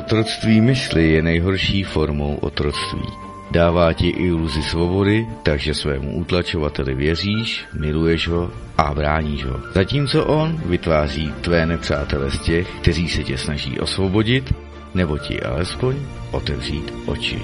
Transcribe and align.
Otroctví 0.00 0.60
mysli 0.60 1.12
je 1.12 1.22
nejhorší 1.22 1.82
formou 1.82 2.34
otroctví. 2.34 3.04
Dává 3.50 3.92
ti 3.92 4.08
iluzi 4.08 4.62
svobody, 4.62 5.26
takže 5.42 5.74
svému 5.74 6.16
utlačovateli 6.16 6.94
věříš, 6.94 7.64
miluješ 7.80 8.28
ho 8.28 8.50
a 8.78 8.94
bráníš 8.94 9.44
ho. 9.44 9.60
Zatímco 9.74 10.24
on 10.24 10.60
vytváří 10.66 11.32
tvé 11.40 11.66
nepřátele 11.66 12.30
z 12.30 12.38
těch, 12.38 12.68
kteří 12.80 13.08
se 13.08 13.24
tě 13.24 13.38
snaží 13.38 13.80
osvobodit, 13.80 14.54
nebo 14.94 15.18
ti 15.18 15.40
alespoň 15.42 15.96
otevřít 16.30 16.94
oči. 17.06 17.42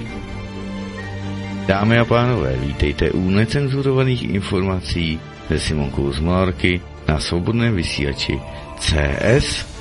Dámy 1.67 1.99
a 1.99 2.05
pánové, 2.05 2.57
vítejte 2.57 3.11
u 3.11 3.31
necenzurovaných 3.31 4.31
informací 4.31 5.21
se 5.49 5.59
Simonkou 5.59 6.13
z 6.13 6.21
Malarky 6.21 6.81
na 7.09 7.21
svobodném 7.21 7.77
vysílači 7.77 8.41
CS 8.79 9.76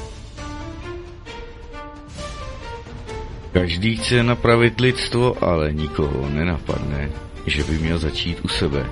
Každý 3.56 3.96
chce 3.96 4.20
napravit 4.24 4.76
lidstvo, 4.84 5.40
ale 5.40 5.72
nikoho 5.72 6.28
nenapadne, 6.28 7.08
že 7.48 7.64
by 7.64 7.80
měl 7.80 7.98
začít 7.98 8.44
u 8.44 8.48
sebe. 8.52 8.84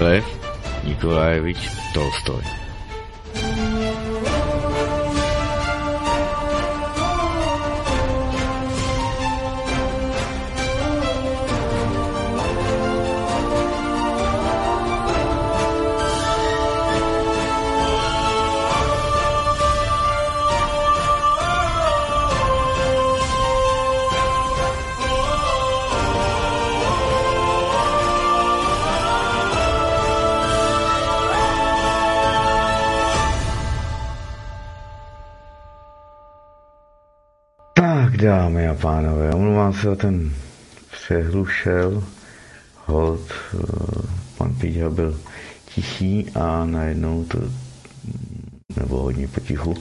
Lev 0.00 0.22
Nikolajevič 0.86 1.58
Tolstoj. 1.94 2.69
Pánové, 38.80 39.30
omlouvám 39.34 39.72
se 39.72 39.86
za 39.86 39.96
ten 39.96 40.32
přehlušel, 40.92 42.04
hold, 42.86 43.20
eh, 43.54 43.58
pan 44.38 44.54
Píďa 44.54 44.90
byl 44.90 45.20
tichý 45.74 46.26
a 46.34 46.64
najednou 46.64 47.24
to, 47.24 47.38
nebo 48.76 48.96
hodně 49.02 49.28
potichu, 49.28 49.74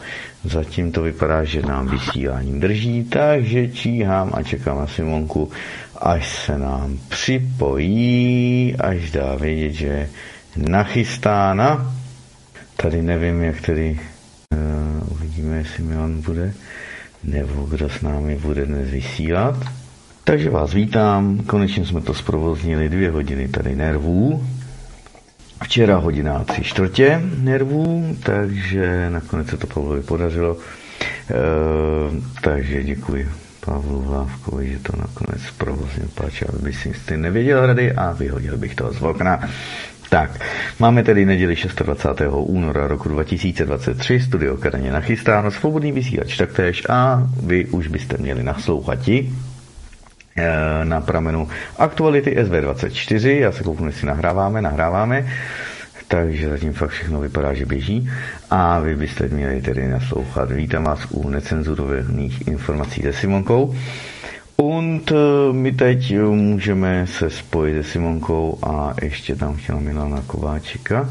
zatím 0.43 0.91
to 0.91 1.01
vypadá, 1.01 1.43
že 1.43 1.61
nám 1.61 1.87
vysíláním 1.87 2.59
drží, 2.59 3.03
takže 3.03 3.67
číhám 3.67 4.31
a 4.33 4.43
čekám 4.43 4.77
na 4.77 4.87
Simonku, 4.87 5.51
až 5.97 6.45
se 6.45 6.57
nám 6.57 6.99
připojí, 7.09 8.75
až 8.79 9.11
dá 9.11 9.35
vědět, 9.35 9.71
že 9.73 9.87
je 9.87 10.09
nachystána. 10.57 11.95
Tady 12.75 13.01
nevím, 13.01 13.41
jak 13.43 13.61
tedy 13.61 13.99
uh, 14.53 15.11
uvidíme, 15.11 15.57
jestli 15.57 15.83
Milan 15.83 16.21
bude 16.21 16.53
nebo 17.23 17.63
kdo 17.63 17.89
s 17.89 18.01
námi 18.01 18.35
bude 18.35 18.65
dnes 18.65 18.89
vysílat. 18.89 19.55
Takže 20.23 20.49
vás 20.49 20.73
vítám, 20.73 21.37
konečně 21.47 21.85
jsme 21.85 22.01
to 22.01 22.13
zprovoznili 22.13 22.89
dvě 22.89 23.11
hodiny 23.11 23.47
tady 23.47 23.75
nervů. 23.75 24.43
Včera 25.63 25.97
hodina 25.97 26.43
tři 26.43 26.63
čtvrtě 26.63 27.21
nervů, 27.37 28.15
takže 28.23 29.09
nakonec 29.09 29.47
se 29.47 29.57
to 29.57 29.67
Pavlovi 29.67 30.01
podařilo. 30.01 30.57
E, 30.57 31.35
takže 32.41 32.83
děkuji 32.83 33.29
Pavlu 33.65 34.01
Hlávkovi, 34.01 34.71
že 34.71 34.79
to 34.79 34.93
nakonec 34.97 35.41
zprovoznil, 35.41 36.07
páč, 36.15 36.43
aby 36.59 36.73
si 36.73 37.17
nevěděl 37.17 37.65
rady 37.65 37.91
a 37.91 38.11
vyhodil 38.11 38.57
bych 38.57 38.75
to 38.75 38.93
z 38.93 39.01
okna. 39.01 39.49
Tak, 40.09 40.39
máme 40.79 41.03
tedy 41.03 41.25
neděli 41.25 41.55
26. 41.55 42.21
února 42.33 42.87
roku 42.87 43.09
2023, 43.09 44.19
studio 44.19 44.57
Karaně 44.57 44.91
nachystáno, 44.91 45.51
svobodný 45.51 45.91
vysílač 45.91 46.37
taktéž 46.37 46.83
a 46.89 47.23
vy 47.43 47.65
už 47.65 47.87
byste 47.87 48.17
měli 48.17 48.43
naslouchati 48.43 49.29
eh, 50.37 50.85
na 50.85 51.01
pramenu 51.01 51.49
aktuality 51.77 52.37
SV24, 52.37 53.27
já 53.39 53.51
se 53.51 53.63
kouknu, 53.63 53.85
jestli 53.87 54.07
nahráváme, 54.07 54.61
nahráváme, 54.61 55.27
takže 56.07 56.49
zatím 56.49 56.73
fakt 56.73 56.89
všechno 56.89 57.19
vypadá, 57.19 57.53
že 57.53 57.65
běží 57.65 58.09
a 58.49 58.79
vy 58.79 58.95
byste 58.95 59.27
měli 59.27 59.61
tedy 59.61 59.87
naslouchat. 59.87 60.51
Vítám 60.51 60.83
vás 60.83 60.99
u 61.09 61.29
necenzurovaných 61.29 62.47
informací 62.47 63.01
se 63.01 63.13
Simonkou. 63.13 63.75
Und 64.61 65.11
eh, 65.11 65.53
my 65.53 65.71
teď 65.71 66.11
eh, 66.11 66.21
můžeme 66.21 67.07
se 67.07 67.29
spojit 67.29 67.83
se 67.83 67.91
Simonkou 67.91 68.59
a 68.63 68.93
ještě 69.01 69.35
tam 69.35 69.55
chtěla 69.55 69.79
Milana 69.79 70.23
Kováčika. 70.27 71.09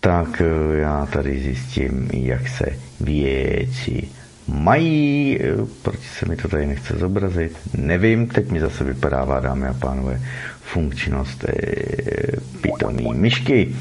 Tak 0.00 0.42
eh, 0.44 0.78
já 0.78 1.06
tady 1.06 1.40
zjistím, 1.40 2.08
jak 2.12 2.48
se 2.48 2.66
věci 3.00 4.08
mají, 4.48 5.38
proč 5.82 6.00
se 6.00 6.26
mi 6.26 6.36
to 6.36 6.48
tady 6.48 6.66
nechce 6.66 6.94
zobrazit, 6.94 7.58
nevím, 7.76 8.26
teď 8.26 8.50
mi 8.50 8.60
zase 8.60 8.84
vypadává, 8.84 9.40
dámy 9.40 9.66
a 9.66 9.74
pánové, 9.74 10.20
funkčnost 10.60 11.44
pitomý 12.60 13.14
myšky. 13.14 13.74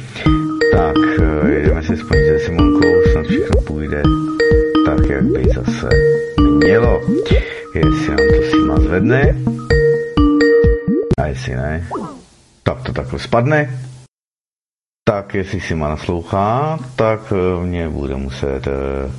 Tak, 0.73 0.95
jedeme 1.49 1.83
se 1.83 1.97
spojit 1.97 2.25
se 2.25 2.39
Simonkou, 2.45 3.01
snad 3.11 3.25
všechno 3.25 3.61
půjde 3.61 4.01
tak, 4.85 5.09
jak 5.09 5.23
by 5.23 5.43
zase 5.55 5.89
mělo 6.39 7.01
jestli 7.75 8.07
nám 8.07 8.17
to 8.17 8.51
síma 8.51 8.75
zvedne. 8.79 9.35
A 11.17 11.25
jestli 11.25 11.55
ne, 11.55 11.87
tak 12.63 12.81
to 12.81 12.93
takhle 12.93 13.19
spadne. 13.19 13.79
Tak 15.03 15.35
jestli 15.35 15.61
si 15.61 15.75
má 15.75 15.89
naslouchá, 15.89 16.79
tak 16.95 17.19
eh, 17.31 17.65
mě 17.65 17.89
bude 17.89 18.15
muset, 18.15 18.67
eh, 18.67 18.71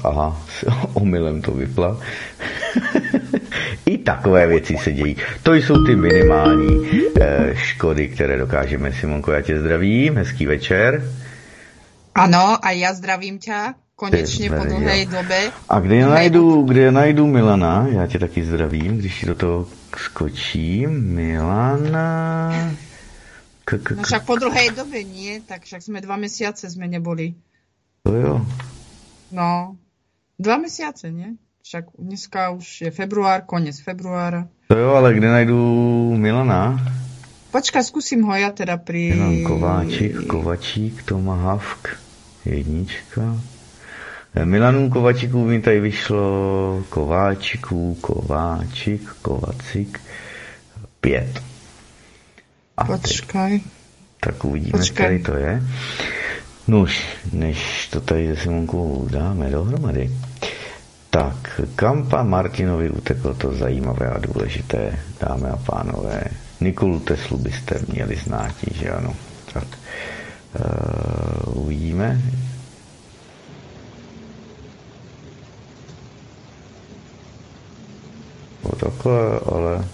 aha, 0.04 0.42
omylem 0.94 1.42
to 1.42 1.52
vypla. 1.52 2.00
I 3.86 3.98
takové 3.98 4.46
věci 4.46 4.76
se 4.76 4.92
dějí. 4.92 5.16
To 5.42 5.54
jsou 5.54 5.84
ty 5.84 5.96
minimální 5.96 6.88
eh, 7.20 7.54
škody, 7.54 8.08
které 8.08 8.38
dokážeme. 8.38 8.92
Simonko, 8.92 9.32
já 9.32 9.40
tě 9.40 9.60
zdravím, 9.60 10.16
hezký 10.16 10.46
večer. 10.46 11.02
Ano, 12.14 12.56
a 12.62 12.70
já 12.70 12.94
zdravím 12.94 13.38
tě 13.38 13.74
konečně 14.02 14.50
po 14.50 14.64
dlouhé 14.64 15.06
době. 15.06 15.52
A 15.68 15.80
kde 15.80 16.06
najdu, 16.06 16.62
kde 16.62 16.90
najdu 16.90 17.26
Milana? 17.26 17.86
Já 17.86 18.06
tě 18.06 18.18
taky 18.18 18.44
zdravím, 18.44 18.98
když 18.98 19.24
do 19.24 19.34
toho 19.34 19.66
skočím. 19.96 21.14
Milana... 21.14 22.50
K, 23.64 23.78
k, 23.78 23.90
no 23.90 24.02
však 24.02 24.26
po 24.26 24.36
druhé 24.36 24.70
době, 24.74 25.04
nie? 25.04 25.40
Tak 25.46 25.62
však 25.62 25.82
jsme 25.82 26.00
dva 26.00 26.16
měsíce 26.16 26.70
jsme 26.70 26.88
neboli. 26.88 27.34
To 28.02 28.14
jo. 28.14 28.46
No, 29.30 29.76
dva 30.38 30.56
měsíce, 30.58 31.10
nie? 31.10 31.38
Však 31.62 31.84
dneska 31.98 32.50
už 32.50 32.80
je 32.80 32.90
február, 32.90 33.46
konec 33.46 33.78
februára. 33.80 34.50
To 34.66 34.74
jo, 34.78 34.98
ale 34.98 35.14
kde 35.14 35.28
najdu 35.30 35.56
Milana? 36.18 36.74
Počkaj, 37.54 37.84
zkusím 37.84 38.26
ho 38.26 38.34
ja 38.34 38.50
teda 38.50 38.80
pri... 38.80 39.12
Milan 39.14 39.44
Kováčik, 39.44 40.26
Kovačík, 40.26 41.04
Tomahawk, 41.06 42.00
jednička. 42.48 43.36
Milanů 44.44 44.90
Kovačiků 44.90 45.44
mi 45.44 45.60
tady 45.60 45.80
vyšlo 45.80 46.84
Kováčiků, 46.88 47.98
Kováčik, 48.00 49.08
Kovacik, 49.22 50.00
pět. 51.00 51.42
A 52.76 52.84
Počkaj. 52.84 53.60
Tak 54.20 54.44
uvidíme, 54.44 54.78
Počkaj. 54.78 55.04
který 55.06 55.22
to 55.22 55.36
je. 55.36 55.62
Nuž, 56.68 57.02
než 57.32 57.88
to 57.88 58.00
tady 58.00 58.36
se 58.36 58.42
Simonkou 58.42 59.08
dáme 59.10 59.50
dohromady. 59.50 60.10
Tak, 61.10 61.60
kam 61.76 62.08
pan 62.08 62.28
Martinovi 62.28 62.90
uteklo 62.90 63.34
to 63.34 63.52
zajímavé 63.54 64.06
a 64.10 64.18
důležité, 64.18 64.98
dámy 65.20 65.48
a 65.48 65.56
pánové. 65.56 66.24
Nikolu 66.60 67.00
Teslu 67.00 67.38
byste 67.38 67.80
měli 67.88 68.16
znát, 68.16 68.54
že 68.74 68.90
ano. 68.90 69.14
Tak, 69.52 69.66
uh, 71.46 71.64
uvidíme, 71.64 72.20
No 78.64 78.70
takhle, 79.02 79.40
ale... 79.52 79.84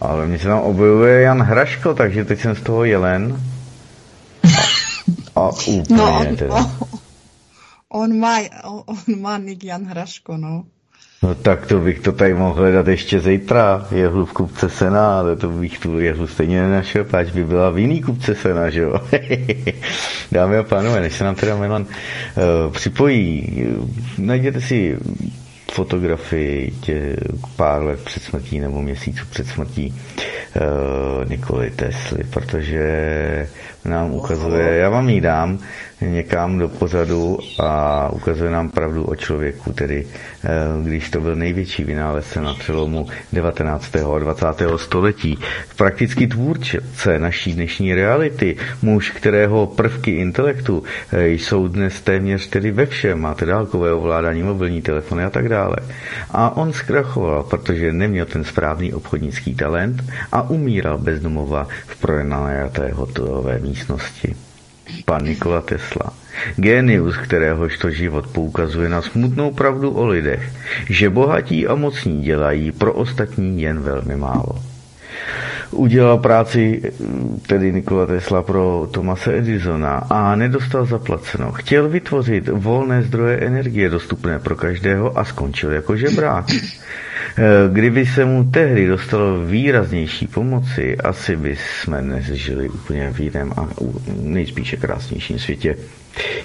Ale 0.00 0.26
mně 0.26 0.38
se 0.38 0.44
tam 0.44 0.58
objevuje 0.58 1.20
Jan 1.20 1.42
Hraško, 1.42 1.94
takže 1.94 2.24
teď 2.24 2.40
jsem 2.40 2.56
z 2.56 2.60
toho 2.62 2.84
jelen. 2.84 3.42
A, 5.34 5.40
a 5.40 5.48
úplně 5.66 5.96
no, 5.96 6.20
on, 6.20 6.36
teda. 6.36 6.54
On, 6.54 6.70
on 8.02 8.18
má, 8.18 8.38
on 8.86 9.20
má 9.20 9.38
Nick 9.38 9.64
Jan 9.64 9.84
Hraško, 9.84 10.36
no. 10.36 10.64
No 11.22 11.34
tak 11.34 11.66
to 11.66 11.78
bych 11.78 12.00
to 12.00 12.12
tady 12.12 12.34
mohl 12.34 12.54
hledat 12.54 12.88
ještě 12.88 13.20
zítra, 13.20 13.86
jehlu 13.90 14.26
v 14.26 14.32
kupce 14.32 14.70
sena, 14.70 15.18
ale 15.18 15.36
to 15.36 15.48
bych 15.48 15.78
tu 15.78 15.98
jehlu 15.98 16.26
stejně 16.26 16.62
nenašel, 16.62 17.04
páč 17.04 17.30
by 17.30 17.44
byla 17.44 17.70
v 17.70 17.78
jiný 17.78 18.02
kupce 18.02 18.34
sena, 18.34 18.70
že 18.70 18.80
jo. 18.80 19.00
Dámy 20.32 20.58
a 20.58 20.62
pánové, 20.62 21.00
než 21.00 21.16
se 21.16 21.24
nám 21.24 21.34
teda 21.34 21.56
Milan 21.56 21.82
uh, 21.82 22.72
připojí, 22.72 23.66
najděte 24.18 24.60
si 24.60 24.98
fotografii 25.72 26.70
tě 26.70 27.16
pár 27.56 27.82
let 27.82 28.04
před 28.04 28.22
smrtí 28.22 28.60
nebo 28.60 28.82
měsíců 28.82 29.24
před 29.30 29.46
smrtí 29.46 29.94
uh, 29.94 31.30
Nikoli 31.30 31.70
Tesly, 31.70 32.24
protože 32.24 32.88
nám 33.84 34.14
ukazuje, 34.14 34.76
já 34.76 34.88
vám 34.88 35.08
ji 35.08 35.20
dám, 35.20 35.58
někam 36.00 36.58
do 36.58 36.68
pozadu 36.68 37.38
a 37.58 38.08
ukazuje 38.12 38.50
nám 38.50 38.70
pravdu 38.70 39.04
o 39.04 39.16
člověku, 39.16 39.72
tedy 39.72 40.06
eh, 40.44 40.48
když 40.84 41.10
to 41.10 41.20
byl 41.20 41.36
největší 41.36 41.84
vynálezce 41.84 42.40
na 42.40 42.54
přelomu 42.54 43.06
19. 43.32 43.96
a 43.96 44.18
20. 44.18 44.46
století, 44.76 45.38
prakticky 45.76 46.26
tvůrce 46.26 47.18
naší 47.18 47.54
dnešní 47.54 47.94
reality, 47.94 48.56
muž, 48.82 49.10
kterého 49.10 49.66
prvky 49.66 50.10
intelektu 50.10 50.82
eh, 51.12 51.28
jsou 51.28 51.68
dnes 51.68 52.00
téměř 52.00 52.46
tedy 52.46 52.70
ve 52.70 52.86
všem, 52.86 53.20
máte 53.20 53.46
dálkové 53.46 53.92
ovládání, 53.92 54.42
mobilní 54.42 54.82
telefony 54.82 55.24
a 55.24 55.30
tak 55.30 55.48
dále. 55.48 55.76
A 56.30 56.56
on 56.56 56.72
zkrachoval, 56.72 57.42
protože 57.42 57.92
neměl 57.92 58.26
ten 58.26 58.44
správný 58.44 58.92
obchodnický 58.94 59.54
talent 59.54 60.04
a 60.32 60.50
umíral 60.50 60.98
bez 60.98 61.20
domova 61.20 61.68
v 61.86 62.00
projenané 62.00 62.70
hotelové 62.92 63.58
místnosti 63.72 64.36
pan 65.04 65.24
Nikola 65.24 65.60
Tesla. 65.60 66.12
Génius, 66.56 67.16
kteréhož 67.16 67.78
to 67.78 67.90
život 67.90 68.26
poukazuje 68.26 68.88
na 68.88 69.02
smutnou 69.02 69.50
pravdu 69.50 69.90
o 69.90 70.06
lidech, 70.06 70.52
že 70.90 71.10
bohatí 71.10 71.66
a 71.66 71.74
mocní 71.74 72.22
dělají 72.22 72.72
pro 72.72 72.92
ostatní 72.92 73.62
jen 73.62 73.80
velmi 73.80 74.16
málo. 74.16 74.71
Udělal 75.70 76.18
práci 76.18 76.92
tedy 77.46 77.72
Nikola 77.72 78.06
Tesla 78.06 78.42
pro 78.42 78.88
Tomase 78.90 79.38
Edisona 79.38 79.96
a 80.10 80.36
nedostal 80.36 80.86
zaplaceno. 80.86 81.52
Chtěl 81.52 81.88
vytvořit 81.88 82.48
volné 82.48 83.02
zdroje 83.02 83.36
energie 83.36 83.90
dostupné 83.90 84.38
pro 84.38 84.56
každého 84.56 85.18
a 85.18 85.24
skončil 85.24 85.72
jako 85.72 85.96
žebrák. 85.96 86.44
Eh, 87.38 87.42
kdyby 87.72 88.06
se 88.06 88.24
mu 88.24 88.44
tehdy 88.44 88.86
dostalo 88.86 89.44
výraznější 89.46 90.26
pomoci, 90.26 90.96
asi 90.96 91.36
by 91.36 91.56
jsme 91.56 92.02
dnes 92.02 92.24
žili 92.24 92.68
úplně 92.68 93.12
v 93.12 93.20
jiném 93.20 93.52
a 93.56 93.68
nejspíše 94.22 94.76
krásnějším 94.76 95.38
světě. 95.38 95.76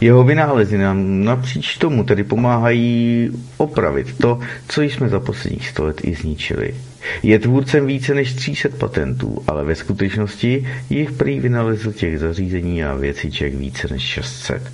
Jeho 0.02 0.24
vynálezy 0.24 0.78
nám 0.78 1.24
napříč 1.24 1.78
tomu 1.78 2.04
tedy 2.04 2.24
pomáhají 2.24 3.30
opravit 3.58 4.18
to, 4.18 4.40
co 4.68 4.82
jsme 4.82 5.10
za 5.10 5.20
posledních 5.20 5.70
sto 5.70 5.86
let 5.86 6.02
i 6.04 6.16
zničili. 6.16 6.76
Je 7.24 7.40
tvůrcem 7.40 7.86
více 7.86 8.14
než 8.14 8.34
300 8.34 8.70
patentů, 8.78 9.44
ale 9.48 9.66
ve 9.66 9.76
skutečnosti 9.76 10.68
jich 10.90 11.12
prý 11.12 11.40
vynalezl 11.40 11.92
těch 11.92 12.20
zařízení 12.20 12.84
a 12.84 12.96
věciček 12.96 13.56
více 13.56 13.88
než 13.92 14.04
600. 14.04 14.72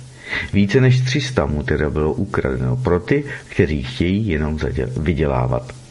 Více 0.52 0.80
než 0.80 1.00
300 1.00 1.46
mu 1.46 1.62
teda 1.62 1.90
bylo 1.90 2.12
ukradeno 2.12 2.76
pro 2.76 3.00
ty, 3.00 3.24
kteří 3.48 3.82
chtějí 3.82 4.28
jenom 4.28 4.58
vydělávat. 4.96 5.83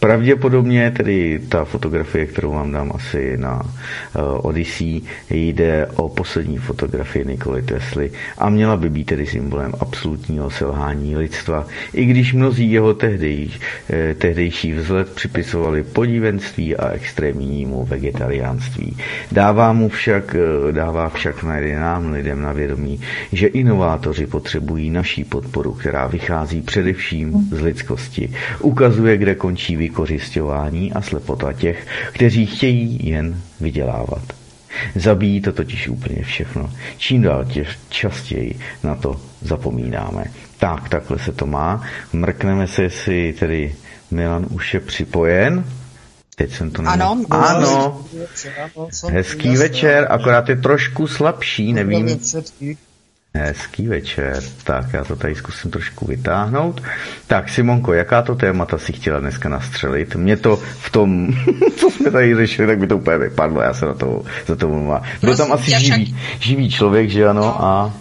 Pravděpodobně 0.00 0.90
tedy 0.90 1.40
ta 1.48 1.64
fotografie, 1.64 2.26
kterou 2.26 2.52
vám 2.52 2.72
dám 2.72 2.92
asi 2.94 3.36
na 3.36 3.62
uh, 3.62 4.22
Odyssey, 4.42 5.00
jde 5.30 5.86
o 5.96 6.08
poslední 6.08 6.58
fotografii 6.58 7.24
Nikoly 7.24 7.62
Tesly 7.62 8.10
a 8.38 8.50
měla 8.50 8.76
by 8.76 8.90
být 8.90 9.04
tedy 9.04 9.26
symbolem 9.26 9.72
absolutního 9.80 10.50
selhání 10.50 11.16
lidstva, 11.16 11.66
i 11.94 12.04
když 12.04 12.32
mnozí 12.32 12.72
jeho 12.72 12.94
tehdej, 12.94 13.48
eh, 13.90 14.14
tehdejší 14.14 14.72
vzhled 14.72 15.10
připisovali 15.10 15.82
podívenství 15.82 16.76
a 16.76 16.88
extrémnímu 16.88 17.84
vegetariánství. 17.84 18.96
Dává 19.32 19.72
mu 19.72 19.88
však, 19.88 20.36
eh, 20.38 20.72
dává 20.72 21.08
však 21.08 21.42
nám 21.42 22.12
lidem 22.12 22.42
na 22.42 22.52
vědomí, 22.52 23.00
že 23.32 23.46
inovátoři 23.46 24.26
potřebují 24.26 24.90
naší 24.90 25.24
podporu, 25.24 25.72
která 25.72 26.06
vychází 26.06 26.62
především 26.62 27.48
z 27.50 27.60
lidskosti. 27.60 28.30
Ukazuje, 28.60 29.16
kde 29.16 29.34
končí 29.34 29.65
větší 29.66 29.76
vykořišťování 29.76 30.92
a 30.92 31.02
slepota 31.02 31.52
těch, 31.52 31.86
kteří 32.12 32.46
chtějí 32.46 33.08
jen 33.08 33.40
vydělávat. 33.60 34.22
Zabíjí 34.94 35.40
to 35.40 35.52
totiž 35.52 35.88
úplně 35.88 36.22
všechno. 36.22 36.70
Čím 36.96 37.22
dál 37.22 37.44
těž 37.44 37.78
častěji 37.88 38.58
na 38.84 38.94
to 38.94 39.20
zapomínáme. 39.40 40.24
Tak, 40.58 40.88
takhle 40.88 41.18
se 41.18 41.32
to 41.32 41.46
má. 41.46 41.82
Mrkneme 42.12 42.66
se, 42.66 42.82
jestli 42.82 43.32
tedy 43.32 43.74
Milan 44.10 44.46
už 44.50 44.74
je 44.74 44.80
připojen. 44.80 45.64
Teď 46.36 46.52
jsem 46.52 46.70
to 46.70 46.82
nemohl. 46.82 47.02
Ano, 47.02 47.24
ano. 47.30 48.04
Hezký 49.10 49.56
večer, 49.56 50.06
akorát 50.10 50.48
je 50.48 50.56
trošku 50.56 51.06
slabší, 51.06 51.72
nevím. 51.72 52.20
Hezký 53.36 53.88
večer. 53.88 54.42
Tak, 54.64 54.92
já 54.92 55.04
to 55.04 55.16
tady 55.16 55.34
zkusím 55.34 55.70
trošku 55.70 56.06
vytáhnout. 56.06 56.82
Tak, 57.26 57.48
Simonko, 57.48 57.92
jaká 57.92 58.22
to 58.22 58.34
témata 58.34 58.78
si 58.78 58.92
chtěla 58.92 59.20
dneska 59.20 59.48
nastřelit? 59.48 60.16
Mě 60.16 60.36
to 60.36 60.56
v 60.56 60.90
tom, 60.90 61.28
co 61.76 61.90
jsme 61.90 62.10
tady 62.10 62.34
řešili, 62.34 62.68
tak 62.68 62.78
by 62.78 62.86
to 62.86 62.96
úplně 62.96 63.18
vypadlo, 63.18 63.60
já 63.60 63.74
se 63.74 63.86
na 63.86 63.94
to, 63.94 64.22
za 64.46 64.56
to 64.56 64.68
mluvám. 64.68 65.02
Byl 65.20 65.36
tam 65.36 65.52
asi 65.52 65.70
živý, 65.70 66.16
živý 66.40 66.70
člověk, 66.70 67.10
že 67.10 67.28
ano, 67.28 67.40
no. 67.40 67.64
a 67.64 67.92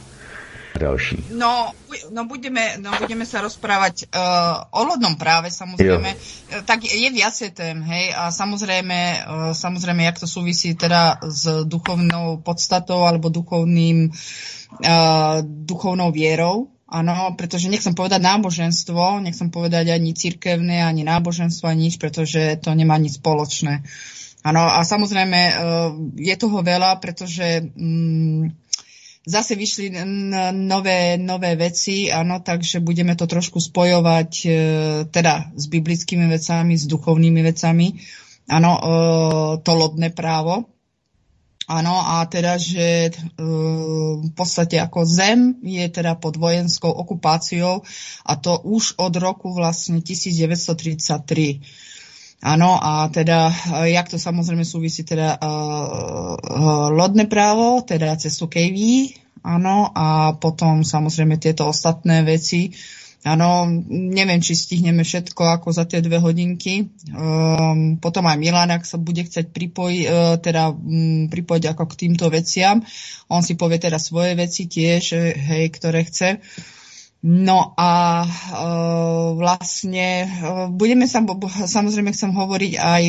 další. 0.78 1.18
No, 1.32 1.72
no 2.12 2.26
budeme, 2.26 2.78
no 2.78 2.92
budeme 3.00 3.26
sa 3.26 3.42
rozprávať 3.42 4.12
uh, 4.12 4.68
o 4.76 4.82
lodnom 4.84 5.16
práve, 5.16 5.52
samozrejme. 5.52 6.10
Jo. 6.12 6.20
Eh, 6.52 6.62
tak 6.68 6.84
je 6.84 7.10
viacej 7.10 7.50
tém, 7.56 7.80
hej, 7.84 8.14
a 8.14 8.32
samozrejme, 8.32 9.00
uh, 9.00 9.52
samozrejme, 9.56 10.04
jak 10.04 10.20
to 10.20 10.28
súvisí 10.28 10.76
teda 10.76 11.20
s 11.24 11.66
duchovnou 11.66 12.44
podstatou 12.44 13.08
alebo 13.08 13.34
duchovným 13.34 14.12
uh, 14.12 15.40
duchovnou 15.44 16.12
vierou, 16.12 16.72
Áno, 16.86 17.34
pretože 17.34 17.66
nechcem 17.66 17.98
povedať 17.98 18.22
náboženstvo, 18.22 19.18
nechcem 19.18 19.50
povedať 19.50 19.90
ani 19.90 20.14
cirkevné, 20.14 20.86
ani 20.86 21.02
náboženstvo, 21.02 21.66
ani 21.66 21.90
nič, 21.90 21.98
pretože 21.98 22.62
to 22.62 22.78
nemá 22.78 22.94
nič 23.02 23.18
spoločné. 23.18 23.82
Áno, 24.46 24.62
a 24.62 24.86
samozrejme 24.86 25.40
je 26.22 26.36
toho 26.38 26.62
veľa, 26.62 27.02
pretože 27.02 27.66
mm, 27.66 28.65
zase 29.26 29.58
vyšli 29.58 29.90
nové, 30.54 31.18
nové 31.18 31.56
veci, 31.58 32.14
áno, 32.14 32.40
takže 32.46 32.80
budeme 32.80 33.18
to 33.18 33.26
trošku 33.26 33.58
spojovať 33.58 34.32
e, 34.46 34.50
teda 35.10 35.50
s 35.58 35.66
biblickými 35.66 36.30
vecami, 36.30 36.78
s 36.78 36.86
duchovnými 36.86 37.42
vecami. 37.42 37.98
Áno, 38.54 38.72
e, 38.78 38.82
to 39.66 39.72
lodné 39.74 40.14
právo. 40.14 40.70
Áno, 41.66 41.98
a 41.98 42.22
teda, 42.30 42.62
že 42.62 43.10
e, 43.10 43.12
v 44.22 44.32
podstate 44.38 44.78
ako 44.78 45.02
zem 45.10 45.58
je 45.66 45.90
teda 45.90 46.14
pod 46.14 46.38
vojenskou 46.38 46.94
okupáciou 46.94 47.82
a 48.22 48.34
to 48.38 48.62
už 48.62 49.02
od 49.02 49.18
roku 49.18 49.50
vlastne 49.50 50.06
1933. 50.06 51.66
Áno, 52.44 52.78
a 52.78 53.08
teda, 53.10 53.50
e, 53.84 53.96
jak 53.96 54.12
to 54.12 54.20
samozrejme 54.20 54.68
súvisí, 54.68 55.08
teda 55.08 55.40
uh, 55.40 56.36
uh, 56.36 56.88
lodné 56.92 57.26
právo, 57.26 57.82
teda 57.82 58.14
cestu 58.20 58.52
KV, 58.52 58.78
áno, 59.42 59.90
a 59.96 60.36
potom 60.38 60.84
samozrejme 60.84 61.42
tieto 61.42 61.66
ostatné 61.66 62.22
veci, 62.22 62.76
Áno, 63.26 63.66
neviem, 63.90 64.38
či 64.38 64.54
stihneme 64.54 65.02
všetko 65.02 65.58
ako 65.58 65.74
za 65.74 65.90
tie 65.90 65.98
dve 65.98 66.22
hodinky. 66.22 66.94
Um, 67.10 67.98
potom 67.98 68.30
aj 68.30 68.38
Milan, 68.38 68.70
ak 68.70 68.86
sa 68.86 69.02
bude 69.02 69.26
chcieť 69.26 69.50
pripojiť, 69.50 70.04
uh, 70.06 70.38
teda 70.38 70.70
um, 70.70 71.26
pripojiť 71.26 71.64
ako 71.74 71.84
k 71.90 71.98
týmto 72.06 72.30
veciam. 72.30 72.86
On 73.26 73.42
si 73.42 73.58
povie 73.58 73.82
teda 73.82 73.98
svoje 73.98 74.38
veci 74.38 74.70
tiež, 74.70 75.18
hej, 75.42 75.74
ktoré 75.74 76.06
chce. 76.06 76.38
No 77.26 77.74
a 77.74 78.22
e, 78.22 78.30
vlastne 79.34 80.08
e, 80.22 80.28
budeme 80.70 81.10
sa, 81.10 81.26
samozrejme 81.66 82.14
chcem 82.14 82.30
hovoriť 82.30 82.74
aj 82.78 83.04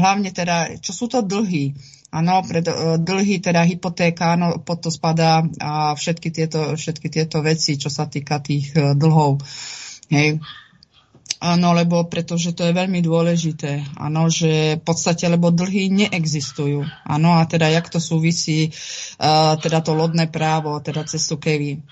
hlavne 0.00 0.32
teda, 0.32 0.80
čo 0.80 0.96
sú 0.96 1.04
to 1.12 1.20
dlhy. 1.20 1.76
Áno, 2.16 2.40
pred, 2.48 2.64
e, 2.64 2.96
dlhy, 2.96 3.44
teda 3.44 3.60
hypotéka, 3.68 4.40
no, 4.40 4.56
pod 4.64 4.80
to 4.80 4.88
spadá 4.88 5.44
a 5.60 5.92
všetky 5.92 6.32
tieto, 6.32 6.80
všetky 6.80 7.12
tieto 7.12 7.44
veci, 7.44 7.76
čo 7.76 7.92
sa 7.92 8.08
týka 8.08 8.40
tých 8.40 8.72
e, 8.72 8.96
dlhov. 8.96 9.44
Hej. 10.08 10.40
Áno, 11.42 11.74
lebo 11.74 12.06
pretože 12.06 12.54
to 12.54 12.62
je 12.62 12.72
veľmi 12.72 13.02
dôležité. 13.02 13.84
Áno, 13.98 14.30
že 14.30 14.78
v 14.78 14.82
podstate, 14.86 15.26
lebo 15.26 15.50
dlhy 15.50 15.90
neexistujú. 15.90 16.86
Áno, 17.02 17.34
a 17.34 17.42
teda 17.50 17.66
jak 17.66 17.90
to 17.90 17.98
súvisí, 17.98 18.70
uh, 19.18 19.58
teda 19.58 19.82
to 19.82 19.90
lodné 19.90 20.30
právo, 20.30 20.78
teda 20.78 21.02
cestu 21.02 21.42
Kevy. 21.42 21.82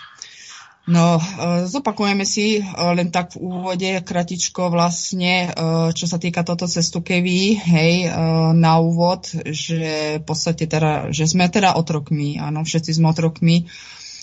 No, 0.89 1.21
e, 1.21 1.69
zopakujeme 1.69 2.25
si 2.25 2.57
e, 2.57 2.63
len 2.73 3.13
tak 3.13 3.37
v 3.37 3.45
úvode 3.45 3.91
kratičko 4.01 4.73
vlastne, 4.73 5.47
e, 5.47 5.49
čo 5.93 6.09
sa 6.09 6.17
týka 6.17 6.41
toto 6.41 6.65
cestu 6.65 7.05
Kevy, 7.05 7.61
hej, 7.61 8.09
na 8.57 8.81
úvod, 8.81 9.29
že 9.45 10.17
v 10.19 10.25
podstate 10.25 10.65
teda, 10.65 11.13
že 11.13 11.29
sme 11.29 11.53
teda 11.53 11.77
otrokmi, 11.77 12.41
áno, 12.41 12.65
všetci 12.65 12.97
sme 12.97 13.13
otrokmi, 13.13 13.69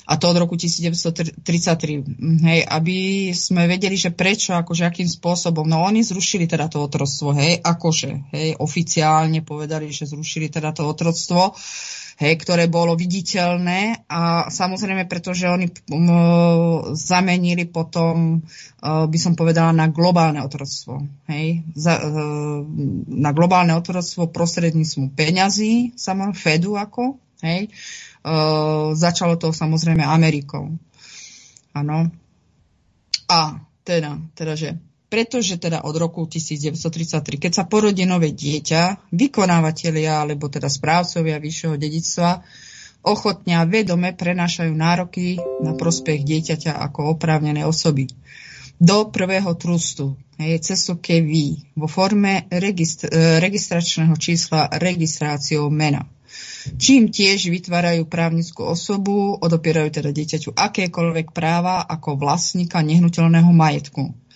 a 0.07 0.15
to 0.15 0.31
od 0.31 0.39
roku 0.39 0.55
1933, 0.55 1.43
hej, 2.47 2.59
aby 2.63 2.97
sme 3.35 3.67
vedeli, 3.67 3.99
že 3.99 4.15
prečo, 4.15 4.55
akože 4.55 4.87
akým 4.87 5.03
spôsobom. 5.03 5.67
No 5.67 5.83
oni 5.83 5.99
zrušili 5.99 6.47
teda 6.47 6.71
to 6.71 6.79
otroctvo, 6.79 7.35
hej, 7.35 7.59
akože, 7.59 8.31
hej, 8.31 8.55
oficiálne 8.55 9.43
povedali, 9.43 9.91
že 9.91 10.07
zrušili 10.07 10.47
teda 10.47 10.71
to 10.71 10.87
otroctvo. 10.87 11.51
Hej, 12.17 12.33
ktoré 12.41 12.65
bolo 12.65 12.97
viditeľné 12.97 14.09
a 14.09 14.49
samozrejme, 14.49 15.05
pretože 15.05 15.45
oni 15.45 15.69
zamenili 16.97 17.69
potom, 17.69 18.41
uh, 18.41 19.05
by 19.05 19.19
som 19.21 19.37
povedala, 19.37 19.69
na 19.69 19.85
globálne 19.93 20.41
otroctvo. 20.41 21.05
Hej, 21.29 21.61
za, 21.77 22.01
uh, 22.01 22.65
na 23.13 23.31
globálne 23.37 23.77
otroctvo 23.77 24.33
prostredníctvom 24.33 25.13
peňazí, 25.13 25.93
samozrejme 25.93 26.33
Fedu 26.33 26.73
ako, 26.73 27.21
hej, 27.45 27.69
uh, 28.25 28.97
začalo 28.97 29.37
to 29.37 29.53
samozrejme 29.53 30.01
Amerikou. 30.01 30.73
Áno. 31.77 32.09
A 33.29 33.61
teda, 33.85 34.17
teda, 34.33 34.57
že 34.57 34.79
pretože 35.07 35.55
teda 35.55 35.87
od 35.87 35.95
roku 35.95 36.27
1933, 36.27 37.39
keď 37.39 37.51
sa 37.51 37.63
porodí 37.63 38.03
nové 38.03 38.35
dieťa, 38.35 39.11
vykonávateľia 39.15 40.27
alebo 40.27 40.51
teda 40.51 40.67
správcovia 40.67 41.39
vyššieho 41.39 41.75
dedictva 41.79 42.43
ochotne 43.07 43.55
a 43.55 43.63
vedome 43.63 44.11
prenášajú 44.11 44.73
nároky 44.75 45.47
na 45.63 45.71
prospech 45.71 46.27
dieťaťa 46.27 46.75
ako 46.91 47.15
oprávnené 47.15 47.63
osoby 47.63 48.11
do 48.77 49.09
prvého 49.09 49.57
trustu, 49.57 50.19
hej, 50.37 50.61
cestu 50.61 51.01
KV, 51.01 51.31
vo 51.73 51.87
forme 51.89 52.45
registr- 52.53 53.09
e, 53.09 53.41
registračného 53.41 54.13
čísla 54.21 54.69
registráciou 54.69 55.71
mena. 55.73 56.05
Čím 56.77 57.09
tiež 57.09 57.47
vytvárajú 57.47 58.05
právnickú 58.05 58.67
osobu, 58.67 59.39
odopierajú 59.39 59.89
teda 59.97 60.11
dieťaťu 60.13 60.53
akékoľvek 60.53 61.33
práva 61.33 61.81
ako 61.87 62.19
vlastníka 62.19 62.83
nehnuteľného 62.83 63.49
majetku 63.49 64.26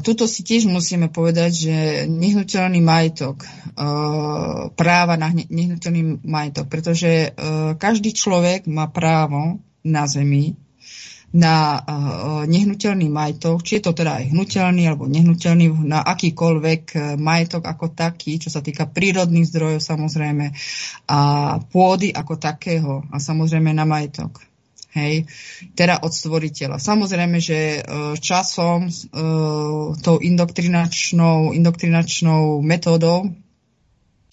Tuto 0.00 0.24
si 0.24 0.40
tiež 0.40 0.72
musíme 0.72 1.12
povedať, 1.12 1.50
že 1.52 1.76
nehnuteľný 2.08 2.80
majetok, 2.80 3.44
e, 3.44 3.48
práva 4.72 5.20
na 5.20 5.28
nehnuteľný 5.28 6.24
majetok, 6.24 6.72
pretože 6.72 7.28
e, 7.28 7.28
každý 7.76 8.16
človek 8.16 8.64
má 8.72 8.88
právo 8.88 9.60
na 9.84 10.08
zemi 10.08 10.56
na 11.36 11.76
e, 11.76 11.80
nehnuteľný 12.48 13.12
majetok, 13.12 13.60
či 13.60 13.80
je 13.80 13.84
to 13.84 13.92
teda 13.92 14.24
aj 14.24 14.32
hnutelný 14.32 14.88
alebo 14.88 15.04
nehnuteľný, 15.04 15.84
na 15.84 16.00
akýkoľvek 16.08 17.16
majetok 17.20 17.68
ako 17.68 17.92
taký, 17.92 18.40
čo 18.40 18.48
sa 18.48 18.64
týka 18.64 18.88
prírodných 18.88 19.44
zdrojov 19.44 19.80
samozrejme 19.84 20.56
a 21.04 21.20
pôdy 21.68 22.16
ako 22.16 22.40
takého 22.40 23.04
a 23.12 23.20
samozrejme 23.20 23.76
na 23.76 23.84
majetok 23.84 24.51
hej, 24.92 25.24
teda 25.72 26.04
od 26.04 26.12
stvoriteľa. 26.12 26.76
Samozrejme, 26.76 27.40
že 27.40 27.80
e, 27.80 27.80
časom 28.20 28.88
e, 28.88 28.92
tou 30.00 30.16
indoktrinačnou, 30.20 31.56
indoktrinačnou 31.56 32.60
metódou 32.60 33.32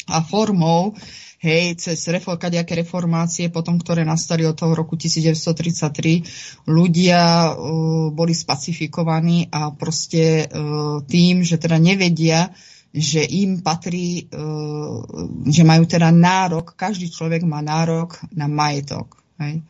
a 0.09 0.19
formou, 0.25 0.97
hej, 1.39 1.79
cez 1.79 2.03
kadejaké 2.39 2.75
reformácie, 2.75 3.47
potom, 3.47 3.79
ktoré 3.79 4.03
nastali 4.03 4.43
od 4.43 4.59
toho 4.59 4.75
roku 4.75 4.99
1933, 4.99 6.67
ľudia 6.67 7.53
uh, 7.53 8.11
boli 8.11 8.35
spacifikovaní 8.35 9.47
a 9.47 9.71
proste 9.71 10.49
tým, 11.07 11.45
že 11.45 11.55
teda 11.55 11.79
nevedia, 11.79 12.51
že 12.89 13.21
im 13.21 13.61
patrí, 13.61 14.25
že 15.45 15.61
majú 15.61 15.85
teda 15.85 16.09
nárok, 16.09 16.73
každý 16.73 17.13
človek 17.13 17.45
má 17.45 17.61
nárok 17.61 18.17
na 18.33 18.49
majetok. 18.49 19.21
Hej. 19.37 19.61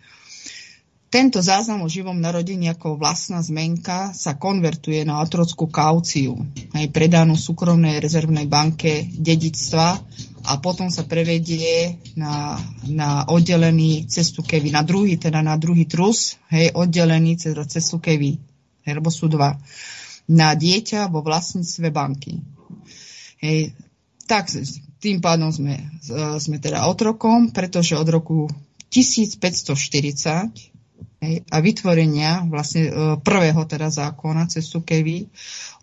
Tento 1.10 1.42
záznam 1.42 1.82
o 1.82 1.90
živom 1.90 2.22
narodení 2.22 2.70
ako 2.70 3.02
vlastná 3.02 3.42
zmenka 3.42 4.14
sa 4.14 4.38
konvertuje 4.38 5.02
na 5.10 5.26
otrockú 5.26 5.66
kauciu, 5.66 6.38
aj 6.78 6.86
predanú 6.94 7.34
súkromnej 7.34 7.98
rezervnej 7.98 8.46
banke 8.46 9.10
dedictva 9.18 9.98
a 10.46 10.62
potom 10.62 10.94
sa 10.94 11.10
prevedie 11.10 11.98
na, 12.14 12.62
na 12.86 13.26
oddelený 13.26 14.06
cestu 14.06 14.46
Kevy, 14.46 14.70
na 14.70 14.86
druhý, 14.86 15.18
teda 15.18 15.42
na 15.42 15.58
druhý 15.58 15.90
trus, 15.90 16.38
hej, 16.54 16.78
oddelený 16.78 17.42
cez 17.42 17.58
cestu 17.74 17.98
Kevy, 17.98 18.38
hej, 18.86 18.94
lebo 18.94 19.10
sú 19.10 19.34
dva, 19.34 19.58
na 20.30 20.54
dieťa 20.54 21.10
vo 21.10 21.26
vlastníctve 21.26 21.90
banky. 21.90 22.38
Hej, 23.42 23.74
tak 24.30 24.54
tým 25.02 25.26
pádom 25.26 25.50
sme, 25.50 25.90
sme 26.38 26.62
teda 26.62 26.86
otrokom, 26.86 27.50
pretože 27.50 27.98
od 27.98 28.06
roku 28.06 28.46
1540 28.94 30.69
a 31.28 31.58
vytvorenia 31.60 32.48
vlastne 32.48 32.84
e, 32.88 32.92
prvého 33.20 33.60
teda 33.68 33.92
zákona 33.92 34.48
cez 34.48 34.72
Sukevy 34.72 35.28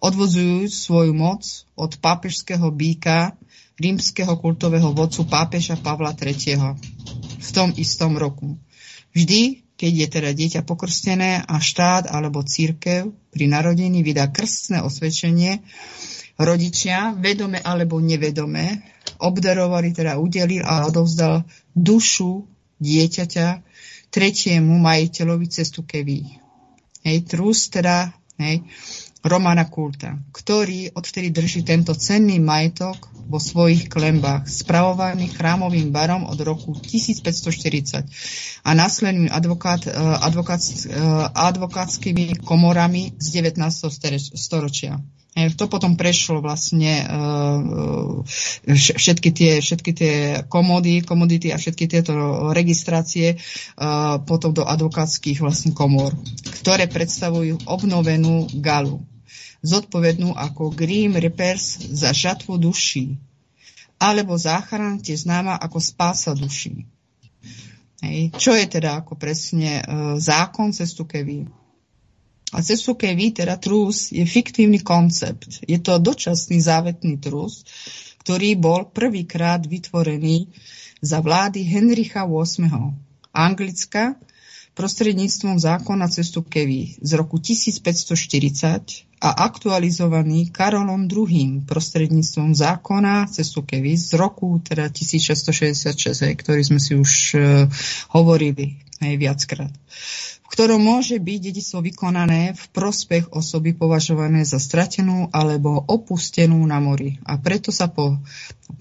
odvozujú 0.00 0.64
svoju 0.64 1.12
moc 1.12 1.44
od 1.76 1.92
pápežského 2.00 2.72
býka 2.72 3.36
rímskeho 3.76 4.32
kultového 4.40 4.96
vodcu 4.96 5.28
pápeža 5.28 5.76
Pavla 5.76 6.16
III. 6.16 6.80
v 7.36 7.50
tom 7.52 7.68
istom 7.76 8.16
roku. 8.16 8.56
Vždy, 9.12 9.60
keď 9.76 9.92
je 9.92 10.06
teda 10.08 10.30
dieťa 10.32 10.60
pokrstené 10.64 11.44
a 11.44 11.60
štát 11.60 12.08
alebo 12.08 12.40
církev 12.40 13.12
pri 13.28 13.44
narodení 13.44 14.00
vydá 14.00 14.32
krstné 14.32 14.80
osvedčenie, 14.80 15.60
rodičia, 16.40 17.12
vedome 17.12 17.60
alebo 17.60 18.00
nevedome, 18.00 18.80
obdarovali, 19.20 19.92
teda 19.92 20.16
udelil 20.16 20.64
a 20.64 20.88
odovzdal 20.88 21.44
dušu 21.76 22.48
dieťaťa 22.80 23.48
tretiemu 24.16 24.80
majiteľovi 24.80 25.46
cestu 25.52 25.84
Keví. 25.84 26.24
Hej, 27.04 27.28
trus 27.28 27.68
teda, 27.68 28.16
hej, 28.40 28.64
Romana 29.20 29.68
Kulta, 29.68 30.16
ktorý 30.32 30.94
odvtedy 30.96 31.34
drží 31.34 31.66
tento 31.66 31.92
cenný 31.92 32.40
majetok 32.40 33.10
vo 33.26 33.42
svojich 33.42 33.90
klembách, 33.90 34.46
spravovaný 34.46 35.34
chrámovým 35.34 35.90
barom 35.90 36.24
od 36.30 36.38
roku 36.40 36.78
1540 36.78 38.06
a 38.62 38.70
následným 38.70 39.28
advokát, 39.28 39.82
eh, 39.84 39.92
advokát, 39.98 40.62
eh, 40.62 40.94
advokátskymi 41.34 42.40
komorami 42.46 43.18
z 43.18 43.26
19. 43.42 44.32
storočia. 44.32 45.02
To 45.36 45.68
potom 45.68 46.00
prešlo 46.00 46.40
vlastne 46.40 47.04
e, 47.04 47.06
e, 48.64 48.72
všetky 48.72 49.30
tie, 49.36 49.52
všetky 49.60 49.92
tie 49.92 50.14
komody, 50.48 51.04
komodity 51.04 51.52
a 51.52 51.60
všetky 51.60 51.84
tieto 51.84 52.16
registrácie 52.56 53.36
e, 53.36 53.38
potom 54.24 54.56
do 54.56 54.64
advokátskych 54.64 55.44
vlastne 55.44 55.76
komor, 55.76 56.16
ktoré 56.64 56.88
predstavujú 56.88 57.68
obnovenú 57.68 58.48
galu, 58.64 59.04
zodpovednú 59.60 60.32
ako 60.32 60.72
Grim 60.72 61.20
Reapers 61.20 61.84
za 61.84 62.16
žatvu 62.16 62.56
duší, 62.56 63.20
alebo 64.00 64.40
záchran 64.40 65.04
tiež 65.04 65.28
známa 65.28 65.60
ako 65.60 65.84
spása 65.84 66.32
duší. 66.32 66.88
Hej. 68.00 68.32
Čo 68.40 68.56
je 68.56 68.64
teda 68.72 69.04
ako 69.04 69.20
presne 69.20 69.84
zákon 70.16 70.72
cestu 70.72 71.04
Kevy? 71.04 71.44
A 72.54 72.62
Cesukevi, 72.62 73.34
teda 73.34 73.58
trus, 73.58 74.14
je 74.14 74.22
fiktívny 74.22 74.78
koncept. 74.78 75.66
Je 75.66 75.82
to 75.82 75.98
dočasný 75.98 76.62
závetný 76.62 77.18
trus, 77.18 77.66
ktorý 78.22 78.54
bol 78.54 78.86
prvýkrát 78.86 79.66
vytvorený 79.66 80.54
za 81.02 81.18
vlády 81.18 81.66
Henricha 81.66 82.22
VIII. 82.22 82.94
Anglicka 83.34 84.14
prostredníctvom 84.76 85.56
zákona 85.56 86.06
cestu 86.12 86.44
Kevy 86.44 87.00
z 87.00 87.10
roku 87.16 87.40
1540 87.40 89.24
a 89.24 89.28
aktualizovaný 89.48 90.52
Karolom 90.52 91.08
II. 91.08 91.64
prostredníctvom 91.64 92.52
zákona 92.52 93.26
cestu 93.32 93.64
Kevy 93.64 93.96
z 93.96 94.20
roku 94.20 94.60
teda 94.60 94.92
1666, 94.92 95.96
ktorý 96.36 96.60
sme 96.60 96.76
si 96.76 96.92
už 96.92 97.12
uh, 97.34 97.42
hovorili 98.12 98.76
aj 99.00 99.12
viackrát 99.16 99.72
v 100.46 100.52
ktorom 100.54 100.78
môže 100.78 101.18
byť 101.18 101.38
dedictvo 101.42 101.82
vykonané 101.82 102.54
v 102.54 102.64
prospech 102.70 103.34
osoby 103.34 103.74
považované 103.74 104.46
za 104.46 104.62
stratenú 104.62 105.26
alebo 105.34 105.82
opustenú 105.82 106.62
na 106.62 106.78
mori. 106.78 107.18
A 107.26 107.34
preto 107.34 107.74
sa 107.74 107.90
po, 107.90 108.22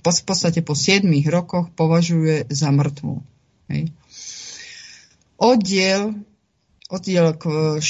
po, 0.06 0.12
v 0.14 0.24
podstate 0.24 0.62
po 0.62 0.78
7 0.78 1.10
rokoch 1.26 1.74
považuje 1.74 2.46
za 2.54 2.70
mŕtvu. 2.70 3.18
Hej. 3.74 3.90
Oddiel, 5.42 6.14
oddiel 6.94 7.34
4 7.34 7.82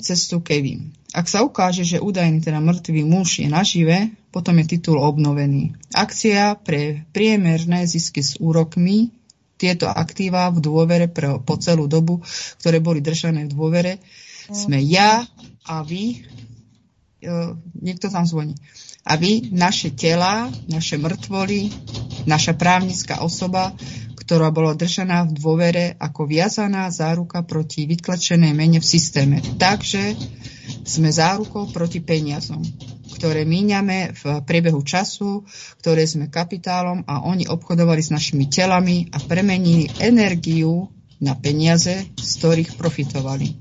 cestu 0.00 0.40
Kevin. 0.40 0.96
Ak 1.12 1.28
sa 1.28 1.44
ukáže, 1.44 1.82
že 1.84 2.00
údajný 2.00 2.40
teda 2.40 2.62
mŕtvý 2.62 3.02
muž 3.04 3.42
je 3.42 3.50
nažive, 3.50 4.14
potom 4.30 4.56
je 4.62 4.78
titul 4.78 4.96
obnovený. 4.96 5.74
Akcia 5.90 6.54
pre 6.56 7.02
priemerné 7.10 7.84
zisky 7.84 8.22
s 8.22 8.38
úrokmi 8.38 9.10
tieto 9.60 9.84
aktíva 9.92 10.48
v 10.48 10.64
dôvere 10.64 11.12
pre, 11.12 11.36
po 11.44 11.60
celú 11.60 11.84
dobu, 11.84 12.24
ktoré 12.64 12.80
boli 12.80 13.04
držané 13.04 13.44
v 13.44 13.52
dôvere, 13.52 13.92
sme 14.48 14.80
ja 14.80 15.20
a 15.68 15.84
vy, 15.84 16.24
e, 17.20 17.38
niekto 17.76 18.08
tam 18.08 18.24
zvoní, 18.24 18.56
a 19.04 19.20
vy, 19.20 19.52
naše 19.52 19.92
tela, 19.92 20.48
naše 20.68 20.96
mŕtvoly, 20.96 21.68
naša 22.24 22.56
právnická 22.56 23.20
osoba, 23.20 23.76
ktorá 24.30 24.54
bola 24.54 24.78
držaná 24.78 25.26
v 25.26 25.34
dôvere 25.34 25.98
ako 25.98 26.30
viazaná 26.30 26.86
záruka 26.94 27.42
proti 27.42 27.82
vytlačenej 27.90 28.54
mene 28.54 28.78
v 28.78 28.86
systéme. 28.86 29.42
Takže 29.58 30.14
sme 30.86 31.10
zárukou 31.10 31.66
proti 31.74 31.98
peniazom, 31.98 32.62
ktoré 33.18 33.42
míňame 33.42 34.14
v 34.14 34.22
priebehu 34.46 34.86
času, 34.86 35.42
ktoré 35.82 36.06
sme 36.06 36.30
kapitálom 36.30 37.02
a 37.10 37.26
oni 37.26 37.50
obchodovali 37.50 37.98
s 37.98 38.14
našimi 38.14 38.46
telami 38.46 39.10
a 39.10 39.18
premenili 39.18 39.90
energiu 39.98 40.86
na 41.18 41.34
peniaze, 41.34 42.06
z 42.14 42.30
ktorých 42.38 42.78
profitovali. 42.78 43.58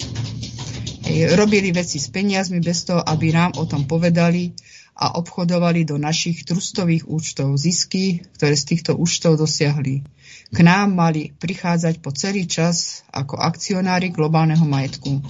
Robili 1.33 1.73
veci 1.73 1.97
s 1.97 2.13
peniazmi 2.13 2.61
bez 2.61 2.85
toho, 2.85 3.01
aby 3.01 3.33
nám 3.33 3.57
o 3.57 3.65
tom 3.65 3.89
povedali 3.89 4.53
a 5.01 5.17
obchodovali 5.17 5.81
do 5.81 5.97
našich 5.97 6.45
trustových 6.45 7.09
účtov 7.09 7.57
zisky, 7.57 8.21
ktoré 8.37 8.53
z 8.53 8.69
týchto 8.69 8.93
účtov 8.93 9.41
dosiahli 9.41 10.18
k 10.49 10.65
nám 10.65 10.97
mali 10.97 11.29
prichádzať 11.37 12.01
po 12.01 12.09
celý 12.09 12.49
čas 12.49 13.05
ako 13.13 13.37
akcionári 13.37 14.09
globálneho 14.09 14.65
majetku. 14.65 15.21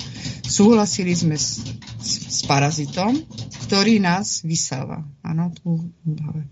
Súhlasili 0.47 1.11
sme 1.11 1.35
s, 1.35 1.59
s, 1.99 2.39
s 2.39 2.47
parazitom, 2.47 3.19
ktorý 3.67 3.99
nás 3.99 4.47
vysáva. 4.47 5.03
Áno, 5.19 5.51
tu 5.51 5.91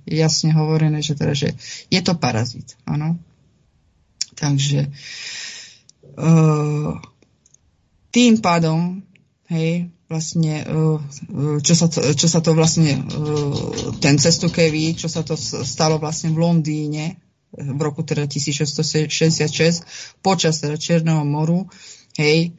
je 0.04 0.20
jasne 0.20 0.52
hovorené, 0.52 1.00
že, 1.00 1.16
teda, 1.16 1.32
že 1.32 1.56
je 1.88 2.02
to 2.04 2.20
parazit. 2.20 2.76
Áno. 2.84 3.16
Takže 4.36 4.92
uh, 6.20 6.92
tým 8.12 8.34
pádom, 8.44 9.00
hej, 9.48 9.88
vlastne, 10.12 10.68
uh, 10.68 11.00
čo, 11.64 11.72
sa 11.74 11.88
to, 11.88 12.04
čo 12.14 12.28
sa 12.28 12.44
to 12.44 12.52
vlastne, 12.52 13.00
ten 14.04 14.20
cestukevý, 14.20 14.92
čo 14.94 15.08
sa 15.08 15.24
to 15.24 15.40
stalo 15.40 15.98
vlastne 16.04 16.36
v 16.36 16.44
Londýne, 16.44 17.27
v 17.56 17.80
roku 17.80 18.04
teda 18.04 18.28
1666 18.28 20.20
počas 20.20 20.60
teda 20.60 20.76
Černého 20.76 21.24
moru, 21.24 21.72
hej, 22.20 22.52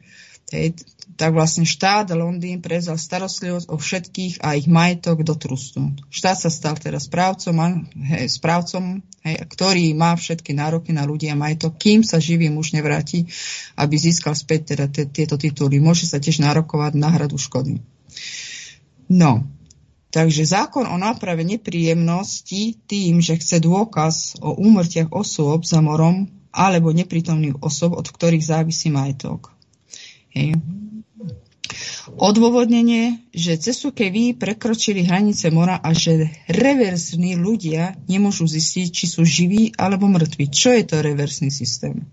hej, 0.49 0.73
tak 1.19 1.35
vlastne 1.35 1.67
štát 1.67 2.15
Londýn 2.15 2.63
prezal 2.63 2.95
starostlivosť 2.95 3.67
o 3.67 3.75
všetkých 3.75 4.33
a 4.39 4.55
ich 4.55 4.71
majetok 4.71 5.27
do 5.27 5.35
trustu. 5.35 5.91
Štát 6.07 6.37
sa 6.39 6.49
stal 6.49 6.79
teda 6.79 6.95
správcom, 6.95 7.85
hej, 8.15 8.31
správcom 8.31 9.03
hej, 9.27 9.35
ktorý 9.45 9.91
má 9.99 10.15
všetky 10.15 10.55
nároky 10.55 10.95
na 10.95 11.03
ľudia 11.03 11.35
a 11.35 11.39
majetok, 11.39 11.75
kým 11.75 12.07
sa 12.07 12.23
živý 12.23 12.47
muž 12.47 12.71
nevráti, 12.71 13.27
aby 13.75 13.95
získal 13.99 14.31
späť 14.31 14.73
teda 14.75 14.87
tieto 14.89 15.35
tituly. 15.35 15.83
Môže 15.83 16.07
sa 16.07 16.23
tiež 16.23 16.39
nárokovať 16.39 16.95
náhradu 16.95 17.35
škody. 17.35 17.83
No, 19.09 19.43
Takže 20.09 20.41
zákon 20.41 20.89
o 20.89 20.97
náprave 20.97 21.45
nepríjemnosti 21.45 22.81
tým, 22.89 23.21
že 23.21 23.37
chce 23.37 23.61
dôkaz 23.61 24.41
o 24.41 24.57
úmrtiach 24.57 25.13
osôb 25.13 25.61
za 25.61 25.85
morom 25.85 26.25
alebo 26.49 26.89
neprítomných 26.89 27.61
osob, 27.61 27.93
od 27.93 28.09
ktorých 28.09 28.41
závisí 28.41 28.89
majetok. 28.89 29.53
Hej. 30.33 30.57
Odôvodnenie, 32.17 33.21
že 33.29 33.61
cestukeví 33.61 34.33
prekročili 34.33 35.05
hranice 35.05 35.53
mora 35.53 35.77
a 35.77 35.93
že 35.93 36.33
reverzní 36.49 37.37
ľudia 37.37 37.93
nemôžu 38.09 38.49
zistiť, 38.49 38.87
či 38.89 39.05
sú 39.05 39.21
živí 39.21 39.77
alebo 39.77 40.09
mŕtvi. 40.09 40.49
Čo 40.49 40.73
je 40.73 40.89
to 40.89 41.05
reverzný 41.05 41.53
systém? 41.53 42.09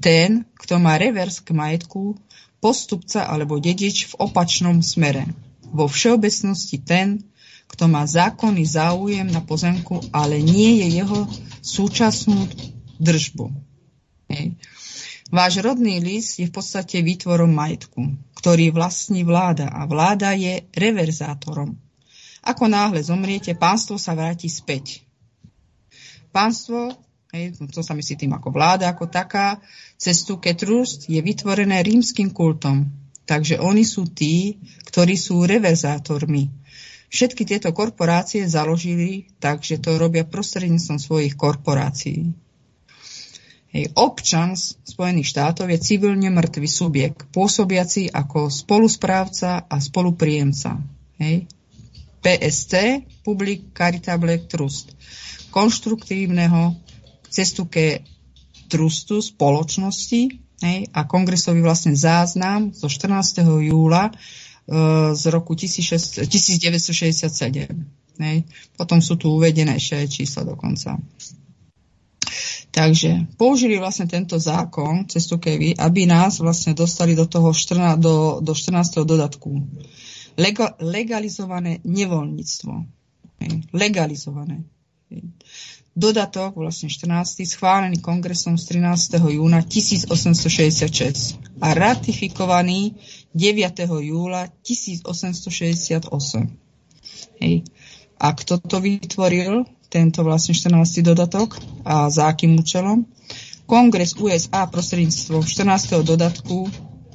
Ten, 0.00 0.48
kto 0.56 0.80
má 0.80 0.96
revers 0.96 1.44
k 1.44 1.52
majetku, 1.52 2.16
postupca 2.64 3.28
alebo 3.28 3.60
dedič 3.60 4.08
v 4.08 4.24
opačnom 4.24 4.80
smere 4.80 5.28
vo 5.70 5.86
všeobecnosti 5.90 6.82
ten, 6.82 7.22
kto 7.66 7.90
má 7.90 8.06
zákonný 8.06 8.62
záujem 8.62 9.26
na 9.26 9.42
pozemku, 9.42 9.98
ale 10.14 10.38
nie 10.38 10.82
je 10.84 11.02
jeho 11.02 11.26
súčasnú 11.62 12.46
držbu. 13.02 13.50
Hej. 14.30 14.54
Váš 15.26 15.58
rodný 15.58 15.98
list 15.98 16.38
je 16.38 16.46
v 16.46 16.54
podstate 16.54 17.02
výtvorom 17.02 17.50
majetku, 17.50 18.14
ktorý 18.38 18.70
vlastní 18.70 19.26
vláda 19.26 19.66
a 19.66 19.82
vláda 19.90 20.38
je 20.38 20.62
reverzátorom. 20.70 21.74
Ako 22.46 22.70
náhle 22.70 23.02
zomriete, 23.02 23.58
pánstvo 23.58 23.98
sa 23.98 24.14
vráti 24.14 24.46
späť. 24.46 25.02
Pánstvo, 26.30 26.94
hej, 27.34 27.58
to 27.74 27.82
sa 27.82 27.98
myslí 27.98 28.14
tým 28.14 28.38
ako 28.38 28.54
vláda, 28.54 28.86
ako 28.86 29.10
taká, 29.10 29.58
cestu 29.98 30.38
Ketrust 30.38 31.10
je 31.10 31.18
vytvorené 31.18 31.82
rímským 31.82 32.30
kultom, 32.30 32.86
Takže 33.26 33.58
oni 33.58 33.82
sú 33.82 34.06
tí, 34.06 34.62
ktorí 34.86 35.18
sú 35.18 35.42
reverzátormi. 35.42 36.46
Všetky 37.10 37.42
tieto 37.46 37.70
korporácie 37.74 38.46
založili, 38.46 39.30
takže 39.42 39.82
to 39.82 39.98
robia 39.98 40.26
prostredníctvom 40.26 40.98
svojich 40.98 41.34
korporácií. 41.34 42.34
Hej, 43.74 43.92
občan 43.98 44.54
Spojených 44.56 45.36
štátov 45.36 45.68
je 45.68 45.78
civilne 45.82 46.30
mŕtvý 46.30 46.68
subjekt, 46.70 47.26
pôsobiaci 47.34 48.08
ako 48.14 48.48
spolusprávca 48.48 49.66
a 49.66 49.76
spolupríjemca. 49.82 50.80
Hej. 51.18 51.50
PST, 52.22 52.74
Public 53.22 53.70
Charitable 53.74 54.48
Trust, 54.50 54.94
konštruktívneho 55.54 56.74
cestuke 57.30 58.02
trustu 58.66 59.22
spoločnosti, 59.22 60.45
Hej, 60.64 60.88
a 60.96 61.04
kongresový 61.04 61.60
vlastne 61.60 61.92
záznam 61.92 62.72
zo 62.72 62.88
14. 62.88 63.44
júla 63.44 64.08
e, 64.08 64.12
z 65.12 65.24
roku 65.28 65.52
16, 65.52 66.24
1967. 66.24 67.76
Hej. 68.16 68.38
Potom 68.80 69.04
sú 69.04 69.20
tu 69.20 69.36
uvedené 69.36 69.76
ešte 69.76 70.00
aj 70.00 70.06
čísla 70.08 70.42
dokonca. 70.48 70.96
Takže 72.72 73.36
použili 73.36 73.76
vlastne 73.76 74.08
tento 74.08 74.40
zákon 74.40 75.04
cestu 75.08 75.36
Kevy, 75.36 75.76
aby 75.76 76.08
nás 76.08 76.40
vlastne 76.40 76.72
dostali 76.72 77.12
do 77.12 77.28
toho 77.28 77.52
14, 77.52 78.00
do, 78.00 78.40
do 78.40 78.52
14. 78.56 79.04
dodatku. 79.04 79.60
Lega, 80.40 80.72
legalizované 80.80 81.84
nevoľníctvo. 81.84 82.72
Hej. 83.44 83.52
Legalizované. 83.76 84.64
Hej 85.12 85.36
dodatok, 85.96 86.60
vlastne 86.60 86.92
14. 86.92 87.48
schválený 87.48 88.04
kongresom 88.04 88.60
z 88.60 88.76
13. 88.76 89.16
júna 89.32 89.64
1866 89.64 91.40
a 91.64 91.72
ratifikovaný 91.72 93.00
9. 93.32 93.88
júla 94.04 94.52
1868. 94.60 96.12
Hej. 97.40 97.64
A 98.16 98.26
kto 98.32 98.60
to 98.60 98.80
vytvoril, 98.80 99.64
tento 99.88 100.20
vlastne 100.20 100.52
14. 100.52 101.00
dodatok 101.00 101.56
a 101.88 102.12
za 102.12 102.28
akým 102.28 102.60
účelom? 102.60 103.08
Kongres 103.66 104.14
USA 104.20 104.68
prostredníctvom 104.68 105.42
14. 105.42 106.04
dodatku 106.04 106.68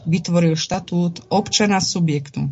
vytvoril 0.10 0.58
štatút 0.58 1.30
občana 1.30 1.78
subjektu, 1.78 2.50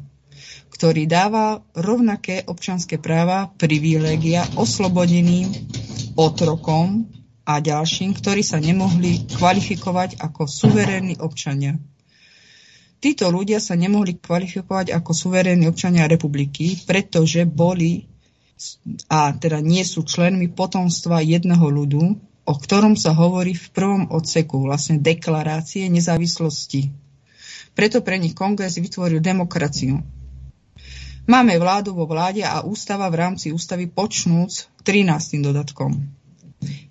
ktorý 0.70 1.10
dáva 1.10 1.66
rovnaké 1.74 2.46
občanské 2.46 3.02
práva, 3.02 3.52
privilégia 3.58 4.46
oslobodeným 4.56 5.50
otrokom 6.16 7.10
a 7.44 7.58
ďalším, 7.58 8.14
ktorí 8.14 8.46
sa 8.46 8.62
nemohli 8.62 9.26
kvalifikovať 9.26 10.22
ako 10.22 10.46
suverénni 10.46 11.18
občania. 11.18 11.82
Títo 13.00 13.32
ľudia 13.32 13.64
sa 13.64 13.80
nemohli 13.80 14.20
kvalifikovať 14.20 14.92
ako 14.92 15.12
suverénni 15.16 15.66
občania 15.72 16.06
republiky, 16.06 16.76
pretože 16.84 17.48
boli 17.48 18.06
a 19.08 19.32
teda 19.32 19.64
nie 19.64 19.88
sú 19.88 20.04
členmi 20.04 20.52
potomstva 20.52 21.24
jedného 21.24 21.64
ľudu, 21.64 22.04
o 22.44 22.54
ktorom 22.60 23.00
sa 23.00 23.16
hovorí 23.16 23.56
v 23.56 23.68
prvom 23.72 24.04
odseku 24.12 24.60
vlastne 24.60 25.00
deklarácie 25.00 25.88
nezávislosti. 25.88 26.92
Preto 27.72 28.04
pre 28.04 28.20
nich 28.20 28.36
kongres 28.36 28.76
vytvoril 28.76 29.24
demokraciu. 29.24 30.04
Máme 31.30 31.62
vládu 31.62 31.94
vo 31.94 32.10
vláde 32.10 32.42
a 32.42 32.66
ústava 32.66 33.06
v 33.14 33.22
rámci 33.22 33.54
ústavy 33.54 33.86
počnúc 33.86 34.66
13. 34.82 35.46
dodatkom. 35.46 35.94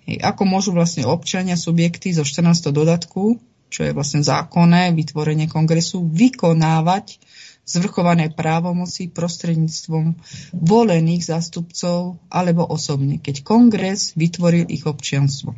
Hej, 0.07 0.15
ako 0.23 0.47
môžu 0.47 0.71
vlastne 0.71 1.03
občania, 1.03 1.59
subjekty 1.59 2.15
zo 2.15 2.23
14. 2.23 2.71
dodatku, 2.71 3.35
čo 3.67 3.81
je 3.83 3.91
vlastne 3.91 4.23
zákonné 4.23 4.95
vytvorenie 4.95 5.51
kongresu, 5.51 6.07
vykonávať 6.07 7.19
zvrchované 7.67 8.31
právomoci 8.31 9.11
prostredníctvom 9.11 10.15
volených 10.55 11.27
zástupcov 11.27 12.15
alebo 12.31 12.63
osobne, 12.63 13.19
keď 13.19 13.43
kongres 13.43 14.15
vytvoril 14.15 14.71
ich 14.71 14.87
občianstvo. 14.87 15.51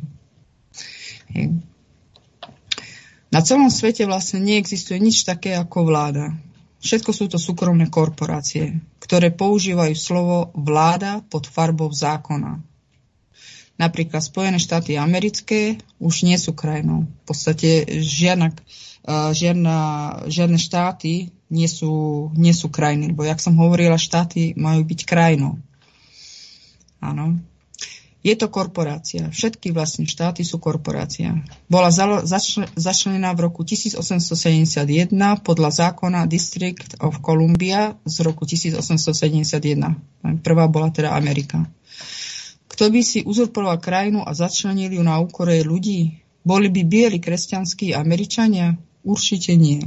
Hej. 1.30 1.54
Na 3.30 3.46
celom 3.46 3.70
svete 3.70 4.10
vlastne 4.10 4.42
neexistuje 4.42 4.98
nič 4.98 5.22
také 5.22 5.54
ako 5.54 5.86
vláda. 5.86 6.34
Všetko 6.82 7.10
sú 7.14 7.30
to 7.30 7.38
súkromné 7.38 7.86
korporácie, 7.86 8.82
ktoré 8.98 9.30
používajú 9.30 9.94
slovo 9.94 10.50
vláda 10.58 11.22
pod 11.30 11.46
farbou 11.46 11.94
zákona. 11.94 12.58
Napríklad 13.78 14.18
Spojené 14.18 14.58
štáty 14.58 14.98
americké 14.98 15.78
už 16.02 16.26
nie 16.26 16.34
sú 16.36 16.52
krajinou. 16.58 17.06
V 17.06 17.22
podstate 17.24 17.86
žiadna, 18.02 18.50
žiadna, 19.30 19.78
žiadne 20.26 20.58
štáty 20.58 21.30
nie 21.48 21.68
sú, 21.70 22.28
nie 22.34 22.50
sú 22.50 22.66
krajiny, 22.66 23.14
lebo 23.14 23.22
jak 23.22 23.38
som 23.38 23.54
hovorila, 23.54 23.94
štáty 23.94 24.52
majú 24.58 24.82
byť 24.82 25.00
krajinou. 25.06 25.62
Áno. 26.98 27.38
Je 28.22 28.38
to 28.38 28.46
korporácia. 28.46 29.26
Všetky 29.34 29.74
vlastne 29.74 30.06
štáty 30.06 30.46
sú 30.46 30.62
korporácia. 30.62 31.42
Bola 31.66 31.90
začlenená 31.90 33.34
v 33.34 33.50
roku 33.50 33.66
1871 33.66 35.10
podľa 35.42 35.70
zákona 35.74 36.30
District 36.30 37.02
of 37.02 37.18
Columbia 37.18 37.98
z 38.06 38.16
roku 38.22 38.46
1871. 38.46 40.38
Prvá 40.38 40.64
bola 40.70 40.94
teda 40.94 41.18
Amerika. 41.18 41.66
Kto 42.70 42.94
by 42.94 43.00
si 43.02 43.26
uzurpoval 43.26 43.82
krajinu 43.82 44.22
a 44.22 44.30
začlenil 44.32 44.94
ju 44.94 45.02
na 45.02 45.18
úkor 45.18 45.50
ľudí? 45.50 46.22
Boli 46.46 46.70
by 46.70 46.82
bieli 46.86 47.18
kresťanskí 47.18 47.90
Američania? 47.90 48.78
Určite 49.02 49.58
nie. 49.58 49.82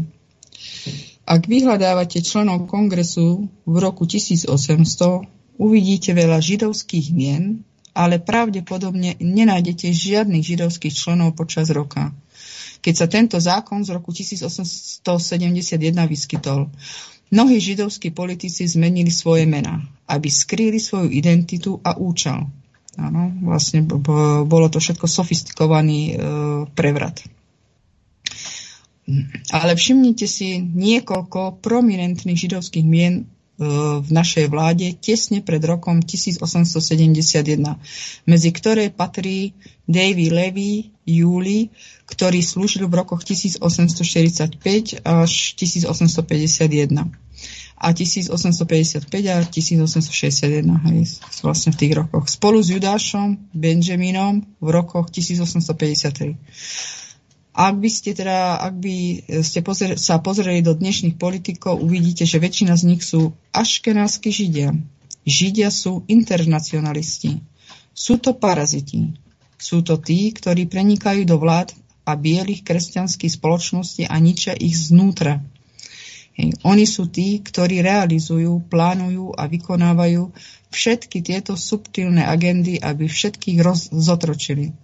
Ak 1.26 1.48
vyhľadávate 1.48 2.20
členov 2.20 2.68
kongresu 2.68 3.48
v 3.64 3.76
roku 3.80 4.04
1800, 4.06 4.52
uvidíte 5.56 6.12
veľa 6.14 6.38
židovských 6.44 7.16
mien, 7.16 7.64
ale 7.96 8.20
pravdepodobne 8.20 9.16
nenájdete 9.24 9.88
žiadnych 9.96 10.44
židovských 10.44 10.92
členov 10.92 11.40
počas 11.40 11.72
roka. 11.72 12.12
Keď 12.84 12.94
sa 12.94 13.08
tento 13.08 13.40
zákon 13.40 13.82
z 13.88 13.96
roku 13.96 14.12
1871 14.12 15.80
vyskytol, 16.06 16.70
mnohí 17.32 17.58
židovskí 17.58 18.12
politici 18.12 18.68
zmenili 18.68 19.10
svoje 19.10 19.48
mená, 19.48 19.82
aby 20.12 20.28
skrýli 20.28 20.78
svoju 20.78 21.10
identitu 21.10 21.80
a 21.82 21.98
účel. 21.98 22.46
Áno, 22.96 23.32
vlastne 23.44 23.84
bolo 24.46 24.68
to 24.72 24.80
všetko 24.80 25.08
sofistikovaný 25.08 26.00
e, 26.12 26.16
prevrat. 26.72 27.24
Ale 29.52 29.78
všimnite 29.78 30.26
si 30.26 30.64
niekoľko 30.64 31.60
prominentných 31.62 32.40
židovských 32.48 32.86
mien 32.88 33.28
v 33.56 34.10
našej 34.12 34.52
vláde 34.52 34.92
tesne 35.00 35.40
pred 35.40 35.64
rokom 35.64 36.04
1871, 36.04 36.76
medzi 38.28 38.50
ktoré 38.52 38.92
patrí 38.92 39.56
Davy 39.88 40.28
Levy 40.28 40.92
Júli, 41.08 41.72
ktorý 42.10 42.44
slúžil 42.44 42.92
v 42.92 43.00
rokoch 43.00 43.24
1845 43.24 43.64
až 45.08 45.32
1851 45.56 47.16
a 47.76 47.92
1855 47.92 49.08
a 49.30 49.38
1861, 49.44 50.88
hej, 50.92 51.00
vlastne 51.44 51.72
v 51.72 51.78
tých 51.80 51.94
rokoch. 51.96 52.28
Spolu 52.32 52.64
s 52.64 52.72
Judášom 52.72 53.52
Benjaminom 53.52 54.44
v 54.60 54.68
rokoch 54.72 55.12
1853. 55.12 57.05
Ak 57.56 57.80
by 57.80 57.88
ste 57.88 58.12
teda, 58.12 58.60
ak 58.60 58.76
by 58.84 58.96
ste 59.40 59.64
pozre, 59.64 59.96
sa 59.96 60.20
pozreli 60.20 60.60
do 60.60 60.76
dnešných 60.76 61.16
politikov, 61.16 61.80
uvidíte, 61.80 62.28
že 62.28 62.44
väčšina 62.44 62.76
z 62.76 62.84
nich 62.84 63.00
sú 63.08 63.32
aškenánsky 63.56 64.28
židia. 64.28 64.76
Židia 65.24 65.72
sú 65.72 66.04
internacionalisti. 66.12 67.40
Sú 67.96 68.20
to 68.20 68.36
paraziti. 68.36 69.16
Sú 69.56 69.80
to 69.88 69.96
tí, 69.96 70.36
ktorí 70.36 70.68
prenikajú 70.68 71.24
do 71.24 71.40
vlád 71.40 71.72
a 72.04 72.20
bielých 72.20 72.68
kresťanských 72.68 73.40
spoločností 73.40 74.04
a 74.04 74.20
ničia 74.20 74.52
ich 74.52 74.76
znútra. 74.76 75.40
Hej. 76.36 76.60
Oni 76.68 76.84
sú 76.84 77.08
tí, 77.08 77.40
ktorí 77.40 77.80
realizujú, 77.80 78.68
plánujú 78.68 79.32
a 79.32 79.48
vykonávajú 79.48 80.36
všetky 80.76 81.24
tieto 81.24 81.56
subtilné 81.56 82.28
agendy, 82.28 82.84
aby 82.84 83.08
všetkých 83.08 83.64
rozotročili. 83.64 84.76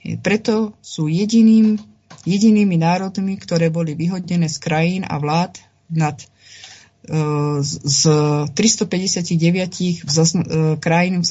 Preto 0.00 0.74
sú 0.80 1.06
jediným, 1.12 1.76
jedinými 2.24 2.76
národmi, 2.80 3.36
ktoré 3.36 3.68
boli 3.68 3.92
vyhodené 3.92 4.48
z 4.48 4.58
krajín 4.60 5.02
a 5.04 5.20
vlád 5.20 5.60
nad 5.92 6.16
e, 6.20 6.26
z 7.64 8.02
359 8.56 10.08
zazn- 10.08 10.46
e, 10.46 10.76
krajín 10.80 11.20
v 11.20 11.26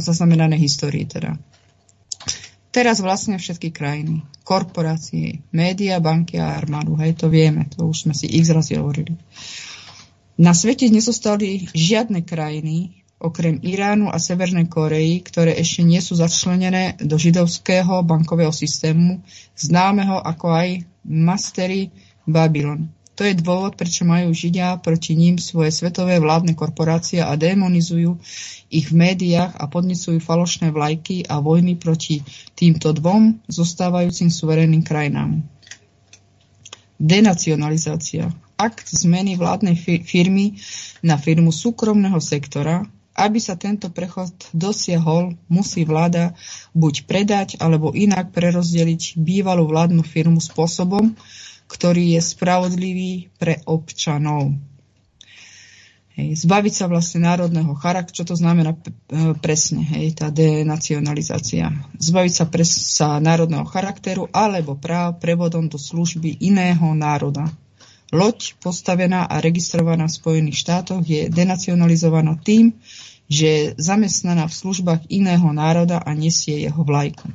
zaznamenanej 0.00 0.60
histórii. 0.60 1.04
Teda. 1.04 1.36
Teraz 2.70 3.02
vlastne 3.02 3.34
všetky 3.34 3.74
krajiny, 3.74 4.22
korporácie, 4.46 5.42
média, 5.50 5.98
banky 5.98 6.38
a 6.38 6.54
armádu, 6.54 6.94
hej, 7.02 7.18
to 7.18 7.26
vieme, 7.26 7.66
to 7.66 7.82
už 7.82 8.06
sme 8.06 8.14
si 8.14 8.30
x 8.30 8.54
razy 8.54 8.78
hovorili. 8.78 9.18
Na 10.38 10.54
svete 10.54 10.86
nezostali 10.88 11.66
žiadne 11.74 12.22
krajiny, 12.22 12.99
okrem 13.20 13.60
Iránu 13.60 14.08
a 14.08 14.16
Severnej 14.16 14.66
Koreji, 14.72 15.20
ktoré 15.20 15.52
ešte 15.60 15.84
nie 15.84 16.00
sú 16.00 16.16
začlenené 16.16 16.96
do 16.96 17.20
židovského 17.20 18.00
bankového 18.00 18.50
systému, 18.50 19.20
známeho 19.52 20.16
ako 20.16 20.56
aj 20.56 20.68
Mastery 21.04 21.92
Babylon. 22.24 22.88
To 23.20 23.28
je 23.28 23.36
dôvod, 23.36 23.76
prečo 23.76 24.08
majú 24.08 24.32
Židia 24.32 24.80
proti 24.80 25.12
ním 25.12 25.36
svoje 25.36 25.68
svetové 25.68 26.16
vládne 26.16 26.56
korporácie 26.56 27.20
a 27.20 27.36
demonizujú 27.36 28.16
ich 28.72 28.88
v 28.88 28.96
médiách 28.96 29.60
a 29.60 29.68
podnesujú 29.68 30.24
falošné 30.24 30.72
vlajky 30.72 31.28
a 31.28 31.44
vojny 31.44 31.76
proti 31.76 32.24
týmto 32.56 32.96
dvom 32.96 33.44
zostávajúcim 33.44 34.32
suverénnym 34.32 34.80
krajinám. 34.80 35.44
Denacionalizácia. 36.96 38.32
Akt 38.56 38.88
zmeny 38.88 39.36
vládnej 39.36 39.76
firmy 40.00 40.56
na 41.04 41.20
firmu 41.20 41.52
súkromného 41.52 42.24
sektora 42.24 42.88
aby 43.20 43.36
sa 43.36 43.60
tento 43.60 43.92
prechod 43.92 44.32
dosiahol, 44.56 45.36
musí 45.52 45.84
vláda 45.84 46.32
buď 46.72 46.94
predať 47.04 47.48
alebo 47.60 47.92
inak 47.92 48.32
prerozdeliť 48.32 49.20
bývalú 49.20 49.68
vládnu 49.68 50.00
firmu 50.00 50.40
spôsobom, 50.40 51.12
ktorý 51.68 52.16
je 52.16 52.20
spravodlivý 52.24 53.12
pre 53.36 53.60
občanov. 53.68 54.56
Hej, 56.18 56.42
zbaviť 56.42 56.74
sa 56.74 56.90
vlastne 56.90 57.22
národného 57.22 57.70
charakteru, 57.78 58.16
čo 58.20 58.24
to 58.26 58.34
znamená 58.34 58.74
e, 58.74 58.78
presne, 59.38 59.86
hej, 59.86 60.18
tá 60.18 60.28
denacionalizácia. 60.28 61.70
Zbaviť 61.96 62.32
sa, 62.34 62.44
pres, 62.50 62.70
sa 62.74 63.08
národného 63.22 63.62
charakteru 63.64 64.26
alebo 64.34 64.74
práv 64.74 65.22
prevodom 65.22 65.70
do 65.70 65.78
služby 65.78 66.42
iného 66.42 66.92
národa. 66.98 67.46
Loď 68.10 68.58
postavená 68.58 69.30
a 69.30 69.38
registrovaná 69.38 70.10
v 70.10 70.18
Spojených 70.18 70.60
štátoch 70.66 71.06
je 71.06 71.30
denacionalizovaná 71.30 72.42
tým, 72.42 72.74
že 73.30 73.46
je 73.46 73.64
zamestnaná 73.78 74.50
v 74.50 74.58
službách 74.58 75.06
iného 75.06 75.46
národa 75.54 76.02
a 76.02 76.10
nesie 76.18 76.66
jeho 76.66 76.82
vlajku. 76.82 77.30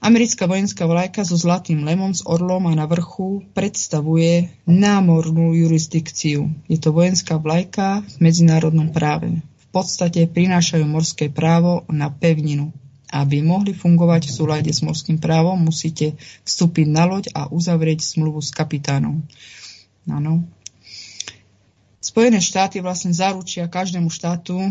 Americká 0.00 0.48
vojenská 0.48 0.88
vlajka 0.88 1.28
so 1.28 1.36
zlatým 1.36 1.84
lemom 1.84 2.16
s 2.16 2.24
orlom 2.24 2.64
a 2.70 2.72
na 2.72 2.88
vrchu 2.88 3.44
predstavuje 3.52 4.48
námornú 4.64 5.52
jurisdikciu. 5.52 6.48
Je 6.72 6.78
to 6.80 6.88
vojenská 6.88 7.36
vlajka 7.36 8.00
v 8.00 8.14
medzinárodnom 8.24 8.96
práve. 8.96 9.44
V 9.44 9.66
podstate 9.68 10.24
prinášajú 10.24 10.88
morské 10.88 11.28
právo 11.28 11.84
na 11.92 12.08
pevninu. 12.08 12.72
Aby 13.12 13.44
mohli 13.44 13.76
fungovať 13.76 14.30
v 14.30 14.34
súlade 14.40 14.70
s 14.72 14.80
morským 14.80 15.20
právom, 15.20 15.58
musíte 15.60 16.16
vstúpiť 16.48 16.86
na 16.88 17.04
loď 17.04 17.28
a 17.36 17.52
uzavrieť 17.52 18.00
smluvu 18.00 18.40
s 18.40 18.54
kapitánom. 18.56 19.20
Áno, 20.08 20.48
Spojené 22.10 22.42
štáty 22.42 22.82
vlastne 22.82 23.14
zaručia 23.14 23.70
každému 23.70 24.10
štátu 24.10 24.58
e, 24.58 24.70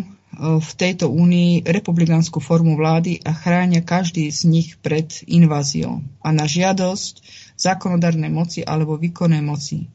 v 0.59 0.71
tejto 0.75 1.07
únii 1.07 1.63
republikánsku 1.63 2.43
formu 2.43 2.75
vlády 2.75 3.23
a 3.23 3.31
chránia 3.31 3.79
každý 3.79 4.27
z 4.27 4.43
nich 4.43 4.75
pred 4.83 5.07
inváziou 5.23 6.03
a 6.19 6.35
na 6.35 6.43
žiadosť 6.43 7.23
zákonodárnej 7.55 8.27
moci 8.27 8.59
alebo 8.59 8.99
výkonnej 8.99 9.39
moci. 9.39 9.87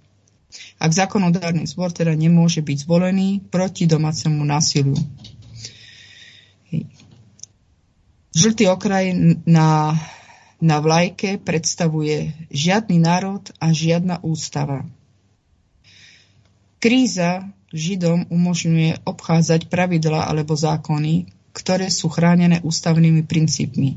Ak 0.80 0.96
zákonodárny 0.96 1.68
zbor 1.68 1.92
teda 1.92 2.16
nemôže 2.16 2.64
byť 2.64 2.88
zvolený 2.88 3.44
proti 3.52 3.84
domácemu 3.84 4.40
násiliu. 4.40 4.96
Žltý 8.32 8.72
okraj 8.72 9.12
na, 9.44 9.92
na 10.64 10.76
vlajke 10.80 11.36
predstavuje 11.44 12.32
žiadny 12.48 12.96
národ 13.04 13.44
a 13.60 13.68
žiadna 13.68 14.24
ústava. 14.24 14.88
Kríza 16.84 17.48
Židom 17.72 18.28
umožňuje 18.28 19.08
obchádzať 19.08 19.72
pravidla 19.72 20.28
alebo 20.28 20.52
zákony, 20.52 21.32
ktoré 21.56 21.88
sú 21.88 22.12
chránené 22.12 22.60
ústavnými 22.60 23.24
princípmi, 23.24 23.96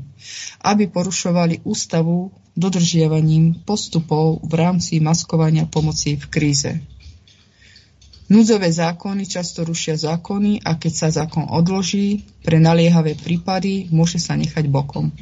aby 0.64 0.88
porušovali 0.88 1.68
ústavu 1.68 2.32
dodržiavaním 2.56 3.60
postupov 3.68 4.40
v 4.40 4.52
rámci 4.56 5.04
maskovania 5.04 5.68
pomoci 5.68 6.16
v 6.16 6.32
kríze. 6.32 6.72
Núdzové 8.32 8.72
zákony 8.72 9.28
často 9.28 9.68
rušia 9.68 10.00
zákony 10.00 10.64
a 10.64 10.80
keď 10.80 10.92
sa 10.96 11.08
zákon 11.12 11.44
odloží, 11.44 12.24
pre 12.40 12.56
naliehavé 12.56 13.20
prípady 13.20 13.92
môže 13.92 14.16
sa 14.16 14.32
nechať 14.32 14.64
bokom. 14.64 15.12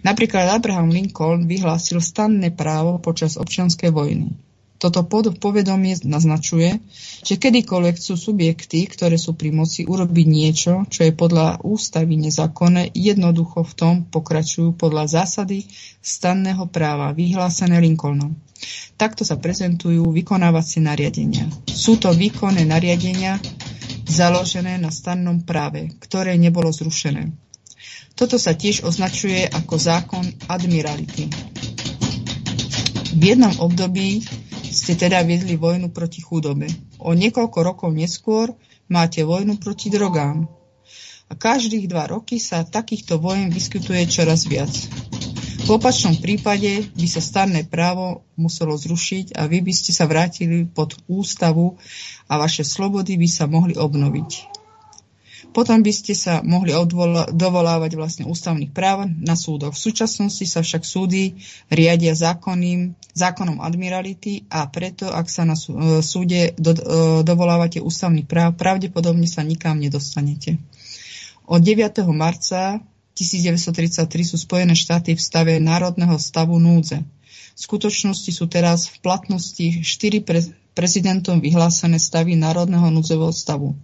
Napríklad 0.00 0.56
Abraham 0.56 0.88
Lincoln 0.88 1.44
vyhlásil 1.44 2.00
stanné 2.00 2.48
právo 2.48 2.96
počas 2.96 3.36
občianskej 3.36 3.92
vojny. 3.92 4.49
Toto 4.80 5.04
povedomie 5.36 5.92
naznačuje, 6.08 6.80
že 7.20 7.36
kedykoľvek 7.36 8.00
chcú 8.00 8.16
subjekty, 8.16 8.88
ktoré 8.88 9.20
sú 9.20 9.36
pri 9.36 9.52
moci, 9.52 9.84
urobiť 9.84 10.26
niečo, 10.26 10.88
čo 10.88 11.04
je 11.04 11.12
podľa 11.12 11.60
ústavy 11.60 12.16
nezákonné, 12.16 12.96
jednoducho 12.96 13.60
v 13.60 13.76
tom 13.76 13.94
pokračujú 14.08 14.72
podľa 14.80 15.20
zásady 15.20 15.68
stanného 16.00 16.64
práva 16.72 17.12
vyhlásené 17.12 17.76
Lincolnom. 17.76 18.32
Takto 18.96 19.20
sa 19.20 19.36
prezentujú 19.36 20.00
vykonávacie 20.16 20.80
nariadenia. 20.80 21.44
Sú 21.68 22.00
to 22.00 22.16
výkonné 22.16 22.64
nariadenia 22.64 23.36
založené 24.08 24.80
na 24.80 24.88
stannom 24.88 25.44
práve, 25.44 25.92
ktoré 26.00 26.40
nebolo 26.40 26.72
zrušené. 26.72 27.28
Toto 28.16 28.40
sa 28.40 28.56
tiež 28.56 28.84
označuje 28.88 29.44
ako 29.44 29.76
zákon 29.76 30.24
admirality. 30.48 31.28
V 33.16 33.22
jednom 33.22 33.52
období 33.60 34.24
ste 34.70 34.94
teda 34.94 35.20
viedli 35.26 35.58
vojnu 35.58 35.90
proti 35.90 36.22
chudobe. 36.22 36.70
O 37.02 37.12
niekoľko 37.12 37.58
rokov 37.60 37.90
neskôr 37.90 38.54
máte 38.86 39.26
vojnu 39.26 39.58
proti 39.58 39.90
drogám. 39.90 40.46
A 41.30 41.38
každých 41.38 41.86
dva 41.86 42.10
roky 42.10 42.42
sa 42.42 42.66
takýchto 42.66 43.22
vojen 43.22 43.54
vyskytuje 43.54 44.02
čoraz 44.10 44.46
viac. 44.50 44.70
V 45.60 45.78
opačnom 45.78 46.18
prípade 46.18 46.90
by 46.98 47.06
sa 47.06 47.22
starné 47.22 47.62
právo 47.62 48.26
muselo 48.34 48.74
zrušiť 48.74 49.38
a 49.38 49.46
vy 49.46 49.62
by 49.62 49.70
ste 49.70 49.94
sa 49.94 50.10
vrátili 50.10 50.66
pod 50.66 50.98
ústavu 51.06 51.78
a 52.26 52.40
vaše 52.40 52.66
slobody 52.66 53.14
by 53.14 53.28
sa 53.30 53.46
mohli 53.46 53.78
obnoviť. 53.78 54.59
Potom 55.50 55.82
by 55.82 55.90
ste 55.90 56.14
sa 56.14 56.46
mohli 56.46 56.70
odvola- 56.70 57.26
dovolávať 57.26 57.98
vlastne 57.98 58.24
ústavných 58.30 58.70
práv 58.70 59.10
na 59.10 59.34
súdoch. 59.34 59.74
V 59.74 59.82
súčasnosti 59.90 60.46
sa 60.46 60.62
však 60.62 60.86
súdy 60.86 61.42
riadia 61.66 62.14
zákonným, 62.14 62.94
zákonom 63.18 63.58
admirality 63.58 64.46
a 64.46 64.70
preto, 64.70 65.10
ak 65.10 65.26
sa 65.26 65.42
na 65.42 65.58
e, 65.58 65.98
súde 66.06 66.54
do, 66.54 66.70
e, 66.70 66.82
dovolávate 67.26 67.82
ústavných 67.82 68.30
práv, 68.30 68.54
pravdepodobne 68.54 69.26
sa 69.26 69.42
nikam 69.42 69.82
nedostanete. 69.82 70.62
Od 71.50 71.58
9. 71.58 72.06
marca 72.14 72.78
1933 73.18 74.06
sú 74.22 74.38
Spojené 74.38 74.78
štáty 74.78 75.18
v 75.18 75.20
stave 75.20 75.58
národného 75.58 76.14
stavu 76.14 76.62
núdze. 76.62 77.02
V 77.58 77.60
skutočnosti 77.60 78.30
sú 78.30 78.46
teraz 78.46 78.86
v 78.86 79.02
platnosti 79.02 79.82
štyri 79.82 80.22
pre, 80.22 80.46
prezidentom 80.78 81.42
vyhlásené 81.42 81.98
stavy 81.98 82.38
národného 82.38 82.86
núdzového 82.94 83.34
stavu 83.34 83.74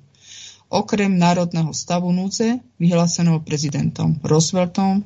okrem 0.69 1.13
národného 1.15 1.71
stavu 1.71 2.11
núdze, 2.13 2.59
vyhláseného 2.81 3.41
prezidentom 3.43 4.19
Rooseveltom 4.23 5.05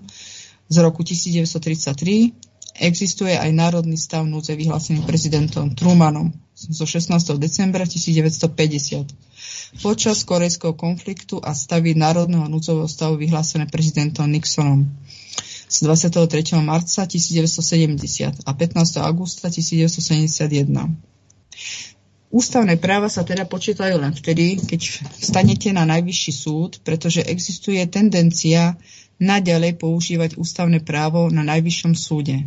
z 0.71 0.77
roku 0.81 1.05
1933, 1.05 2.33
existuje 2.81 3.35
aj 3.37 3.51
národný 3.53 4.01
stav 4.01 4.25
núdze 4.25 4.57
vyhlásený 4.57 5.05
prezidentom 5.05 5.77
Trumanom 5.77 6.33
zo 6.57 6.85
16. 6.85 7.13
decembra 7.41 7.85
1950. 7.85 9.81
Počas 9.81 10.25
korejského 10.29 10.77
konfliktu 10.77 11.41
a 11.41 11.57
stavy 11.57 11.97
národného 11.97 12.49
núdzového 12.49 12.89
stavu 12.89 13.17
vyhlásené 13.17 13.69
prezidentom 13.69 14.29
Nixonom 14.29 14.85
z 15.71 15.77
23. 15.87 16.59
marca 16.61 17.07
1970 17.07 18.43
a 18.45 18.51
15. 18.53 18.99
augusta 19.01 19.47
1971. 19.49 20.99
Ústavné 22.31 22.79
práva 22.79 23.11
sa 23.11 23.27
teda 23.27 23.43
počítajú 23.43 23.99
len 23.99 24.15
vtedy, 24.15 24.55
keď 24.63 25.03
stanete 25.19 25.75
na 25.75 25.83
najvyšší 25.83 26.33
súd, 26.33 26.71
pretože 26.87 27.27
existuje 27.27 27.83
tendencia 27.91 28.79
naďalej 29.19 29.75
používať 29.83 30.31
ústavné 30.39 30.79
právo 30.79 31.27
na 31.27 31.43
najvyššom 31.43 31.93
súde. 31.99 32.47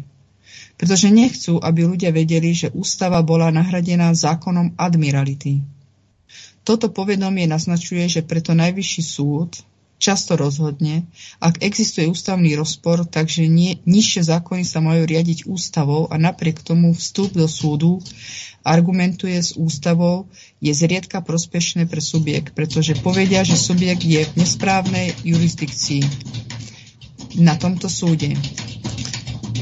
Pretože 0.80 1.12
nechcú, 1.12 1.60
aby 1.60 1.84
ľudia 1.84 2.16
vedeli, 2.16 2.56
že 2.56 2.72
ústava 2.72 3.20
bola 3.22 3.52
nahradená 3.52 4.16
zákonom 4.16 4.74
admirality. 4.80 5.60
Toto 6.64 6.88
povedomie 6.88 7.44
naznačuje, 7.44 8.08
že 8.08 8.22
preto 8.24 8.56
najvyšší 8.56 9.04
súd 9.04 9.52
často 10.04 10.36
rozhodne, 10.36 11.08
ak 11.40 11.64
existuje 11.64 12.12
ústavný 12.12 12.52
rozpor, 12.60 13.08
takže 13.08 13.48
nie, 13.48 13.80
nižšie 13.88 14.28
zákony 14.28 14.68
sa 14.68 14.84
majú 14.84 15.08
riadiť 15.08 15.48
ústavou 15.48 16.12
a 16.12 16.20
napriek 16.20 16.60
tomu 16.60 16.92
vstup 16.92 17.32
do 17.32 17.48
súdu 17.48 18.04
argumentuje 18.68 19.40
s 19.40 19.56
ústavou, 19.56 20.28
je 20.60 20.76
zriedka 20.76 21.24
prospešné 21.24 21.88
pre 21.88 22.04
subjekt, 22.04 22.52
pretože 22.52 23.00
povedia, 23.00 23.48
že 23.48 23.56
subjekt 23.56 24.04
je 24.04 24.24
v 24.24 24.36
nesprávnej 24.40 25.16
jurisdikcii 25.24 26.04
na 27.40 27.56
tomto 27.56 27.88
súde. 27.88 28.36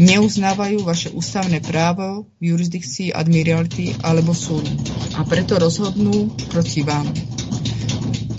Neuznávajú 0.01 0.82
vaše 0.82 1.13
ústavné 1.13 1.62
právo 1.62 2.25
v 2.41 2.56
jurisdikcii 2.56 3.13
admiralty 3.13 3.93
alebo 4.01 4.34
súdu 4.34 4.71
a 5.13 5.21
preto 5.27 5.62
rozhodnú 5.62 6.34
proti 6.49 6.82
vám. 6.82 7.06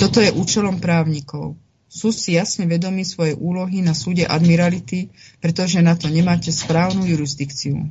Toto 0.01 0.19
je 0.19 0.35
účelom 0.35 0.83
právnikov. 0.83 1.55
Sú 1.93 2.09
si 2.09 2.41
jasne 2.41 2.65
vedomi 2.65 3.05
svojej 3.05 3.37
úlohy 3.37 3.85
na 3.85 3.93
súde 3.93 4.25
admirality, 4.25 5.13
pretože 5.45 5.85
na 5.85 5.93
to 5.93 6.09
nemáte 6.09 6.49
správnu 6.49 7.05
jurisdikciu. 7.05 7.85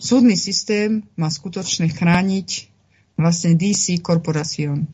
Súdny 0.00 0.40
systém 0.40 1.04
má 1.20 1.28
skutočne 1.28 1.92
chrániť 1.92 2.72
vlastne 3.20 3.52
DC 3.52 4.00
Corporation. 4.00 4.88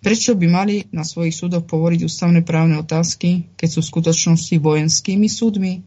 Prečo 0.00 0.32
by 0.32 0.46
mali 0.48 0.88
na 0.96 1.04
svojich 1.04 1.36
súdoch 1.36 1.68
povoriť 1.68 2.08
ústavné 2.08 2.40
právne 2.40 2.80
otázky, 2.80 3.52
keď 3.60 3.68
sú 3.68 3.80
v 3.84 3.90
skutočnosti 3.92 4.56
vojenskými 4.56 5.28
súdmi? 5.28 5.84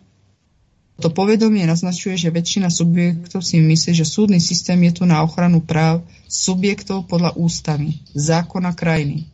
To 1.01 1.09
povedomie 1.11 1.65
naznačuje, 1.65 2.15
že 2.15 2.31
väčšina 2.31 2.69
subjektov 2.69 3.41
si 3.41 3.57
myslí, 3.57 3.91
že 3.91 4.07
súdny 4.07 4.37
systém 4.39 4.79
je 4.85 5.01
tu 5.01 5.03
na 5.09 5.19
ochranu 5.25 5.65
práv 5.65 6.05
subjektov 6.29 7.09
podľa 7.11 7.35
ústavy, 7.35 7.99
zákona 8.15 8.71
krajiny, 8.71 9.27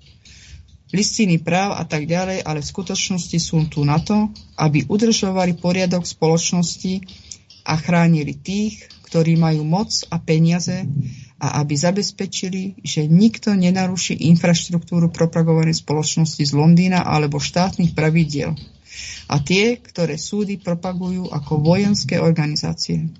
listiny 0.91 1.39
práv 1.39 1.79
a 1.79 1.83
tak 1.87 2.07
ďalej, 2.07 2.43
ale 2.43 2.59
v 2.59 2.71
skutočnosti 2.71 3.37
sú 3.39 3.63
tu 3.67 3.83
na 3.87 3.99
to, 3.99 4.31
aby 4.59 4.85
udržovali 4.87 5.57
poriadok 5.57 6.03
spoločnosti 6.03 7.03
a 7.67 7.79
chránili 7.79 8.35
tých, 8.35 8.85
ktorí 9.11 9.35
majú 9.35 9.67
moc 9.67 9.91
a 10.07 10.19
peniaze 10.23 10.87
a 11.41 11.59
aby 11.59 11.73
zabezpečili, 11.75 12.79
že 12.79 13.09
nikto 13.11 13.51
nenaruší 13.51 14.15
infraštruktúru 14.31 15.11
propagovanej 15.11 15.83
spoločnosti 15.83 16.43
z 16.43 16.53
Londýna 16.55 17.03
alebo 17.03 17.41
štátnych 17.41 17.91
pravidiel 17.91 18.55
a 19.31 19.39
tie, 19.39 19.79
ktoré 19.79 20.19
súdy 20.19 20.59
propagujú 20.59 21.31
ako 21.31 21.53
vojenské 21.63 22.19
organizácie. 22.19 23.11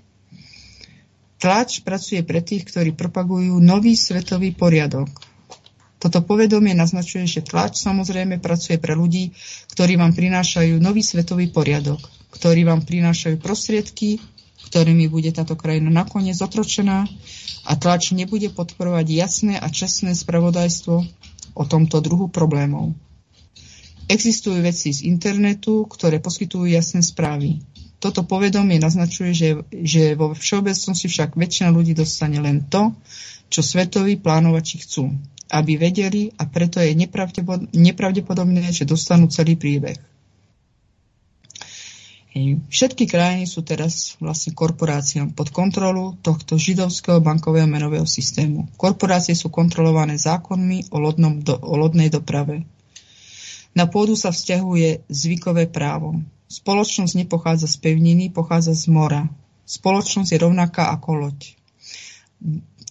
Tlač 1.42 1.82
pracuje 1.82 2.22
pre 2.22 2.38
tých, 2.38 2.68
ktorí 2.70 2.94
propagujú 2.94 3.58
nový 3.58 3.98
svetový 3.98 4.54
poriadok. 4.54 5.10
Toto 6.02 6.18
povedomie 6.18 6.74
naznačuje, 6.74 7.30
že 7.30 7.46
tlač 7.46 7.78
samozrejme 7.78 8.42
pracuje 8.42 8.74
pre 8.82 8.98
ľudí, 8.98 9.30
ktorí 9.70 9.94
vám 9.94 10.10
prinášajú 10.10 10.82
nový 10.82 10.98
svetový 10.98 11.46
poriadok, 11.54 12.02
ktorí 12.34 12.66
vám 12.66 12.82
prinášajú 12.82 13.38
prostriedky, 13.38 14.18
ktorými 14.66 15.06
bude 15.06 15.30
táto 15.30 15.54
krajina 15.54 15.94
nakoniec 15.94 16.34
otročená 16.42 17.06
a 17.70 17.72
tlač 17.78 18.10
nebude 18.18 18.50
podporovať 18.50 19.06
jasné 19.14 19.54
a 19.54 19.70
čestné 19.70 20.18
spravodajstvo 20.18 20.94
o 21.54 21.62
tomto 21.70 22.02
druhu 22.02 22.26
problémov. 22.26 22.98
Existujú 24.10 24.58
veci 24.58 24.90
z 24.90 25.06
internetu, 25.06 25.86
ktoré 25.86 26.18
poskytujú 26.18 26.66
jasné 26.66 27.06
správy. 27.06 27.62
Toto 28.02 28.26
povedomie 28.26 28.82
naznačuje, 28.82 29.30
že, 29.30 29.50
že 29.70 30.18
vo 30.18 30.34
všeobecnosti 30.34 31.06
však 31.06 31.38
väčšina 31.38 31.70
ľudí 31.70 31.94
dostane 31.94 32.42
len 32.42 32.66
to, 32.66 32.90
čo 33.46 33.62
svetoví 33.62 34.18
plánovači 34.18 34.82
chcú, 34.82 35.14
aby 35.52 35.76
vedeli 35.76 36.32
a 36.32 36.48
preto 36.48 36.80
je 36.80 36.96
nepravdepodobné, 37.76 38.72
že 38.72 38.88
dostanú 38.88 39.28
celý 39.28 39.60
príbeh. 39.60 40.00
Všetky 42.72 43.04
krajiny 43.04 43.44
sú 43.44 43.60
teraz 43.60 44.16
vlastne 44.16 44.56
korporáciám 44.56 45.36
pod 45.36 45.52
kontrolu 45.52 46.16
tohto 46.24 46.56
židovského 46.56 47.20
bankového 47.20 47.68
menového 47.68 48.08
systému. 48.08 48.72
Korporácie 48.80 49.36
sú 49.36 49.52
kontrolované 49.52 50.16
zákonmi 50.16 50.88
o, 50.88 50.96
lodnom 50.96 51.44
do, 51.44 51.60
o 51.60 51.76
lodnej 51.76 52.08
doprave. 52.08 52.64
Na 53.76 53.84
pôdu 53.84 54.16
sa 54.16 54.32
vzťahuje 54.32 55.12
zvykové 55.12 55.68
právo. 55.68 56.24
Spoločnosť 56.48 57.20
nepochádza 57.20 57.68
z 57.68 57.76
pevniny, 57.84 58.32
pochádza 58.32 58.72
z 58.72 58.88
mora. 58.88 59.28
Spoločnosť 59.68 60.32
je 60.32 60.38
rovnaká 60.40 60.88
ako 60.88 61.28
loď. 61.28 61.56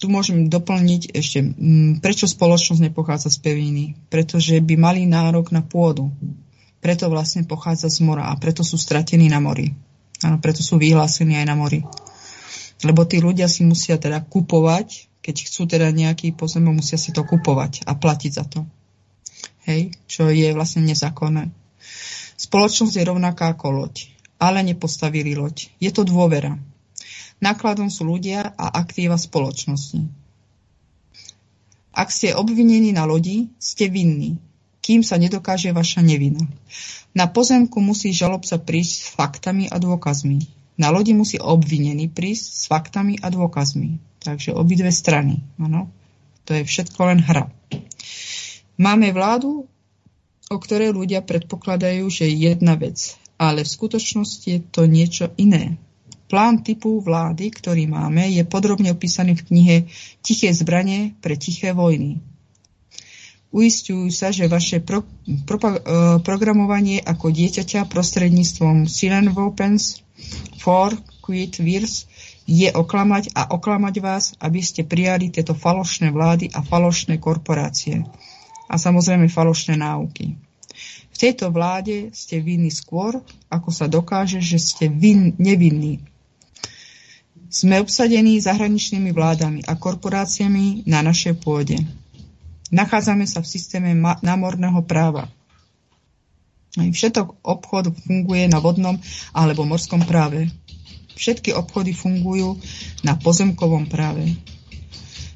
Tu 0.02 0.10
môžem 0.10 0.50
doplniť 0.50 1.14
ešte, 1.14 1.46
prečo 2.02 2.26
spoločnosť 2.26 2.82
nepochádza 2.90 3.30
z 3.30 3.38
pevniny. 3.38 3.86
Pretože 4.10 4.58
by 4.58 4.76
mali 4.76 5.06
nárok 5.06 5.54
na 5.54 5.62
pôdu 5.62 6.10
preto 6.82 7.08
vlastne 7.14 7.46
pochádza 7.46 7.94
z 7.94 8.02
mora 8.02 8.28
a 8.28 8.34
preto 8.36 8.66
sú 8.66 8.76
stratení 8.76 9.30
na 9.30 9.38
mori. 9.38 9.70
Áno, 10.26 10.42
preto 10.42 10.66
sú 10.66 10.82
vyhlásení 10.82 11.38
aj 11.38 11.46
na 11.46 11.56
mori. 11.56 11.86
Lebo 12.82 13.06
tí 13.06 13.22
ľudia 13.22 13.46
si 13.46 13.62
musia 13.62 14.02
teda 14.02 14.26
kupovať, 14.26 15.22
keď 15.22 15.36
chcú 15.46 15.70
teda 15.70 15.94
nejaký 15.94 16.34
pozemok, 16.34 16.82
musia 16.82 16.98
si 16.98 17.14
to 17.14 17.22
kupovať 17.22 17.86
a 17.86 17.94
platiť 17.94 18.32
za 18.34 18.46
to. 18.50 18.66
Hej, 19.70 19.94
čo 20.10 20.34
je 20.34 20.50
vlastne 20.58 20.82
nezákonné. 20.90 21.54
Spoločnosť 22.42 22.98
je 22.98 23.06
rovnaká 23.06 23.54
ako 23.54 23.86
loď, 23.86 24.10
ale 24.42 24.66
nepostavili 24.66 25.38
loď. 25.38 25.70
Je 25.78 25.94
to 25.94 26.02
dôvera. 26.02 26.58
Nákladom 27.42 27.90
sú 27.90 28.06
ľudia 28.06 28.54
a 28.54 28.70
aktíva 28.80 29.18
spoločnosti. 29.18 30.06
Ak 31.92 32.14
ste 32.14 32.38
obvinení 32.38 32.94
na 32.96 33.04
lodi, 33.04 33.52
ste 33.58 33.90
vinní 33.90 34.40
kým 34.82 35.06
sa 35.06 35.22
nedokáže 35.22 35.70
vaša 35.72 36.02
nevina. 36.02 36.42
Na 37.14 37.30
pozemku 37.30 37.78
musí 37.80 38.10
žalobca 38.12 38.58
prísť 38.58 38.94
s 38.98 39.08
faktami 39.14 39.70
a 39.70 39.78
dôkazmi. 39.78 40.42
Na 40.82 40.90
lodi 40.90 41.14
musí 41.14 41.38
obvinený 41.38 42.10
prísť 42.10 42.46
s 42.50 42.64
faktami 42.66 43.22
a 43.22 43.30
dôkazmi. 43.30 44.02
Takže 44.26 44.58
obidve 44.58 44.90
strany. 44.90 45.46
Ano. 45.62 45.94
To 46.50 46.58
je 46.58 46.66
všetko 46.66 47.00
len 47.14 47.22
hra. 47.22 47.54
Máme 48.82 49.14
vládu, 49.14 49.70
o 50.50 50.58
ktorej 50.58 50.98
ľudia 50.98 51.22
predpokladajú, 51.22 52.10
že 52.10 52.26
je 52.26 52.50
jedna 52.50 52.74
vec, 52.74 53.14
ale 53.38 53.62
v 53.62 53.70
skutočnosti 53.70 54.48
je 54.50 54.60
to 54.60 54.90
niečo 54.90 55.30
iné. 55.38 55.78
Plán 56.32 56.64
typu 56.64 57.04
vlády, 57.04 57.52
ktorý 57.52 57.92
máme, 57.92 58.32
je 58.32 58.48
podrobne 58.48 58.88
opísaný 58.96 59.36
v 59.36 59.52
knihe 59.52 59.78
Tiché 60.24 60.56
zbranie 60.56 61.12
pre 61.20 61.36
tiché 61.36 61.76
vojny. 61.76 62.24
Uistujú 63.52 64.08
sa, 64.08 64.32
že 64.32 64.48
vaše 64.48 64.80
pro, 64.80 65.04
pro, 65.44 65.60
uh, 65.60 65.76
programovanie 66.24 67.04
ako 67.04 67.36
dieťaťa 67.36 67.84
prostredníctvom 67.92 68.88
Silent 68.88 69.36
Weapons 69.36 70.00
for 70.56 70.96
Quit 71.20 71.60
Wars 71.60 72.08
je 72.48 72.72
oklamať 72.72 73.36
a 73.36 73.52
oklamať 73.52 73.96
vás, 74.00 74.32
aby 74.40 74.64
ste 74.64 74.88
prijali 74.88 75.36
tieto 75.36 75.52
falošné 75.52 76.16
vlády 76.16 76.48
a 76.56 76.64
falošné 76.64 77.20
korporácie. 77.20 78.08
A 78.72 78.80
samozrejme 78.80 79.28
falošné 79.28 79.76
náuky. 79.76 80.40
V 81.12 81.18
tejto 81.20 81.52
vláde 81.52 82.16
ste 82.16 82.40
vinní 82.40 82.72
skôr, 82.72 83.20
ako 83.52 83.70
sa 83.76 83.92
dokáže, 83.92 84.40
že 84.40 84.64
ste 84.64 84.88
vin, 84.88 85.36
nevinní. 85.36 86.11
Sme 87.52 87.84
obsadení 87.84 88.40
zahraničnými 88.40 89.12
vládami 89.12 89.68
a 89.68 89.76
korporáciami 89.76 90.88
na 90.88 91.04
našej 91.04 91.36
pôde. 91.44 91.76
Nachádzame 92.72 93.28
sa 93.28 93.44
v 93.44 93.52
systéme 93.52 93.92
námorného 94.24 94.80
práva. 94.88 95.28
Všetok 96.80 97.44
obchod 97.44 97.92
funguje 98.08 98.48
na 98.48 98.64
vodnom 98.64 98.96
alebo 99.36 99.68
morskom 99.68 100.08
práve. 100.08 100.48
Všetky 101.20 101.52
obchody 101.52 101.92
fungujú 101.92 102.56
na 103.04 103.20
pozemkovom 103.20 103.92
práve. 103.92 104.40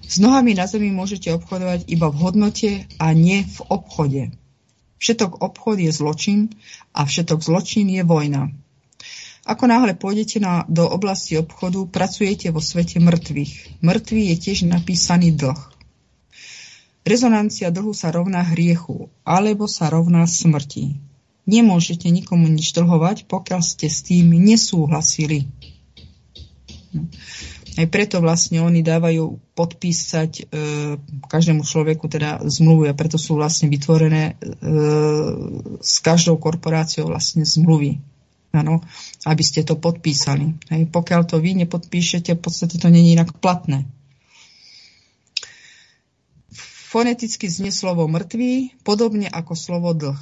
S 0.07 0.15
nohami 0.23 0.55
na 0.55 0.71
zemi 0.71 0.95
môžete 0.95 1.35
obchodovať 1.35 1.91
iba 1.91 2.07
v 2.07 2.19
hodnote 2.23 2.71
a 2.95 3.11
nie 3.11 3.43
v 3.43 3.57
obchode. 3.67 4.31
Všetok 5.03 5.43
obchod 5.43 5.83
je 5.83 5.91
zločin 5.91 6.39
a 6.95 7.03
všetok 7.03 7.43
zločin 7.43 7.91
je 7.91 8.07
vojna. 8.07 8.55
Ako 9.45 9.69
náhle 9.69 9.93
pôjdete 9.93 10.41
na, 10.41 10.65
do 10.65 10.89
oblasti 10.89 11.37
obchodu, 11.37 11.85
pracujete 11.85 12.49
vo 12.49 12.57
svete 12.57 12.97
mŕtvych. 12.97 13.85
Mŕtvý 13.85 14.21
je 14.33 14.35
tiež 14.41 14.65
napísaný 14.65 15.37
dlh. 15.37 15.61
Rezonancia 17.05 17.69
dlhu 17.69 17.93
sa 17.93 18.09
rovná 18.09 18.41
hriechu, 18.41 19.13
alebo 19.21 19.69
sa 19.69 19.93
rovná 19.93 20.25
smrti. 20.25 20.97
Nemôžete 21.45 22.09
nikomu 22.09 22.49
nič 22.49 22.73
dlhovať, 22.73 23.29
pokiaľ 23.29 23.61
ste 23.61 23.85
s 23.85 24.01
tým 24.01 24.33
nesúhlasili. 24.33 25.45
No. 26.89 27.05
Aj 27.75 27.85
preto 27.91 28.23
vlastne 28.23 28.63
oni 28.65 28.81
dávajú 28.81 29.53
podpísať 29.53 30.31
e, 30.31 30.43
každému 31.27 31.67
človeku 31.67 32.07
teda 32.07 32.41
zmluvy 32.47 32.89
a 32.89 32.97
preto 32.97 33.19
sú 33.19 33.35
vlastne 33.35 33.67
vytvorené 33.67 34.23
e, 34.31 34.33
s 35.83 35.99
každou 35.99 36.39
korporáciou 36.39 37.11
vlastne 37.11 37.43
zmluvy. 37.43 37.99
Ano, 38.55 38.79
aby 39.27 39.43
ste 39.43 39.67
to 39.67 39.75
podpísali. 39.75 40.55
Hej, 40.71 40.87
pokiaľ 40.87 41.21
to 41.27 41.43
vy 41.43 41.59
nepodpíšete, 41.67 42.39
v 42.39 42.41
podstate 42.41 42.79
to 42.79 42.87
není 42.87 43.11
inak 43.11 43.35
platné. 43.43 43.83
Foneticky 46.95 47.51
znie 47.51 47.75
slovo 47.75 48.07
mŕtvý, 48.07 48.79
podobne 48.87 49.27
ako 49.27 49.53
slovo 49.59 49.91
dlh. 49.91 50.21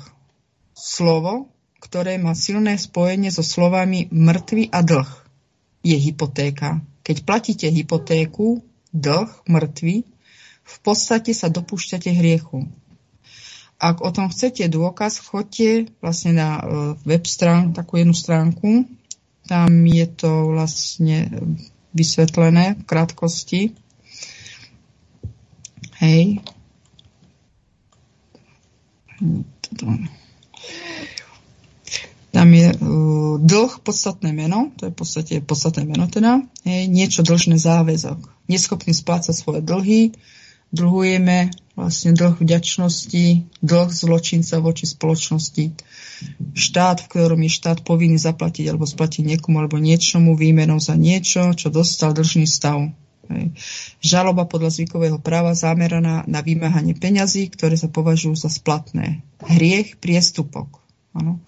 Slovo, 0.73 1.53
ktoré 1.77 2.17
má 2.17 2.33
silné 2.33 2.81
spojenie 2.81 3.29
so 3.29 3.45
slovami 3.45 4.09
mŕtvy 4.09 4.73
a 4.73 4.81
dlh, 4.81 5.09
je 5.85 5.93
hypotéka. 5.93 6.81
Keď 7.05 7.17
platíte 7.29 7.67
hypotéku, 7.69 8.65
dlh, 8.89 9.29
mŕtvy, 9.45 10.07
v 10.63 10.77
podstate 10.81 11.35
sa 11.35 11.51
dopúšťate 11.51 12.09
hriechu. 12.09 12.65
Ak 13.83 13.99
o 13.99 14.07
tom 14.15 14.31
chcete 14.31 14.71
dôkaz, 14.71 15.19
chodte 15.19 15.91
vlastne 15.99 16.31
na 16.31 16.49
e, 16.55 16.63
web 17.03 17.27
stránku, 17.27 17.75
takú 17.75 17.99
jednu 17.99 18.15
stránku. 18.15 18.87
Tam 19.43 19.69
je 19.83 20.07
to 20.07 20.55
vlastne 20.55 21.27
vysvetlené 21.91 22.79
v 22.79 22.83
krátkosti. 22.87 23.61
Hej, 25.99 26.39
tam 32.33 32.47
je 32.49 32.67
uh, 32.73 33.37
dlh, 33.39 33.71
podstatné 33.85 34.33
meno, 34.33 34.73
to 34.75 34.89
je 34.89 34.91
v 34.91 34.97
podstate 34.97 35.33
podstatné 35.45 35.85
meno 35.85 36.09
teda, 36.09 36.41
je 36.65 36.89
niečo 36.89 37.21
dlžné 37.21 37.61
záväzok. 37.61 38.19
Neschopný 38.49 38.91
splácať 38.91 39.37
svoje 39.37 39.61
dlhy, 39.61 40.11
dlhujeme 40.73 41.53
vlastne 41.73 42.13
dlh 42.13 42.37
vďačnosti, 42.37 43.25
dlh 43.65 43.89
zločinca 43.89 44.61
voči 44.61 44.85
spoločnosti. 44.85 45.73
Štát, 46.53 47.01
v 47.01 47.09
ktorom 47.09 47.41
je 47.41 47.51
štát 47.51 47.81
povinný 47.81 48.21
zaplatiť 48.21 48.69
alebo 48.69 48.85
splatiť 48.85 49.25
niekomu 49.25 49.57
alebo 49.57 49.81
niečomu 49.81 50.37
výmenou 50.37 50.77
za 50.77 50.93
niečo, 50.93 51.57
čo 51.57 51.73
dostal 51.73 52.13
dlžný 52.13 52.45
stav. 52.45 52.93
Hej. 53.31 53.55
Žaloba 54.03 54.45
podľa 54.45 54.69
zvykového 54.69 55.17
práva 55.17 55.57
zameraná 55.57 56.27
na 56.29 56.39
vymáhanie 56.43 56.93
peňazí, 56.93 57.49
ktoré 57.49 57.73
sa 57.79 57.89
považujú 57.89 58.35
za 58.37 58.51
splatné. 58.51 59.25
Hriech, 59.41 59.97
priestupok. 59.97 60.83
Ano. 61.15 61.41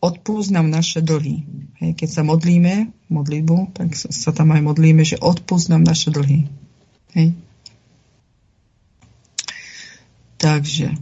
Odpúsť 0.00 0.50
nám 0.54 0.72
naše 0.72 1.04
dlhy. 1.04 1.44
Hej. 1.82 1.90
Keď 2.00 2.08
sa 2.08 2.22
modlíme, 2.24 2.94
modlitbu, 3.12 3.76
tak 3.76 3.92
sa 3.98 4.30
tam 4.32 4.56
aj 4.56 4.62
modlíme, 4.64 5.02
že 5.04 5.20
odpúsť 5.20 5.76
nám 5.76 5.82
naše 5.84 6.08
dlhy. 6.14 6.48
Hej. 7.12 7.36
Takže 10.36 10.94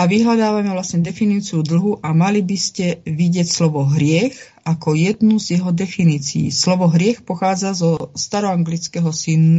a 0.00 0.08
vyhľadávame 0.08 0.72
vlastne 0.72 1.04
definíciu 1.04 1.60
dlhu 1.60 2.00
a 2.00 2.16
mali 2.16 2.40
by 2.40 2.56
ste 2.56 3.04
vidieť 3.04 3.44
slovo 3.44 3.84
hriech 3.84 4.32
ako 4.64 4.96
jednu 4.96 5.36
z 5.36 5.60
jeho 5.60 5.76
definícií. 5.76 6.48
Slovo 6.48 6.88
hriech 6.88 7.20
pochádza 7.20 7.76
zo 7.76 8.08
staroanglického 8.16 9.12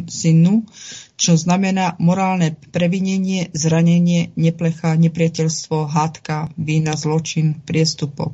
synu, 0.09 0.65
čo 1.13 1.37
znamená 1.37 1.93
morálne 2.01 2.57
previnenie, 2.73 3.53
zranenie, 3.53 4.33
neplecha, 4.33 4.97
nepriateľstvo, 4.97 5.85
hádka, 5.85 6.49
vína, 6.57 6.97
zločin, 6.97 7.61
priestupok 7.61 8.33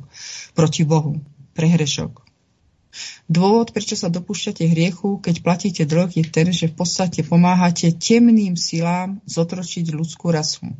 proti 0.56 0.88
Bohu, 0.88 1.20
prehrešok. 1.52 2.27
Dôvod, 3.28 3.76
prečo 3.76 3.92
sa 3.94 4.08
dopúšťate 4.08 4.64
hriechu, 4.64 5.20
keď 5.20 5.34
platíte 5.44 5.82
dlh, 5.84 6.10
je 6.16 6.24
ten, 6.26 6.48
že 6.48 6.72
v 6.72 6.80
podstate 6.80 7.20
pomáhate 7.22 7.92
temným 7.92 8.56
silám 8.56 9.20
zotročiť 9.28 9.92
ľudskú 9.92 10.32
rasu. 10.32 10.72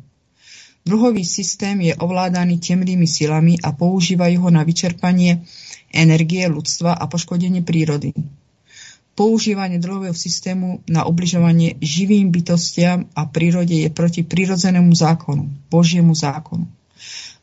Dlhový 0.87 1.21
systém 1.27 1.77
je 1.85 1.93
ovládaný 1.93 2.57
temnými 2.57 3.05
silami 3.05 3.59
a 3.61 3.75
používajú 3.75 4.47
ho 4.47 4.49
na 4.49 4.63
vyčerpanie 4.63 5.45
energie 5.93 6.47
ľudstva 6.47 6.95
a 6.95 7.05
poškodenie 7.05 7.61
prírody. 7.61 8.15
Používanie 9.13 9.83
dlhového 9.83 10.15
systému 10.15 10.79
na 10.87 11.03
obližovanie 11.03 11.75
živým 11.83 12.31
bytostiam 12.31 13.11
a 13.11 13.27
prírode 13.27 13.75
je 13.75 13.89
proti 13.91 14.23
prírodzenému 14.23 14.95
zákonu, 14.95 15.51
Božiemu 15.67 16.15
zákonu. 16.15 16.63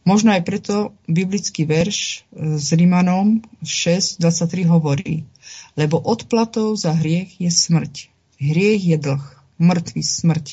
Možno 0.07 0.31
aj 0.31 0.47
preto 0.47 0.95
biblický 1.11 1.67
verš 1.67 2.23
s 2.31 2.69
Rimanom 2.71 3.43
6.23 3.67 4.63
hovorí, 4.71 5.27
lebo 5.75 5.99
odplatou 5.99 6.79
za 6.79 6.95
hriech 6.95 7.43
je 7.43 7.51
smrť. 7.51 7.95
Hriech 8.39 8.83
je 8.87 8.97
dlh, 9.03 9.25
mŕtvý 9.59 10.03
smrť. 10.07 10.47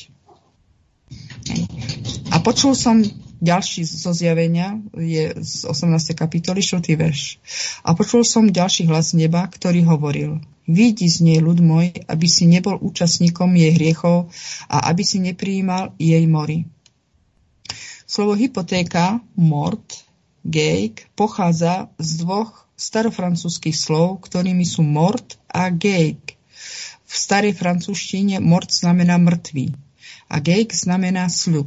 A 2.34 2.36
počul 2.42 2.74
som 2.74 2.98
ďalší 3.38 3.86
zo 3.86 4.10
zjavenia, 4.10 4.82
je 4.98 5.38
z 5.38 5.60
18. 5.70 6.18
kapitoly, 6.18 6.58
4. 6.58 6.82
verš. 6.98 7.38
A 7.86 7.94
počul 7.94 8.26
som 8.26 8.50
ďalší 8.50 8.90
hlas 8.90 9.14
neba, 9.14 9.46
ktorý 9.46 9.86
hovoril, 9.86 10.42
Vidí 10.64 11.12
z 11.12 11.20
nej 11.20 11.44
ľud 11.44 11.60
môj, 11.60 11.92
aby 12.08 12.24
si 12.24 12.48
nebol 12.48 12.80
účastníkom 12.80 13.52
jej 13.52 13.76
hriechov 13.76 14.32
a 14.64 14.88
aby 14.88 15.04
si 15.04 15.20
neprijímal 15.20 15.92
jej 16.00 16.24
mori. 16.24 16.64
Slovo 18.14 18.38
hypotéka, 18.38 19.18
mort, 19.34 20.06
gejk, 20.46 21.10
pochádza 21.18 21.90
z 21.98 22.22
dvoch 22.22 22.70
starofrancúzských 22.78 23.74
slov, 23.74 24.22
ktorými 24.22 24.62
sú 24.62 24.86
mort 24.86 25.34
a 25.50 25.66
gejk. 25.66 26.38
V 27.02 27.10
starej 27.10 27.58
francúzštine 27.58 28.38
mort 28.38 28.70
znamená 28.70 29.18
mŕtvý 29.18 29.74
a 30.30 30.38
gejk 30.38 30.70
znamená 30.78 31.26
sľub. 31.26 31.66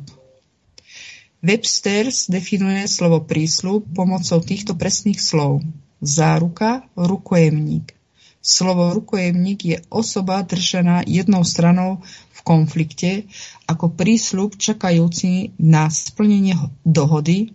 Webster 1.44 2.08
definuje 2.32 2.88
slovo 2.88 3.28
prísľub 3.28 3.84
pomocou 3.92 4.40
týchto 4.40 4.72
presných 4.80 5.20
slov. 5.20 5.68
Záruka, 6.00 6.88
rukojemník. 6.96 7.92
Slovo 8.40 8.96
rukojemník 8.96 9.60
je 9.68 9.78
osoba 9.92 10.48
držaná 10.48 11.04
jednou 11.04 11.44
stranou 11.44 12.08
konflikte 12.48 13.28
ako 13.68 13.92
prísľub 13.92 14.56
čakajúci 14.56 15.60
na 15.60 15.92
splnenie 15.92 16.56
dohody 16.88 17.52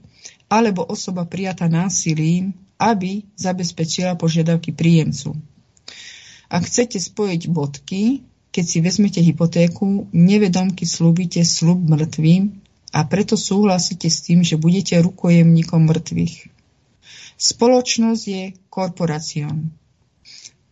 alebo 0.53 0.84
osoba 0.84 1.24
prijatá 1.24 1.72
násilím, 1.72 2.53
aby 2.76 3.24
zabezpečila 3.40 4.20
požiadavky 4.20 4.76
príjemcu. 4.76 5.32
Ak 6.53 6.68
chcete 6.68 7.01
spojiť 7.01 7.49
bodky, 7.49 8.20
keď 8.53 8.64
si 8.68 8.78
vezmete 8.84 9.24
hypotéku, 9.24 10.12
nevedomky 10.12 10.84
slúbite 10.84 11.40
slub 11.40 11.80
mŕtvým 11.88 12.53
a 12.93 13.01
preto 13.09 13.40
súhlasíte 13.40 14.12
s 14.12 14.20
tým, 14.20 14.45
že 14.45 14.61
budete 14.61 15.01
rukojemníkom 15.01 15.88
mŕtvych. 15.88 16.53
Spoločnosť 17.40 18.22
je 18.28 18.43
korporácion, 18.68 19.72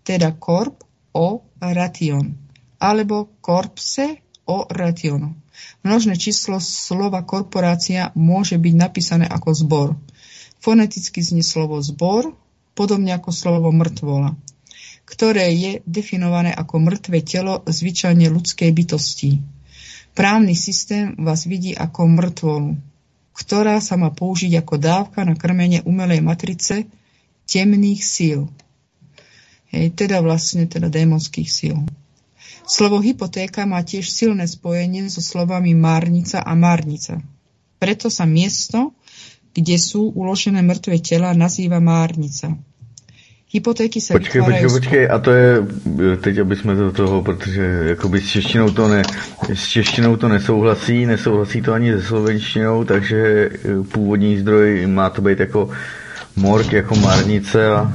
teda 0.05 0.37
korp 0.37 0.85
o 1.17 1.41
ration, 1.57 2.37
alebo 2.81 3.29
korpse 3.45 4.25
o 4.49 4.65
rationu. 4.67 5.37
Množné 5.85 6.17
číslo 6.17 6.59
slova 6.59 7.21
korporácia 7.23 8.11
môže 8.17 8.57
byť 8.57 8.75
napísané 8.75 9.27
ako 9.29 9.51
zbor. 9.53 9.89
Foneticky 10.61 11.21
znie 11.21 11.45
slovo 11.45 11.79
zbor, 11.85 12.33
podobne 12.73 13.13
ako 13.13 13.31
slovo 13.31 13.69
mŕtvola, 13.71 14.37
ktoré 15.05 15.53
je 15.53 15.73
definované 15.85 16.53
ako 16.53 16.81
mŕtve 16.81 17.21
telo 17.21 17.61
zvyčajne 17.69 18.33
ľudskej 18.33 18.71
bytosti. 18.73 19.31
Právny 20.17 20.57
systém 20.59 21.15
vás 21.21 21.45
vidí 21.47 21.77
ako 21.77 22.09
mŕtvolu, 22.09 22.71
ktorá 23.37 23.79
sa 23.81 23.95
má 24.01 24.11
použiť 24.11 24.59
ako 24.61 24.75
dávka 24.81 25.23
na 25.23 25.39
krmenie 25.39 25.85
umelej 25.87 26.21
matrice 26.21 26.89
temných 27.47 28.03
síl. 28.05 28.51
Hej, 29.71 29.95
teda 29.95 30.19
vlastne 30.21 30.67
teda 30.67 30.91
démonských 30.91 31.49
síl. 31.49 31.79
Slovo 32.71 33.03
hypotéka 33.03 33.67
má 33.67 33.83
tiež 33.83 34.07
silné 34.15 34.47
spojenie 34.47 35.11
so 35.11 35.19
slovami 35.19 35.75
márnica 35.75 36.39
a 36.39 36.55
márnica. 36.55 37.19
Preto 37.83 38.07
sa 38.07 38.31
miesto, 38.31 38.95
kde 39.51 39.75
sú 39.75 40.15
uložené 40.15 40.63
mŕtve 40.63 41.03
tela, 41.03 41.35
nazýva 41.35 41.83
márnica. 41.83 42.55
Hypotéky 43.51 43.99
sa 43.99 44.15
počkej, 44.15 44.47
počkej, 44.47 44.71
počkej, 44.71 45.05
a 45.11 45.19
to 45.19 45.31
je, 45.35 45.51
teď 46.23 46.39
aby 46.39 46.57
jsme 46.57 46.75
do 46.75 46.93
toho, 46.93 47.23
protože 47.23 47.63
jakoby 47.99 48.21
s 48.21 48.27
češtinou 48.27 48.71
to, 48.71 48.89
ne, 48.89 49.03
s 49.55 49.69
češtinou 49.69 50.17
to 50.17 50.29
nesouhlasí, 50.29 51.07
nesouhlasí 51.07 51.63
to 51.63 51.73
ani 51.73 51.93
se 51.93 52.03
slovenštinou, 52.03 52.85
takže 52.85 53.51
eh, 53.51 53.83
původní 53.83 54.39
zdroj 54.39 54.87
má 54.87 55.11
to 55.11 55.23
být 55.23 55.41
jako 55.41 55.71
mork, 56.37 56.73
jako 56.73 56.95
márnice 56.95 57.69
a 57.69 57.95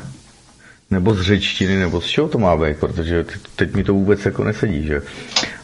nebo 0.91 1.13
z 1.13 1.21
řečtiny, 1.21 1.79
nebo 1.79 2.01
z 2.01 2.05
čeho 2.05 2.27
to 2.27 2.37
má 2.37 2.57
být, 2.57 2.77
protože 2.77 3.25
teď 3.55 3.73
mi 3.75 3.83
to 3.83 3.93
vůbec 3.93 4.25
jako 4.25 4.43
nesedí, 4.43 4.83
že 4.83 5.01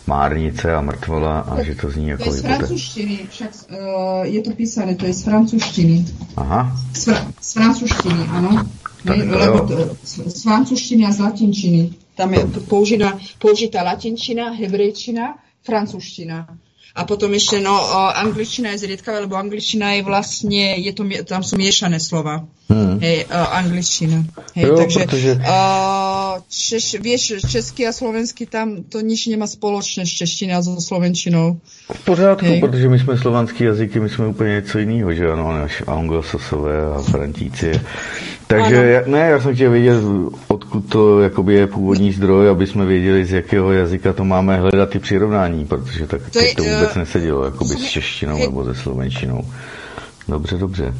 márnice 0.08 0.76
a 0.76 0.82
mrtvola 0.82 1.40
a 1.40 1.64
že 1.64 1.76
to 1.76 1.90
zní 1.90 2.08
jako 2.08 2.24
To 2.24 2.30
je 2.30 2.36
z 2.36 2.42
francúzštiny, 2.42 3.20
však 3.30 3.52
uh, 3.70 3.78
je 4.24 4.42
to 4.42 4.52
písané, 4.52 4.96
to 4.96 5.06
je 5.06 5.14
z 5.14 5.24
francúzštiny. 5.24 6.06
Aha. 6.38 6.78
Z, 6.94 7.08
fr- 7.08 7.26
z 7.42 7.54
francúzštiny, 7.54 8.24
áno. 8.30 8.66
Tak, 9.06 9.18
ne, 9.18 9.36
lebo 9.36 9.58
to, 9.66 9.98
z, 10.04 10.44
francúzštiny 10.44 11.06
a 11.06 11.12
z 11.12 11.20
latinčiny. 11.20 11.82
Tam 12.16 12.34
je 12.34 12.46
použitá, 12.70 13.18
použitá 13.40 13.82
latinčina, 13.82 14.54
hebrejčina, 14.54 15.38
francúzština. 15.66 16.50
A 16.92 17.08
potom 17.08 17.32
ešte, 17.32 17.64
no, 17.64 17.72
angličtina 18.12 18.76
je 18.76 18.84
zriedkavá, 18.84 19.24
lebo 19.24 19.40
angličtina 19.40 19.96
je 19.96 20.04
vlastne, 20.04 20.76
je 20.76 20.92
to, 20.92 21.08
tam 21.24 21.40
sú 21.40 21.56
miešané 21.56 22.04
slova. 22.04 22.44
Hmm. 22.72 23.00
Hej, 23.02 23.26
uh, 23.26 23.58
angličtina. 23.58 24.24
Hej, 24.56 24.66
jo, 24.66 24.78
takže, 24.78 25.00
protože... 25.00 25.32
uh, 25.34 26.42
češ, 26.50 26.96
vieš, 27.00 27.34
český 27.52 27.88
a 27.88 27.92
slovenský 27.92 28.46
tam 28.46 28.84
to 28.90 29.02
nič 29.02 29.28
nemá 29.28 29.48
spoločné 29.48 30.06
s 30.08 30.10
češtinou 30.10 30.56
a 30.56 30.62
so 30.62 30.82
slovenčinou. 30.82 31.60
V 31.94 32.06
pořádku, 32.06 32.46
Hej. 32.46 32.60
protože 32.60 32.90
my 32.90 33.00
jsme 33.00 33.18
slovanský 33.18 33.64
jazyky, 33.64 34.00
my 34.00 34.10
jsme 34.10 34.28
úplně 34.28 34.50
něco 34.50 34.80
jiného, 34.80 35.14
že 35.14 35.32
ano, 35.32 35.62
než 35.62 35.84
anglosasové 35.88 36.86
a 36.96 37.02
frantíci. 37.02 37.82
Takže 38.48 39.04
ano. 39.04 39.12
ne, 39.12 39.20
já 39.20 39.42
jsem 39.42 39.56
chtěl 39.56 39.72
vědět, 39.72 40.04
odkud 40.48 40.82
to 40.90 41.22
jakoby 41.22 41.54
je 41.54 41.68
původní 41.68 42.12
zdroj, 42.12 42.50
aby 42.50 42.68
jsme 42.68 42.86
věděli, 42.86 43.26
z 43.26 43.34
jakého 43.34 43.72
jazyka 43.72 44.14
to 44.14 44.26
máme 44.26 44.58
hledat 44.58 44.90
ty 44.90 45.00
přirovnání, 45.00 45.66
protože 45.66 46.08
tak 46.08 46.22
to, 46.30 46.40
je, 46.40 46.56
to 46.56 46.64
vůbec 46.64 46.92
uh, 46.92 46.98
nesedělo, 46.98 47.46
jakoby 47.46 47.76
s 47.76 47.84
češtinou 47.84 48.36
hej. 48.36 48.46
nebo 48.46 48.66
se 48.66 48.76
slovenčinou. 48.76 49.46
Dobře, 50.28 50.58
dobře. 50.58 50.94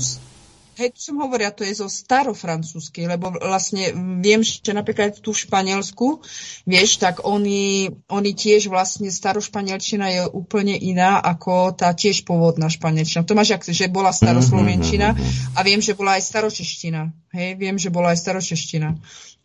Hej, 0.80 0.96
som 0.96 1.20
hovoria, 1.20 1.52
to 1.52 1.68
je 1.68 1.84
zo 1.84 1.92
starofrancúzskej, 1.92 3.04
lebo 3.04 3.36
vlastne 3.36 3.92
viem, 4.24 4.40
že 4.40 4.72
napríklad 4.72 5.20
tu 5.20 5.36
v 5.36 5.44
Španielsku, 5.44 6.24
vieš, 6.64 6.96
tak 6.96 7.28
oni, 7.28 7.92
oni 8.08 8.32
tiež 8.32 8.72
vlastne 8.72 9.12
starošpanielčina 9.12 10.08
je 10.08 10.22
úplne 10.32 10.72
iná 10.80 11.20
ako 11.20 11.76
tá 11.76 11.92
tiež 11.92 12.24
pôvodná 12.24 12.72
španielčina. 12.72 13.28
To 13.28 13.36
máš, 13.36 13.60
že 13.68 13.92
bola 13.92 14.16
staroslovenčina 14.16 15.12
a 15.54 15.60
viem, 15.60 15.84
že 15.84 15.92
bola 15.92 16.16
aj 16.16 16.24
staročeština. 16.24 17.12
Hej, 17.36 17.60
viem, 17.60 17.76
že 17.76 17.92
bola 17.92 18.16
aj 18.16 18.24
staročeština. 18.24 18.90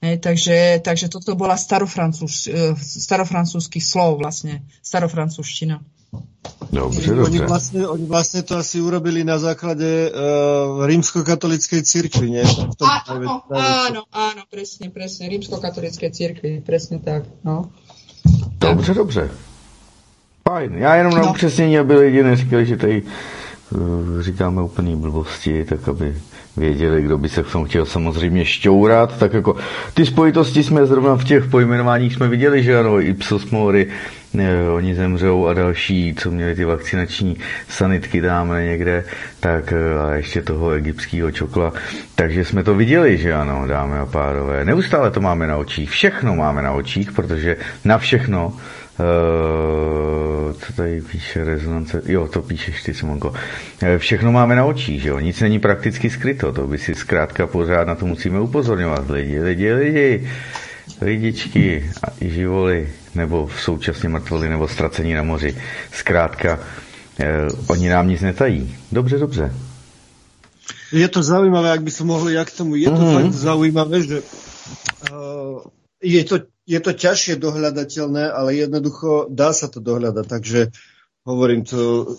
Hej, 0.06 0.22
takže, 0.22 0.78
takže 0.84 1.10
toto 1.10 1.34
bola 1.34 1.58
starofrancúz, 1.58 2.46
e, 2.46 2.78
starofrancúzských 2.78 3.82
slov 3.82 4.22
vlastne, 4.22 4.62
starofrancúzština. 4.84 5.95
Dobře, 6.72 7.12
oni, 7.12 7.20
dobře. 7.20 7.46
Vlastne, 7.46 7.88
oni 7.88 8.06
vlastne 8.06 8.42
to 8.42 8.56
asi 8.56 8.80
urobili 8.80 9.24
na 9.24 9.38
základe 9.38 10.10
uh, 10.10 10.86
rímskokatolickej 10.86 11.82
cirkvi, 11.82 12.30
nie? 12.30 12.44
Áno, 13.06 13.46
áno, 13.50 14.02
áno, 14.10 14.42
presne, 14.50 14.90
presne, 14.90 15.30
rímskokatolickej 15.30 16.10
cirkvi, 16.10 16.50
presne 16.66 16.98
tak, 16.98 17.22
no. 17.44 17.70
Dobře, 18.58 18.94
dobře. 18.94 19.30
Fajn. 20.48 20.74
Já 20.74 20.94
jenom 20.94 21.12
no. 21.12 21.18
na 21.18 21.30
upřesnění, 21.30 21.78
aby 21.78 21.96
lidi 21.96 22.22
neříkali, 22.22 22.66
že 22.66 22.76
tady 22.76 23.02
říkáme 24.20 24.62
úplný 24.62 24.96
blbosti, 24.96 25.64
tak 25.64 25.88
aby 25.88 26.14
věděli, 26.56 27.02
kdo 27.02 27.18
by 27.18 27.28
se 27.28 27.42
v 27.42 27.52
tom 27.52 27.64
chtěl 27.64 27.86
samozřejmě 27.86 28.44
šťourat, 28.44 29.18
tak 29.18 29.32
jako 29.32 29.56
ty 29.94 30.06
spojitosti 30.06 30.62
jsme 30.62 30.86
zrovna 30.86 31.16
v 31.16 31.24
těch 31.24 31.46
pojmenováních 31.46 32.14
jsme 32.14 32.28
viděli, 32.28 32.62
že 32.62 32.78
ano, 32.78 33.00
Ipsos 33.00 33.50
Mori, 33.50 33.86
ne, 34.34 34.70
oni 34.70 34.94
zemřou 34.94 35.46
a 35.46 35.54
další, 35.54 36.14
co 36.14 36.30
měli 36.30 36.54
ty 36.54 36.64
vakcinační 36.64 37.36
sanitky 37.68 38.20
dáme 38.20 38.64
někde, 38.64 39.04
tak 39.40 39.72
eh, 39.72 39.98
a 39.98 40.14
ještě 40.14 40.42
toho 40.42 40.70
egyptského 40.70 41.30
čokla. 41.30 41.72
Takže 42.14 42.44
jsme 42.44 42.62
to 42.62 42.74
viděli, 42.74 43.18
že 43.18 43.32
ano, 43.32 43.66
dámy 43.66 43.98
a 43.98 44.06
párové. 44.06 44.64
Neustále 44.64 45.10
to 45.10 45.20
máme 45.20 45.46
na 45.46 45.56
očích, 45.56 45.90
všechno 45.90 46.34
máme 46.34 46.62
na 46.62 46.72
očích, 46.72 47.12
protože 47.12 47.56
na 47.84 47.98
všechno 47.98 48.52
co 50.60 50.72
tady 50.72 51.00
píše 51.00 51.44
rezonance? 51.44 52.02
Jo, 52.06 52.28
to 52.28 52.42
píšeš 52.42 52.82
ty, 52.82 52.94
Simonko. 52.94 53.28
Uh, 53.28 53.36
všechno 53.98 54.32
máme 54.32 54.56
na 54.56 54.64
očích, 54.64 55.02
že 55.02 55.08
jo? 55.08 55.18
Nic 55.18 55.40
není 55.40 55.58
prakticky 55.58 56.10
skryto. 56.10 56.52
To 56.52 56.66
by 56.66 56.78
si 56.78 56.94
zkrátka 56.94 57.46
pořád 57.46 57.88
na 57.88 57.94
to 57.94 58.06
musíme 58.06 58.40
upozorňovat. 58.40 59.10
Lidi, 59.10 59.40
lidi, 59.40 59.72
lidi, 59.72 60.28
lidičky 61.00 61.90
a 62.02 62.06
i 62.20 62.30
živoly, 62.30 62.88
nebo 63.14 63.46
v 63.46 63.60
současně 63.60 64.08
mrtvoly, 64.08 64.48
nebo 64.48 64.68
ztracení 64.68 65.14
na 65.14 65.22
moři. 65.22 65.56
Zkrátka, 65.92 66.58
uh, 66.58 67.26
oni 67.66 67.88
nám 67.88 68.08
nic 68.08 68.20
netají. 68.20 68.76
Dobře, 68.92 69.18
dobře. 69.18 69.52
Je 70.92 71.08
to 71.08 71.22
zaujímavé, 71.22 71.74
ak 71.74 71.82
by 71.82 71.90
som 71.90 72.06
mohol 72.06 72.30
ja 72.30 72.46
k 72.46 72.54
tomu. 72.54 72.78
Je 72.78 72.86
to 72.86 72.94
mm-hmm. 72.94 73.14
fakt 73.18 73.34
zaujímavé, 73.34 73.96
že 74.06 74.22
uh, 75.10 75.66
je 75.98 76.22
to 76.24 76.46
je 76.66 76.78
to 76.82 76.92
ťažšie 76.92 77.38
dohľadateľné, 77.38 78.26
ale 78.26 78.58
jednoducho 78.58 79.30
dá 79.30 79.54
sa 79.54 79.70
to 79.70 79.78
dohľadať. 79.78 80.26
Takže 80.26 80.60
hovorím 81.22 81.62
to, 81.62 82.14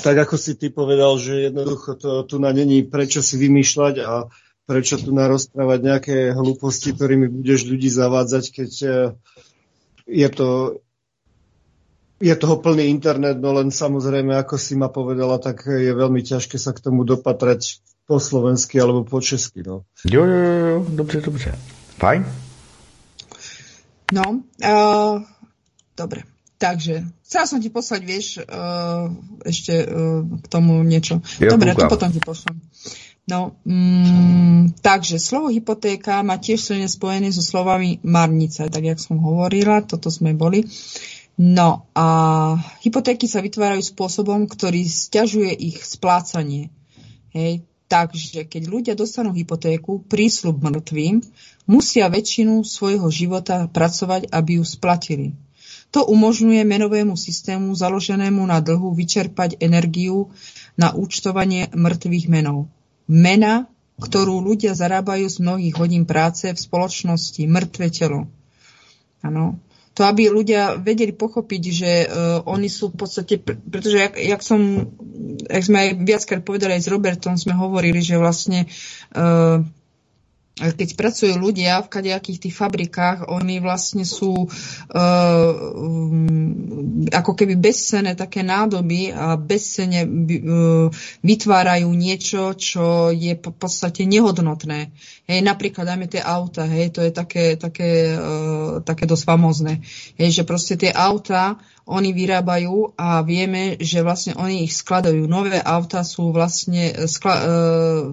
tak 0.00 0.16
ako 0.16 0.40
si 0.40 0.56
ty 0.56 0.72
povedal, 0.72 1.20
že 1.20 1.52
jednoducho 1.52 2.00
to 2.00 2.24
tu 2.24 2.40
na 2.40 2.56
není 2.56 2.82
prečo 2.82 3.20
si 3.20 3.36
vymýšľať 3.36 3.94
a 4.00 4.32
prečo 4.64 4.96
tu 4.96 5.12
na 5.12 5.28
rozprávať 5.28 5.78
nejaké 5.84 6.16
hlúposti, 6.32 6.96
ktorými 6.96 7.28
budeš 7.28 7.68
ľudí 7.68 7.92
zavádzať, 7.92 8.44
keď 8.48 8.72
eh, 8.82 8.94
je 10.08 10.28
to 10.32 10.80
je 12.22 12.34
toho 12.38 12.62
plný 12.62 12.86
internet, 12.86 13.42
no 13.42 13.50
len 13.50 13.74
samozrejme, 13.74 14.30
ako 14.38 14.54
si 14.54 14.78
ma 14.78 14.86
povedala, 14.86 15.42
tak 15.42 15.66
je 15.66 15.90
veľmi 15.90 16.22
ťažké 16.22 16.54
sa 16.54 16.70
k 16.70 16.78
tomu 16.78 17.02
dopatrať 17.02 17.82
po 18.06 18.22
slovensky 18.22 18.78
alebo 18.78 19.02
po 19.02 19.18
česky. 19.18 19.66
No. 19.66 19.82
Jo, 20.06 20.22
jo, 20.22 20.38
jo, 20.38 20.86
dobře, 20.94 21.20
dobře. 21.20 21.50
Fajn. 21.98 22.22
No, 24.12 24.44
uh, 24.44 25.24
dobre. 25.96 26.28
Takže, 26.60 27.02
chcela 27.26 27.48
som 27.48 27.58
ti 27.58 27.74
poslať, 27.74 28.00
vieš, 28.06 28.26
uh, 28.44 29.10
ešte 29.42 29.82
uh, 29.82 30.22
k 30.22 30.46
tomu 30.46 30.84
niečo. 30.86 31.18
Ja 31.42 31.58
dobre, 31.58 31.74
to 31.74 31.90
potom 31.90 32.12
ti 32.14 32.22
pošlem. 32.22 32.60
No, 33.26 33.58
mm, 33.66 34.78
takže 34.82 35.18
slovo 35.18 35.50
hypotéka 35.50 36.22
má 36.26 36.38
tiež 36.38 36.62
silne 36.62 36.86
spojené 36.86 37.34
so 37.34 37.42
slovami 37.42 37.98
marnica, 38.06 38.66
tak 38.66 38.82
jak 38.82 38.98
som 38.98 39.18
hovorila, 39.18 39.82
toto 39.82 40.10
sme 40.10 40.34
boli. 40.38 40.66
No 41.38 41.88
a 41.96 42.06
hypotéky 42.84 43.26
sa 43.26 43.40
vytvárajú 43.40 43.82
spôsobom, 43.82 44.46
ktorý 44.46 44.84
stiažuje 44.84 45.54
ich 45.54 45.80
splácanie. 45.82 46.68
Hej, 47.32 47.64
takže 47.92 48.48
keď 48.48 48.62
ľudia 48.72 48.94
dostanú 48.96 49.36
hypotéku, 49.36 50.00
prísľub 50.08 50.64
mŕtvým, 50.64 51.20
musia 51.68 52.08
väčšinu 52.08 52.64
svojho 52.64 53.04
života 53.12 53.68
pracovať, 53.68 54.32
aby 54.32 54.56
ju 54.56 54.64
splatili. 54.64 55.36
To 55.92 56.08
umožňuje 56.08 56.64
menovému 56.64 57.20
systému 57.20 57.76
založenému 57.76 58.40
na 58.48 58.64
dlhu 58.64 58.96
vyčerpať 58.96 59.60
energiu 59.60 60.32
na 60.80 60.96
účtovanie 60.96 61.68
mŕtvych 61.76 62.32
menov. 62.32 62.72
Mena, 63.04 63.68
ktorú 64.00 64.40
ľudia 64.40 64.72
zarábajú 64.72 65.28
z 65.28 65.36
mnohých 65.44 65.76
hodín 65.76 66.08
práce 66.08 66.48
v 66.48 66.56
spoločnosti, 66.56 67.44
mŕtve 67.44 67.92
telo. 67.92 68.24
Ano. 69.20 69.60
To, 69.92 70.08
aby 70.08 70.32
ľudia 70.32 70.80
vedeli 70.80 71.12
pochopiť, 71.12 71.62
že 71.68 71.92
uh, 72.04 72.40
oni 72.48 72.72
sú 72.72 72.88
v 72.88 72.96
podstate, 72.96 73.36
pretože 73.44 74.00
jak, 74.00 74.14
jak 74.16 74.40
som, 74.40 74.88
jak 75.44 75.64
sme 75.68 75.78
aj 75.78 75.88
viackrát 76.00 76.40
povedali 76.40 76.80
aj 76.80 76.82
s 76.88 76.92
Robertom, 76.92 77.36
sme 77.36 77.52
hovorili, 77.52 78.00
že 78.00 78.16
vlastne 78.16 78.64
uh, 79.12 79.60
keď 80.52 80.88
pracujú 81.00 81.32
ľudia 81.40 81.80
v 81.80 81.88
kadejakých 81.88 82.38
tých 82.48 82.54
fabrikách, 82.54 83.24
oni 83.32 83.56
vlastne 83.64 84.04
sú 84.04 84.44
uh, 84.44 85.50
ako 87.08 87.32
keby 87.32 87.56
bezcené 87.56 88.12
také 88.12 88.44
nádoby 88.44 89.16
a 89.16 89.40
bezcene 89.40 90.04
uh, 90.04 90.92
vytvárajú 91.24 91.88
niečo, 91.96 92.52
čo 92.52 93.08
je 93.08 93.32
v 93.32 93.48
podstate 93.56 94.04
nehodnotné. 94.04 94.92
Hej, 95.32 95.48
napríklad 95.48 95.88
dajme 95.88 96.12
tie 96.12 96.20
auta, 96.20 96.68
hej, 96.68 96.92
to 96.92 97.00
je 97.00 97.08
také, 97.08 97.56
také, 97.56 98.12
uh, 98.20 98.84
také 98.84 99.08
dosť 99.08 99.24
famozne. 99.24 99.80
Hej, 100.20 100.36
že 100.36 100.42
proste 100.44 100.76
tie 100.76 100.92
auta 100.92 101.56
oni 101.88 102.12
vyrábajú 102.12 102.94
a 102.94 103.24
vieme, 103.26 103.74
že 103.80 104.06
vlastne 104.06 104.38
oni 104.38 104.68
ich 104.68 104.76
skladajú. 104.76 105.26
Nové 105.26 105.58
auta 105.58 106.06
sú 106.06 106.30
vlastne 106.30 106.94
skla- 107.10 107.42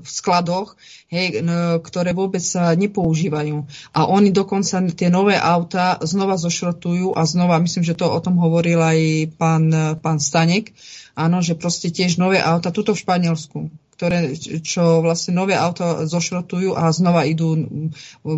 v 0.02 0.08
skladoch, 0.10 0.74
hej, 1.14 1.46
ktoré 1.86 2.18
vôbec 2.18 2.42
sa 2.42 2.74
nepoužívajú. 2.74 3.70
A 3.94 4.10
oni 4.10 4.34
dokonca 4.34 4.82
tie 4.90 5.14
nové 5.14 5.38
auta 5.38 6.02
znova 6.02 6.42
zošrotujú 6.42 7.14
a 7.14 7.22
znova, 7.30 7.62
myslím, 7.62 7.86
že 7.86 7.94
to 7.94 8.10
o 8.10 8.20
tom 8.24 8.42
hovoril 8.42 8.82
aj 8.82 9.00
pán, 9.38 9.70
pán 10.02 10.18
Stanek, 10.18 10.74
áno, 11.14 11.46
že 11.46 11.54
proste 11.54 11.94
tiež 11.94 12.18
nové 12.18 12.42
auta, 12.42 12.74
tuto 12.74 12.98
v 12.98 13.02
Španielsku, 13.06 13.70
ktoré, 14.00 14.32
čo 14.64 15.04
vlastne 15.04 15.36
nové 15.36 15.60
auto 15.60 16.08
zošrotujú 16.08 16.72
a 16.72 16.88
znova 16.96 17.28
idú, 17.28 17.60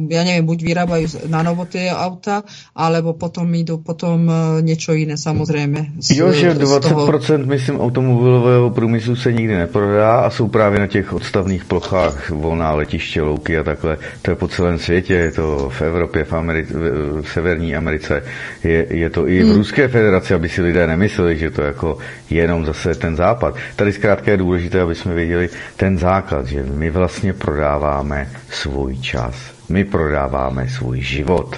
ja 0.09 0.25
neviem, 0.25 0.41
buď 0.41 0.59
vyrábajú 0.65 1.05
na 1.29 1.45
novo 1.45 1.69
tie 1.69 1.93
auta, 1.93 2.41
alebo 2.73 3.13
potom 3.13 3.45
idú 3.53 3.77
potom 3.77 4.25
e, 4.25 4.65
niečo 4.65 4.97
iné 4.97 5.21
samozrejme. 5.21 6.01
Z, 6.01 6.17
jo, 6.17 6.33
že 6.33 6.57
20% 6.57 6.81
toho... 6.81 7.05
myslím 7.45 7.77
automobilového 7.77 8.69
průmyslu 8.73 9.15
se 9.15 9.33
nikdy 9.33 9.55
neprodá 9.55 10.25
a 10.25 10.29
jsou 10.33 10.47
právě 10.47 10.79
na 10.79 10.87
těch 10.87 11.13
odstavných 11.13 11.65
plochách 11.65 12.29
volná 12.33 12.73
letiště, 12.73 13.21
louky 13.21 13.57
a 13.57 13.63
takhle. 13.63 13.97
To 14.21 14.31
je 14.31 14.35
po 14.35 14.47
celém 14.47 14.79
světě, 14.79 15.13
je 15.13 15.31
to 15.31 15.69
v 15.69 15.81
Evropě, 15.81 16.23
v, 16.23 16.31
Ameri- 16.33 16.73
v 17.21 17.29
Severní 17.29 17.75
Americe, 17.75 18.23
je, 18.63 18.85
je 18.89 19.09
to 19.09 19.27
i 19.29 19.43
v 19.43 19.45
hmm. 19.45 19.55
Ruské 19.55 19.87
federaci, 19.87 20.33
aby 20.33 20.49
si 20.49 20.61
lidé 20.61 20.87
nemysleli, 20.87 21.37
že 21.37 21.51
to 21.51 21.61
jako 21.61 21.97
jenom 22.29 22.65
zase 22.65 22.95
ten 22.95 23.15
západ. 23.15 23.55
Tady 23.75 23.93
zkrátka 23.93 24.31
je 24.31 24.37
důležité, 24.37 24.81
aby 24.81 24.95
jsme 24.95 25.13
věděli, 25.13 25.50
ten 25.77 25.97
základ, 25.97 26.47
že 26.47 26.63
my 26.63 26.91
vlastně 26.91 27.33
prodáváme 27.33 28.29
svůj 28.49 28.97
čas, 28.97 29.35
my 29.69 29.85
prodáváme 29.85 30.69
svůj 30.69 31.01
život 31.01 31.55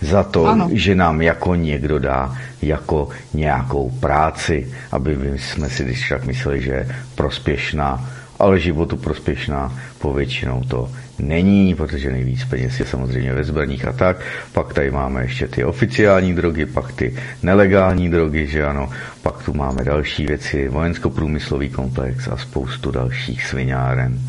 za 0.00 0.22
to, 0.22 0.46
ano. 0.46 0.68
že 0.72 0.94
nám 0.94 1.22
jako 1.22 1.54
někdo 1.54 1.98
dá 1.98 2.36
jako 2.62 3.08
nějakou 3.34 3.90
práci, 3.90 4.72
aby 4.92 5.16
my 5.16 5.38
jsme 5.38 5.70
si 5.70 5.84
když 5.84 6.08
tak 6.08 6.24
mysleli, 6.24 6.62
že 6.62 6.72
je 6.72 6.96
prospěšná, 7.14 8.10
ale 8.38 8.60
životu 8.60 8.96
prospěšná 8.96 9.72
povětšinou 9.98 10.62
to 10.68 10.90
není, 11.20 11.74
protože 11.74 12.10
nejvíc 12.12 12.44
peněz 12.44 12.80
je 12.80 12.86
samozřejmě 12.86 13.34
ve 13.34 13.44
zbraních 13.44 13.84
a 13.84 13.92
tak. 13.92 14.16
Pak 14.52 14.74
tady 14.74 14.90
máme 14.90 15.22
ještě 15.22 15.48
ty 15.48 15.64
oficiální 15.64 16.34
drogy, 16.34 16.66
pak 16.66 16.92
ty 16.92 17.16
nelegální 17.42 18.10
drogy, 18.10 18.46
že 18.46 18.64
ano. 18.64 18.90
Pak 19.22 19.42
tu 19.42 19.54
máme 19.54 19.84
další 19.84 20.26
věci, 20.26 20.68
vojensko-průmyslový 20.68 21.70
komplex 21.70 22.28
a 22.28 22.36
spoustu 22.36 22.90
dalších 22.90 23.46
sviňáren. 23.46 24.20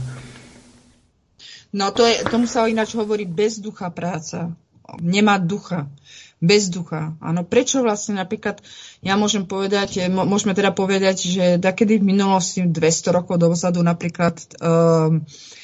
No 1.73 1.91
to 1.95 2.03
je, 2.03 2.27
tomu 2.27 2.51
sa 2.51 2.67
ináč 2.67 2.99
hovorí 2.99 3.23
bezducha 3.23 3.87
práca. 3.95 4.51
Nemá 4.99 5.39
ducha. 5.39 5.87
Bez 6.43 6.67
ducha. 6.67 7.15
Áno, 7.23 7.47
prečo 7.47 7.79
vlastne 7.79 8.19
napríklad, 8.19 8.59
ja 8.99 9.15
môžem 9.15 9.47
povedať, 9.47 10.11
môžeme 10.11 10.51
teda 10.51 10.75
povedať, 10.75 11.31
že 11.31 11.45
takedy 11.61 12.01
v 12.01 12.11
minulosti 12.11 12.65
200 12.65 13.15
rokov 13.15 13.39
dozadu 13.39 13.79
napríklad 13.85 14.35
um, 14.59 15.21
uh, 15.21 15.60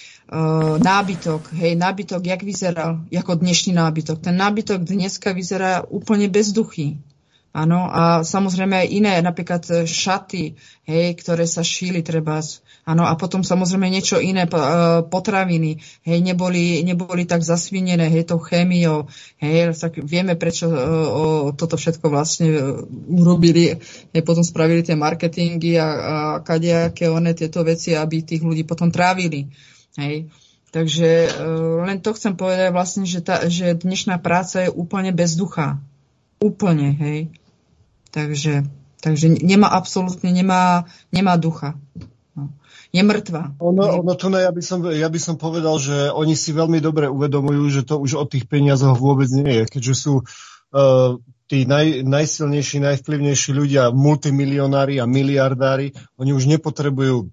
nábytok, 0.84 1.56
hej, 1.56 1.80
nábytok, 1.80 2.22
jak 2.28 2.44
vyzeral, 2.44 3.08
ako 3.08 3.40
dnešný 3.40 3.72
nábytok. 3.80 4.20
Ten 4.20 4.36
nábytok 4.36 4.84
dneska 4.84 5.32
vyzerá 5.32 5.88
úplne 5.88 6.28
bezduchý. 6.28 7.00
Áno, 7.58 7.90
a 7.90 8.22
samozrejme 8.22 8.86
aj 8.86 8.88
iné, 8.92 9.14
napríklad 9.18 9.66
e, 9.72 9.74
šaty, 9.90 10.54
hej, 10.86 11.08
ktoré 11.18 11.50
sa 11.50 11.66
šíli 11.66 12.06
treba. 12.06 12.38
Áno, 12.86 13.08
a 13.10 13.18
potom 13.18 13.42
samozrejme 13.42 13.90
niečo 13.90 14.22
iné, 14.22 14.46
e, 14.46 14.52
potraviny, 15.02 15.82
hej, 16.06 16.20
neboli, 16.22 16.86
neboli 16.86 17.26
tak 17.26 17.42
zasvinené, 17.42 18.14
hej, 18.14 18.30
tou 18.30 18.38
chémiou, 18.38 19.10
hej, 19.42 19.74
tak 19.74 19.98
vieme, 20.06 20.38
prečo 20.38 20.70
o, 20.70 20.76
o, 20.78 21.24
toto 21.56 21.82
všetko 21.82 22.06
vlastne 22.14 22.46
urobili, 23.10 23.74
hej, 24.14 24.22
potom 24.22 24.46
spravili 24.46 24.86
tie 24.86 24.94
marketingy 24.94 25.82
a, 25.82 25.88
a 25.88 26.16
kadejaké 26.46 27.10
one 27.10 27.34
tieto 27.34 27.66
veci, 27.66 27.98
aby 27.98 28.22
tých 28.22 28.46
ľudí 28.46 28.70
potom 28.70 28.94
trávili. 28.94 29.50
Hej. 29.98 30.30
Takže 30.70 31.10
uh, 31.26 31.90
len 31.90 31.98
to 32.04 32.14
chcem 32.14 32.38
povedať 32.38 32.70
vlastne, 32.70 33.04
že, 33.08 33.24
tá, 33.26 33.50
že 33.50 33.74
dnešná 33.74 34.22
práca 34.22 34.68
je 34.68 34.70
úplne 34.70 35.10
bez 35.10 35.34
ducha. 35.34 35.82
Úplne, 36.38 36.94
hej. 37.02 37.20
Takže, 38.14 38.68
takže 39.02 39.42
nemá 39.42 39.74
absolútne, 39.74 40.30
nemá, 40.30 40.86
nemá 41.10 41.34
ducha. 41.40 41.74
No. 42.38 42.54
Je 42.94 43.02
mŕtva. 43.02 43.58
Ono, 43.58 44.06
ono 44.06 44.14
to 44.14 44.30
ne, 44.30 44.46
ja, 44.46 44.52
by 44.54 44.62
som, 44.62 44.86
ja 44.86 45.10
by 45.10 45.20
som 45.20 45.36
povedal, 45.36 45.82
že 45.82 46.14
oni 46.14 46.38
si 46.38 46.54
veľmi 46.54 46.78
dobre 46.78 47.10
uvedomujú, 47.10 47.64
že 47.74 47.82
to 47.82 47.98
už 47.98 48.22
o 48.22 48.26
tých 48.30 48.46
peniazoch 48.46 49.02
vôbec 49.02 49.28
nie 49.34 49.64
je, 49.64 49.64
keďže 49.66 49.96
sú 49.98 50.14
uh, 50.22 51.18
tí 51.48 51.64
naj, 51.64 52.04
najsilnejší, 52.04 52.84
najvplyvnejší 52.84 53.52
ľudia, 53.56 53.96
multimilionári 53.96 55.00
a 55.00 55.08
miliardári, 55.08 55.96
oni 56.20 56.32
už 56.36 56.52
nepotrebujú 56.52 57.32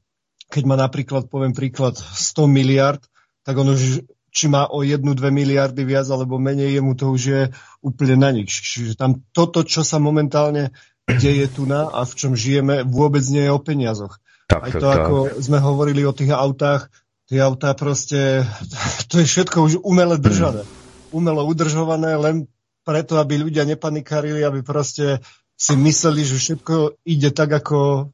keď 0.50 0.62
má 0.64 0.76
napríklad, 0.76 1.28
poviem 1.28 1.56
príklad, 1.56 1.96
100 1.96 2.46
miliard, 2.48 3.02
tak 3.44 3.56
on 3.60 3.72
už 3.72 4.04
či 4.34 4.50
má 4.50 4.66
o 4.66 4.82
jednu, 4.82 5.14
dve 5.14 5.30
miliardy 5.30 5.86
viac 5.86 6.10
alebo 6.10 6.42
menej, 6.42 6.74
jemu 6.74 6.92
to 6.98 7.14
už 7.14 7.22
je 7.22 7.42
úplne 7.86 8.18
na 8.18 8.34
nič. 8.34 8.50
Čiže 8.50 8.98
tam 8.98 9.22
toto, 9.30 9.62
čo 9.62 9.86
sa 9.86 10.02
momentálne 10.02 10.74
deje 11.06 11.46
tu 11.54 11.70
na 11.70 11.86
a 11.86 12.02
v 12.02 12.12
čom 12.18 12.32
žijeme, 12.34 12.82
vôbec 12.82 13.22
nie 13.30 13.46
je 13.46 13.54
o 13.54 13.62
peniazoch. 13.62 14.18
Tak, 14.50 14.60
Aj 14.60 14.72
to, 14.74 14.88
tak. 14.90 14.98
ako 15.06 15.14
sme 15.38 15.62
hovorili 15.62 16.02
o 16.02 16.12
tých 16.12 16.34
autách, 16.34 16.90
tie 17.30 17.38
autá 17.40 17.72
proste, 17.78 18.42
to 19.10 19.22
je 19.22 19.26
všetko 19.30 19.56
už 19.70 19.72
umele 19.86 20.18
držané. 20.18 20.66
Umelo 21.14 21.46
udržované 21.46 22.18
len 22.18 22.50
preto, 22.82 23.22
aby 23.22 23.38
ľudia 23.38 23.62
nepanikarili, 23.64 24.42
aby 24.42 24.66
proste 24.66 25.22
si 25.54 25.78
mysleli, 25.78 26.26
že 26.26 26.36
všetko 26.42 27.06
ide 27.06 27.30
tak, 27.30 27.54
ako 27.54 28.10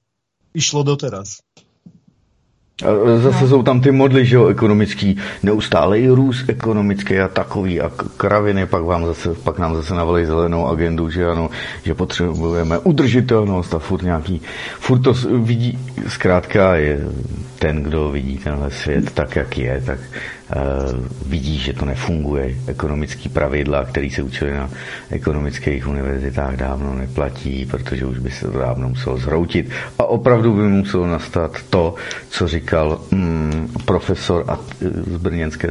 išlo 0.53 0.85
doteraz. 0.85 1.41
A 2.83 3.19
zase 3.19 3.45
no. 3.45 3.49
jsou 3.49 3.63
tam 3.63 3.81
ty 3.81 3.93
modly, 3.93 4.27
že 4.27 4.37
jo, 4.37 4.47
ekonomický, 4.47 5.17
neustálý 5.43 6.09
růst 6.09 6.49
ekonomický 6.49 7.19
a 7.19 7.29
takový 7.29 7.81
a 7.81 7.91
kraviny, 8.17 8.67
pak, 8.67 8.83
vám 8.83 9.07
zase, 9.07 9.35
pak 9.35 9.59
nám 9.59 9.75
zase 9.75 9.95
navolí 9.95 10.25
zelenou 10.25 10.67
agendu, 10.67 11.11
že 11.11 11.27
ano, 11.27 11.51
že 11.85 11.95
potřebujeme 11.95 12.79
udržitelnost 12.79 13.75
a 13.75 13.79
furt 13.79 14.03
nějaký, 14.03 14.43
furt 14.79 15.01
to 15.01 15.15
vidí, 15.43 15.79
zkrátka 16.09 16.75
je 16.75 17.01
ten, 17.59 17.83
kdo 17.83 18.11
vidí 18.11 18.39
tenhle 18.39 18.71
svět 18.71 19.11
tak, 19.11 19.37
jak 19.37 19.59
je, 19.59 19.83
tak 19.87 19.99
vidí, 21.27 21.59
že 21.59 21.73
to 21.73 21.85
nefunguje. 21.85 22.55
Ekonomické 22.67 23.29
pravidla, 23.29 23.85
které 23.85 24.11
se 24.11 24.23
učili 24.23 24.53
na 24.53 24.71
ekonomických 25.11 25.89
univerzitách, 25.89 26.57
dávno 26.57 26.95
neplatí, 26.95 27.67
protože 27.67 28.07
už 28.07 28.19
by 28.19 28.31
se 28.31 28.47
to 28.51 28.59
dávno 28.59 28.89
muselo 28.89 29.19
zhroutit. 29.19 29.71
A 29.99 30.05
opravdu 30.05 30.53
by 30.55 30.63
muselo 30.63 31.07
nastat 31.07 31.57
to, 31.71 31.95
co 32.31 32.49
říkal 32.49 33.01
mm, 33.11 33.69
profesor 33.85 34.45
a, 34.49 34.59
z 35.07 35.17
Brněnské 35.17 35.71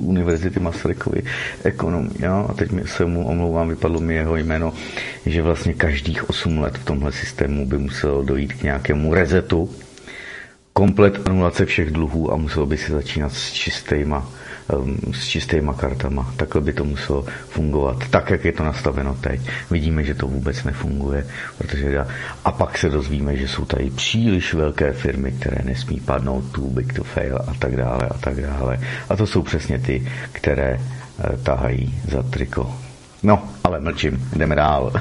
univerzity 0.00 0.60
Masarykovy 0.60 1.22
ekonom. 1.64 2.08
A 2.48 2.52
teď 2.54 2.70
se 2.86 3.04
mu 3.04 3.28
omlouvám, 3.28 3.68
vypadlo 3.68 4.00
mi 4.00 4.14
jeho 4.14 4.36
jméno, 4.36 4.72
že 5.26 5.42
vlastně 5.42 5.74
každých 5.74 6.30
8 6.30 6.58
let 6.58 6.78
v 6.78 6.84
tomhle 6.84 7.12
systému 7.12 7.66
by 7.66 7.78
muselo 7.78 8.22
dojít 8.22 8.52
k 8.52 8.62
nějakému 8.62 9.14
rezetu, 9.14 9.70
komplet 10.76 11.28
anulace 11.28 11.66
všech 11.66 11.90
dluhů 11.90 12.32
a 12.32 12.36
muselo 12.36 12.66
by 12.66 12.78
se 12.78 12.92
začínat 12.92 13.32
s 13.32 13.52
čistýma, 13.52 14.28
s 15.12 15.24
čistýma 15.26 15.74
kartama. 15.74 16.34
Takhle 16.36 16.60
by 16.60 16.72
to 16.72 16.84
muselo 16.84 17.24
fungovat. 17.48 18.08
Tak, 18.10 18.30
jak 18.30 18.44
je 18.44 18.52
to 18.52 18.64
nastaveno 18.64 19.14
teď. 19.14 19.40
Vidíme, 19.70 20.04
že 20.04 20.14
to 20.14 20.26
vůbec 20.26 20.64
nefunguje. 20.64 21.26
Protože. 21.58 22.04
A 22.44 22.52
pak 22.52 22.78
se 22.78 22.88
dozvíme, 22.88 23.36
že 23.36 23.48
jsou 23.48 23.64
tady 23.64 23.90
příliš 23.90 24.54
velké 24.54 24.92
firmy, 24.92 25.32
které 25.32 25.64
nesmí 25.64 26.00
padnout, 26.00 26.52
too 26.52 26.70
big 26.70 26.92
to 26.92 27.04
fail 27.04 27.38
a 27.46 27.54
tak 27.58 27.76
dále 27.76 28.08
a 28.08 28.18
tak 28.18 28.40
dále. 28.40 28.78
A 29.08 29.16
to 29.16 29.26
jsou 29.26 29.42
přesně 29.42 29.78
ty, 29.78 30.06
které 30.32 30.76
uh, 30.76 31.42
tahají 31.42 31.94
za 32.10 32.22
triko. 32.22 32.76
No, 33.22 33.48
ale 33.64 33.80
mlčím, 33.80 34.28
jdeme 34.36 34.54
dál. 34.54 34.92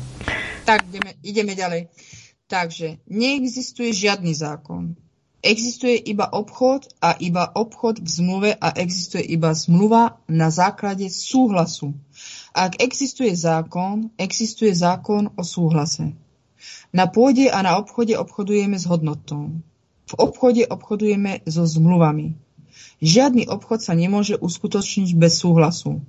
tak, 0.64 0.80
ideme, 0.88 1.12
ideme 1.22 1.54
ďalej. 1.54 1.88
Takže 2.46 2.96
neexistuje 3.06 3.92
žiadny 3.92 4.34
zákon, 4.34 4.94
Existuje 5.40 5.96
iba 5.96 6.28
obchod 6.28 6.92
a 7.00 7.16
iba 7.16 7.48
obchod 7.56 8.04
v 8.04 8.08
zmluve 8.08 8.50
a 8.60 8.76
existuje 8.76 9.24
iba 9.24 9.56
zmluva 9.56 10.20
na 10.28 10.52
základe 10.52 11.08
súhlasu. 11.08 11.96
Ak 12.52 12.76
existuje 12.76 13.32
zákon, 13.32 14.12
existuje 14.20 14.76
zákon 14.76 15.32
o 15.32 15.40
súhlase. 15.40 16.12
Na 16.92 17.08
pôde 17.08 17.48
a 17.48 17.64
na 17.64 17.80
obchode 17.80 18.12
obchodujeme 18.20 18.76
s 18.76 18.84
hodnotou. 18.84 19.48
V 20.10 20.14
obchode 20.20 20.68
obchodujeme 20.68 21.40
so 21.48 21.64
zmluvami. 21.64 22.36
Žiadny 23.00 23.48
obchod 23.48 23.80
sa 23.80 23.96
nemôže 23.96 24.36
uskutočniť 24.36 25.16
bez 25.16 25.40
súhlasu. 25.40 26.04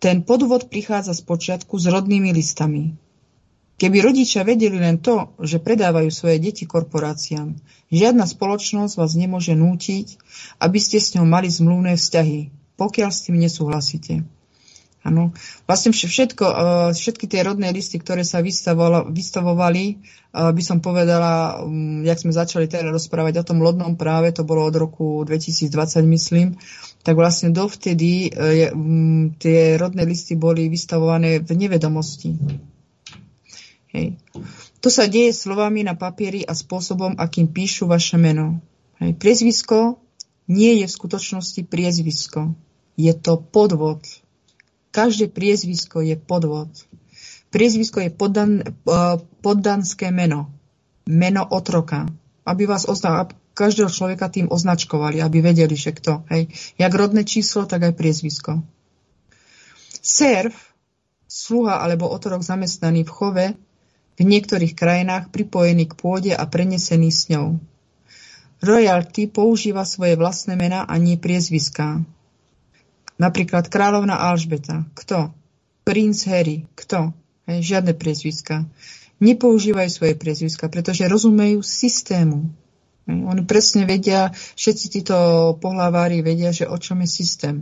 Ten 0.00 0.24
podvod 0.24 0.72
prichádza 0.72 1.12
z 1.12 1.22
počiatku 1.28 1.76
s 1.76 1.92
rodnými 1.92 2.32
listami. 2.32 2.96
Keby 3.74 4.06
rodičia 4.06 4.46
vedeli 4.46 4.78
len 4.78 5.02
to, 5.02 5.34
že 5.42 5.58
predávajú 5.58 6.06
svoje 6.14 6.38
deti 6.38 6.62
korporáciám, 6.62 7.58
žiadna 7.90 8.22
spoločnosť 8.22 8.94
vás 8.94 9.12
nemôže 9.18 9.58
nútiť, 9.58 10.14
aby 10.62 10.78
ste 10.78 11.02
s 11.02 11.18
ňou 11.18 11.26
mali 11.26 11.50
zmluvné 11.50 11.98
vzťahy, 11.98 12.54
pokiaľ 12.78 13.10
s 13.10 13.24
tým 13.26 13.36
nesúhlasíte. 13.42 14.22
Ano. 15.04 15.36
Vlastne 15.68 15.92
všetko, 15.92 16.44
e, 16.48 16.56
všetky 16.96 17.28
tie 17.28 17.44
rodné 17.44 17.68
listy, 17.76 18.00
ktoré 18.00 18.24
sa 18.24 18.40
vystavovali, 18.40 19.84
e, 19.84 19.94
by 20.32 20.62
som 20.64 20.80
povedala, 20.80 21.60
jak 22.08 22.18
sme 22.24 22.32
začali 22.32 22.64
teraz 22.72 22.88
rozprávať 22.88 23.44
o 23.44 23.46
tom 23.52 23.60
lodnom 23.60 24.00
práve, 24.00 24.32
to 24.32 24.48
bolo 24.48 24.64
od 24.64 24.72
roku 24.72 25.20
2020, 25.28 26.08
myslím, 26.08 26.56
tak 27.04 27.20
vlastne 27.20 27.52
dovtedy 27.52 28.32
e, 28.32 28.72
tie 29.36 29.76
rodné 29.76 30.08
listy 30.08 30.40
boli 30.40 30.72
vystavované 30.72 31.44
v 31.44 31.52
nevedomosti. 31.52 32.32
Hej. 33.94 34.18
To 34.82 34.90
sa 34.90 35.06
deje 35.06 35.30
slovami 35.30 35.86
na 35.86 35.94
papieri 35.94 36.42
a 36.42 36.52
spôsobom, 36.52 37.14
akým 37.14 37.46
píšu 37.46 37.86
vaše 37.86 38.18
meno. 38.18 38.58
Hej. 38.98 39.14
Priezvisko 39.16 40.02
nie 40.50 40.82
je 40.82 40.90
v 40.90 40.96
skutočnosti 40.98 41.62
priezvisko. 41.70 42.58
Je 42.98 43.14
to 43.14 43.38
podvod. 43.38 44.02
Každé 44.90 45.30
priezvisko 45.30 46.02
je 46.02 46.18
podvod. 46.18 46.70
Priezvisko 47.54 48.02
je 48.02 48.10
poddan, 48.10 48.60
uh, 48.62 49.22
poddanské 49.40 50.10
meno. 50.10 50.50
Meno 51.06 51.46
otroka. 51.46 52.10
Aby 52.42 52.66
vás 52.66 52.90
ozna, 52.90 53.30
každého 53.54 53.88
človeka 53.88 54.26
tým 54.26 54.50
označkovali, 54.50 55.22
aby 55.22 55.38
vedeli, 55.38 55.78
že 55.78 55.94
kto. 55.94 56.26
Hej. 56.34 56.50
Jak 56.82 56.92
rodné 56.92 57.22
číslo, 57.22 57.70
tak 57.70 57.86
aj 57.86 57.94
priezvisko. 57.94 58.58
Serv, 60.04 60.52
sluha 61.30 61.80
alebo 61.80 62.10
otrok 62.10 62.42
zamestnaný 62.42 63.06
v 63.06 63.14
chove 63.14 63.46
v 64.14 64.22
niektorých 64.22 64.78
krajinách 64.78 65.34
pripojený 65.34 65.90
k 65.90 65.94
pôde 65.98 66.32
a 66.34 66.44
prenesený 66.46 67.10
s 67.10 67.26
ňou. 67.30 67.58
Royalty 68.62 69.26
používa 69.28 69.82
svoje 69.84 70.14
vlastné 70.14 70.54
mená 70.54 70.86
a 70.86 70.94
nie 70.96 71.18
priezviská. 71.18 72.00
Napríklad 73.18 73.68
kráľovna 73.70 74.18
Alžbeta. 74.18 74.86
Kto? 74.96 75.34
Princ 75.84 76.24
Harry. 76.26 76.66
Kto? 76.74 77.12
Hej, 77.44 77.76
žiadne 77.76 77.92
priezviska. 77.92 78.64
Nepoužívajú 79.20 79.90
svoje 79.92 80.14
priezviska, 80.16 80.66
pretože 80.72 81.06
rozumejú 81.06 81.60
systému. 81.60 82.48
Hej, 83.04 83.20
oni 83.20 83.42
presne 83.44 83.84
vedia, 83.84 84.32
všetci 84.32 84.86
títo 84.90 85.16
pohlavári 85.60 86.24
vedia, 86.24 86.50
že 86.50 86.64
o 86.64 86.74
čom 86.80 87.04
je 87.04 87.08
systém. 87.10 87.56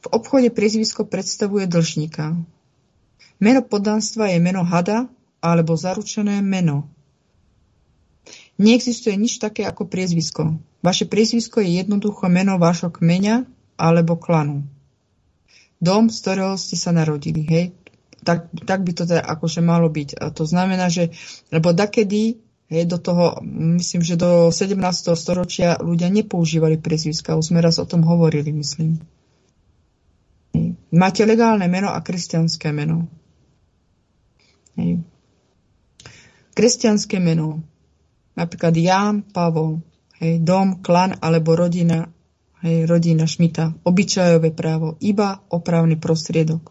V 0.00 0.06
obchode 0.12 0.48
priezvisko 0.48 1.04
predstavuje 1.04 1.68
dlžníka. 1.68 2.36
Meno 3.40 3.60
poddanstva 3.60 4.32
je 4.32 4.38
meno 4.40 4.64
hada 4.64 5.08
alebo 5.44 5.76
zaručené 5.76 6.40
meno. 6.40 6.88
Neexistuje 8.56 9.12
nič 9.20 9.36
také 9.36 9.68
ako 9.68 9.84
priezvisko. 9.84 10.56
Vaše 10.80 11.04
priezvisko 11.04 11.60
je 11.60 11.84
jednoducho 11.84 12.32
meno 12.32 12.56
vášho 12.56 12.88
kmeňa 12.88 13.44
alebo 13.76 14.16
klanu. 14.16 14.64
Dom, 15.82 16.08
z 16.08 16.16
ktorého 16.22 16.54
ste 16.56 16.78
sa 16.80 16.94
narodili. 16.94 17.44
Hej? 17.44 17.76
Tak, 18.24 18.48
tak 18.64 18.86
by 18.86 18.92
to 18.96 19.04
teda 19.04 19.20
akože 19.20 19.60
malo 19.60 19.90
byť. 19.92 20.16
A 20.16 20.32
to 20.32 20.48
znamená, 20.48 20.88
že, 20.88 21.12
lebo 21.52 21.76
dakedy, 21.76 22.40
hej, 22.72 22.84
do 22.88 22.96
toho, 22.96 23.42
myslím, 23.76 24.00
že 24.00 24.16
do 24.16 24.48
17. 24.48 24.80
storočia 25.12 25.76
ľudia 25.82 26.08
nepoužívali 26.08 26.80
priezviska. 26.80 27.36
Už 27.36 27.52
sme 27.52 27.60
raz 27.60 27.76
o 27.82 27.84
tom 27.84 28.06
hovorili, 28.06 28.54
myslím. 28.54 29.02
Máte 30.94 31.26
legálne 31.26 31.66
meno 31.66 31.90
a 31.90 31.98
kresťanské 32.00 32.70
meno. 32.70 33.10
Hej 34.78 35.02
kresťanské 36.54 37.18
meno, 37.18 37.60
napríklad 38.38 38.74
Ján, 38.78 39.26
Pavol, 39.26 39.82
hej, 40.22 40.40
dom, 40.40 40.80
klan 40.80 41.18
alebo 41.18 41.58
rodina, 41.58 42.08
hej, 42.62 42.86
rodina 42.86 43.26
Šmita, 43.26 43.74
obyčajové 43.82 44.54
právo, 44.54 44.94
iba 45.02 45.42
opravný 45.50 45.98
prostriedok. 45.98 46.70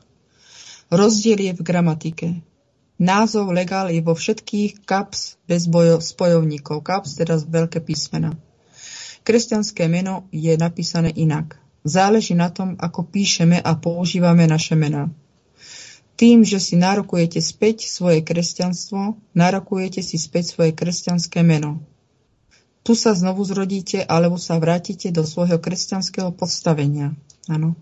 Rozdiel 0.88 1.40
je 1.40 1.54
v 1.54 1.62
gramatike. 1.62 2.28
Názov 3.02 3.52
legál 3.52 3.90
je 3.90 4.00
vo 4.00 4.14
všetkých 4.14 4.86
kaps 4.86 5.42
bez 5.50 5.66
bojo, 5.66 5.98
spojovníkov. 5.98 6.86
Kaps 6.86 7.18
teda 7.18 7.42
veľké 7.42 7.82
písmena. 7.82 8.38
Kresťanské 9.26 9.90
meno 9.90 10.30
je 10.30 10.54
napísané 10.54 11.10
inak. 11.10 11.58
Záleží 11.84 12.38
na 12.38 12.54
tom, 12.54 12.78
ako 12.80 13.10
píšeme 13.10 13.60
a 13.60 13.76
používame 13.76 14.48
naše 14.48 14.78
mená. 14.78 15.12
Tým, 16.14 16.46
že 16.46 16.62
si 16.62 16.78
nárokujete 16.78 17.42
späť 17.42 17.90
svoje 17.90 18.22
kresťanstvo, 18.22 19.18
nárokujete 19.34 20.06
si 20.06 20.22
späť 20.22 20.54
svoje 20.54 20.72
kresťanské 20.72 21.42
meno. 21.42 21.82
Tu 22.84 22.94
sa 22.94 23.16
znovu 23.16 23.42
zrodíte, 23.48 24.04
alebo 24.04 24.36
sa 24.36 24.60
vrátite 24.60 25.10
do 25.10 25.24
svojho 25.24 25.58
kresťanského 25.58 26.36
podstavenia. 26.36 27.16
Ano. 27.50 27.80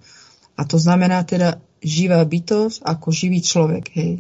A 0.56 0.64
to 0.64 0.78
znamená 0.78 1.26
teda 1.26 1.58
živá 1.82 2.22
bytosť 2.22 2.86
ako 2.86 3.08
živý 3.10 3.42
človek. 3.42 3.86
Hej. 3.98 4.14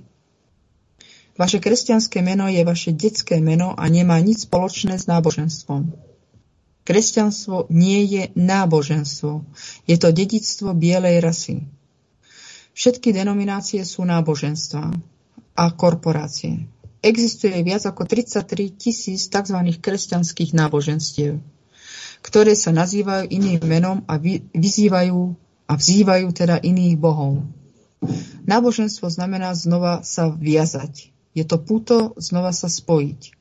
Vaše 1.37 1.63
kresťanské 1.63 2.19
meno 2.25 2.49
je 2.51 2.61
vaše 2.65 2.91
detské 2.91 3.39
meno 3.39 3.77
a 3.77 3.87
nemá 3.87 4.19
nič 4.19 4.49
spoločné 4.49 4.99
s 4.99 5.07
náboženstvom. 5.07 5.93
Kresťanstvo 6.81 7.69
nie 7.69 8.03
je 8.09 8.23
náboženstvo. 8.33 9.45
Je 9.85 9.95
to 10.01 10.09
dedictvo 10.09 10.73
bielej 10.73 11.21
rasy. 11.21 11.63
Všetky 12.81 13.13
denominácie 13.13 13.85
sú 13.85 14.01
náboženstva 14.09 14.89
a 15.53 15.65
korporácie. 15.69 16.65
Existuje 17.05 17.53
viac 17.61 17.85
ako 17.85 18.09
33 18.09 18.73
tisíc 18.73 19.29
tzv. 19.29 19.53
kresťanských 19.77 20.57
náboženstiev, 20.57 21.37
ktoré 22.25 22.57
sa 22.57 22.73
nazývajú 22.73 23.29
iným 23.29 23.61
menom 23.69 24.01
a 24.09 24.17
vyzývajú 24.57 25.19
a 25.69 25.73
vzývajú 25.77 26.27
teda 26.33 26.57
iných 26.57 26.97
bohov. 26.97 27.45
Náboženstvo 28.49 29.13
znamená 29.13 29.53
znova 29.53 30.01
sa 30.01 30.33
viazať. 30.33 31.13
Je 31.37 31.45
to 31.45 31.61
puto 31.61 32.17
znova 32.17 32.49
sa 32.49 32.65
spojiť. 32.65 33.37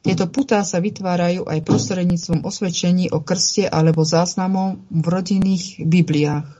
Tieto 0.00 0.32
putá 0.32 0.64
sa 0.64 0.80
vytvárajú 0.80 1.44
aj 1.44 1.60
prostredníctvom 1.60 2.40
osvedčení 2.40 3.12
o 3.12 3.20
krste 3.20 3.68
alebo 3.68 4.00
záznamom 4.00 4.80
v 4.88 5.04
rodinných 5.12 5.84
bibliách. 5.84 6.57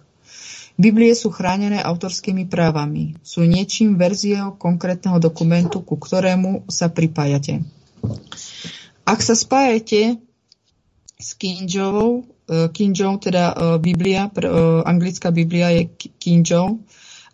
Biblie 0.79 1.11
sú 1.19 1.35
chránené 1.35 1.83
autorskými 1.83 2.47
právami. 2.47 3.19
Sú 3.27 3.43
niečím 3.43 3.99
verziou 3.99 4.55
konkrétneho 4.55 5.19
dokumentu, 5.19 5.83
ku 5.83 5.99
ktorému 5.99 6.71
sa 6.71 6.87
pripájate. 6.87 7.67
Ak 9.03 9.19
sa 9.19 9.35
spájate 9.35 10.23
s 11.19 11.35
Kinjovou, 11.35 12.23
e, 12.47 12.71
Kinjou, 12.71 13.19
teda 13.19 13.51
e, 13.51 13.55
Biblia, 13.83 14.31
e, 14.31 14.47
anglická 14.87 15.35
Biblia 15.35 15.75
je 15.75 15.91
Kinjou, 15.99 16.79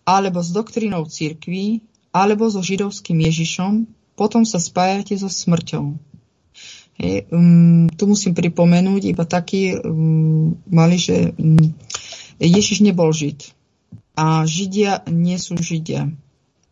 alebo 0.08 0.40
s 0.40 0.48
doktrínou 0.48 1.04
církví, 1.04 1.84
alebo 2.16 2.48
so 2.48 2.64
židovským 2.64 3.20
Ježišom, 3.28 3.84
potom 4.16 4.48
sa 4.48 4.56
spájate 4.56 5.20
so 5.20 5.28
smrťou. 5.28 6.00
Hej, 6.94 7.26
um, 7.34 7.90
tu 7.90 8.06
musím 8.06 8.38
pripomenúť 8.38 9.02
iba 9.10 9.26
taký 9.26 9.74
um, 9.82 10.54
mali, 10.70 10.94
že 10.94 11.34
um, 11.34 11.58
Ježiš 12.38 12.82
nebol 12.84 13.10
Žid. 13.10 13.54
A 14.14 14.46
Židia 14.46 15.02
nie 15.10 15.38
sú 15.38 15.58
Židia. 15.58 16.10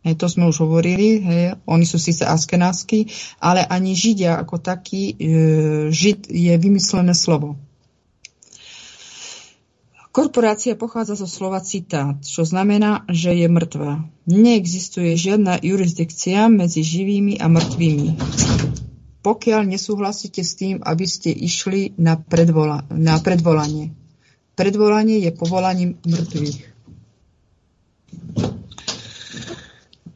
Hej, 0.02 0.18
to 0.18 0.26
sme 0.26 0.50
už 0.50 0.66
hovorili, 0.66 1.22
hej, 1.22 1.44
oni 1.62 1.86
sú 1.86 1.94
síce 1.94 2.26
askenásky, 2.26 3.06
ale 3.38 3.62
ani 3.62 3.94
Židia 3.94 4.34
ako 4.34 4.58
taký, 4.58 5.14
e, 5.14 5.26
Žid 5.94 6.26
je 6.26 6.54
vymyslené 6.58 7.14
slovo. 7.14 7.54
Korporácia 10.12 10.76
pochádza 10.76 11.16
zo 11.16 11.24
slova 11.24 11.62
citát, 11.64 12.20
čo 12.20 12.44
znamená, 12.44 13.08
že 13.08 13.32
je 13.32 13.48
mŕtva. 13.48 14.04
Neexistuje 14.28 15.16
žiadna 15.16 15.56
jurisdikcia 15.64 16.52
medzi 16.52 16.84
živými 16.84 17.40
a 17.40 17.48
mŕtvými. 17.48 18.08
Pokiaľ 19.24 19.60
nesúhlasíte 19.72 20.44
s 20.44 20.52
tým, 20.58 20.84
aby 20.84 21.06
ste 21.08 21.32
išli 21.32 21.96
na, 21.96 22.20
predvola, 22.20 22.84
na 22.92 23.22
predvolanie. 23.22 23.96
Predvolanie 24.62 25.18
je 25.26 25.34
povolaním 25.34 25.98
mŕtvych. 26.06 26.58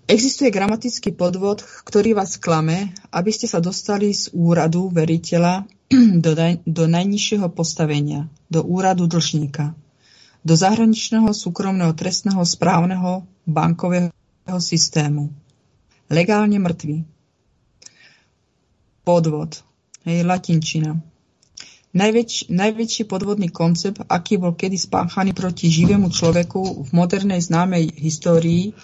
Existuje 0.07 0.55
gramatický 0.55 1.11
podvod, 1.19 1.67
ktorý 1.83 2.15
vás 2.15 2.39
klame, 2.39 2.95
aby 3.11 3.35
ste 3.35 3.51
sa 3.51 3.59
dostali 3.59 4.15
z 4.15 4.31
úradu 4.31 4.87
veriteľa 4.95 5.67
do, 6.23 6.31
do 6.63 6.85
najnižšieho 6.87 7.51
postavenia, 7.51 8.31
do 8.47 8.63
úradu 8.63 9.11
dlžníka. 9.11 9.75
do 10.47 10.55
zahraničného 10.55 11.27
súkromného 11.35 11.91
trestného 11.99 12.47
správneho 12.47 13.27
bankového 13.51 14.15
systému. 14.63 15.35
Legálne 16.07 16.63
mŕtvy. 16.63 17.03
Podvod. 19.03 19.59
Hej, 20.07 20.23
latinčina. 20.23 21.16
Najväč, 21.97 22.53
najväčší 22.53 23.09
podvodný 23.09 23.49
koncept, 23.49 24.05
aký 24.05 24.37
bol 24.37 24.53
kedy 24.53 24.77
spáchaný 24.77 25.33
proti 25.33 25.73
živému 25.73 26.13
človeku 26.13 26.85
v 26.85 26.91
modernej 26.93 27.41
známej 27.41 27.89
histórii, 27.97 28.77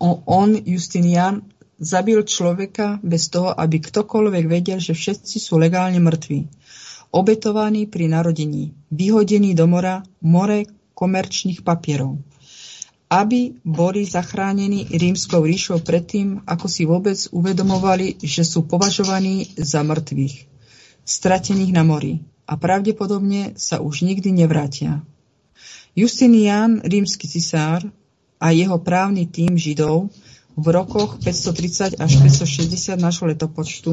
on, 0.00 0.56
Justinian, 0.56 1.44
zabil 1.76 2.24
človeka 2.24 2.96
bez 3.04 3.28
toho, 3.28 3.52
aby 3.52 3.76
ktokoľvek 3.76 4.44
vedel, 4.48 4.80
že 4.80 4.96
všetci 4.96 5.36
sú 5.36 5.60
legálne 5.60 6.00
mŕtvi. 6.00 6.48
Obetovaní 7.12 7.84
pri 7.84 8.08
narodení, 8.08 8.72
vyhodení 8.88 9.52
do 9.52 9.68
mora 9.68 10.00
more 10.24 10.64
komerčných 10.96 11.60
papierov 11.60 12.16
aby 13.06 13.54
boli 13.62 14.02
zachránení 14.02 14.90
rímskou 14.90 15.46
ríšou 15.46 15.78
predtým, 15.78 16.42
ako 16.42 16.66
si 16.66 16.82
vôbec 16.82 17.14
uvedomovali, 17.30 18.18
že 18.18 18.42
sú 18.42 18.66
považovaní 18.66 19.46
za 19.54 19.86
mŕtvych, 19.86 20.50
stratených 21.06 21.70
na 21.70 21.86
mori 21.86 22.26
a 22.46 22.58
pravdepodobne 22.58 23.54
sa 23.54 23.78
už 23.78 24.02
nikdy 24.02 24.34
nevrátia. 24.34 25.06
Justinian, 25.94 26.82
rímsky 26.82 27.30
cisár 27.30 27.86
a 28.42 28.52
jeho 28.52 28.76
právny 28.82 29.24
tým 29.30 29.56
Židov 29.56 30.10
v 30.56 30.66
rokoch 30.72 31.22
530 31.22 32.00
až 32.02 32.12
560 32.20 33.00
našho 33.00 33.28
letopočtu 33.28 33.92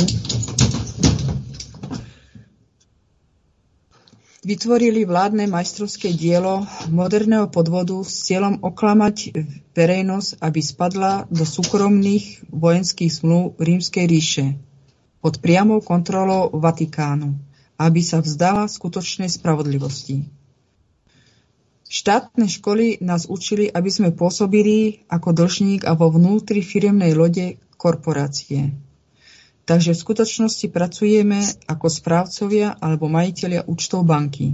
vytvorili 4.43 5.07
vládne 5.07 5.47
majstrovské 5.47 6.11
dielo 6.11 6.67
moderného 6.91 7.47
podvodu 7.47 7.95
s 8.03 8.27
cieľom 8.27 8.59
oklamať 8.59 9.31
verejnosť, 9.71 10.29
aby 10.43 10.59
spadla 10.59 11.13
do 11.31 11.47
súkromných 11.47 12.51
vojenských 12.51 13.11
zmluv 13.11 13.55
Rímskej 13.57 14.05
ríše 14.05 14.45
pod 15.23 15.39
priamou 15.39 15.79
kontrolou 15.79 16.51
Vatikánu, 16.51 17.39
aby 17.79 18.03
sa 18.03 18.19
vzdala 18.19 18.67
skutočnej 18.67 19.31
spravodlivosti. 19.31 20.27
Štátne 21.87 22.49
školy 22.51 22.99
nás 22.99 23.29
učili, 23.29 23.71
aby 23.71 23.87
sme 23.87 24.11
pôsobili 24.11 25.07
ako 25.07 25.31
dlžník 25.31 25.87
a 25.87 25.95
vo 25.95 26.11
vnútri 26.11 26.59
firemnej 26.65 27.15
lode 27.15 27.61
korporácie. 27.79 28.75
Takže 29.64 29.95
v 29.95 30.01
skutočnosti 30.03 30.68
pracujeme 30.76 31.39
ako 31.72 31.88
správcovia 31.88 32.76
alebo 32.84 33.07
majiteľia 33.07 33.64
účtov 33.64 34.03
banky. 34.03 34.51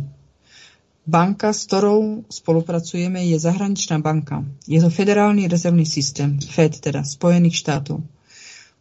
Banka, 1.09 1.49
s 1.49 1.65
ktorou 1.65 2.29
spolupracujeme, 2.29 3.25
je 3.33 3.41
zahraničná 3.41 3.97
banka. 3.97 4.45
Je 4.69 4.77
to 4.77 4.93
federálny 4.93 5.49
rezervný 5.49 5.81
systém, 5.81 6.37
FED 6.37 6.85
teda, 6.85 7.01
Spojených 7.01 7.57
štátov. 7.57 8.05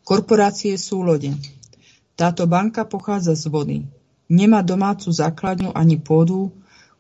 Korporácie 0.05 0.77
sú 0.77 1.01
lode. 1.01 1.33
Táto 2.13 2.45
banka 2.45 2.85
pochádza 2.85 3.33
z 3.33 3.49
vody. 3.49 3.79
Nemá 4.29 4.61
domácu 4.61 5.09
základňu 5.09 5.73
ani 5.73 5.97
pôdu, 5.97 6.53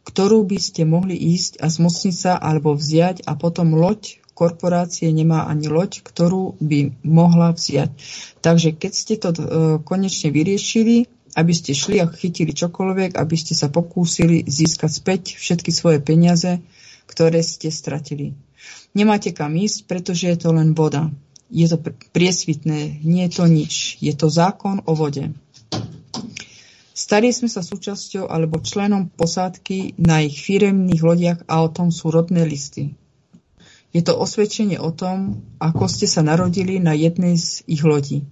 ktorú 0.08 0.48
by 0.48 0.56
ste 0.56 0.88
mohli 0.88 1.20
ísť 1.36 1.60
a 1.60 1.68
zmocniť 1.68 2.14
sa 2.16 2.32
alebo 2.40 2.72
vziať 2.72 3.28
a 3.28 3.36
potom 3.36 3.76
loď 3.76 4.24
korporácie 4.38 5.10
nemá 5.10 5.50
ani 5.50 5.66
loď, 5.66 6.06
ktorú 6.06 6.54
by 6.62 7.02
mohla 7.02 7.50
vziať. 7.50 7.90
Takže 8.38 8.78
keď 8.78 8.92
ste 8.94 9.14
to 9.18 9.34
e, 9.34 9.42
konečne 9.82 10.30
vyriešili, 10.30 11.10
aby 11.34 11.52
ste 11.54 11.74
šli 11.74 11.98
a 11.98 12.06
chytili 12.06 12.54
čokoľvek, 12.54 13.18
aby 13.18 13.34
ste 13.34 13.58
sa 13.58 13.66
pokúsili 13.66 14.46
získať 14.46 14.90
späť 14.94 15.22
všetky 15.34 15.74
svoje 15.74 15.98
peniaze, 15.98 16.62
ktoré 17.10 17.42
ste 17.42 17.74
stratili. 17.74 18.38
Nemáte 18.94 19.34
kam 19.34 19.58
ísť, 19.58 19.90
pretože 19.90 20.30
je 20.30 20.38
to 20.38 20.54
len 20.54 20.78
voda. 20.78 21.10
Je 21.50 21.66
to 21.66 21.82
priesvitné, 22.14 23.02
nie 23.02 23.26
je 23.26 23.42
to 23.42 23.44
nič. 23.50 23.98
Je 23.98 24.14
to 24.14 24.30
zákon 24.30 24.86
o 24.86 24.92
vode. 24.94 25.34
Stali 26.98 27.30
sme 27.30 27.46
sa 27.46 27.62
súčasťou 27.62 28.26
alebo 28.26 28.58
členom 28.58 29.06
posádky 29.08 29.98
na 30.02 30.22
ich 30.22 30.42
firemných 30.42 31.02
lodiach 31.02 31.40
a 31.46 31.62
o 31.62 31.68
tom 31.70 31.94
sú 31.94 32.10
rodné 32.10 32.42
listy. 32.42 32.98
Je 33.96 34.04
to 34.04 34.12
osvedčenie 34.12 34.76
o 34.76 34.92
tom, 34.92 35.40
ako 35.56 35.88
ste 35.88 36.04
sa 36.04 36.20
narodili 36.20 36.76
na 36.76 36.92
jednej 36.92 37.40
z 37.40 37.64
ich 37.64 37.80
lodí. 37.80 38.28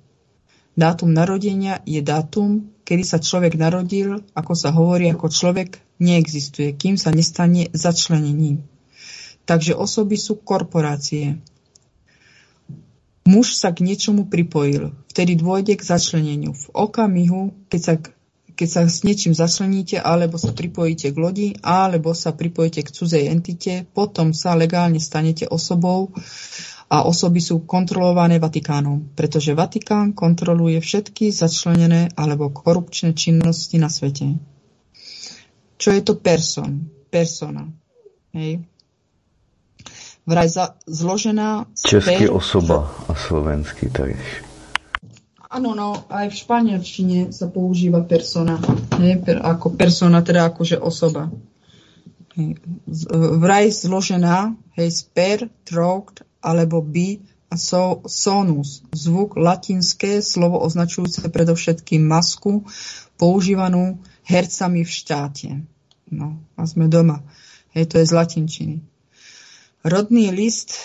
Dátum 0.77 1.09
narodenia 1.09 1.81
je 1.89 2.05
dátum, 2.05 2.69
kedy 2.85 3.03
sa 3.03 3.17
človek 3.17 3.57
narodil, 3.57 4.21
ako 4.37 4.53
sa 4.53 4.69
hovorí, 4.69 5.09
ako 5.09 5.33
človek 5.33 5.81
neexistuje, 5.97 6.77
kým 6.77 7.01
sa 7.01 7.09
nestane 7.09 7.73
začlenením. 7.73 8.61
Takže 9.49 9.73
osoby 9.73 10.21
sú 10.21 10.37
korporácie. 10.37 11.41
Muž 13.25 13.57
sa 13.57 13.73
k 13.73 13.83
niečomu 13.83 14.29
pripojil, 14.29 14.93
vtedy 15.11 15.41
dôjde 15.41 15.75
k 15.81 15.83
začleneniu. 15.83 16.53
V 16.53 16.67
okamihu, 16.77 17.57
keď 17.73 17.81
sa 17.81 17.95
keď 18.57 18.69
sa 18.73 18.81
s 18.89 19.05
niečím 19.05 19.37
začleníte, 19.37 20.01
alebo 20.01 20.41
sa 20.41 20.57
pripojíte 20.57 21.13
k 21.13 21.17
lodi, 21.21 21.49
alebo 21.61 22.17
sa 22.17 22.33
pripojíte 22.33 22.81
k 22.81 22.91
cudzej 22.91 23.29
entite, 23.29 23.85
potom 23.93 24.33
sa 24.33 24.57
legálne 24.57 24.97
stanete 24.97 25.45
osobou 25.45 26.17
a 26.89 27.05
osoby 27.05 27.45
sú 27.45 27.69
kontrolované 27.69 28.41
Vatikánom, 28.41 29.13
pretože 29.13 29.53
Vatikán 29.53 30.17
kontroluje 30.17 30.81
všetky 30.81 31.35
začlenené 31.35 32.15
alebo 32.17 32.49
korupčné 32.49 33.13
činnosti 33.13 33.77
na 33.77 33.93
svete. 33.93 34.41
Čo 35.77 35.93
je 35.93 36.01
to 36.01 36.17
person? 36.17 36.89
Persona. 37.13 37.69
Hej. 38.33 38.65
Vraj 40.27 40.49
za, 40.51 40.75
zložená... 40.89 41.71
Český 41.77 42.27
per... 42.27 42.35
osoba 42.35 42.91
a 43.07 43.13
slovenský 43.15 43.93
taktiež. 43.93 44.46
Áno, 45.57 45.73
no, 45.73 45.97
aj 46.13 46.29
v 46.29 46.37
španielčine 46.37 47.19
sa 47.33 47.49
používa 47.49 48.05
persona. 48.05 48.61
Nie? 49.01 49.17
Per, 49.17 49.41
ako 49.41 49.73
persona, 49.73 50.21
teda 50.21 50.53
akože 50.53 50.77
osoba. 50.77 51.33
Vraj 53.41 53.73
zložená, 53.73 54.53
hej, 54.77 54.89
sper, 54.93 55.49
trokt, 55.65 56.29
alebo 56.45 56.85
by 56.85 57.25
a 57.49 57.57
so, 57.57 58.05
sonus, 58.05 58.85
zvuk 58.93 59.41
latinské, 59.41 60.21
slovo 60.21 60.61
označujúce 60.61 61.25
predovšetkým 61.25 62.05
masku, 62.05 62.69
používanú 63.17 63.97
hercami 64.29 64.85
v 64.85 64.93
štáte. 64.93 65.51
No, 66.13 66.37
a 66.61 66.69
sme 66.69 66.93
doma. 66.93 67.25
Hej, 67.73 67.97
to 67.97 68.05
je 68.05 68.05
z 68.05 68.13
latinčiny. 68.13 68.77
Rodný 69.89 70.37
list 70.37 70.77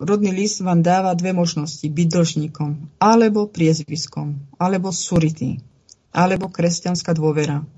Rodný 0.00 0.32
list 0.32 0.64
vám 0.64 0.80
dáva 0.80 1.12
dve 1.12 1.36
možnosti. 1.36 1.84
Byť 1.84 2.08
dlžníkom, 2.08 2.96
alebo 2.96 3.44
priezviskom, 3.44 4.40
alebo 4.56 4.88
surity, 4.96 5.60
alebo 6.08 6.48
kresťanská 6.48 7.12
dôvera. 7.12 7.68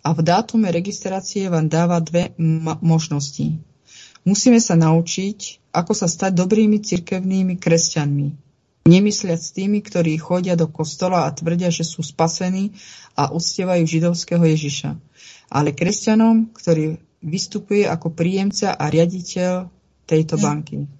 A 0.00 0.16
v 0.16 0.24
dátume 0.24 0.72
registrácie 0.72 1.52
vám 1.52 1.68
dáva 1.68 2.00
dve 2.00 2.32
možnosti. 2.80 3.60
Musíme 4.24 4.56
sa 4.56 4.72
naučiť, 4.72 5.68
ako 5.76 5.92
sa 5.92 6.08
stať 6.08 6.32
dobrými 6.32 6.80
cirkevnými 6.80 7.60
kresťanmi. 7.60 8.28
Nemysliať 8.88 9.40
s 9.44 9.52
tými, 9.52 9.84
ktorí 9.84 10.16
chodia 10.16 10.56
do 10.56 10.64
kostola 10.64 11.28
a 11.28 11.34
tvrdia, 11.36 11.68
že 11.68 11.84
sú 11.84 12.00
spasení 12.00 12.72
a 13.12 13.36
uctievajú 13.36 13.84
židovského 13.84 14.40
Ježiša. 14.40 14.96
Ale 15.52 15.76
kresťanom, 15.76 16.56
ktorý 16.56 16.96
vystupuje 17.20 17.84
ako 17.84 18.16
príjemca 18.16 18.72
a 18.72 18.88
riaditeľ 18.88 19.68
tejto 20.08 20.40
banky. 20.40 20.99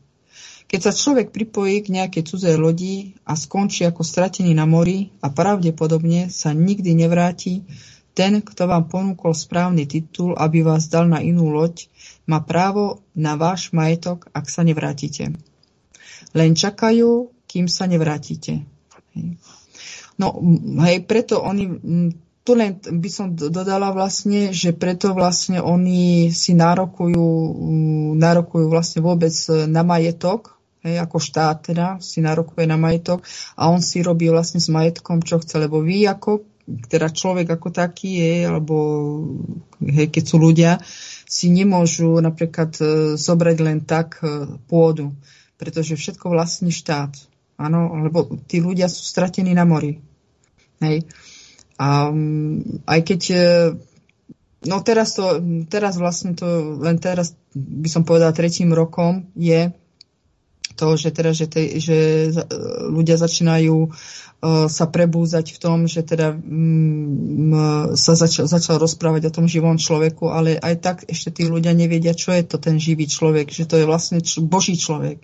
Keď 0.71 0.81
sa 0.87 0.95
človek 0.95 1.35
pripojí 1.35 1.83
k 1.83 1.99
nejakej 1.99 2.31
cudzej 2.31 2.55
lodi 2.55 3.19
a 3.27 3.35
skončí 3.35 3.83
ako 3.83 4.07
stratený 4.07 4.55
na 4.55 4.71
mori 4.71 5.11
a 5.19 5.27
pravdepodobne 5.27 6.31
sa 6.31 6.55
nikdy 6.55 6.95
nevráti, 6.95 7.67
ten, 8.15 8.39
kto 8.39 8.71
vám 8.71 8.87
ponúkol 8.87 9.35
správny 9.35 9.91
titul, 9.91 10.39
aby 10.39 10.63
vás 10.63 10.87
dal 10.87 11.11
na 11.11 11.19
inú 11.19 11.51
loď, 11.51 11.91
má 12.31 12.39
právo 12.39 13.03
na 13.19 13.35
váš 13.35 13.75
majetok, 13.75 14.31
ak 14.31 14.47
sa 14.47 14.63
nevrátite. 14.63 15.35
Len 16.39 16.53
čakajú, 16.55 17.35
kým 17.51 17.67
sa 17.67 17.91
nevrátite. 17.91 18.63
No, 20.21 20.39
hej, 20.87 21.03
preto 21.03 21.43
oni, 21.43 21.67
tu 22.47 22.51
len 22.55 22.79
by 22.79 23.11
som 23.11 23.35
dodala 23.35 23.91
vlastne, 23.91 24.55
že 24.55 24.71
preto 24.71 25.19
vlastne 25.19 25.59
oni 25.59 26.31
si 26.31 26.55
nárokujú, 26.55 27.27
nárokujú 28.15 28.67
vlastne 28.71 29.01
vôbec 29.03 29.33
na 29.67 29.83
majetok, 29.83 30.60
hej, 30.85 30.97
ako 31.01 31.17
štát 31.21 31.73
teda 31.73 31.87
si 32.01 32.25
narokuje 32.25 32.65
na 32.65 32.81
majetok 32.81 33.25
a 33.57 33.69
on 33.69 33.85
si 33.85 34.01
robí 34.01 34.29
vlastne 34.29 34.61
s 34.61 34.73
majetkom, 34.73 35.25
čo 35.25 35.41
chce, 35.41 35.61
lebo 35.61 35.85
vy 35.85 36.09
ako, 36.09 36.45
teda 36.89 37.11
človek 37.11 37.49
ako 37.51 37.69
taký 37.73 38.21
je, 38.21 38.35
alebo 38.47 38.77
hej, 39.85 40.09
keď 40.09 40.25
sú 40.25 40.37
ľudia, 40.41 40.79
si 41.31 41.51
nemôžu 41.53 42.19
napríklad 42.19 42.71
e, 42.79 42.85
zobrať 43.15 43.57
len 43.63 43.79
tak 43.85 44.19
e, 44.23 44.59
pôdu, 44.69 45.15
pretože 45.61 45.95
všetko 45.95 46.33
vlastní 46.33 46.73
štát. 46.73 47.15
Áno, 47.61 47.93
lebo 48.01 48.41
tí 48.49 48.65
ľudia 48.65 48.89
sú 48.89 49.05
stratení 49.05 49.53
na 49.53 49.69
mori. 49.69 50.01
Hej. 50.81 51.05
A 51.77 52.09
aj 52.89 53.01
keď 53.05 53.21
e, 53.31 53.41
No 54.61 54.85
teraz 54.85 55.17
to, 55.17 55.41
teraz 55.73 55.97
vlastne 55.97 56.37
to, 56.37 56.77
len 56.85 57.01
teraz 57.01 57.33
by 57.57 57.89
som 57.89 58.05
povedala 58.05 58.37
tretím 58.37 58.77
rokom 58.77 59.33
je 59.33 59.73
to, 60.77 60.97
že 60.97 61.11
teda, 61.15 61.31
že, 61.35 61.47
te, 61.47 61.79
že 61.81 62.31
ľudia 62.91 63.17
začínajú 63.17 63.77
uh, 63.87 64.67
sa 64.71 64.85
prebúzať 64.89 65.55
v 65.55 65.59
tom, 65.59 65.79
že 65.91 66.03
teda 66.03 66.33
um, 66.35 67.95
sa 67.95 68.15
začal, 68.19 68.47
začal 68.51 68.79
rozprávať 68.83 69.31
o 69.31 69.35
tom 69.35 69.47
živom 69.47 69.79
človeku, 69.81 70.31
ale 70.31 70.57
aj 70.61 70.75
tak 70.81 70.97
ešte 71.07 71.41
tí 71.41 71.43
ľudia 71.49 71.75
nevedia, 71.75 72.17
čo 72.17 72.35
je 72.35 72.45
to 72.47 72.57
ten 72.59 72.79
živý 72.79 73.11
človek, 73.11 73.51
že 73.51 73.67
to 73.67 73.79
je 73.81 73.89
vlastne 73.89 74.23
č- 74.23 74.43
Boží 74.43 74.79
človek. 74.79 75.23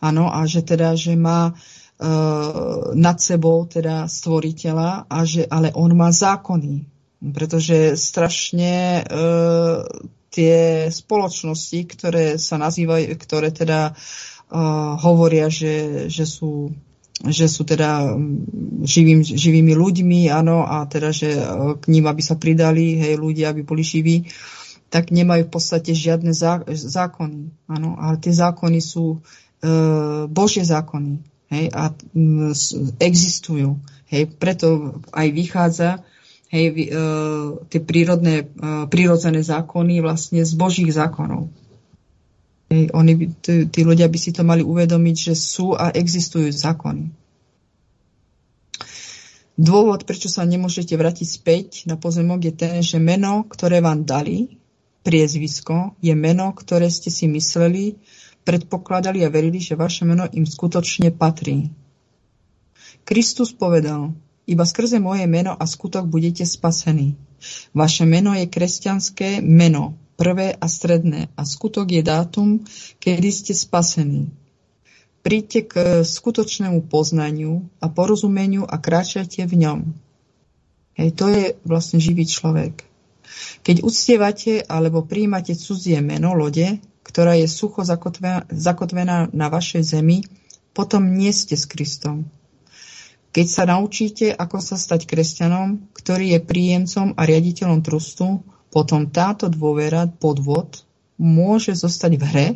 Áno, 0.00 0.32
a 0.32 0.48
že 0.48 0.64
teda, 0.64 0.96
že 0.96 1.12
má 1.12 1.52
uh, 1.52 2.92
nad 2.96 3.16
sebou 3.20 3.68
teda 3.68 4.08
stvoriteľa, 4.08 5.10
a 5.10 5.18
že, 5.28 5.44
ale 5.44 5.72
on 5.76 5.92
má 5.92 6.08
zákony 6.08 6.90
pretože 7.20 8.00
strašne 8.00 9.04
e, 9.04 9.12
tie 10.32 10.88
spoločnosti, 10.88 11.80
ktoré 11.84 12.40
sa 12.40 12.56
nazývajú, 12.56 13.12
ktoré 13.20 13.52
teda 13.52 13.92
e, 13.92 13.94
hovoria, 14.98 15.46
že, 15.46 16.06
že 16.10 16.26
sú 16.26 16.74
že 17.20 17.52
sú 17.52 17.68
teda 17.68 18.16
živým, 18.80 19.20
živými 19.20 19.76
ľuďmi, 19.76 20.32
áno, 20.32 20.64
a 20.64 20.88
teda, 20.88 21.12
že 21.12 21.36
e, 21.36 21.42
k 21.76 21.84
ním, 21.92 22.08
aby 22.08 22.24
sa 22.24 22.40
pridali, 22.40 22.96
hej, 22.96 23.20
ľudia, 23.20 23.52
aby 23.52 23.60
boli 23.60 23.84
živí, 23.84 24.32
tak 24.88 25.12
nemajú 25.12 25.44
v 25.44 25.52
podstate 25.52 25.92
žiadne 25.92 26.32
zá, 26.32 26.64
zákony, 26.64 27.52
áno, 27.68 28.00
ale 28.00 28.16
tie 28.24 28.32
zákony 28.32 28.80
sú 28.80 29.20
e, 29.60 29.68
Božie 30.32 30.64
zákony, 30.64 31.20
hej, 31.52 31.64
a 31.76 31.92
m, 32.16 32.56
existujú, 32.96 33.76
hej, 34.08 34.24
preto 34.40 34.96
aj 35.12 35.28
vychádza, 35.28 35.90
hej, 36.50 36.90
uh, 36.90 37.62
tie 37.70 37.78
prírodné, 37.78 38.50
uh, 38.58 38.90
prírodzené 38.90 39.38
zákony 39.38 40.02
vlastne 40.02 40.42
z 40.42 40.52
Božích 40.58 40.90
zákonov. 40.90 41.46
Hej, 42.70 42.94
oni 42.94 43.34
tí, 43.42 43.66
tí 43.66 43.80
ľudia 43.82 44.06
by 44.06 44.18
si 44.18 44.30
to 44.30 44.46
mali 44.46 44.62
uvedomiť, 44.62 45.16
že 45.30 45.34
sú 45.34 45.74
a 45.74 45.90
existujú 45.90 46.54
zákony. 46.54 47.10
Dôvod, 49.60 50.06
prečo 50.06 50.30
sa 50.30 50.46
nemôžete 50.46 50.94
vrátiť 50.94 51.28
späť 51.28 51.68
na 51.90 51.98
pozemok, 51.98 52.46
je 52.46 52.54
ten, 52.54 52.80
že 52.80 53.02
meno, 53.02 53.44
ktoré 53.44 53.82
vám 53.82 54.06
dali, 54.06 54.56
priezvisko, 55.02 55.98
je 55.98 56.14
meno, 56.14 56.54
ktoré 56.54 56.86
ste 56.88 57.10
si 57.10 57.26
mysleli, 57.26 57.98
predpokladali 58.46 59.26
a 59.26 59.32
verili, 59.34 59.60
že 59.60 59.76
vaše 59.76 60.06
meno 60.06 60.30
im 60.30 60.46
skutočne 60.46 61.12
patrí. 61.12 61.74
Kristus 63.04 63.50
povedal, 63.50 64.14
iba 64.46 64.64
skrze 64.64 65.02
moje 65.02 65.26
meno 65.26 65.58
a 65.58 65.64
skutok 65.66 66.06
budete 66.06 66.46
spasení. 66.46 67.18
Vaše 67.74 68.06
meno 68.06 68.32
je 68.32 68.46
kresťanské 68.46 69.42
meno, 69.42 69.98
prvé 70.20 70.52
a 70.52 70.68
stredné, 70.68 71.32
a 71.32 71.42
skutok 71.48 71.88
je 71.96 72.04
dátum, 72.04 72.60
kedy 73.00 73.30
ste 73.32 73.52
spasení. 73.56 74.28
Príďte 75.24 75.60
k 75.64 75.74
skutočnému 76.04 76.92
poznaniu 76.92 77.64
a 77.80 77.88
porozumeniu 77.88 78.68
a 78.68 78.76
kráčajte 78.76 79.48
v 79.48 79.54
ňom. 79.64 79.80
Hej, 81.00 81.08
to 81.16 81.32
je 81.32 81.56
vlastne 81.64 81.96
živý 81.96 82.28
človek. 82.28 82.84
Keď 83.64 83.80
uctievate 83.80 84.60
alebo 84.68 85.08
príjmate 85.08 85.56
cudzie 85.56 86.04
meno 86.04 86.36
lode, 86.36 86.76
ktorá 87.00 87.40
je 87.40 87.48
sucho 87.48 87.80
zakotvená, 87.80 89.32
na 89.32 89.46
vašej 89.48 89.82
zemi, 89.96 90.20
potom 90.76 91.16
nie 91.16 91.32
ste 91.32 91.56
s 91.56 91.64
Kristom. 91.64 92.28
Keď 93.30 93.46
sa 93.46 93.64
naučíte, 93.64 94.34
ako 94.34 94.58
sa 94.60 94.76
stať 94.76 95.06
kresťanom, 95.06 95.94
ktorý 95.96 96.36
je 96.36 96.40
príjemcom 96.42 97.14
a 97.14 97.22
riaditeľom 97.24 97.80
trustu, 97.80 98.42
potom 98.70 99.10
táto 99.10 99.50
dôvera, 99.50 100.06
podvod, 100.06 100.86
môže 101.20 101.76
zostať 101.76 102.12
v 102.16 102.24
hre, 102.24 102.48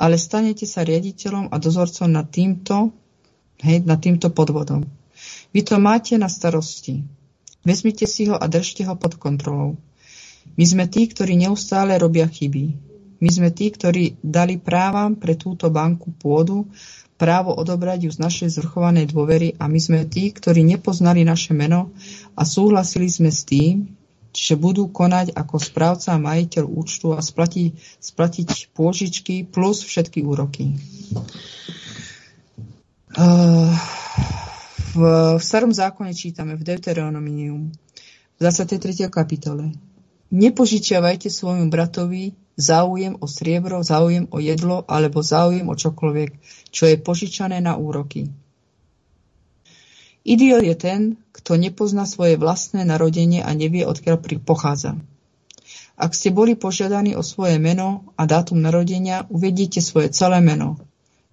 ale 0.00 0.16
stanete 0.16 0.64
sa 0.64 0.86
riaditeľom 0.86 1.52
a 1.52 1.56
dozorcom 1.60 2.08
nad 2.08 2.24
týmto, 2.32 2.94
hej, 3.60 3.84
nad 3.84 4.00
týmto 4.00 4.32
podvodom. 4.32 4.88
Vy 5.52 5.60
to 5.66 5.76
máte 5.76 6.16
na 6.16 6.32
starosti. 6.32 7.04
Vezmite 7.60 8.08
si 8.08 8.24
ho 8.30 8.40
a 8.40 8.48
držte 8.48 8.88
ho 8.88 8.96
pod 8.96 9.20
kontrolou. 9.20 9.76
My 10.56 10.64
sme 10.64 10.88
tí, 10.88 11.04
ktorí 11.04 11.36
neustále 11.36 12.00
robia 12.00 12.24
chyby. 12.24 12.72
My 13.20 13.28
sme 13.28 13.52
tí, 13.52 13.68
ktorí 13.68 14.16
dali 14.24 14.56
právam 14.56 15.12
pre 15.12 15.36
túto 15.36 15.68
banku 15.68 16.08
pôdu 16.16 16.64
právo 17.20 17.52
odobrať 17.52 18.08
ju 18.08 18.10
z 18.16 18.18
našej 18.24 18.48
zvrchovanej 18.56 19.12
dôvery 19.12 19.52
a 19.60 19.68
my 19.68 19.76
sme 19.76 20.08
tí, 20.08 20.32
ktorí 20.32 20.64
nepoznali 20.64 21.20
naše 21.20 21.52
meno 21.52 21.92
a 22.32 22.48
súhlasili 22.48 23.12
sme 23.12 23.28
s 23.28 23.44
tým, 23.44 23.99
že 24.34 24.54
budú 24.54 24.88
konať 24.88 25.34
ako 25.34 25.56
správca 25.58 26.14
a 26.14 26.22
majiteľ 26.22 26.64
účtu 26.66 27.12
a 27.14 27.20
splatiť, 27.20 27.74
splatiť 27.98 28.74
pôžičky 28.74 29.46
plus 29.46 29.82
všetky 29.82 30.22
úroky. 30.22 30.78
Uh, 33.18 33.74
v, 34.94 35.02
v 35.38 35.42
starom 35.42 35.74
zákone 35.74 36.14
čítame 36.14 36.54
v 36.54 36.62
Deuteronomium 36.62 37.70
v 37.70 38.38
23. 38.38 39.10
kapitole 39.10 39.74
Nepožičiavajte 40.30 41.26
svojmu 41.26 41.66
bratovi 41.74 42.38
záujem 42.54 43.18
o 43.18 43.26
striebro, 43.26 43.82
záujem 43.82 44.30
o 44.30 44.38
jedlo 44.38 44.86
alebo 44.86 45.26
záujem 45.26 45.66
o 45.66 45.74
čokoľvek, 45.74 46.30
čo 46.70 46.86
je 46.86 46.96
požičané 47.02 47.58
na 47.58 47.74
úroky. 47.74 48.30
Idiot 50.24 50.60
je 50.60 50.76
ten, 50.76 51.00
kto 51.32 51.56
nepozná 51.56 52.04
svoje 52.04 52.36
vlastné 52.36 52.84
narodenie 52.84 53.40
a 53.40 53.50
nevie, 53.56 53.88
odkiaľ 53.88 54.20
pochádza. 54.44 55.00
Ak 56.00 56.16
ste 56.16 56.32
boli 56.32 56.56
požiadaní 56.56 57.12
o 57.12 57.20
svoje 57.20 57.60
meno 57.60 58.08
a 58.16 58.24
dátum 58.24 58.56
narodenia, 58.56 59.28
uvediete 59.28 59.84
svoje 59.84 60.08
celé 60.12 60.40
meno. 60.40 60.80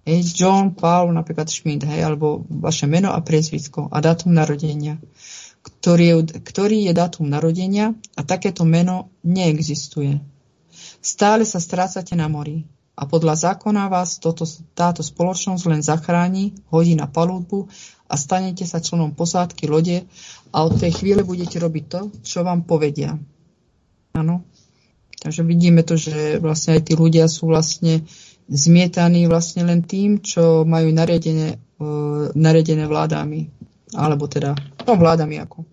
Hej, 0.08 0.36
John, 0.36 0.72
Paul, 0.72 1.12
napríklad 1.12 1.52
Schmidt, 1.52 1.84
hej, 1.84 2.04
alebo 2.04 2.44
vaše 2.48 2.88
meno 2.88 3.12
a 3.12 3.20
priezvisko 3.20 3.92
a 3.92 4.00
dátum 4.00 4.32
narodenia, 4.32 4.96
ktorý 5.60 6.04
je, 6.04 6.14
ktorý 6.40 6.88
je 6.88 6.92
dátum 6.96 7.28
narodenia 7.28 7.92
a 8.16 8.24
takéto 8.24 8.64
meno 8.64 9.12
neexistuje. 9.20 10.20
Stále 11.04 11.44
sa 11.44 11.60
strácate 11.60 12.16
na 12.16 12.28
mori 12.28 12.64
a 12.98 13.06
podľa 13.06 13.52
zákona 13.52 13.86
vás 13.86 14.18
toto, 14.18 14.42
táto 14.74 15.06
spoločnosť 15.06 15.64
len 15.70 15.80
zachráni, 15.86 16.56
hodí 16.72 16.98
na 16.98 17.06
palúbu 17.06 17.70
a 18.08 18.14
stanete 18.16 18.64
sa 18.64 18.80
členom 18.80 19.12
posádky 19.12 19.68
lode 19.68 20.08
a 20.50 20.56
od 20.64 20.80
tej 20.80 20.96
chvíle 20.96 21.20
budete 21.22 21.60
robiť 21.60 21.84
to, 21.86 22.00
čo 22.24 22.40
vám 22.40 22.64
povedia. 22.64 23.20
Áno. 24.16 24.48
Takže 25.18 25.44
vidíme 25.44 25.84
to, 25.84 25.98
že 25.98 26.40
vlastne 26.40 26.78
aj 26.78 26.88
tí 26.88 26.94
ľudia 26.96 27.28
sú 27.28 27.50
vlastne 27.50 28.06
zmietaní 28.48 29.28
vlastne 29.28 29.68
len 29.68 29.84
tým, 29.84 30.24
čo 30.24 30.64
majú 30.64 30.88
nariadené, 30.88 31.60
uh, 31.78 32.32
nariadené 32.32 32.88
vládami. 32.88 33.50
Alebo 33.92 34.28
teda, 34.28 34.56
no 34.84 34.96
vládami 34.96 35.36
ako. 35.42 35.64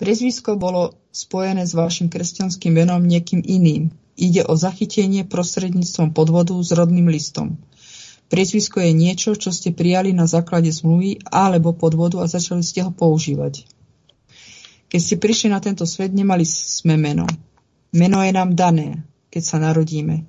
Prezvisko 0.00 0.58
bolo 0.58 0.96
spojené 1.14 1.64
s 1.64 1.72
vašim 1.72 2.10
kresťanským 2.10 2.74
menom 2.74 3.00
niekým 3.00 3.40
iným. 3.40 3.94
Ide 4.14 4.46
o 4.46 4.54
zachytenie 4.54 5.26
prostredníctvom 5.26 6.14
podvodu 6.14 6.54
s 6.58 6.70
rodným 6.74 7.10
listom. 7.10 7.58
Priezvisko 8.32 8.80
je 8.80 8.92
niečo, 8.96 9.36
čo 9.36 9.52
ste 9.52 9.70
prijali 9.70 10.16
na 10.16 10.24
základe 10.24 10.72
zmluvy 10.72 11.22
alebo 11.28 11.76
podvodu 11.76 12.24
a 12.24 12.30
začali 12.30 12.64
ste 12.64 12.82
ho 12.82 12.90
používať. 12.90 13.68
Keď 14.88 15.00
ste 15.00 15.16
prišli 15.18 15.48
na 15.50 15.58
tento 15.58 15.84
svet, 15.84 16.14
nemali 16.14 16.46
sme 16.46 16.94
meno. 16.94 17.26
Meno 17.94 18.18
je 18.22 18.32
nám 18.32 18.54
dané, 18.54 19.02
keď 19.30 19.42
sa 19.42 19.56
narodíme. 19.58 20.26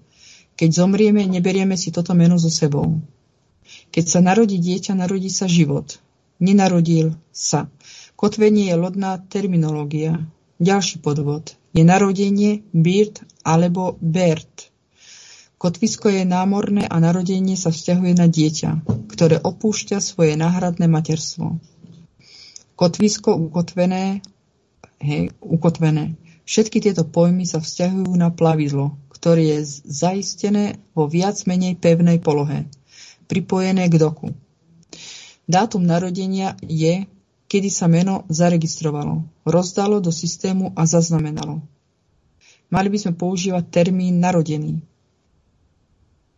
Keď 0.55 0.69
zomrieme, 0.71 1.25
neberieme 1.27 1.75
si 1.75 1.91
toto 1.91 2.15
meno 2.15 2.39
so 2.39 2.49
sebou. 2.49 2.99
Keď 3.91 4.05
sa 4.05 4.19
narodí 4.21 4.57
dieťa, 4.61 4.95
narodí 4.95 5.27
sa 5.27 5.49
život. 5.49 5.99
Nenarodil 6.39 7.15
sa. 7.31 7.71
Kotvenie 8.15 8.71
je 8.71 8.75
lodná 8.79 9.19
terminológia. 9.19 10.23
Ďalší 10.59 11.03
podvod 11.03 11.55
je 11.75 11.83
narodenie 11.83 12.63
Bird 12.71 13.19
alebo 13.43 13.99
Bert. 13.99 14.71
Kotvisko 15.65 16.13
je 16.13 16.29
námorné 16.29 16.85
a 16.85 17.01
narodenie 17.01 17.57
sa 17.57 17.73
vzťahuje 17.73 18.13
na 18.13 18.29
dieťa, 18.29 18.85
ktoré 19.09 19.41
opúšťa 19.41 19.97
svoje 19.97 20.37
náhradné 20.37 20.85
materstvo. 20.85 21.57
Kotvisko 22.77 23.33
ukotvené, 23.33 24.21
hej, 25.01 25.33
ukotvené. 25.41 26.21
Všetky 26.45 26.85
tieto 26.85 27.01
pojmy 27.01 27.49
sa 27.49 27.57
vzťahujú 27.57 28.13
na 28.13 28.29
plavidlo, 28.29 28.93
ktoré 29.09 29.57
je 29.57 29.81
zaistené 29.89 30.77
vo 30.93 31.09
viac 31.09 31.41
menej 31.49 31.81
pevnej 31.81 32.21
polohe, 32.21 32.69
pripojené 33.25 33.89
k 33.89 33.97
doku. 33.97 34.37
Dátum 35.49 35.81
narodenia 35.81 36.61
je 36.61 37.09
kedy 37.49 37.73
sa 37.73 37.89
meno 37.89 38.21
zaregistrovalo, 38.29 39.25
rozdalo 39.49 39.97
do 39.97 40.13
systému 40.13 40.77
a 40.77 40.85
zaznamenalo. 40.85 41.65
Mali 42.69 42.89
by 42.93 42.97
sme 43.01 43.13
používať 43.17 43.65
termín 43.69 44.21
narodený. 44.21 44.94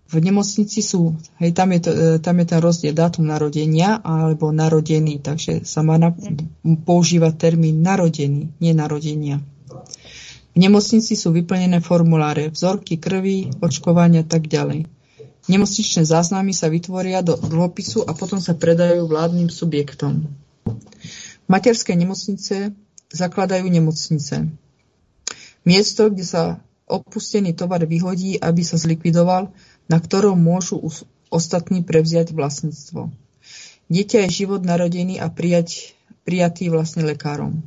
V 0.08 0.24
nemocnici 0.24 0.80
sú, 0.80 1.20
hej, 1.43 1.51
tam 1.51 1.76
je, 1.76 1.80
to, 1.84 1.91
e, 1.91 2.05
tam 2.24 2.39
je 2.39 2.45
ten 2.47 2.60
rozdiel 2.64 2.95
dátum 2.95 3.28
narodenia 3.28 3.99
alebo 3.99 4.55
narodený, 4.55 5.20
takže 5.20 5.68
sa 5.68 5.84
má 5.84 5.99
na, 5.99 6.16
používať 6.64 7.36
termín 7.36 7.84
narodený, 7.84 8.55
nie 8.64 8.72
narodenia. 8.72 9.43
V 10.55 10.58
nemocnici 10.58 11.14
sú 11.20 11.36
vyplnené 11.36 11.84
formuláre, 11.84 12.49
vzorky 12.49 12.95
krvi, 12.97 13.51
očkovania 13.60 14.24
a 14.24 14.30
tak 14.32 14.47
ďalej. 14.47 14.88
Nemocničné 15.47 16.03
záznamy 16.08 16.51
sa 16.55 16.72
vytvoria 16.72 17.24
do 17.24 17.36
dlhopisu 17.36 18.08
a 18.08 18.16
potom 18.16 18.39
sa 18.39 18.55
predajú 18.55 19.08
vládnym 19.08 19.51
subjektom. 19.51 20.28
Materské 21.47 21.95
nemocnice 21.95 22.76
zakladajú 23.12 23.68
nemocnice. 23.68 24.51
Miesto, 25.64 26.12
kde 26.12 26.26
sa 26.28 26.43
opustený 26.88 27.51
tovar 27.55 27.84
vyhodí, 27.84 28.39
aby 28.39 28.64
sa 28.64 28.80
zlikvidoval, 28.80 29.51
na 29.88 29.97
ktorom 29.99 30.39
môžu 30.39 30.79
ostatní 31.31 31.83
prevziať 31.83 32.31
vlastníctvo. 32.31 33.11
Dieťa 33.88 34.27
je 34.27 34.43
život 34.43 34.61
narodený 34.63 35.19
a 35.23 35.31
prijať, 35.31 35.95
prijatý 36.27 36.67
vlastne 36.67 37.07
lekárom. 37.07 37.63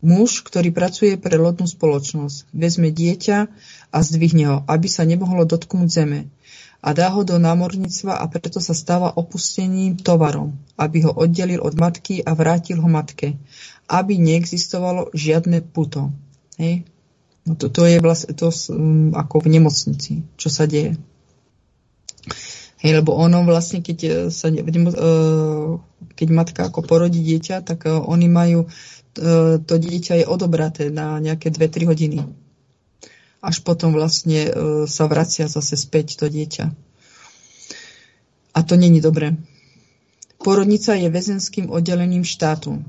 Muž, 0.00 0.40
ktorý 0.40 0.72
pracuje 0.72 1.20
pre 1.20 1.36
lodnú 1.36 1.68
spoločnosť, 1.68 2.48
vezme 2.56 2.88
dieťa 2.88 3.38
a 3.92 3.98
zdvihne 4.00 4.44
ho, 4.48 4.56
aby 4.64 4.88
sa 4.88 5.04
nemohlo 5.04 5.44
dotknúť 5.44 5.88
zeme 5.92 6.32
a 6.80 6.96
dá 6.96 7.12
ho 7.12 7.20
do 7.20 7.36
námorníctva 7.36 8.16
a 8.16 8.24
preto 8.32 8.56
sa 8.56 8.72
stáva 8.72 9.12
opusteným 9.12 10.00
tovarom, 10.00 10.56
aby 10.80 11.04
ho 11.04 11.12
oddelil 11.12 11.60
od 11.60 11.76
matky 11.76 12.24
a 12.24 12.32
vrátil 12.32 12.80
ho 12.80 12.88
matke, 12.88 13.36
aby 13.84 14.16
neexistovalo 14.16 15.12
žiadne 15.12 15.60
puto. 15.60 16.08
Hej? 16.56 16.88
No 17.50 17.58
to, 17.58 17.66
to 17.66 17.82
je 17.82 17.98
vlastne 17.98 18.30
to 18.38 18.54
um, 18.70 19.10
ako 19.10 19.42
v 19.42 19.58
nemocnici, 19.58 20.22
čo 20.38 20.46
sa 20.46 20.70
deje. 20.70 20.94
Hej, 22.78 23.02
lebo 23.02 23.18
ono 23.18 23.42
vlastne, 23.42 23.82
keď, 23.82 23.98
e, 24.06 24.10
sa, 24.30 24.54
uh, 24.54 25.68
keď 26.14 26.28
matka 26.30 26.60
ako 26.70 26.86
porodí 26.86 27.18
dieťa, 27.26 27.66
tak 27.66 27.90
uh, 27.90 27.98
oni 28.06 28.30
majú, 28.30 28.70
to 29.66 29.74
dieťa 29.74 30.22
je 30.22 30.30
odobraté 30.30 30.94
na 30.94 31.18
nejaké 31.18 31.50
2-3 31.50 31.90
hodiny. 31.90 32.18
Až 33.42 33.66
potom 33.66 33.90
vlastne 33.90 34.46
sa 34.86 35.04
vracia 35.10 35.50
zase 35.50 35.74
späť 35.74 36.14
to 36.22 36.30
dieťa. 36.30 36.70
A 38.54 38.58
to 38.62 38.78
není 38.78 39.02
dobré. 39.02 39.34
Porodnica 40.38 40.94
je 40.94 41.10
väzenským 41.10 41.74
oddelením 41.74 42.22
štátu. 42.22 42.86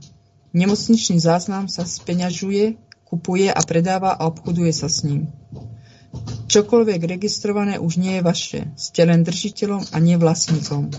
Nemocničný 0.54 1.18
záznam 1.18 1.66
sa 1.66 1.90
speňažuje, 1.90 2.78
kupuje 3.12 3.52
a 3.52 3.60
predáva 3.68 4.16
a 4.16 4.24
obchoduje 4.32 4.72
sa 4.72 4.88
s 4.88 5.04
ním. 5.04 5.28
Čokoľvek 6.48 7.04
registrované 7.08 7.76
už 7.76 8.00
nie 8.00 8.20
je 8.20 8.24
vaše. 8.24 8.60
Ste 8.80 9.04
len 9.04 9.28
držiteľom 9.28 9.92
a 9.92 9.98
nie 10.00 10.16
vlastníkom. 10.16 10.92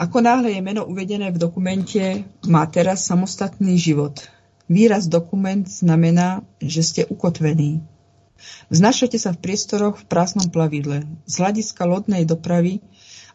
Ako 0.00 0.24
náhle 0.24 0.56
je 0.56 0.64
meno 0.64 0.88
uvedené 0.88 1.28
v 1.28 1.36
dokumente, 1.36 2.24
má 2.48 2.64
teraz 2.64 3.04
samostatný 3.04 3.76
život. 3.76 4.24
Výraz 4.64 5.04
dokument 5.12 5.68
znamená, 5.68 6.40
že 6.56 6.80
ste 6.80 7.02
ukotvení. 7.04 7.84
Znašate 8.72 9.20
sa 9.20 9.36
v 9.36 9.44
priestoroch 9.44 10.00
v 10.00 10.08
prázdnom 10.08 10.48
plavidle. 10.48 11.04
Z 11.28 11.34
hľadiska 11.44 11.84
lodnej 11.84 12.24
dopravy 12.24 12.80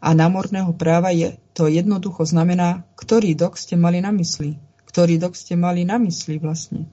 a 0.05 0.13
námorného 0.13 0.69
práva 0.77 1.09
je 1.09 1.33
to 1.57 1.65
jednoducho 1.65 2.29
znamená, 2.29 2.85
ktorý 2.93 3.33
dok 3.33 3.57
ste 3.57 3.73
mali 3.73 4.05
na 4.05 4.13
mysli 4.13 4.61
ktorý 4.95 5.19
dok 5.19 5.35
ste 5.35 5.59
mali 5.59 5.83
na 5.83 5.99
mysli 5.99 6.39
vlastne. 6.39 6.87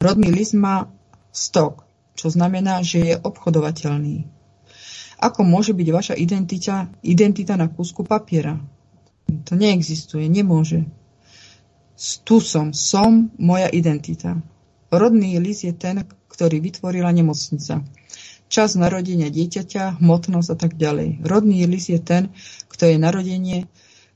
Rodný 0.00 0.32
list 0.32 0.56
má 0.56 0.88
stok, 1.36 1.84
čo 2.16 2.32
znamená, 2.32 2.80
že 2.80 3.12
je 3.12 3.14
obchodovateľný. 3.20 4.24
Ako 5.20 5.44
môže 5.44 5.76
byť 5.76 5.88
vaša 5.92 6.14
identita, 6.16 6.88
identita 7.04 7.60
na 7.60 7.68
kúsku 7.68 8.08
papiera? 8.08 8.56
To 9.28 9.52
neexistuje, 9.52 10.24
nemôže. 10.32 10.88
Tu 12.24 12.40
som, 12.40 12.72
som 12.72 13.28
moja 13.36 13.68
identita. 13.68 14.40
Rodný 14.88 15.36
list 15.36 15.68
je 15.68 15.76
ten, 15.76 16.08
ktorý 16.32 16.64
vytvorila 16.64 17.12
nemocnica. 17.12 17.84
Čas 18.46 18.78
narodenia 18.78 19.26
dieťaťa, 19.26 19.98
hmotnosť 19.98 20.48
a 20.54 20.56
tak 20.56 20.78
ďalej. 20.78 21.26
Rodný 21.26 21.66
list 21.66 21.90
je 21.90 21.98
ten, 21.98 22.30
kto 22.70 22.94
je 22.94 22.96
narodenie, 22.96 23.66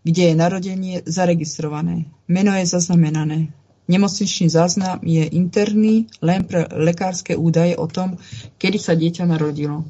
kde 0.06 0.22
je 0.30 0.34
narodenie 0.38 0.94
zaregistrované. 1.02 2.06
Meno 2.30 2.54
je 2.54 2.64
zaznamenané. 2.64 3.50
Nemocničný 3.90 4.46
záznam 4.46 5.02
je 5.02 5.26
interný 5.34 6.06
len 6.22 6.46
pre 6.46 6.62
lekárske 6.70 7.34
údaje 7.34 7.74
o 7.74 7.90
tom, 7.90 8.22
kedy 8.62 8.78
sa 8.78 8.94
dieťa 8.94 9.26
narodilo. 9.26 9.82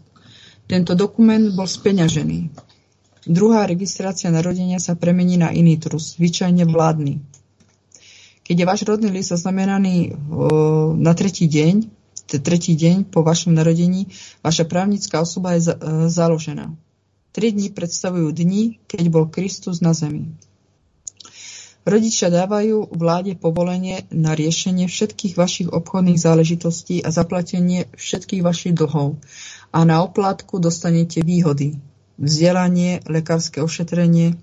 Tento 0.65 0.97
dokument 0.97 1.53
bol 1.53 1.69
speňažený. 1.69 2.49
Druhá 3.29 3.69
registrácia 3.69 4.33
narodenia 4.33 4.81
sa 4.81 4.97
premení 4.97 5.37
na 5.37 5.53
iný 5.53 5.77
trus, 5.77 6.17
zvyčajne 6.17 6.65
vládny. 6.65 7.21
Keď 8.41 8.57
je 8.57 8.67
váš 8.67 8.83
rodný 8.89 9.13
list 9.13 9.37
zaznamenaný 9.37 10.17
na 10.97 11.13
tretí 11.13 11.45
deň, 11.45 12.00
tretí 12.39 12.79
deň 12.79 13.11
po 13.11 13.27
vašom 13.27 13.51
narodení, 13.51 14.15
vaša 14.47 14.69
právnická 14.71 15.19
osoba 15.19 15.59
je 15.59 15.75
založená. 16.07 16.71
Tri 17.35 17.51
dni 17.51 17.75
predstavujú 17.75 18.31
dni, 18.31 18.79
keď 18.87 19.05
bol 19.11 19.27
Kristus 19.27 19.83
na 19.83 19.91
zemi. 19.91 20.31
Rodičia 21.89 22.29
dávajú 22.29 22.93
vláde 22.93 23.33
povolenie 23.41 24.05
na 24.13 24.37
riešenie 24.37 24.85
všetkých 24.85 25.35
vašich 25.35 25.69
obchodných 25.73 26.21
záležitostí 26.21 27.01
a 27.01 27.09
zaplatenie 27.09 27.89
všetkých 27.97 28.45
vašich 28.45 28.77
dlhov. 28.77 29.17
A 29.73 29.79
na 29.89 30.05
oplátku 30.05 30.61
dostanete 30.61 31.25
výhody. 31.25 31.81
Vzdelanie, 32.21 33.01
lekárske 33.09 33.65
ošetrenie, 33.65 34.37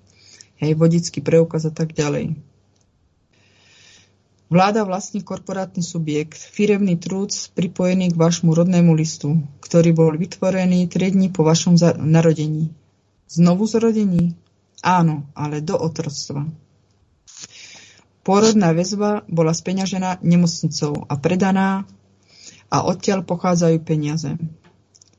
hej, 0.57 0.71
vodický 0.73 1.21
preukaz 1.21 1.69
a 1.69 1.73
tak 1.75 1.93
ďalej. 1.93 2.33
Vláda 4.47 4.87
vlastní 4.87 5.27
korporátny 5.27 5.83
subjekt, 5.83 6.39
firemný 6.39 6.95
trúc 6.95 7.35
pripojený 7.51 8.15
k 8.15 8.15
vašmu 8.15 8.55
rodnému 8.55 8.95
listu, 8.95 9.43
ktorý 9.59 9.91
bol 9.91 10.15
vytvorený 10.15 10.87
3 10.87 11.19
dní 11.19 11.27
po 11.35 11.43
vašom 11.43 11.75
narodení. 11.99 12.71
Znovu 13.27 13.67
zrodení? 13.67 14.39
Áno, 14.79 15.27
ale 15.35 15.59
do 15.59 15.75
otroctva. 15.75 16.47
Porodná 18.23 18.71
väzba 18.71 19.27
bola 19.27 19.51
speňažená 19.51 20.23
nemocnicou 20.23 20.95
a 21.11 21.19
predaná 21.19 21.83
a 22.71 22.87
odtiaľ 22.87 23.27
pochádzajú 23.27 23.83
peniaze. 23.83 24.31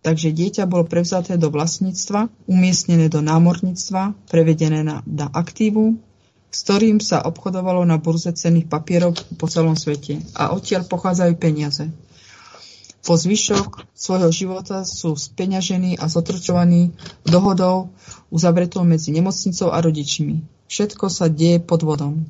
Takže 0.01 0.33
dieťa 0.33 0.65
bolo 0.65 0.89
prevzaté 0.89 1.37
do 1.37 1.53
vlastníctva, 1.53 2.33
umiestnené 2.49 3.13
do 3.13 3.21
námorníctva, 3.21 4.17
prevedené 4.25 4.81
na, 4.81 5.05
na 5.05 5.29
aktívu 5.29 6.08
s 6.49 6.65
ktorým 6.65 6.99
sa 7.05 7.21
obchodovalo 7.21 7.85
na 7.85 8.01
burze 8.01 8.33
cenných 8.33 8.73
papierov 8.73 9.17
po 9.37 9.47
celom 9.53 9.77
svete 9.77 10.25
a 10.33 10.57
odtiaľ 10.57 10.89
pochádzajú 10.89 11.33
peniaze. 11.37 11.93
Po 13.05 13.17
zvyšok 13.17 13.89
svojho 13.97 14.29
života 14.33 14.85
sú 14.85 15.17
speňažení 15.17 15.97
a 15.97 16.13
zotročovaní 16.13 16.93
dohodou 17.25 17.89
uzavretou 18.29 18.85
medzi 18.85 19.17
nemocnicou 19.17 19.73
a 19.73 19.81
rodičmi. 19.81 20.45
Všetko 20.69 21.09
sa 21.09 21.33
deje 21.33 21.61
pod 21.65 21.89
vodom. 21.89 22.29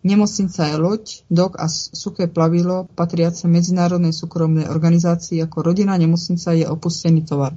Nemocnica 0.00 0.72
je 0.72 0.76
loď, 0.80 1.04
dok 1.28 1.60
a 1.60 1.68
suché 1.68 2.28
plavilo 2.28 2.88
patriace 2.96 3.48
medzinárodnej 3.48 4.16
súkromnej 4.16 4.68
organizácii 4.68 5.40
ako 5.44 5.72
rodina 5.72 5.96
nemocnica 6.00 6.56
je 6.56 6.64
opustený 6.64 7.24
tovar. 7.24 7.52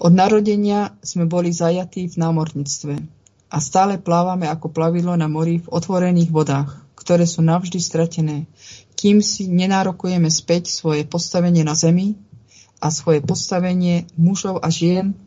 Od 0.00 0.12
narodenia 0.12 0.96
sme 1.04 1.28
boli 1.28 1.52
zajatí 1.52 2.08
v 2.08 2.16
námorníctve 2.16 3.19
a 3.50 3.58
stále 3.58 3.98
plávame 3.98 4.46
ako 4.46 4.70
plavidlo 4.70 5.18
na 5.18 5.26
mori 5.26 5.58
v 5.58 5.68
otvorených 5.68 6.30
vodách, 6.30 6.70
ktoré 6.94 7.26
sú 7.26 7.42
navždy 7.42 7.82
stratené, 7.82 8.46
kým 8.94 9.18
si 9.18 9.50
nenárokujeme 9.50 10.30
späť 10.30 10.70
svoje 10.70 11.02
postavenie 11.02 11.66
na 11.66 11.74
zemi 11.74 12.14
a 12.78 12.94
svoje 12.94 13.18
postavenie 13.20 14.06
mužov 14.14 14.62
a 14.62 14.70
žien 14.70 15.18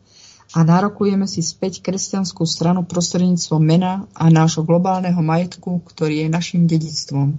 a 0.56 0.64
nárokujeme 0.64 1.28
si 1.28 1.44
späť 1.44 1.84
kresťanskú 1.84 2.46
stranu 2.48 2.86
prostredníctvom 2.88 3.60
mena 3.60 4.08
a 4.16 4.32
nášho 4.32 4.64
globálneho 4.64 5.18
majetku, 5.20 5.84
ktorý 5.84 6.24
je 6.24 6.28
našim 6.32 6.64
dedictvom. 6.64 7.36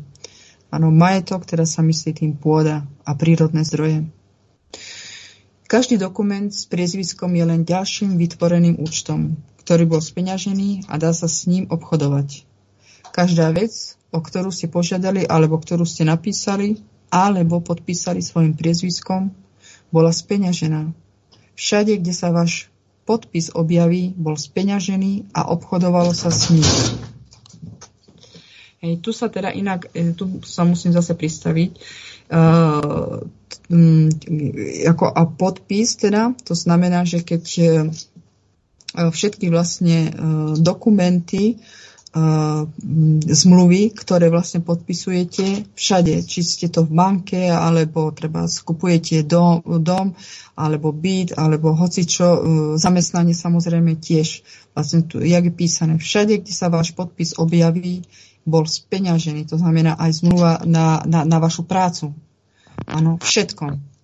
Áno, 0.69 0.87
majetok, 0.91 1.47
teda 1.47 1.63
sa 1.63 1.79
myslí 1.79 2.11
tým 2.11 2.33
pôda 2.35 2.83
a 3.07 3.15
prírodné 3.15 3.63
zdroje. 3.63 4.11
Každý 5.65 5.97
dokument 5.97 6.51
s 6.51 6.67
priezviskom 6.67 7.31
je 7.33 7.45
len 7.47 7.63
ďalším 7.63 8.19
vytvoreným 8.19 8.83
účtom, 8.83 9.39
ktorý 9.65 9.89
bol 9.89 10.01
speňažený 10.01 10.85
a 10.85 11.01
dá 11.01 11.09
sa 11.09 11.25
s 11.25 11.49
ním 11.49 11.65
obchodovať. 11.73 12.45
Každá 13.09 13.49
vec, 13.49 13.97
o 14.13 14.21
ktorú 14.21 14.53
ste 14.53 14.69
požiadali 14.69 15.25
alebo 15.25 15.57
ktorú 15.57 15.89
ste 15.89 16.05
napísali 16.05 16.85
alebo 17.09 17.65
podpísali 17.65 18.21
svojim 18.21 18.53
priezviskom, 18.53 19.33
bola 19.89 20.13
speňažená. 20.13 20.93
Všade, 21.57 21.97
kde 21.97 22.13
sa 22.13 22.29
váš 22.29 22.69
podpis 23.09 23.49
objaví, 23.57 24.13
bol 24.13 24.37
speňažený 24.37 25.33
a 25.33 25.49
obchodovalo 25.49 26.13
sa 26.13 26.29
s 26.29 26.53
ním. 26.53 26.65
Hej, 28.85 29.01
tu 29.01 29.09
sa 29.17 29.33
teda 29.33 29.49
inak, 29.49 29.89
e, 29.97 30.13
tu 30.13 30.45
sa 30.45 30.61
musím 30.61 30.93
zase 30.93 31.17
pristaviť, 31.17 31.71
uh, 32.29 33.17
ako 34.85 35.05
a 35.09 35.21
podpis 35.25 35.97
teda, 35.97 36.37
to 36.45 36.53
znamená, 36.53 37.01
že 37.01 37.25
keď 37.25 37.43
všetky 38.95 39.51
vlastne 39.51 40.15
dokumenty 40.55 41.59
zmluvy, 43.27 43.91
ktoré 43.91 44.31
vlastne 44.31 44.63
podpisujete 44.63 45.67
všade, 45.75 46.23
či 46.23 46.39
ste 46.47 46.71
to 46.71 46.87
v 46.87 46.95
banke, 46.95 47.51
alebo 47.51 48.07
treba 48.15 48.47
skupujete 48.47 49.27
dom, 49.27 49.59
dom 49.83 50.15
alebo 50.55 50.95
byt, 50.95 51.35
alebo 51.35 51.75
hocičo, 51.75 52.23
uh, 52.23 52.39
zamestnanie 52.79 53.35
samozrejme 53.35 53.99
tiež. 53.99 54.47
Vlastne 54.71 55.03
tu, 55.03 55.19
jak 55.19 55.43
je 55.43 55.51
písané, 55.51 55.99
všade, 55.99 56.39
kde 56.39 56.53
sa 56.55 56.71
váš 56.71 56.95
podpis 56.95 57.35
objaví, 57.35 58.07
bol 58.47 58.63
speňažený, 58.63 59.51
to 59.51 59.59
znamená 59.59 59.99
aj 59.99 60.23
zmluva 60.23 60.63
na, 60.63 61.03
na, 61.03 61.27
na 61.27 61.37
vašu 61.43 61.67
prácu. 61.67 62.15
Áno, 62.87 63.19
všetko. 63.19 63.94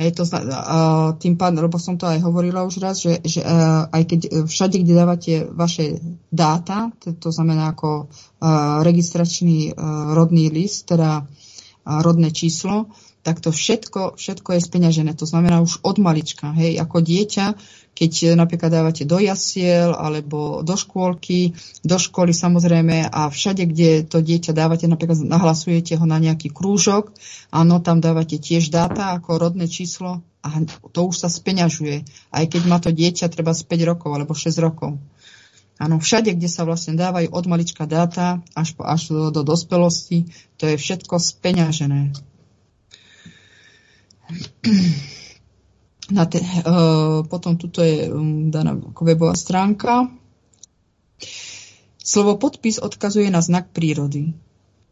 Hej, 0.00 0.16
to, 0.16 0.24
uh, 0.24 1.12
tým 1.20 1.36
pádom, 1.36 1.60
lebo 1.60 1.76
som 1.76 2.00
to 2.00 2.08
aj 2.08 2.24
hovorila 2.24 2.64
už 2.64 2.80
raz, 2.80 3.04
že, 3.04 3.20
že 3.20 3.44
uh, 3.44 3.84
aj 3.92 4.02
keď 4.08 4.20
všade, 4.48 4.80
kde 4.80 4.96
dávate 4.96 5.32
vaše 5.52 6.00
dáta, 6.32 6.88
to, 7.04 7.12
to 7.20 7.28
znamená 7.28 7.76
ako 7.76 8.08
uh, 8.08 8.80
registračný 8.80 9.76
uh, 9.76 10.16
rodný 10.16 10.48
list, 10.48 10.88
teda 10.88 11.20
uh, 11.20 12.00
rodné 12.00 12.32
číslo, 12.32 12.88
tak 13.20 13.44
to 13.44 13.52
všetko, 13.52 14.16
všetko 14.16 14.48
je 14.56 14.60
speňažené. 14.64 15.12
To 15.20 15.28
znamená 15.28 15.60
už 15.60 15.84
od 15.84 16.00
malička. 16.00 16.56
Hej, 16.56 16.80
ako 16.80 17.04
dieťa 17.04 17.46
keď 18.00 18.12
eh, 18.24 18.28
napríklad 18.32 18.72
dávate 18.72 19.04
do 19.04 19.20
jasiel 19.20 19.92
alebo 19.92 20.64
do 20.64 20.72
škôlky, 20.72 21.52
do 21.84 22.00
školy 22.00 22.32
samozrejme 22.32 23.12
a 23.12 23.28
všade, 23.28 23.68
kde 23.68 24.08
to 24.08 24.24
dieťa 24.24 24.56
dávate, 24.56 24.88
napríklad 24.88 25.20
nahlasujete 25.20 26.00
ho 26.00 26.06
na 26.08 26.16
nejaký 26.16 26.48
krúžok, 26.48 27.12
áno, 27.52 27.84
tam 27.84 28.00
dávate 28.00 28.40
tiež 28.40 28.72
dáta 28.72 29.12
ako 29.12 29.36
rodné 29.36 29.68
číslo 29.68 30.24
a 30.40 30.48
to 30.64 31.00
už 31.04 31.20
sa 31.20 31.28
speňažuje. 31.28 32.08
Aj 32.32 32.44
keď 32.48 32.62
má 32.64 32.80
to 32.80 32.88
dieťa 32.88 33.28
treba 33.28 33.52
z 33.52 33.68
5 33.68 33.90
rokov 33.92 34.10
alebo 34.16 34.32
6 34.32 34.56
rokov. 34.64 34.96
Áno, 35.80 35.96
všade, 35.96 36.36
kde 36.36 36.48
sa 36.48 36.68
vlastne 36.68 36.92
dávajú 36.92 37.32
od 37.32 37.44
malička 37.48 37.88
dáta 37.88 38.44
až, 38.52 38.76
po, 38.76 38.84
až 38.84 39.12
do, 39.12 39.32
do 39.32 39.40
dospelosti, 39.44 40.28
to 40.60 40.68
je 40.68 40.76
všetko 40.76 41.16
speňažené 41.16 42.29
na 46.16 46.24
te, 46.26 46.42
uh, 46.42 47.22
potom 47.26 47.54
tuto 47.54 47.82
je 47.82 48.10
um, 48.10 48.50
daná 48.50 48.74
webová 48.98 49.34
stránka. 49.38 50.10
Slovo 52.00 52.40
podpis 52.40 52.82
odkazuje 52.82 53.30
na 53.30 53.44
znak 53.44 53.70
prírody. 53.70 54.34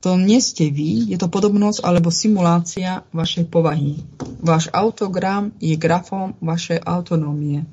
To 0.07 0.15
nie 0.15 0.39
ste 0.39 0.71
vy, 0.71 1.11
je 1.11 1.19
to 1.19 1.27
podobnosť 1.27 1.83
alebo 1.83 2.15
simulácia 2.15 3.03
vašej 3.11 3.51
povahy. 3.51 3.99
Váš 4.39 4.71
autogram 4.71 5.51
je 5.59 5.75
grafom 5.75 6.39
vašej 6.39 6.79
autonómie. 6.87 7.67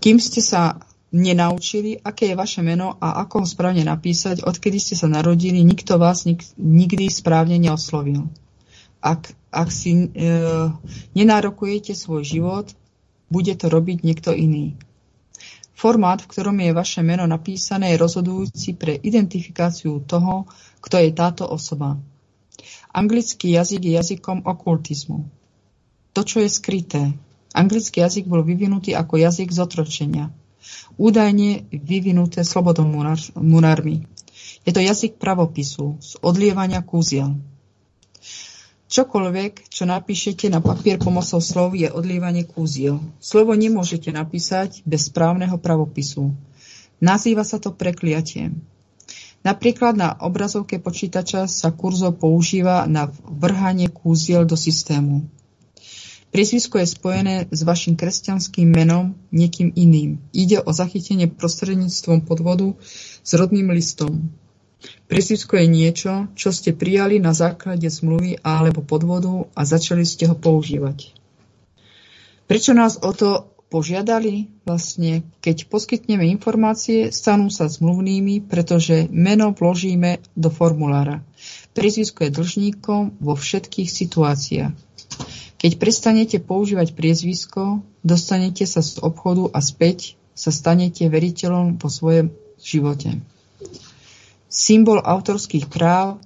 Kým 0.00 0.16
ste 0.16 0.40
sa 0.40 0.80
nenaučili, 1.12 2.00
aké 2.00 2.32
je 2.32 2.40
vaše 2.40 2.64
meno 2.64 2.96
a 2.96 3.20
ako 3.24 3.44
ho 3.44 3.46
správne 3.46 3.84
napísať, 3.84 4.40
odkedy 4.40 4.80
ste 4.80 4.94
sa 4.96 5.04
narodili, 5.04 5.60
nikto 5.60 6.00
vás 6.00 6.24
nik- 6.24 6.56
nikdy 6.56 7.12
správne 7.12 7.60
neoslovil. 7.60 8.32
Ak, 9.04 9.36
ak 9.56 9.68
si 9.72 9.96
e, 9.96 10.06
nenárokujete 11.16 11.96
svoj 11.96 12.28
život, 12.28 12.68
bude 13.32 13.56
to 13.56 13.72
robiť 13.72 14.04
niekto 14.04 14.36
iný. 14.36 14.76
Formát, 15.76 16.20
v 16.24 16.30
ktorom 16.32 16.56
je 16.60 16.72
vaše 16.72 17.00
meno 17.04 17.24
napísané, 17.28 17.92
je 17.92 18.00
rozhodujúci 18.00 18.76
pre 18.76 18.96
identifikáciu 18.96 20.04
toho, 20.04 20.48
kto 20.80 20.96
je 21.00 21.10
táto 21.12 21.44
osoba. 21.48 22.00
Anglický 22.96 23.52
jazyk 23.52 23.84
je 23.84 23.92
jazykom 24.00 24.48
okultizmu. 24.48 25.28
To, 26.16 26.20
čo 26.24 26.40
je 26.40 26.48
skryté. 26.48 27.12
Anglický 27.52 28.00
jazyk 28.00 28.24
bol 28.24 28.40
vyvinutý 28.40 28.96
ako 28.96 29.20
jazyk 29.20 29.52
zotročenia. 29.52 30.32
Údajne 30.96 31.68
vyvinuté 31.68 32.40
slobodomurármi. 32.40 34.08
Je 34.64 34.72
to 34.72 34.80
jazyk 34.80 35.20
pravopisu, 35.20 36.00
z 36.00 36.16
odlievania 36.24 36.80
kúziel. 36.80 37.36
Čokoľvek, 38.86 39.66
čo 39.66 39.82
napíšete 39.82 40.46
na 40.46 40.62
papier 40.62 41.02
pomocou 41.02 41.42
slov, 41.42 41.74
je 41.74 41.90
odlievanie 41.90 42.46
kúziel. 42.46 43.02
Slovo 43.18 43.58
nemôžete 43.58 44.14
napísať 44.14 44.86
bez 44.86 45.10
správneho 45.10 45.58
pravopisu. 45.58 46.30
Nazýva 47.02 47.42
sa 47.42 47.58
to 47.58 47.74
prekliatie. 47.74 48.54
Napríklad 49.42 49.98
na 49.98 50.14
obrazovke 50.22 50.78
počítača 50.78 51.50
sa 51.50 51.74
kurzor 51.74 52.14
používa 52.14 52.86
na 52.86 53.10
vrhanie 53.26 53.90
kúziel 53.90 54.46
do 54.46 54.54
systému. 54.54 55.26
Priezvisko 56.34 56.78
je 56.82 56.86
spojené 56.90 57.34
s 57.50 57.62
vašim 57.62 57.94
kresťanským 57.94 58.70
menom 58.70 59.14
niekým 59.30 59.70
iným. 59.74 60.18
Ide 60.30 60.62
o 60.62 60.70
zachytenie 60.74 61.30
prostredníctvom 61.30 62.26
podvodu 62.26 62.74
s 63.22 63.30
rodným 63.34 63.70
listom. 63.70 64.30
Priezvisko 65.06 65.56
je 65.56 65.66
niečo, 65.70 66.12
čo 66.34 66.50
ste 66.50 66.74
prijali 66.74 67.22
na 67.22 67.30
základe 67.30 67.86
zmluvy 67.86 68.42
alebo 68.42 68.82
podvodu 68.82 69.46
a 69.54 69.62
začali 69.62 70.02
ste 70.02 70.26
ho 70.26 70.34
používať. 70.34 71.14
Prečo 72.46 72.74
nás 72.74 72.98
o 73.02 73.10
to 73.10 73.50
požiadali? 73.70 74.46
Vlastne, 74.62 75.26
keď 75.42 75.66
poskytneme 75.66 76.26
informácie, 76.30 77.10
stanú 77.10 77.50
sa 77.50 77.66
zmluvnými, 77.66 78.46
pretože 78.46 79.10
meno 79.10 79.50
vložíme 79.50 80.22
do 80.38 80.50
formulára. 80.50 81.26
Priezvisko 81.74 82.26
je 82.26 82.34
dlžníkom 82.34 83.18
vo 83.18 83.34
všetkých 83.34 83.90
situáciách. 83.90 84.74
Keď 85.56 85.72
prestanete 85.80 86.36
používať 86.38 86.94
priezvisko, 86.94 87.82
dostanete 88.06 88.68
sa 88.68 88.84
z 88.84 89.02
obchodu 89.02 89.50
a 89.50 89.58
späť 89.58 90.14
sa 90.36 90.52
stanete 90.52 91.08
veriteľom 91.08 91.80
vo 91.80 91.88
svojom 91.88 92.30
živote. 92.60 93.18
Symbol 94.46 95.02
autorských 95.02 95.66
práv 95.66 96.22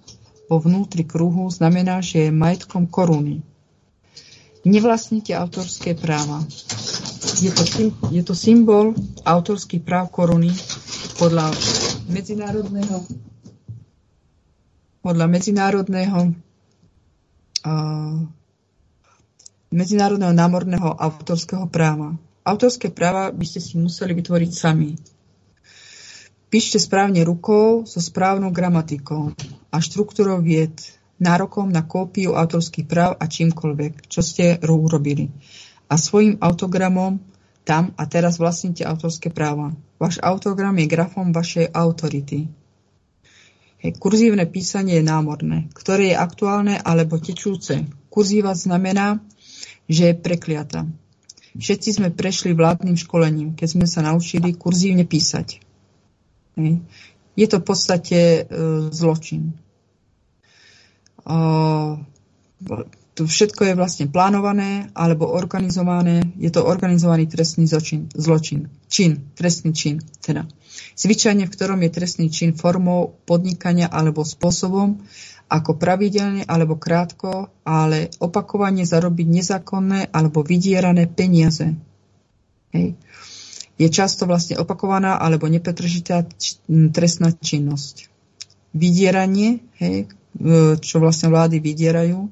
vo 0.51 0.57
vnútri 0.59 1.07
kruhu 1.07 1.49
znamená, 1.49 2.03
že 2.05 2.29
je 2.29 2.35
majetkom 2.35 2.91
koruny. 2.91 3.41
Nevlastníte 4.67 5.33
autorské 5.33 5.97
práva. 5.97 6.45
Je 7.41 7.49
to, 7.49 7.65
je 8.13 8.23
to 8.27 8.35
symbol 8.37 8.93
autorských 9.25 9.81
práv 9.81 10.13
koruny 10.13 10.53
podľa 11.17 11.49
medzinárodného 12.13 13.05
podľa 15.01 15.27
medzinárodného 15.33 16.37
uh, 17.65 18.21
medzinárodného 19.73 20.35
námorného 20.37 20.93
autorského 20.93 21.65
práva. 21.73 22.21
Autorské 22.45 22.93
práva 22.93 23.33
by 23.33 23.45
ste 23.49 23.65
si 23.65 23.81
museli 23.81 24.13
vytvoriť 24.13 24.51
sami. 24.53 24.97
Píšte 26.51 26.83
správne 26.83 27.23
rukou 27.23 27.87
so 27.87 28.03
správnou 28.03 28.51
gramatikou 28.51 29.31
a 29.71 29.79
štruktúrou 29.79 30.43
vied, 30.43 30.75
nárokom 31.23 31.71
na 31.71 31.87
kópiu 31.87 32.35
autorských 32.35 32.91
práv 32.91 33.15
a 33.23 33.31
čímkoľvek, 33.31 34.11
čo 34.11 34.19
ste 34.19 34.59
urobili. 34.59 35.31
A 35.87 35.95
svojim 35.95 36.43
autogramom 36.43 37.23
tam 37.63 37.95
a 37.95 38.03
teraz 38.11 38.43
vlastníte 38.43 38.83
autorské 38.83 39.31
práva. 39.31 39.79
Váš 40.03 40.19
autogram 40.27 40.75
je 40.75 40.91
grafom 40.91 41.31
vašej 41.31 41.71
autority. 41.71 42.51
Hej, 43.87 44.03
kurzívne 44.03 44.43
písanie 44.51 44.99
je 44.99 45.07
námorné, 45.07 45.71
ktoré 45.71 46.11
je 46.11 46.19
aktuálne 46.19 46.83
alebo 46.83 47.23
tečúce. 47.23 47.87
Kurzíva 48.11 48.59
znamená, 48.59 49.23
že 49.87 50.11
je 50.11 50.19
prekliata. 50.19 50.91
Všetci 51.55 52.03
sme 52.03 52.11
prešli 52.11 52.59
vládnym 52.59 52.99
školením, 52.99 53.55
keď 53.55 53.69
sme 53.71 53.87
sa 53.87 54.03
naučili 54.03 54.51
kurzívne 54.59 55.07
písať. 55.07 55.70
Je 57.39 57.47
to 57.49 57.63
v 57.63 57.65
podstate 57.65 58.19
e, 58.21 58.43
zločin. 58.91 59.57
To 63.21 63.29
všetko 63.29 63.69
je 63.69 63.75
vlastne 63.77 64.07
plánované 64.09 64.89
alebo 64.97 65.29
organizované. 65.29 66.25
Je 66.41 66.49
to 66.49 66.65
organizovaný 66.65 67.29
trestný 67.29 67.69
zločin. 67.69 68.09
zločin. 68.17 68.73
Čin, 68.89 69.37
trestný 69.37 69.77
čin. 69.77 70.01
Teda. 70.25 70.49
Zvyčajne, 70.97 71.45
v 71.45 71.53
ktorom 71.53 71.85
je 71.85 71.91
trestný 71.93 72.33
čin 72.33 72.57
formou 72.57 73.21
podnikania 73.29 73.93
alebo 73.93 74.25
spôsobom, 74.25 75.05
ako 75.51 75.77
pravidelne 75.77 76.47
alebo 76.47 76.79
krátko, 76.79 77.51
ale 77.67 78.09
opakovane 78.23 78.87
zarobiť 78.87 79.27
nezákonné 79.29 80.15
alebo 80.15 80.41
vydierané 80.47 81.11
peniaze. 81.11 81.77
Hej 82.71 82.95
je 83.81 83.89
často 83.89 84.29
vlastne 84.29 84.61
opakovaná 84.61 85.17
alebo 85.17 85.49
nepretržitá 85.49 86.29
trestná 86.93 87.33
činnosť. 87.33 88.13
Vydieranie, 88.77 89.65
hej, 89.81 90.13
čo 90.85 91.01
vlastne 91.01 91.33
vlády 91.33 91.65
vydierajú, 91.65 92.29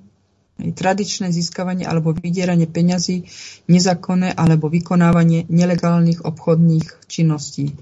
hej, 0.60 0.70
tradičné 0.76 1.32
získavanie 1.32 1.88
alebo 1.88 2.12
vydieranie 2.12 2.68
peňazí, 2.68 3.24
nezákonné 3.64 4.36
alebo 4.36 4.68
vykonávanie 4.68 5.48
nelegálnych 5.48 6.20
obchodných 6.28 7.08
činností, 7.08 7.72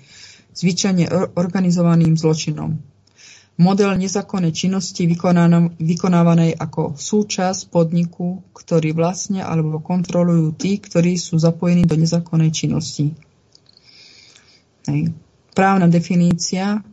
zvyčajne 0.55 1.35
organizovaným 1.35 2.15
zločinom. 2.15 2.79
Model 3.57 3.97
nezákonnej 3.97 4.53
činnosti 4.53 5.09
vykonávanej 5.81 6.61
ako 6.61 6.93
súčasť 6.93 7.73
podniku, 7.73 8.45
ktorý 8.53 8.93
vlastne 8.93 9.41
alebo 9.41 9.81
kontrolujú 9.81 10.53
tí, 10.55 10.77
ktorí 10.77 11.17
sú 11.17 11.41
zapojení 11.41 11.89
do 11.89 11.97
nezákonnej 11.97 12.53
činnosti. 12.53 13.17
Hej. 14.87 15.11
Právna 15.57 15.91
definícia 15.91 16.85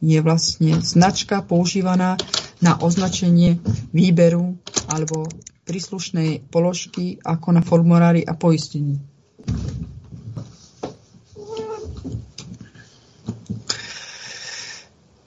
je 0.00 0.18
vlastne 0.24 0.80
značka 0.80 1.44
používaná 1.44 2.16
na 2.60 2.76
označenie 2.80 3.60
výberu 3.92 4.56
alebo 4.88 5.28
príslušnej 5.64 6.50
položky 6.50 7.20
ako 7.22 7.48
na 7.56 7.62
formulári 7.62 8.24
a 8.24 8.36
poistení. 8.36 9.00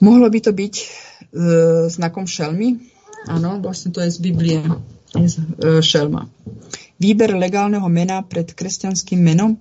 Mohlo 0.04 0.28
by 0.28 0.38
to 0.44 0.52
byť 0.52 0.74
e, 0.76 0.86
znakom 1.88 2.28
šelmy? 2.28 2.76
Áno, 3.24 3.56
vlastne 3.56 3.88
to 3.88 4.04
je 4.04 4.12
z 4.12 4.18
Biblie, 4.20 4.60
je 5.16 5.28
z, 5.32 5.36
e, 5.40 5.80
šelma. 5.80 6.28
Výber 7.00 7.32
legálneho 7.32 7.88
mena 7.88 8.20
pred 8.20 8.52
kresťanským 8.52 9.16
menom? 9.16 9.56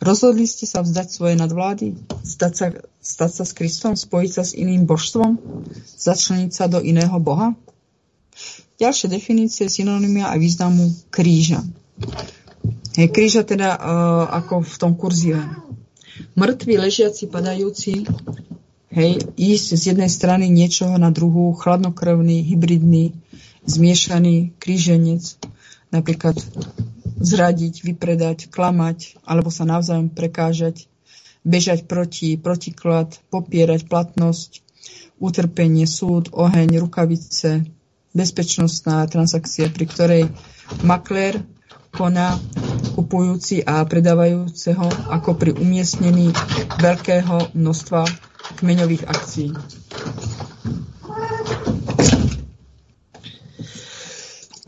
Rozhodli 0.00 0.48
ste 0.48 0.64
sa 0.64 0.80
vzdať 0.80 1.08
svoje 1.12 1.34
nadvlády? 1.36 1.92
Stať 2.24 2.52
sa, 2.56 2.66
stať 3.04 3.30
sa 3.36 3.44
s 3.44 3.52
Kristom? 3.52 3.92
Spojiť 3.94 4.30
sa 4.32 4.42
s 4.48 4.56
iným 4.56 4.88
božstvom? 4.88 5.36
Začleniť 6.00 6.50
sa 6.56 6.72
do 6.72 6.80
iného 6.80 7.12
boha? 7.20 7.52
Ďalšie 8.80 9.12
definície 9.12 9.68
synonymia 9.68 10.32
a 10.32 10.40
významu 10.40 10.88
kríža. 11.12 11.60
Hej, 12.96 13.12
kríža 13.12 13.44
teda 13.44 13.76
uh, 13.76 13.80
ako 14.40 14.64
v 14.64 14.74
tom 14.80 14.92
kurzive. 14.96 15.44
Mŕtvi, 16.32 16.80
ležiaci, 16.80 17.28
padajúci, 17.28 18.08
Hej, 18.90 19.22
ísť 19.38 19.66
z 19.78 19.82
jednej 19.94 20.10
strany 20.10 20.50
niečoho 20.50 20.98
na 20.98 21.14
druhú, 21.14 21.54
chladnokrvný, 21.54 22.42
hybridný, 22.42 23.14
zmiešaný 23.62 24.58
kríženec, 24.58 25.38
napríklad 25.94 26.34
zradiť, 27.20 27.84
vypredať, 27.84 28.48
klamať, 28.48 29.20
alebo 29.28 29.52
sa 29.52 29.68
navzájom 29.68 30.08
prekážať, 30.08 30.88
bežať 31.44 31.84
proti, 31.84 32.40
protiklad, 32.40 33.20
popierať 33.28 33.86
platnosť, 33.86 34.64
utrpenie, 35.20 35.84
súd, 35.84 36.32
oheň, 36.32 36.80
rukavice, 36.80 37.68
bezpečnostná 38.16 39.04
transakcia, 39.06 39.68
pri 39.70 39.84
ktorej 39.86 40.22
maklér 40.82 41.44
koná 41.92 42.38
kupujúci 42.96 43.62
a 43.66 43.82
predávajúceho 43.84 45.10
ako 45.10 45.36
pri 45.36 45.52
umiestnení 45.54 46.32
veľkého 46.78 47.54
množstva 47.54 48.02
kmeňových 48.62 49.04
akcií. 49.06 49.50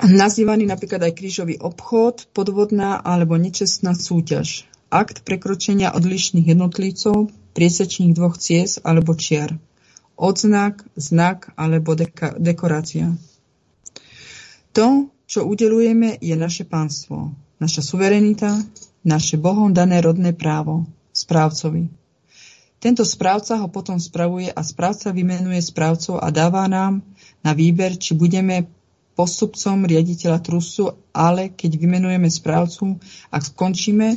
Nazývaný 0.02 0.66
napríklad 0.66 0.98
aj 0.98 1.14
krížový 1.14 1.62
obchod, 1.62 2.26
podvodná 2.34 2.98
alebo 2.98 3.38
nečestná 3.38 3.94
súťaž. 3.94 4.66
Akt 4.90 5.22
prekročenia 5.22 5.94
odlišných 5.94 6.50
jednotlivcov, 6.50 7.30
priesečných 7.54 8.10
dvoch 8.10 8.34
ciest 8.34 8.82
alebo 8.82 9.14
čiar. 9.14 9.54
Odznak, 10.18 10.82
znak 10.98 11.54
alebo 11.54 11.94
deka- 11.94 12.34
dekorácia. 12.34 13.14
To, 14.74 15.06
čo 15.30 15.46
udelujeme, 15.46 16.18
je 16.18 16.34
naše 16.34 16.66
pánstvo, 16.66 17.30
naša 17.62 17.86
suverenita, 17.86 18.58
naše 19.06 19.38
Bohom 19.38 19.70
dané 19.70 20.02
rodné 20.02 20.34
právo, 20.34 20.82
správcovi. 21.14 21.86
Tento 22.82 23.06
správca 23.06 23.62
ho 23.62 23.70
potom 23.70 24.02
spravuje 24.02 24.50
a 24.50 24.66
správca 24.66 25.14
vymenuje 25.14 25.62
správcov 25.62 26.18
a 26.18 26.26
dáva 26.34 26.66
nám 26.66 27.06
na 27.46 27.54
výber, 27.54 27.94
či 27.94 28.18
budeme 28.18 28.66
postupcom 29.12 29.84
riaditeľa 29.84 30.40
trusu, 30.40 30.96
ale 31.12 31.52
keď 31.52 31.76
vymenujeme 31.76 32.28
správcu, 32.28 32.96
ak 33.28 33.42
skončíme 33.52 34.16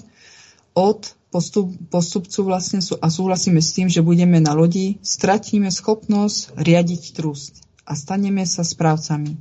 od 0.75 1.07
postup, 1.31 1.71
postupcu 1.91 2.39
vlastne 2.47 2.79
sú, 2.79 2.95
a 2.99 3.11
súhlasíme 3.11 3.59
s 3.59 3.75
tým, 3.75 3.87
že 3.91 4.05
budeme 4.05 4.39
na 4.39 4.55
lodi, 4.55 4.99
stratíme 5.03 5.67
schopnosť 5.67 6.55
riadiť 6.55 7.01
trust 7.15 7.63
a 7.83 7.93
staneme 7.93 8.47
sa 8.47 8.63
správcami, 8.63 9.35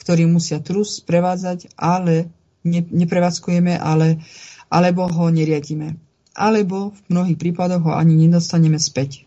ktorí 0.00 0.24
musia 0.24 0.64
trus 0.64 1.04
prevádzať, 1.04 1.76
ale 1.76 2.32
ne, 2.64 2.80
neprevádzkujeme, 2.80 3.76
ale, 3.76 4.24
alebo 4.72 5.08
ho 5.08 5.28
neriadíme 5.28 6.06
alebo 6.36 6.92
v 6.92 7.00
mnohých 7.08 7.40
prípadoch 7.40 7.82
ho 7.88 7.92
ani 7.96 8.28
nedostaneme 8.28 8.76
späť. 8.76 9.24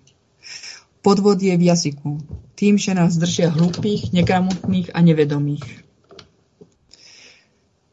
Podvod 1.02 1.42
je 1.42 1.58
v 1.58 1.64
jazyku, 1.66 2.22
tým, 2.60 2.76
že 2.76 2.92
nás 2.92 3.16
držia 3.16 3.48
hlúpých, 3.56 4.12
negramotných 4.12 4.92
a 4.92 5.00
nevedomých. 5.00 5.64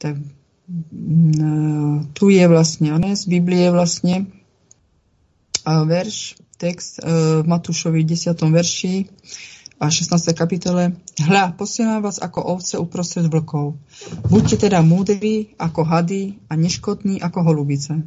Tak, 0.02 0.18
mm, 0.66 2.10
tu 2.18 2.34
je 2.34 2.44
vlastne, 2.50 2.98
ne, 2.98 3.14
z 3.14 3.24
Biblie 3.30 3.70
vlastne 3.70 4.26
verš, 5.62 6.34
text 6.58 6.98
v 7.02 7.46
Matúšovi 7.46 8.02
10. 8.02 8.34
verši 8.50 9.06
a 9.76 9.92
16. 9.92 10.32
kapitole. 10.32 10.96
Hľa, 11.20 11.52
posielam 11.52 12.00
vás 12.00 12.16
ako 12.16 12.58
ovce 12.58 12.80
uprostred 12.80 13.28
vlkov. 13.28 13.76
Buďte 14.26 14.66
teda 14.66 14.80
múdri 14.80 15.52
ako 15.60 15.84
hady 15.84 16.40
a 16.48 16.56
neškodní 16.56 17.20
ako 17.20 17.38
holubice. 17.44 18.02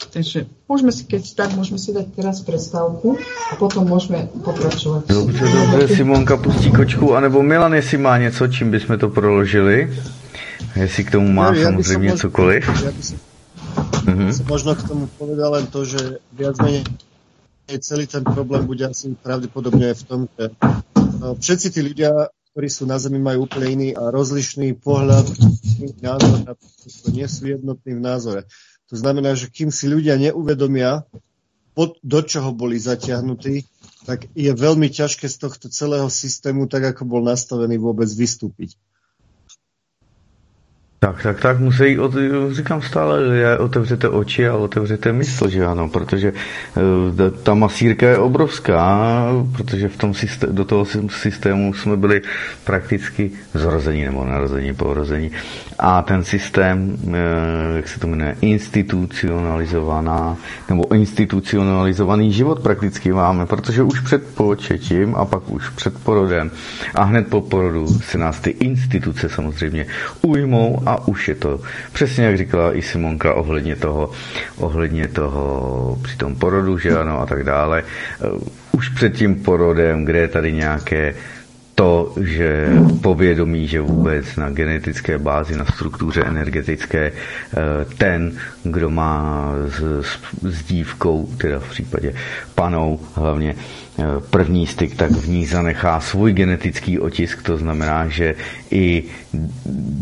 Takže 0.00 0.48
môžeme 0.64 0.88
si, 0.96 1.04
keď 1.04 1.22
tak, 1.36 1.52
môžeme 1.52 1.76
si 1.76 1.92
dať 1.92 2.16
teraz 2.16 2.40
prestávku 2.40 3.20
a 3.52 3.54
potom 3.60 3.84
môžeme 3.84 4.32
pokračovať. 4.40 5.12
Dobře, 5.12 5.44
dobře, 5.44 5.96
Simonka 5.96 6.36
pustí 6.36 6.72
kočku, 6.72 7.14
anebo 7.14 7.42
Milan, 7.42 7.74
jestli 7.74 7.98
má 7.98 8.18
něco, 8.18 8.48
čím 8.48 8.70
bychom 8.70 8.98
to 8.98 9.08
proložili. 9.08 9.92
Jestli 10.76 11.04
k 11.04 11.10
tomu 11.10 11.32
má 11.32 11.54
ja, 11.54 11.62
samozřejmě 11.62 12.08
ja 12.08 12.16
cokoliv. 12.16 12.62
Ja 12.84 12.92
by 12.92 13.02
som, 13.02 13.18
mm-hmm. 14.06 14.32
som 14.32 14.46
možno 14.46 14.72
k 14.76 14.82
tomu 14.88 15.04
povedal 15.18 15.50
len 15.52 15.66
to, 15.66 15.84
že 15.84 16.20
viac 16.32 16.56
menej 16.62 16.84
celý 17.80 18.06
ten 18.06 18.24
problém 18.24 18.66
bude 18.66 18.82
asi 18.86 19.14
pravdepodobne 19.14 19.94
v 19.94 20.02
tom, 20.02 20.20
že 20.38 20.50
no, 21.22 21.38
všetci 21.38 21.66
tí 21.70 21.80
ľudia, 21.86 22.10
ktorí 22.50 22.68
sú 22.70 22.86
na 22.86 22.98
Zemi, 22.98 23.22
majú 23.22 23.46
úplne 23.46 23.68
iný 23.70 23.88
a 23.94 24.10
rozlišný 24.10 24.74
pohľad, 24.82 25.26
názor 26.02 26.38
na 26.42 26.52
to, 26.58 26.66
nie 27.14 27.26
sú 27.30 27.46
jednotní 27.46 27.94
v 27.94 28.02
názore. 28.02 28.40
To 28.90 28.98
znamená, 28.98 29.38
že 29.38 29.46
kým 29.46 29.70
si 29.70 29.86
ľudia 29.86 30.18
neuvedomia, 30.18 31.06
do 32.02 32.20
čoho 32.20 32.52
boli 32.52 32.76
zatiahnutí, 32.76 33.64
tak 34.04 34.28
je 34.36 34.52
veľmi 34.52 34.90
ťažké 34.90 35.30
z 35.30 35.36
tohto 35.38 35.72
celého 35.72 36.10
systému, 36.10 36.66
tak 36.66 36.92
ako 36.92 37.08
bol 37.08 37.22
nastavený, 37.24 37.78
vôbec 37.80 38.10
vystúpiť. 38.10 38.76
Tak, 41.02 41.22
tak, 41.22 41.40
tak 41.40 41.58
musí, 41.58 41.98
od, 41.98 42.14
říkám 42.50 42.82
stále, 42.82 43.36
že 43.36 43.58
otevřete 43.58 44.08
oči 44.08 44.48
a 44.48 44.56
otevřete 44.56 45.12
mysl, 45.12 45.48
že 45.48 45.66
ano, 45.66 45.88
protože 45.88 46.28
e, 46.28 47.30
ta 47.30 47.54
masírka 47.54 48.08
je 48.08 48.18
obrovská, 48.18 49.26
protože 49.56 49.88
v 49.88 49.96
tom 49.96 50.14
systém, 50.14 50.54
do 50.54 50.64
toho 50.64 50.86
systému 51.08 51.74
jsme 51.74 51.96
byli 51.96 52.22
prakticky 52.64 53.30
zrození 53.54 54.04
nebo 54.04 54.24
narození, 54.24 54.74
porození. 54.74 55.30
A 55.78 56.02
ten 56.02 56.24
systém, 56.24 56.96
e, 57.14 57.76
jak 57.76 57.88
se 57.88 58.00
to 58.00 58.06
jmenuje, 58.06 58.36
institucionalizovaná, 58.40 60.36
nebo 60.68 60.92
institucionalizovaný 60.92 62.32
život 62.32 62.60
prakticky 62.60 63.12
máme, 63.12 63.46
protože 63.46 63.82
už 63.82 64.00
před 64.00 64.34
početím 64.34 65.14
a 65.16 65.24
pak 65.24 65.50
už 65.50 65.68
před 65.68 65.98
porodem 66.04 66.50
a 66.94 67.02
hned 67.02 67.28
po 67.28 67.40
porodu 67.40 67.86
se 67.86 68.18
nás 68.18 68.40
ty 68.40 68.50
instituce 68.50 69.28
samozřejmě 69.28 69.86
ujmou 70.22 70.89
a 70.90 71.08
už 71.08 71.28
je 71.28 71.34
to 71.34 71.60
přesně 71.92 72.24
jak 72.24 72.38
říkala 72.38 72.74
i 72.74 72.82
Simonka 72.82 73.34
ohledně 73.34 73.76
toho, 73.76 74.10
ohledně 74.56 75.08
toho 75.08 75.98
při 76.02 76.16
tom 76.16 76.34
porodu, 76.34 76.78
že 76.78 76.98
ano 76.98 77.20
a 77.20 77.26
tak 77.26 77.44
dále. 77.44 77.82
Uh, 78.32 78.40
už 78.72 78.88
před 78.88 79.14
tím 79.14 79.34
porodem, 79.34 80.04
kde 80.04 80.18
je 80.18 80.28
tady 80.28 80.52
nějaké 80.52 81.14
to, 81.74 82.12
že 82.20 82.68
povědomí, 83.02 83.68
že 83.68 83.80
vůbec 83.80 84.36
na 84.36 84.50
genetické 84.50 85.18
bázi, 85.18 85.56
na 85.56 85.64
struktuře 85.64 86.22
energetické, 86.26 87.12
uh, 87.12 87.92
ten, 87.98 88.32
kdo 88.62 88.90
má 88.90 89.52
s, 89.68 90.02
s, 90.02 90.18
s 90.42 90.64
dívkou, 90.64 91.28
teda 91.36 91.58
v 91.58 91.70
případě 91.70 92.14
panou 92.54 93.00
hlavně, 93.14 93.54
první 94.30 94.66
styk, 94.66 94.94
tak 94.94 95.10
v 95.10 95.28
ní 95.28 95.46
zanechá 95.46 96.00
svůj 96.00 96.32
genetický 96.32 96.98
otisk, 96.98 97.42
to 97.42 97.56
znamená, 97.56 98.08
že 98.08 98.34
i 98.70 99.02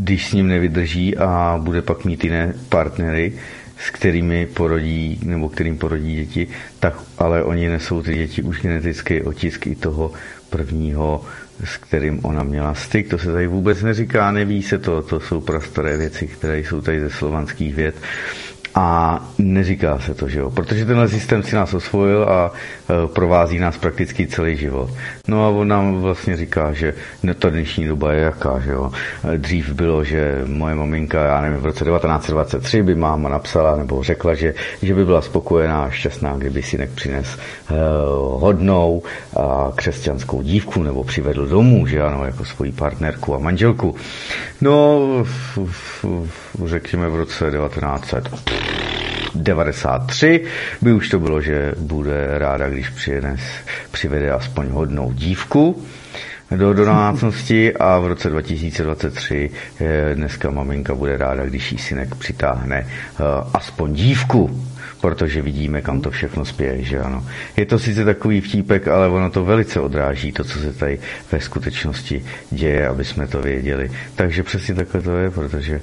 když 0.03 0.27
s 0.27 0.33
ním 0.33 0.49
nevydrží 0.49 1.17
a 1.17 1.61
bude 1.63 1.83
pak 1.83 2.05
mít 2.05 2.25
jiné 2.25 2.55
partnery, 2.69 3.33
s 3.79 3.91
kterými 3.91 4.47
porodí, 4.47 5.21
nebo 5.23 5.49
kterým 5.49 5.79
porodí 5.79 6.17
děti, 6.17 6.49
tak 6.81 6.95
ale 7.19 7.45
oni 7.45 7.69
nesou 7.69 8.03
ty 8.03 8.15
děti 8.15 8.43
už 8.43 8.61
genetický 8.61 9.23
otisk 9.23 9.67
i 9.67 9.75
toho 9.75 10.13
prvního, 10.51 11.25
s 11.65 11.77
kterým 11.77 12.25
ona 12.25 12.43
měla 12.43 12.75
styk. 12.75 13.09
To 13.11 13.19
se 13.19 13.33
tady 13.33 13.47
vůbec 13.47 13.83
neříká, 13.83 14.31
neví 14.31 14.63
se 14.63 14.79
to, 14.79 15.03
to 15.03 15.21
jsou 15.21 15.41
prostoré 15.41 15.97
věci, 15.97 16.27
které 16.27 16.59
jsou 16.59 16.81
tady 16.81 17.01
ze 17.01 17.11
slovanských 17.11 17.75
věd. 17.75 17.95
A 18.81 19.21
neříká 19.39 19.99
se 19.99 20.15
to, 20.15 20.29
že 20.29 20.39
jo, 20.39 20.51
protože 20.51 20.87
tenhle 20.87 21.09
systém 21.09 21.43
si 21.43 21.57
nás 21.57 21.75
osvojil 21.75 22.25
a 22.25 22.53
e, 22.53 23.09
provází 23.09 23.59
nás 23.59 23.77
prakticky 23.77 24.27
celý 24.27 24.57
život. 24.57 24.91
No 25.29 25.47
a 25.47 25.49
on 25.49 25.69
nám 25.69 26.01
vlastně 26.01 26.37
říká, 26.37 26.73
že 26.73 26.95
ta 27.39 27.51
dnešní 27.51 27.87
doba 27.87 28.13
je 28.13 28.21
jaká, 28.21 28.59
že 28.59 28.71
jo. 28.71 28.93
E, 29.35 29.39
dřív 29.39 29.73
bylo, 29.73 30.05
že 30.05 30.43
moje 30.47 30.75
maminka, 30.75 31.25
já 31.25 31.41
nevím, 31.41 31.59
v 31.59 31.65
roce 31.65 31.85
1923 31.85 32.83
by 32.83 32.95
máma 32.95 33.29
napsala 33.29 33.77
nebo 33.77 34.03
řekla, 34.03 34.35
že, 34.35 34.55
že 34.83 34.95
by 34.95 35.05
byla 35.05 35.23
spokojená 35.23 35.85
a 35.85 35.91
šťastná, 35.91 36.35
kdyby 36.37 36.63
si 36.63 36.89
přines 36.95 37.39
uh, 37.71 37.77
hodnou 38.41 39.03
a 39.37 39.73
křesťanskou 39.75 40.43
dívku 40.43 40.83
nebo 40.83 41.05
přivedl 41.05 41.47
domů, 41.47 41.87
že 41.87 42.03
ano, 42.03 42.25
jako 42.25 42.45
svoji 42.45 42.73
partnerku 42.73 43.35
a 43.35 43.39
manželku. 43.39 43.95
No, 44.61 44.99
v, 45.25 45.59
v, 46.05 46.67
řekněme 46.67 47.09
v 47.09 47.15
roce 47.15 47.51
1900 47.51 48.68
93 49.39 50.45
by 50.83 50.93
už 50.93 51.09
to 51.09 51.19
bylo, 51.21 51.41
že 51.41 51.73
bude 51.79 52.39
ráda, 52.39 52.69
když 52.69 52.89
přijede, 52.89 53.37
přivede 53.91 54.31
aspoň 54.31 54.69
hodnou 54.69 55.13
dívku 55.13 55.83
do 56.57 56.75
domácnosti 56.75 57.77
a 57.77 57.99
v 57.99 58.07
roce 58.07 58.31
2023 58.31 59.51
eh, 59.81 60.15
dneska 60.15 60.51
maminka 60.51 60.95
bude 60.95 61.17
ráda, 61.17 61.47
když 61.47 61.73
jí 61.73 61.79
synek 61.79 62.15
přitáhne 62.15 62.87
eh, 62.87 63.23
aspoň 63.55 63.95
dívku 63.95 64.65
protože 65.01 65.43
vidíme, 65.43 65.81
kam 65.81 66.01
to 66.01 66.11
všechno 66.11 66.45
spěje, 66.45 66.83
že 66.83 67.01
ano. 67.01 67.27
Je 67.57 67.67
to 67.67 67.79
sice 67.79 68.05
takový 68.05 68.41
vtípek, 68.41 68.89
ale 68.89 69.09
ono 69.09 69.31
to 69.31 69.45
velice 69.45 69.81
odráží 69.81 70.33
to, 70.33 70.45
co 70.45 70.59
se 70.59 70.73
tady 70.73 70.99
ve 71.33 71.41
skutečnosti 71.41 72.25
děje, 72.51 72.89
aby 72.89 73.05
jsme 73.05 73.27
to 73.27 73.43
věděli. 73.43 73.91
Takže 74.15 74.43
přesně 74.43 74.75
takhle 74.75 75.03
to 75.03 75.17
je, 75.17 75.31
protože 75.31 75.81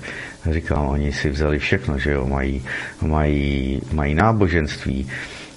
říkám, 0.51 0.87
oni 0.87 1.11
si 1.11 1.29
vzali 1.29 1.59
všechno, 1.59 1.99
že 1.99 2.11
jo, 2.11 2.27
mají, 2.27 2.63
mají, 3.01 3.81
mají 3.93 4.15
náboženství, 4.15 5.07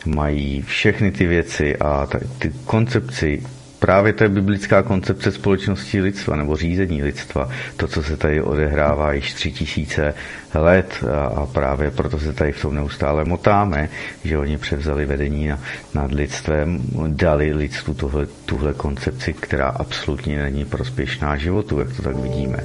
mají 0.06 0.62
všechny 0.62 1.12
ty 1.12 1.26
věci 1.26 1.76
a 1.76 2.08
ty 2.38 2.52
koncepci 2.64 3.42
právě 3.78 4.12
to 4.12 4.24
je 4.24 4.28
biblická 4.28 4.82
koncepce 4.82 5.32
společnosti 5.32 6.00
lidstva 6.00 6.36
nebo 6.36 6.56
řízení 6.56 7.02
lidstva, 7.02 7.48
to, 7.76 7.86
co 7.86 8.02
se 8.02 8.16
tady 8.16 8.42
odehrává 8.42 9.12
již 9.12 9.34
tři 9.34 9.52
tisíce 9.52 10.14
let 10.54 11.04
a, 11.14 11.24
a 11.24 11.46
právě 11.46 11.90
proto 11.90 12.18
se 12.18 12.32
tady 12.32 12.52
v 12.52 12.62
tom 12.62 12.74
neustále 12.74 13.24
motáme, 13.24 13.88
že 14.24 14.38
oni 14.38 14.58
převzali 14.58 15.06
vedení 15.06 15.48
na, 15.48 15.58
nad 15.94 16.12
lidstvem, 16.12 16.80
dali 17.06 17.54
lidstvu 17.54 17.94
tohle, 17.94 18.26
tuhle 18.44 18.74
koncepci, 18.74 19.32
která 19.32 19.68
absolutně 19.68 20.42
není 20.42 20.64
prospěšná 20.64 21.36
životu, 21.36 21.78
jak 21.78 21.96
to 21.96 22.02
tak 22.02 22.16
vidíme. 22.16 22.58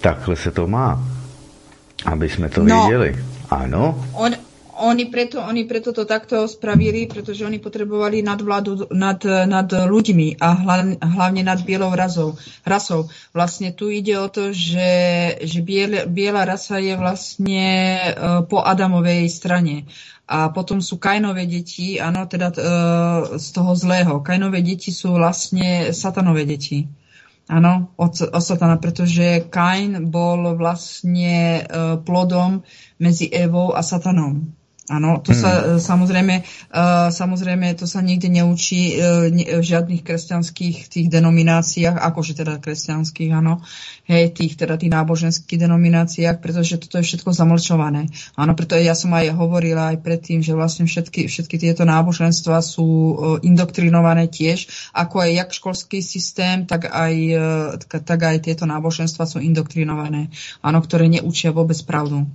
Takhle 0.00 0.36
se 0.36 0.50
to 0.50 0.66
má, 0.66 1.04
aby 2.04 2.28
jsme 2.28 2.48
to 2.48 2.62
no, 2.62 2.80
věděli. 2.80 3.24
Ano? 3.50 4.04
On, 4.12 4.32
oni 4.78 5.06
preto, 5.12 5.40
oni 5.40 5.68
preto 5.68 5.92
to 5.92 6.08
takto 6.08 6.48
spravili, 6.48 7.04
pretože 7.04 7.44
oni 7.44 7.60
potrebovali 7.60 8.24
nadvládu 8.24 8.88
nad, 8.92 9.20
nad 9.26 9.68
ľuďmi 9.68 10.40
a 10.40 10.48
hlavne 11.00 11.42
nad 11.44 11.60
bielou 11.60 11.92
rasou. 11.92 12.40
rasou. 12.64 13.12
Vlastne 13.36 13.76
tu 13.76 13.92
ide 13.92 14.16
o 14.16 14.32
to, 14.32 14.56
že, 14.56 14.90
že 15.44 15.60
biel, 15.60 16.08
biela 16.08 16.48
rasa 16.48 16.80
je 16.80 16.96
vlastne 16.96 17.64
uh, 18.14 18.44
po 18.48 18.64
Adamovej 18.64 19.28
strane. 19.28 19.84
A 20.24 20.48
potom 20.48 20.80
sú 20.80 20.96
Kainové 20.96 21.44
deti, 21.44 22.00
áno, 22.00 22.24
teda 22.24 22.48
uh, 22.54 22.60
z 23.36 23.46
toho 23.52 23.76
zlého. 23.76 24.24
Kainové 24.24 24.64
deti 24.64 24.88
sú 24.88 25.18
vlastne 25.18 25.92
satanové 25.92 26.48
deti. 26.48 26.88
Áno, 27.50 27.92
od, 27.98 28.14
od 28.32 28.40
satana, 28.42 28.78
pretože 28.78 29.44
Kain 29.50 30.08
bol 30.08 30.54
vlastne 30.56 31.66
uh, 31.66 31.98
plodom 32.00 32.62
medzi 33.02 33.28
Evou 33.28 33.74
a 33.74 33.82
satanom. 33.82 34.61
Áno, 34.92 35.24
to 35.24 35.32
sa 35.32 35.50
hmm. 35.56 35.64
E, 35.64 35.80
samozrejme, 35.80 36.34
uh, 36.44 37.08
samozrejme, 37.08 37.72
to 37.80 37.88
sa 37.88 38.04
nikde 38.04 38.28
neučí 38.28 39.00
ne, 39.32 39.44
v 39.56 39.64
žiadnych 39.64 40.04
kresťanských 40.04 40.92
tých 40.92 41.06
denomináciách, 41.08 41.96
akože 41.96 42.36
teda 42.36 42.60
kresťanských, 42.60 43.32
áno, 43.32 43.64
hej, 44.04 44.36
tých 44.36 44.60
teda 44.60 44.76
tých 44.76 44.92
náboženských 44.92 45.56
denomináciách, 45.56 46.44
pretože 46.44 46.76
toto 46.76 47.00
je 47.00 47.08
všetko 47.08 47.32
zamlčované. 47.32 48.12
Áno, 48.36 48.52
preto 48.52 48.76
ja 48.76 48.92
som 48.92 49.16
aj 49.16 49.32
hovorila 49.32 49.96
aj 49.96 50.04
predtým, 50.04 50.44
že 50.44 50.52
vlastne 50.52 50.84
všetky, 50.84 51.24
všetky 51.24 51.56
tieto 51.56 51.88
náboženstva 51.88 52.60
sú 52.60 53.16
indoktrinované 53.40 54.28
tiež, 54.28 54.92
ako 54.92 55.24
aj 55.24 55.30
jak 55.32 55.50
školský 55.56 55.98
systém, 56.04 56.68
tak 56.68 56.92
aj, 56.92 57.14
tak 57.88 58.20
aj 58.20 58.44
tieto 58.44 58.68
náboženstva 58.68 59.24
sú 59.24 59.40
indoktrinované, 59.40 60.28
áno, 60.60 60.78
ktoré 60.84 61.08
neučia 61.08 61.54
vôbec 61.54 61.78
pravdu. 61.88 62.28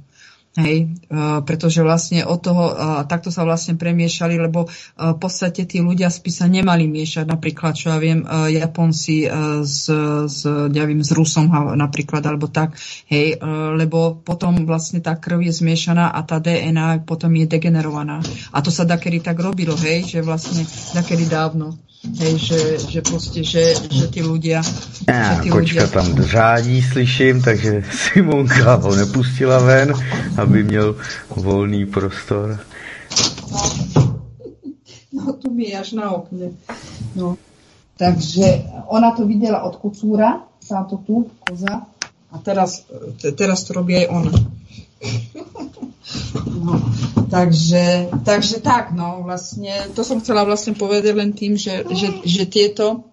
Hej, 0.57 0.89
uh, 1.13 1.45
pretože 1.45 1.85
vlastne 1.85 2.25
od 2.25 2.41
toho, 2.41 2.73
uh, 2.73 3.05
takto 3.05 3.29
sa 3.29 3.45
vlastne 3.45 3.77
premiešali, 3.77 4.41
lebo 4.41 4.65
uh, 4.65 5.13
v 5.13 5.17
podstate 5.21 5.69
tí 5.69 5.85
ľudia 5.85 6.09
z 6.09 6.17
pisa 6.17 6.49
nemali 6.49 6.89
miešať, 6.89 7.29
napríklad, 7.29 7.77
čo 7.77 7.93
ja 7.93 8.01
viem, 8.01 8.25
Japonci 8.25 9.29
s, 9.61 9.85
s, 10.25 10.39
ja 10.49 10.83
viem, 10.89 11.05
s 11.05 11.13
Rusom 11.13 11.53
napríklad, 11.77 12.25
alebo 12.25 12.49
tak, 12.49 12.73
hej, 13.05 13.37
lebo 13.77 14.17
potom 14.17 14.65
vlastne 14.65 14.97
tá 14.97 15.13
krv 15.13 15.45
je 15.45 15.53
zmiešaná 15.61 16.09
a 16.09 16.19
tá 16.25 16.41
DNA 16.41 17.05
potom 17.05 17.29
je 17.37 17.45
degenerovaná. 17.45 18.25
A 18.49 18.57
to 18.65 18.73
sa 18.73 18.81
dakedy 18.87 19.21
tak 19.21 19.37
robilo, 19.37 19.77
hej, 19.77 20.09
že 20.09 20.25
vlastne 20.25 20.65
dakedy 20.97 21.29
dávno. 21.29 21.77
Hej, 22.05 22.35
že, 22.37 22.59
že 22.87 22.99
proste, 23.01 23.41
že, 23.43 23.73
že 23.73 24.05
tí 24.07 24.21
ľudia... 24.21 24.61
Ja, 25.09 25.41
že 25.41 25.43
tí 25.43 25.49
kočka 25.49 25.89
ľudia... 25.89 25.93
tam 25.93 26.07
řádí, 26.13 26.77
slyším, 26.81 27.41
takže 27.41 27.83
Simonka 28.01 28.75
ho 28.75 28.95
nepustila 28.95 29.59
ven, 29.59 29.93
aby 30.37 30.63
měl 30.63 30.95
volný 31.29 31.85
prostor. 31.85 32.59
No, 35.13 35.33
tu 35.33 35.53
mi 35.53 35.75
až 35.75 35.91
na 35.97 36.11
okne. 36.11 36.53
No. 37.15 37.37
Takže 37.97 38.69
ona 38.87 39.11
to 39.11 39.25
videla 39.25 39.65
od 39.65 39.81
kocúra, 39.81 40.45
táto 40.69 41.01
tu, 41.01 41.31
koza, 41.41 41.89
a 42.31 42.35
teraz, 42.37 42.85
teraz 43.35 43.63
to 43.63 43.73
robí 43.73 43.97
aj 43.97 44.07
ona. 44.13 44.31
No, 46.57 46.73
takže, 47.35 48.09
takže 48.25 48.59
tak, 48.59 48.91
no, 48.95 49.21
vlastne, 49.21 49.91
to 49.93 50.01
som 50.01 50.21
chcela 50.23 50.43
vlastne 50.43 50.73
povedať 50.73 51.13
len 51.13 51.31
tým, 51.33 51.59
že, 51.59 51.85
že, 51.93 52.23
že 52.25 52.43
tieto 52.49 53.07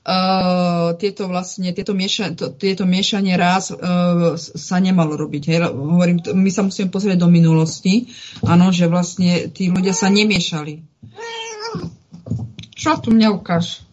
Uh, 0.00 0.96
tieto 0.96 1.28
vlastne, 1.28 1.76
tieto, 1.76 1.92
mieša, 1.92 2.32
to, 2.32 2.48
tieto 2.56 2.88
miešanie 2.88 3.36
ráz 3.36 3.68
uh, 3.68 4.32
sa 4.40 4.80
nemalo 4.80 5.12
robiť. 5.20 5.42
Hej. 5.44 5.58
Hovorím, 5.76 6.24
my 6.24 6.48
sa 6.48 6.64
musíme 6.64 6.88
pozrieť 6.88 7.20
do 7.20 7.28
minulosti, 7.28 8.08
áno, 8.40 8.72
že 8.72 8.88
vlastne 8.88 9.52
tí 9.52 9.68
ľudia 9.68 9.92
sa 9.92 10.08
nemiešali. 10.08 10.80
Čo 12.72 13.04
tu 13.04 13.12
mňa 13.12 13.28
ukáž? 13.36 13.84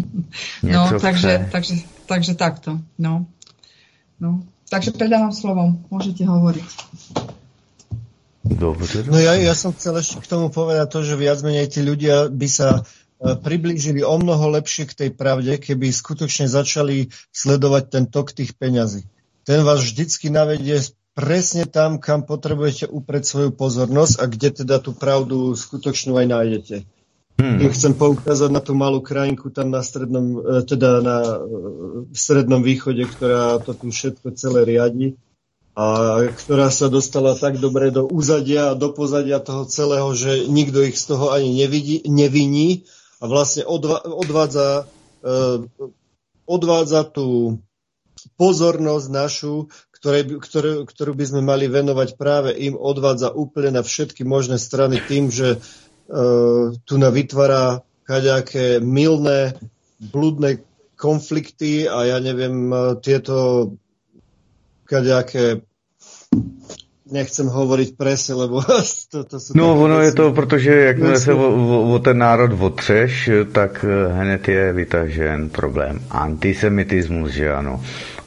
no, 0.64 0.96
takže, 0.96 1.52
takže, 1.52 1.84
takže 2.08 2.32
takto. 2.40 2.80
No. 2.96 3.28
No. 4.16 4.40
Takže 4.70 4.94
predávam 4.94 5.34
slovo. 5.34 5.82
Môžete 5.90 6.22
hovoriť. 6.22 6.68
Dobre. 8.46 8.86
No 9.10 9.18
ja, 9.18 9.34
ja 9.34 9.54
som 9.58 9.74
chcel 9.74 9.98
ešte 9.98 10.22
k 10.22 10.30
tomu 10.30 10.48
povedať 10.48 10.86
to, 10.94 11.00
že 11.02 11.18
viac 11.18 11.42
menej 11.42 11.66
tí 11.66 11.82
ľudia 11.82 12.30
by 12.30 12.48
sa 12.48 12.68
e, 12.78 12.82
priblížili 13.34 14.06
o 14.06 14.14
mnoho 14.16 14.54
lepšie 14.54 14.86
k 14.86 14.96
tej 14.96 15.10
pravde, 15.10 15.58
keby 15.58 15.90
skutočne 15.90 16.46
začali 16.46 17.10
sledovať 17.34 17.84
ten 17.90 18.04
tok 18.06 18.30
tých 18.30 18.54
peňazí. 18.54 19.04
Ten 19.42 19.66
vás 19.66 19.82
vždycky 19.82 20.30
navedie 20.30 20.78
presne 21.18 21.66
tam, 21.66 21.98
kam 21.98 22.22
potrebujete 22.22 22.86
upreť 22.86 23.22
svoju 23.26 23.50
pozornosť 23.52 24.14
a 24.22 24.24
kde 24.30 24.48
teda 24.62 24.78
tú 24.78 24.94
pravdu 24.94 25.52
skutočnú 25.52 26.14
aj 26.14 26.26
nájdete. 26.30 26.76
Hmm. 27.40 27.72
Chcem 27.72 27.96
poukázať 27.96 28.52
na 28.52 28.60
tú 28.60 28.76
malú 28.76 29.00
krajinku 29.00 29.48
tam 29.48 29.72
na 29.72 29.80
strednom, 29.80 30.44
e, 30.44 30.60
teda 30.60 31.00
na 31.00 31.18
e, 31.24 31.36
strednom 32.12 32.60
východe, 32.60 33.08
ktorá 33.08 33.56
to 33.64 33.72
tu 33.72 33.88
všetko 33.88 34.36
celé 34.36 34.68
riadi 34.68 35.16
a 35.72 36.20
ktorá 36.28 36.68
sa 36.68 36.92
dostala 36.92 37.32
tak 37.32 37.56
dobre 37.56 37.88
do 37.88 38.04
úzadia 38.04 38.74
a 38.74 38.78
do 38.78 38.92
pozadia 38.92 39.40
toho 39.40 39.64
celého, 39.64 40.12
že 40.12 40.44
nikto 40.52 40.84
ich 40.84 41.00
z 41.00 41.16
toho 41.16 41.32
ani 41.32 41.56
nevidí, 41.56 42.04
neviní 42.04 42.84
a 43.22 43.24
vlastne 43.24 43.64
odva, 43.64 44.04
odvádza, 44.04 44.84
uh, 45.24 45.64
odvádza 46.44 47.00
tú 47.08 47.56
pozornosť 48.36 49.06
našu, 49.08 49.54
ktoré, 49.94 50.26
ktoré, 50.26 50.70
ktorú 50.84 51.12
by 51.16 51.24
sme 51.24 51.40
mali 51.44 51.70
venovať 51.70 52.18
práve 52.20 52.50
im, 52.56 52.76
odvádza 52.76 53.32
úplne 53.32 53.80
na 53.80 53.82
všetky 53.84 54.26
možné 54.26 54.60
strany 54.60 55.00
tým, 55.00 55.32
že 55.32 55.60
tu 56.84 56.94
na 56.98 57.10
vytvára 57.10 57.86
kaďaké 58.02 58.82
milné, 58.82 59.54
blúdne 60.02 60.58
konflikty 60.98 61.86
a 61.86 62.04
ja 62.04 62.18
neviem, 62.18 62.66
uh, 62.68 62.98
tieto 62.98 63.70
kaďaké 64.90 65.62
nechcem 67.10 67.46
hovoriť 67.50 67.98
presne, 67.98 68.34
lebo 68.46 68.62
to, 69.12 69.18
to 69.26 69.36
sú 69.38 69.54
No 69.54 69.74
ono 69.78 70.00
je 70.00 70.12
to, 70.12 70.32
protože 70.32 70.70
jakmile 70.76 71.20
se 71.20 71.34
o, 71.34 71.48
o, 71.50 71.94
o 71.94 71.98
ten 71.98 72.18
národ 72.18 72.50
otřeš, 72.60 73.30
tak 73.52 73.84
eh, 73.84 74.12
hned 74.12 74.48
je 74.48 74.72
vytažen 74.72 75.50
problém. 75.50 76.00
Antisemitismus, 76.10 77.30
že 77.30 77.52
ano. 77.52 77.82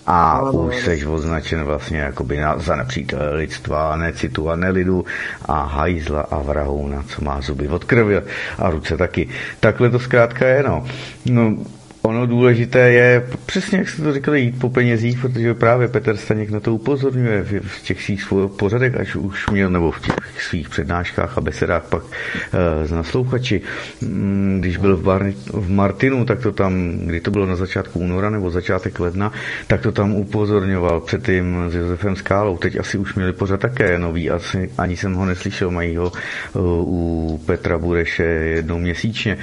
A 0.08 0.42
no, 0.44 0.52
už 0.52 0.84
seš 0.84 1.06
označen 1.06 1.64
vlastně 1.64 2.00
jakoby 2.00 2.38
na, 2.38 2.60
za 2.60 2.76
nepřítele 2.76 3.36
lidstva, 3.36 3.96
necitu 3.96 4.50
a 4.50 4.56
nelidu 4.56 5.06
a 5.46 5.64
hajzla 5.64 6.22
a 6.22 6.40
vrahouna, 6.40 7.04
co 7.08 7.24
má 7.24 7.42
zuby 7.42 7.68
od 7.68 7.84
krve 7.84 8.24
a 8.60 8.70
ruce 8.70 8.98
taky. 8.98 9.30
Takhle 9.60 9.90
to 9.90 10.00
zkrátka 10.00 10.48
je, 10.48 10.64
no. 10.64 10.86
no 11.26 11.56
Ono 12.06 12.26
důležité 12.26 12.92
je, 12.92 13.28
přesně 13.46 13.78
jak 13.78 13.90
jste 13.90 14.02
to 14.02 14.14
říkali, 14.14 14.42
jít 14.42 14.60
po 14.60 14.70
penězích, 14.70 15.20
protože 15.20 15.54
právě 15.54 15.88
Petr 15.88 16.18
Staněk 16.18 16.50
na 16.50 16.60
to 16.60 16.76
upozorňuje 16.76 17.44
v 17.44 17.82
těch 17.82 18.04
svých 18.04 18.34
pořadech, 18.58 18.96
až 18.96 19.16
už 19.16 19.50
měl, 19.50 19.70
nebo 19.70 19.92
v 19.92 20.02
těch 20.02 20.42
svých 20.42 20.70
přednáškách 20.70 21.38
a 21.38 21.42
besedách 21.42 21.84
pak 21.84 22.04
e, 22.54 22.88
z 22.88 22.92
naslouchači. 22.92 23.62
Mm, 24.02 24.58
když 24.60 24.78
byl 24.78 24.98
v, 24.98 25.04
Bar, 25.04 25.32
v 25.54 25.70
Martinu, 25.70 26.26
tak 26.26 26.40
to 26.42 26.52
tam, 26.52 26.92
kdy 26.98 27.22
to 27.22 27.32
bylo 27.32 27.46
na 27.46 27.56
začátku 27.56 28.00
února 28.00 28.30
nebo 28.30 28.52
začátek 28.52 29.00
ledna, 29.00 29.32
tak 29.68 29.82
to 29.82 29.92
tam 29.92 30.16
upozorňoval 30.16 31.02
předtím 31.02 31.58
s 31.70 31.76
Josefem 31.76 32.16
Skálou. 32.16 32.58
Teď 32.58 32.80
asi 32.80 32.98
už 32.98 33.16
měli 33.16 33.34
pořad 33.34 33.60
také 33.60 34.00
nový, 34.00 34.30
asi 34.30 34.72
ani 34.78 34.98
jsem 34.98 35.14
ho 35.14 35.26
neslyšel, 35.26 35.72
mají 35.72 35.96
ho 35.98 36.12
e, 36.16 36.60
u 36.80 37.42
Petra 37.46 37.78
Bureše 37.78 38.24
jednou 38.24 38.80
měsíčně. 38.80 39.38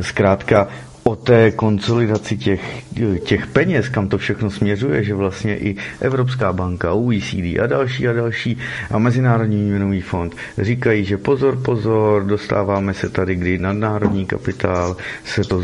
Zkrátka, 0.00 0.68
o 1.04 1.16
té 1.16 1.50
konsolidaci 1.50 2.36
těch, 2.36 2.84
těch 3.24 3.46
peněz, 3.46 3.88
kam 3.88 4.08
to 4.08 4.18
všechno 4.18 4.50
směřuje, 4.50 5.04
že 5.04 5.14
vlastně 5.14 5.58
i 5.58 5.76
Evropská 6.00 6.52
banka, 6.52 6.92
OECD 6.92 7.60
a 7.62 7.66
další 7.66 8.08
a 8.08 8.12
další 8.12 8.58
a 8.90 8.98
Mezinárodní 8.98 9.56
měnový 9.62 10.00
fond 10.00 10.36
říkají, 10.58 11.04
že 11.04 11.16
pozor, 11.18 11.56
pozor, 11.62 12.24
dostáváme 12.24 12.94
se 12.94 13.08
tady, 13.08 13.34
kdy 13.34 13.58
nadnárodní 13.58 14.26
kapitál 14.26 14.96
se 15.24 15.42
to 15.44 15.62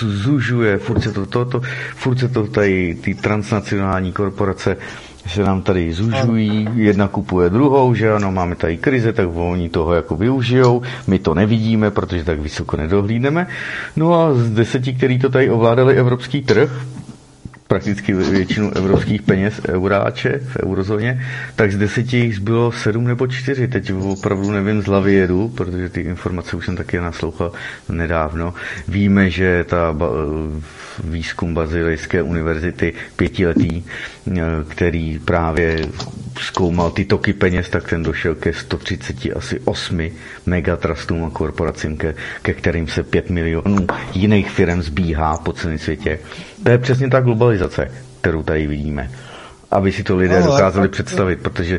zužuje, 0.00 0.78
furt 0.78 1.02
se 1.02 1.12
to, 1.12 1.26
to, 1.26 1.44
to, 1.44 1.60
furt 1.96 2.18
se 2.18 2.28
to 2.28 2.46
tady 2.46 2.94
ty 2.94 3.14
transnacionální 3.14 4.12
korporace 4.12 4.76
se 5.28 5.42
nám 5.42 5.62
tady 5.62 5.92
zužují, 5.92 6.68
jedna 6.74 7.08
kupuje 7.08 7.50
druhou, 7.50 7.94
že 7.94 8.12
ano, 8.12 8.32
máme 8.32 8.56
tady 8.56 8.76
krize, 8.76 9.12
tak 9.12 9.28
oni 9.34 9.68
toho 9.68 9.94
jako 9.94 10.16
využijou, 10.16 10.82
my 11.06 11.18
to 11.18 11.34
nevidíme, 11.34 11.90
protože 11.90 12.24
tak 12.24 12.40
vysoko 12.40 12.76
nedohlídneme. 12.76 13.46
No 13.96 14.14
a 14.14 14.34
z 14.34 14.50
deseti, 14.50 14.92
který 14.92 15.18
to 15.18 15.28
tady 15.30 15.50
ovládali 15.50 15.94
evropský 15.94 16.42
trh, 16.42 16.70
prakticky 17.66 18.12
většinu 18.12 18.70
evropských 18.76 19.22
peněz 19.22 19.60
euráče 19.68 20.40
v 20.48 20.56
eurozóně, 20.66 21.22
tak 21.56 21.72
z 21.72 21.76
deseti 21.78 22.16
jich 22.16 22.40
bylo 22.40 22.72
sedm 22.72 23.04
nebo 23.04 23.26
čtyři. 23.26 23.68
Teď 23.68 23.92
opravdu 23.92 24.50
nevím 24.50 24.82
z 24.82 24.86
hlavy 24.86 25.14
jedu, 25.14 25.48
protože 25.48 25.88
ty 25.88 26.00
informace 26.00 26.56
už 26.56 26.66
jsem 26.66 26.76
taky 26.76 26.98
naslouchal 26.98 27.52
nedávno. 27.88 28.54
Víme, 28.88 29.30
že 29.30 29.64
ta 29.64 29.96
výzkum 31.04 31.54
Bazilejské 31.54 32.22
univerzity 32.22 32.92
pětiletý, 33.16 33.84
který 34.68 35.18
právě 35.18 35.88
zkoumal 36.40 36.90
ty 36.90 37.04
toky 37.04 37.32
peněz, 37.32 37.68
tak 37.68 37.88
ten 37.88 38.02
došel 38.02 38.34
ke 38.34 38.52
130 38.52 39.16
asi 39.36 39.60
8 39.64 40.00
megatrustům 40.46 41.24
a 41.24 41.30
korporacím, 41.30 41.96
ke, 41.96 42.14
ke 42.42 42.54
kterým 42.54 42.88
se 42.88 43.02
5 43.02 43.30
milionů 43.30 43.86
jiných 44.14 44.50
firm 44.50 44.82
zbíhá 44.82 45.36
po 45.38 45.52
celém 45.52 45.78
světě. 45.78 46.18
To 46.66 46.70
je 46.70 46.78
přesně 46.78 47.10
ta 47.10 47.20
globalizace, 47.20 47.90
kterou 48.20 48.42
tady 48.42 48.66
vidíme. 48.66 49.10
Aby 49.70 49.92
si 49.92 50.02
to 50.02 50.16
lidé 50.16 50.40
no, 50.40 50.46
dokázali 50.46 50.88
představit, 50.88 51.40
protože 51.42 51.78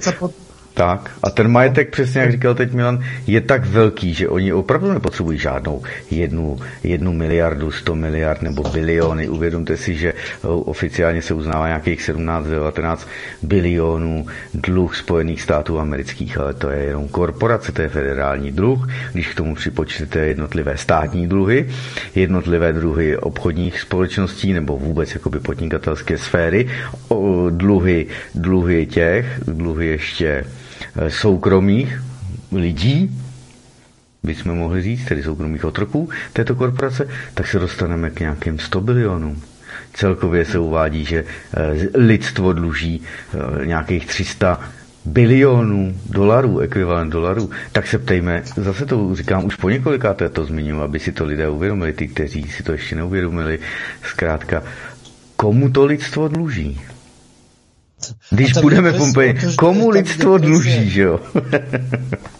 tak. 0.77 1.11
A 1.23 1.29
ten 1.29 1.47
majetek, 1.47 1.89
přesně 1.89 2.21
jak 2.21 2.31
říkal 2.31 2.55
teď 2.55 2.73
Milan, 2.73 2.99
je 3.27 3.41
tak 3.41 3.65
velký, 3.65 4.13
že 4.13 4.29
oni 4.29 4.53
opravdu 4.53 4.93
nepotřebují 4.93 5.39
žádnou 5.39 5.81
jednu, 6.11 6.59
jednu 6.83 7.13
miliardu, 7.13 7.71
sto 7.71 7.95
miliard 7.95 8.41
nebo 8.41 8.63
biliony. 8.63 9.29
Uvědomte 9.29 9.77
si, 9.77 9.95
že 9.95 10.13
eh, 10.13 10.47
oficiálně 10.47 11.21
se 11.21 11.33
uznává 11.33 11.67
nějakých 11.67 12.09
17-19 12.09 12.97
bilionů 13.41 14.25
dluh 14.53 14.95
Spojených 14.95 15.41
států 15.41 15.79
amerických, 15.79 16.37
ale 16.37 16.53
to 16.53 16.69
je 16.69 16.83
jenom 16.83 17.07
korporace, 17.07 17.71
to 17.71 17.81
je 17.81 17.89
federální 17.89 18.51
dluh. 18.51 18.87
Když 19.13 19.27
k 19.27 19.35
tomu 19.35 19.55
připočtete 19.55 20.19
jednotlivé 20.19 20.77
státní 20.77 21.27
dluhy, 21.27 21.69
jednotlivé 22.15 22.73
druhy 22.73 23.17
obchodních 23.17 23.79
společností 23.79 24.53
nebo 24.53 24.77
vůbec 24.77 25.13
jakoby 25.13 25.39
podnikatelské 25.39 26.17
sféry, 26.17 26.69
dluhy, 27.49 28.07
dluhy 28.35 28.85
těch, 28.85 29.25
dluhy 29.47 29.87
ještě 29.87 30.45
soukromých 31.07 32.01
lidí, 32.51 33.11
bychom 34.23 34.57
mohli 34.57 34.81
říct, 34.81 35.05
tedy 35.05 35.23
soukromých 35.23 35.65
otroků 35.65 36.09
této 36.33 36.55
korporace, 36.55 37.07
tak 37.33 37.47
se 37.47 37.59
dostaneme 37.59 38.09
k 38.09 38.19
nějakým 38.19 38.59
100 38.59 38.81
bilionům. 38.81 39.41
Celkově 39.93 40.45
se 40.45 40.59
uvádí, 40.59 41.05
že 41.05 41.23
eh, 41.23 41.99
lidstvo 41.99 42.53
dluží 42.53 43.01
eh, 43.01 43.65
nějakých 43.65 44.05
300 44.05 44.59
bilionů 45.05 45.95
dolarů, 46.09 46.59
ekvivalent 46.59 47.11
dolarů, 47.11 47.49
tak 47.71 47.87
se 47.87 47.97
ptejme, 47.97 48.43
zase 48.55 48.85
to 48.85 49.15
říkám 49.15 49.45
už 49.45 49.55
po 49.55 49.69
několikáté 49.69 50.29
to 50.29 50.45
zmiňuji, 50.45 50.81
aby 50.81 50.99
si 50.99 51.11
to 51.11 51.25
lidé 51.25 51.49
uvědomili, 51.49 51.93
ty, 51.93 52.07
kteří 52.07 52.43
si 52.43 52.63
to 52.63 52.71
ještě 52.71 52.95
neuvědomili, 52.95 53.59
zkrátka, 54.03 54.63
komu 55.35 55.69
to 55.69 55.85
lidstvo 55.85 56.27
dluží? 56.27 56.81
Když 58.29 58.53
budeme 58.53 58.93
Pompeji, 58.93 59.35
komu 59.57 59.89
lidstvo 59.89 60.37
dluží, 60.37 60.89
že 60.89 61.01
jo? 61.01 61.19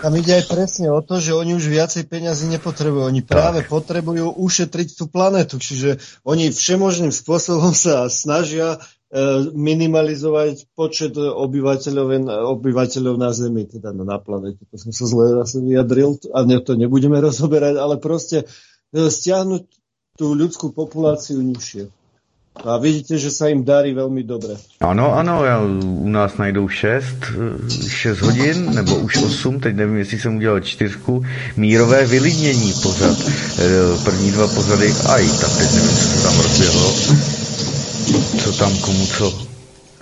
Tam 0.00 0.16
ide 0.16 0.40
aj 0.40 0.48
presne 0.48 0.88
o 0.88 1.04
to, 1.04 1.20
že 1.20 1.36
oni 1.36 1.52
už 1.52 1.68
viacej 1.68 2.08
peňazí 2.08 2.48
nepotrebujú. 2.48 3.04
Oni 3.04 3.20
práve 3.20 3.60
tak. 3.60 3.68
potrebujú 3.68 4.32
ušetriť 4.32 4.96
tú 4.96 5.04
planetu. 5.12 5.60
Čiže 5.60 6.00
oni 6.24 6.48
všemožným 6.48 7.12
spôsobom 7.12 7.76
sa 7.76 8.08
snažia 8.08 8.80
e, 9.12 9.52
minimalizovať 9.52 10.72
počet 10.72 11.12
obyvateľov, 11.20 12.06
obyvateľov 12.56 13.14
na 13.20 13.30
Zemi, 13.36 13.68
teda 13.68 13.92
na 13.92 14.16
planete. 14.16 14.64
To 14.72 14.76
som 14.80 14.96
sa 14.96 15.04
zle 15.04 15.36
zase 15.44 15.60
vyjadril 15.60 16.16
a 16.32 16.48
ne, 16.48 16.56
to 16.64 16.80
nebudeme 16.80 17.20
rozoberať, 17.26 17.76
ale 17.76 18.00
proste 18.00 18.48
e, 18.96 19.12
stiahnuť 19.12 19.68
tú 20.16 20.32
ľudskú 20.32 20.72
populáciu 20.72 21.44
nižšie. 21.44 21.99
A 22.50 22.76
vidíte, 22.82 23.14
že 23.14 23.30
sa 23.30 23.46
im 23.46 23.62
darí 23.62 23.94
veľmi 23.94 24.26
dobre. 24.26 24.58
Ano, 24.82 25.14
ano, 25.14 25.44
já, 25.44 25.62
u 26.02 26.08
nás 26.08 26.36
najdou 26.36 26.68
6, 26.68 27.06
6 27.88 28.20
hodin, 28.20 28.74
nebo 28.74 28.96
už 28.96 29.16
8, 29.16 29.60
teď 29.60 29.74
nevím, 29.76 29.96
jestli 29.96 30.18
jsem 30.18 30.36
udělal 30.36 30.60
čtyřku, 30.60 31.24
mírové 31.56 32.06
vylidnění 32.06 32.72
pořad. 32.82 33.16
E, 33.18 34.04
první 34.04 34.30
dva 34.30 34.48
pořady, 34.48 34.92
aj, 35.08 35.30
tak 35.40 35.58
teď 35.58 35.74
nevím, 35.74 35.96
co 35.96 36.06
se 36.08 36.22
tam 36.22 36.40
rozběhlo. 36.40 36.94
Co 38.38 38.52
tam, 38.52 38.76
komu 38.76 39.06
co 39.06 39.50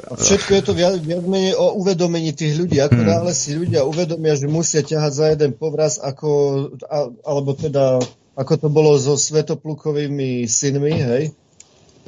a 0.09 0.16
všetko 0.16 0.55
je 0.55 0.62
to 0.62 0.73
viac, 0.73 0.97
viac 1.05 1.20
menej 1.20 1.53
o 1.53 1.77
uvedomení 1.77 2.33
tých 2.33 2.57
ľudí. 2.57 2.81
Ako 2.81 3.05
hmm. 3.05 3.09
náhle 3.12 3.33
si 3.37 3.53
ľudia 3.53 3.85
uvedomia, 3.85 4.41
že 4.41 4.49
musia 4.49 4.81
ťahať 4.81 5.12
za 5.12 5.27
jeden 5.37 5.53
povraz, 5.53 6.01
ako, 6.01 6.31
a, 6.89 7.12
alebo 7.29 7.53
teda, 7.53 8.01
ako 8.33 8.53
to 8.57 8.69
bolo 8.73 8.97
so 8.97 9.20
Svetoplukovými 9.20 10.49
synmi, 10.49 10.97
hej, 10.97 11.25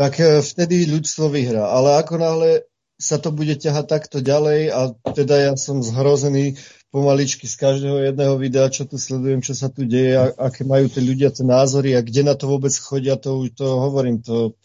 tak 0.01 0.17
e, 0.17 0.41
vtedy 0.41 0.89
ľudstvo 0.89 1.29
vyhrá. 1.29 1.69
Ale 1.77 2.01
ako 2.01 2.17
náhle 2.17 2.51
sa 2.97 3.21
to 3.21 3.29
bude 3.29 3.53
ťahať 3.61 3.85
takto 3.85 4.25
ďalej 4.25 4.73
a 4.73 4.81
teda 5.13 5.37
ja 5.37 5.53
som 5.61 5.85
zhrozený 5.85 6.57
pomaličky 6.89 7.45
z 7.45 7.57
každého 7.61 8.09
jedného 8.09 8.35
videa, 8.41 8.73
čo 8.73 8.89
tu 8.89 8.97
sledujem, 8.97 9.45
čo 9.45 9.53
sa 9.53 9.69
tu 9.69 9.85
deje, 9.85 10.17
a, 10.17 10.33
aké 10.49 10.65
majú 10.65 10.89
tí 10.89 11.05
ľudia 11.05 11.29
tie 11.29 11.45
názory 11.45 11.93
a 11.93 12.01
kde 12.01 12.25
na 12.25 12.33
to 12.33 12.49
vôbec 12.49 12.73
chodia, 12.73 13.21
to, 13.21 13.45
to 13.53 13.65
hovorím, 13.65 14.25
to 14.25 14.57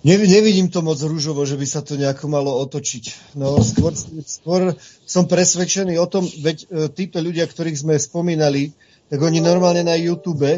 nevidím 0.00 0.72
to 0.72 0.80
moc 0.80 0.96
rúžovo, 0.96 1.44
že 1.44 1.60
by 1.60 1.66
sa 1.68 1.84
to 1.84 2.00
nejako 2.00 2.32
malo 2.32 2.56
otočiť. 2.64 3.36
No 3.36 3.60
skôr, 3.60 3.92
skôr 4.24 4.72
som 5.04 5.28
presvedčený 5.28 6.00
o 6.00 6.08
tom, 6.08 6.24
veď 6.24 6.56
e, 6.64 6.88
títo 6.88 7.20
ľudia, 7.20 7.44
ktorých 7.44 7.84
sme 7.84 8.00
spomínali, 8.00 8.72
tak 9.12 9.20
oni 9.20 9.44
normálne 9.44 9.84
na 9.84 9.94
YouTube 9.94 10.48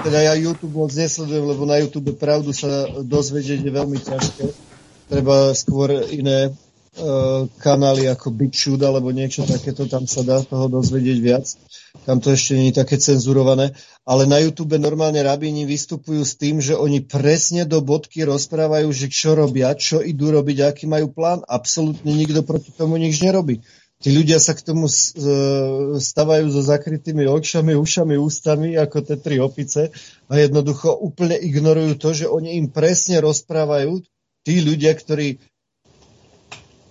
teda 0.00 0.18
ja 0.22 0.34
YouTube 0.36 0.76
moc 0.76 0.92
nesledujem, 0.92 1.44
lebo 1.44 1.64
na 1.64 1.80
YouTube 1.80 2.12
pravdu 2.16 2.52
sa 2.52 2.88
dozvedieť 3.00 3.60
je 3.64 3.72
veľmi 3.72 3.98
ťažké. 3.98 4.44
Treba 5.06 5.54
skôr 5.54 5.92
iné 6.10 6.50
uh, 6.50 7.46
kanály 7.62 8.10
ako 8.10 8.34
BitChute 8.34 8.82
alebo 8.82 9.14
niečo 9.14 9.46
takéto, 9.46 9.86
tam 9.86 10.04
sa 10.04 10.26
dá 10.26 10.42
toho 10.42 10.66
dozvedieť 10.66 11.18
viac. 11.22 11.46
Tam 12.04 12.20
to 12.20 12.36
ešte 12.36 12.58
nie 12.58 12.74
je 12.74 12.80
také 12.82 13.00
cenzurované. 13.00 13.72
Ale 14.06 14.28
na 14.28 14.38
YouTube 14.38 14.76
normálne 14.78 15.18
rabíni 15.24 15.64
vystupujú 15.66 16.22
s 16.22 16.38
tým, 16.38 16.60
že 16.60 16.76
oni 16.76 17.02
presne 17.02 17.64
do 17.66 17.82
bodky 17.82 18.22
rozprávajú, 18.22 18.92
že 18.92 19.10
čo 19.10 19.34
robia, 19.34 19.74
čo 19.74 20.04
idú 20.04 20.30
robiť, 20.30 20.62
aký 20.62 20.84
majú 20.86 21.10
plán. 21.10 21.42
Absolútne 21.48 22.12
nikto 22.12 22.44
proti 22.44 22.70
tomu 22.70 23.00
nič 23.00 23.18
nerobí. 23.24 23.64
Tí 24.06 24.14
ľudia 24.14 24.38
sa 24.38 24.54
k 24.54 24.62
tomu 24.62 24.86
e, 24.86 24.94
stavajú 25.98 26.46
so 26.54 26.62
zakrytými 26.62 27.26
očami, 27.26 27.74
ušami, 27.74 28.14
ústami, 28.14 28.78
ako 28.78 29.02
tie 29.02 29.18
tri 29.18 29.42
opice 29.42 29.90
a 30.30 30.32
jednoducho 30.38 30.94
úplne 30.94 31.34
ignorujú 31.34 31.98
to, 31.98 32.14
že 32.14 32.30
oni 32.30 32.54
im 32.54 32.70
presne 32.70 33.18
rozprávajú 33.18 34.06
tí 34.46 34.62
ľudia, 34.62 34.94
ktorí 34.94 35.42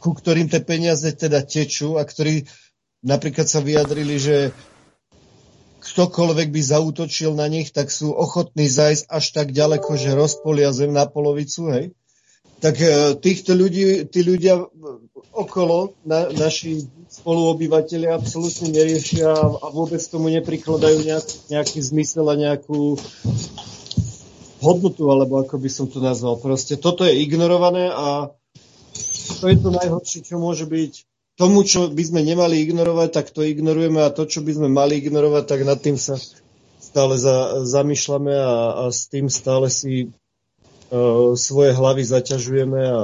ku 0.04 0.12
ktorým 0.12 0.52
tie 0.52 0.60
peniaze 0.60 1.08
teda 1.16 1.40
tečú 1.48 1.96
a 1.96 2.04
ktorí 2.04 2.52
napríklad 3.00 3.48
sa 3.48 3.64
vyjadrili, 3.64 4.20
že 4.20 4.38
ktokoľvek 5.88 6.52
by 6.52 6.62
zautočil 6.68 7.32
na 7.32 7.48
nich, 7.48 7.72
tak 7.72 7.96
sú 7.96 8.12
ochotní 8.12 8.68
zajsť 8.68 9.08
až 9.08 9.26
tak 9.32 9.56
ďaleko, 9.56 9.96
že 9.96 10.20
rozpolia 10.20 10.76
zem 10.76 10.92
na 10.92 11.08
polovicu, 11.08 11.72
hej? 11.72 11.96
Tak 12.66 12.82
e, 12.82 13.14
týchto 13.22 13.54
ľudí, 13.54 14.10
tí 14.10 14.26
ľudia 14.26 14.58
okolo, 15.38 15.94
na, 16.02 16.34
naši 16.34 16.82
spoluobyvateľi 17.14 18.10
absolútne 18.10 18.74
neriešia 18.74 19.30
a 19.38 19.70
vôbec 19.70 20.02
tomu 20.02 20.34
neprikladajú 20.34 21.06
nejak, 21.06 21.28
nejaký 21.54 21.78
zmysel 21.86 22.26
a 22.26 22.34
nejakú 22.34 22.98
hodnotu, 24.66 25.14
alebo 25.14 25.46
ako 25.46 25.62
by 25.62 25.70
som 25.70 25.86
to 25.86 26.02
nazval. 26.02 26.42
Proste 26.42 26.82
toto 26.82 27.06
je 27.06 27.14
ignorované 27.22 27.94
a 27.94 28.34
to 29.38 29.46
je 29.46 29.62
to 29.62 29.70
najhoršie, 29.70 30.26
čo 30.26 30.42
môže 30.42 30.66
byť. 30.66 31.06
Tomu, 31.38 31.70
čo 31.70 31.94
by 31.94 32.02
sme 32.02 32.26
nemali 32.26 32.66
ignorovať, 32.66 33.10
tak 33.14 33.30
to 33.30 33.46
ignorujeme 33.46 34.02
a 34.02 34.10
to, 34.10 34.26
čo 34.26 34.42
by 34.42 34.58
sme 34.58 34.74
mali 34.74 34.98
ignorovať, 35.06 35.44
tak 35.46 35.62
nad 35.70 35.78
tým 35.78 36.02
sa 36.02 36.18
stále 36.82 37.14
za, 37.22 37.62
zamýšľame 37.62 38.34
a, 38.34 38.56
a 38.74 38.84
s 38.90 39.06
tým 39.06 39.30
stále 39.30 39.70
si 39.70 40.10
uh, 40.92 41.34
svoje 41.38 41.72
hlavy 41.74 42.04
zaťažujeme 42.06 42.82
a 42.82 43.02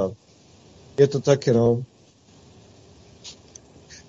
je 0.98 1.06
to 1.08 1.18
také, 1.24 1.56
no. 1.56 1.82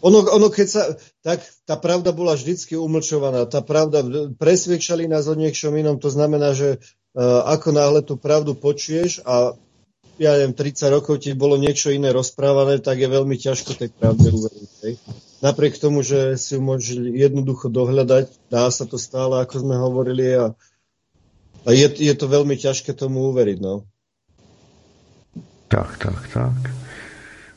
Ono, 0.04 0.20
ono 0.28 0.52
keď 0.52 0.68
sa, 0.68 0.84
tak 1.24 1.40
tá 1.64 1.80
pravda 1.80 2.12
bola 2.12 2.36
vždycky 2.36 2.76
umlčovaná. 2.76 3.48
Tá 3.48 3.64
pravda, 3.64 4.04
presvedčali 4.36 5.08
nás 5.08 5.32
o 5.32 5.36
niečom 5.40 5.72
inom, 5.80 5.96
to 5.96 6.12
znamená, 6.12 6.52
že 6.52 6.84
uh, 7.16 7.48
ako 7.48 7.72
náhle 7.72 8.02
tú 8.04 8.20
pravdu 8.20 8.52
počuješ 8.52 9.24
a 9.24 9.56
ja 10.22 10.38
neviem, 10.38 10.54
30 10.54 10.94
rokov 10.94 11.26
ti 11.26 11.34
bolo 11.34 11.58
niečo 11.58 11.90
iné 11.90 12.14
rozprávané, 12.14 12.78
tak 12.78 13.02
je 13.02 13.10
veľmi 13.10 13.34
ťažko 13.34 13.74
tej 13.74 13.90
pravde 13.90 14.30
uveriť. 14.30 14.98
Napriek 15.42 15.82
tomu, 15.82 16.06
že 16.06 16.38
si 16.38 16.56
ju 16.56 16.62
môžeš 16.62 17.02
jednoducho 17.12 17.68
dohľadať, 17.68 18.30
dá 18.48 18.70
sa 18.70 18.86
to 18.86 19.02
stále, 19.02 19.42
ako 19.42 19.66
sme 19.66 19.76
hovorili, 19.76 20.38
a, 20.38 20.54
a 21.66 21.72
je, 21.72 21.88
je 21.88 22.14
to 22.16 22.28
veľmi 22.28 22.60
ťažké 22.60 22.94
tomu 22.94 23.32
uveriť. 23.32 23.58
No. 23.64 23.88
Tak, 25.68 25.98
tak, 25.98 26.22
tak. 26.34 26.60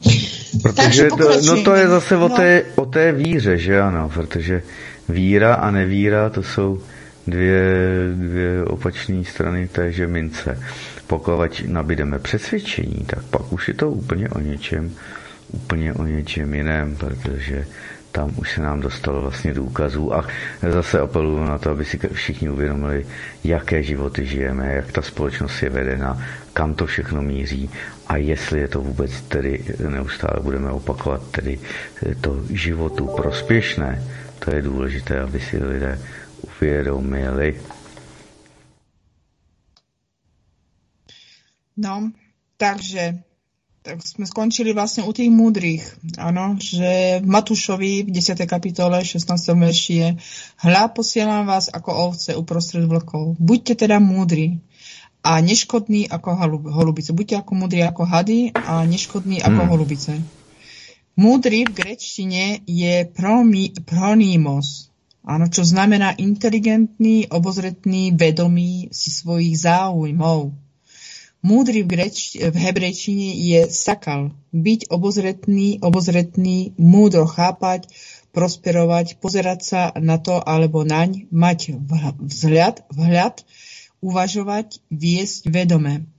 Protože 0.62 1.08
to, 1.08 1.42
no 1.46 1.62
to 1.62 1.74
je 1.74 1.88
zase 1.88 2.16
o, 2.16 2.28
no. 2.28 2.36
té, 2.36 2.64
o 2.76 2.86
té 2.86 3.12
víře, 3.12 3.58
že 3.58 3.80
ano, 3.80 4.08
protože 4.08 4.62
víra 5.08 5.54
a 5.54 5.70
nevíra 5.70 6.30
to 6.30 6.42
jsou 6.42 6.82
dvě, 7.26 7.62
dvě 8.14 8.64
opačné 8.64 9.24
strany 9.24 9.68
téže 9.68 10.06
mince. 10.06 10.60
Pokud 11.06 11.32
nabídeme 11.66 12.18
přesvědčení, 12.18 13.04
tak 13.06 13.24
pak 13.24 13.52
už 13.52 13.68
je 13.68 13.74
to 13.74 13.90
úplně 13.90 14.28
o 14.28 14.40
něčem, 14.40 14.94
úplně 15.52 15.92
o 15.92 16.06
něčem 16.06 16.54
jiném, 16.54 16.96
protože 16.96 17.66
tam 18.16 18.32
už 18.36 18.54
se 18.54 18.62
nám 18.62 18.80
dostalo 18.80 19.20
vlastně 19.20 19.54
důkazů 19.54 20.14
a 20.14 20.24
zase 20.72 21.00
apeluju 21.00 21.44
na 21.44 21.58
to, 21.58 21.70
aby 21.70 21.84
si 21.84 21.98
všichni 22.12 22.48
uvědomili, 22.50 23.06
jaké 23.44 23.82
životy 23.82 24.26
žijeme, 24.26 24.72
jak 24.72 24.92
ta 24.92 25.02
společnost 25.02 25.62
je 25.62 25.70
vedena, 25.70 26.24
kam 26.52 26.74
to 26.74 26.86
všechno 26.86 27.22
míří 27.22 27.70
a 28.06 28.16
jestli 28.16 28.60
je 28.60 28.68
to 28.68 28.80
vůbec 28.80 29.20
tedy 29.20 29.64
neustále 29.88 30.40
budeme 30.40 30.70
opakovat, 30.70 31.30
tedy 31.30 31.58
to 32.20 32.44
životu 32.50 33.06
prospěšné, 33.06 34.02
to 34.38 34.54
je 34.54 34.62
důležité, 34.62 35.20
aby 35.20 35.40
si 35.40 35.64
lidé 35.64 36.00
uvědomili. 36.56 37.60
No, 41.76 42.10
takže 42.56 43.14
tak 43.86 44.02
sme 44.02 44.26
skončili 44.26 44.74
vlastne 44.74 45.06
u 45.06 45.14
tých 45.14 45.30
múdrych. 45.30 45.86
Áno, 46.18 46.58
že 46.58 47.22
v 47.22 47.26
Matúšovi 47.30 48.02
v 48.02 48.10
10. 48.10 48.42
kapitole 48.50 48.98
16. 48.98 49.30
verši 49.54 49.94
je 49.94 50.08
Hľa 50.66 50.90
posielam 50.90 51.46
vás 51.46 51.70
ako 51.70 52.10
ovce 52.10 52.34
uprostred 52.34 52.82
vlkov. 52.82 53.38
Buďte 53.38 53.86
teda 53.86 54.02
múdri 54.02 54.58
a 55.22 55.38
neškodní 55.38 56.10
ako 56.10 56.34
holubice. 56.66 57.14
Buďte 57.14 57.46
ako 57.46 57.52
múdri 57.54 57.86
ako 57.86 58.02
hady 58.02 58.50
a 58.58 58.82
neškodní 58.82 59.38
ako 59.46 59.62
hmm. 59.62 59.70
holubice. 59.70 60.12
Múdry 61.14 61.62
v 61.70 61.72
grečtine 61.78 62.66
je 62.66 63.06
promi, 63.06 63.70
pronymos, 63.86 64.90
áno, 65.22 65.46
čo 65.46 65.62
znamená 65.62 66.12
inteligentný, 66.18 67.30
obozretný, 67.30 68.12
vedomý 68.18 68.90
si 68.90 69.14
svojich 69.14 69.56
záujmov 69.62 70.65
Múdry 71.46 71.86
v, 71.86 71.94
greč, 71.94 72.34
v 72.34 72.56
hebrejčine 72.58 73.38
je 73.38 73.70
sakal, 73.70 74.34
byť 74.50 74.90
obozretný, 74.90 75.78
obozretný, 75.78 76.74
múdro 76.74 77.22
chápať, 77.30 77.86
prosperovať, 78.34 79.22
pozerať 79.22 79.60
sa 79.62 79.82
na 79.94 80.18
to 80.18 80.42
alebo 80.42 80.82
naň, 80.82 81.30
mať 81.30 81.78
vzhľad, 82.18 82.82
vhľad, 82.90 83.46
uvažovať, 84.02 84.82
viesť 84.90 85.46
vedome. 85.46 86.10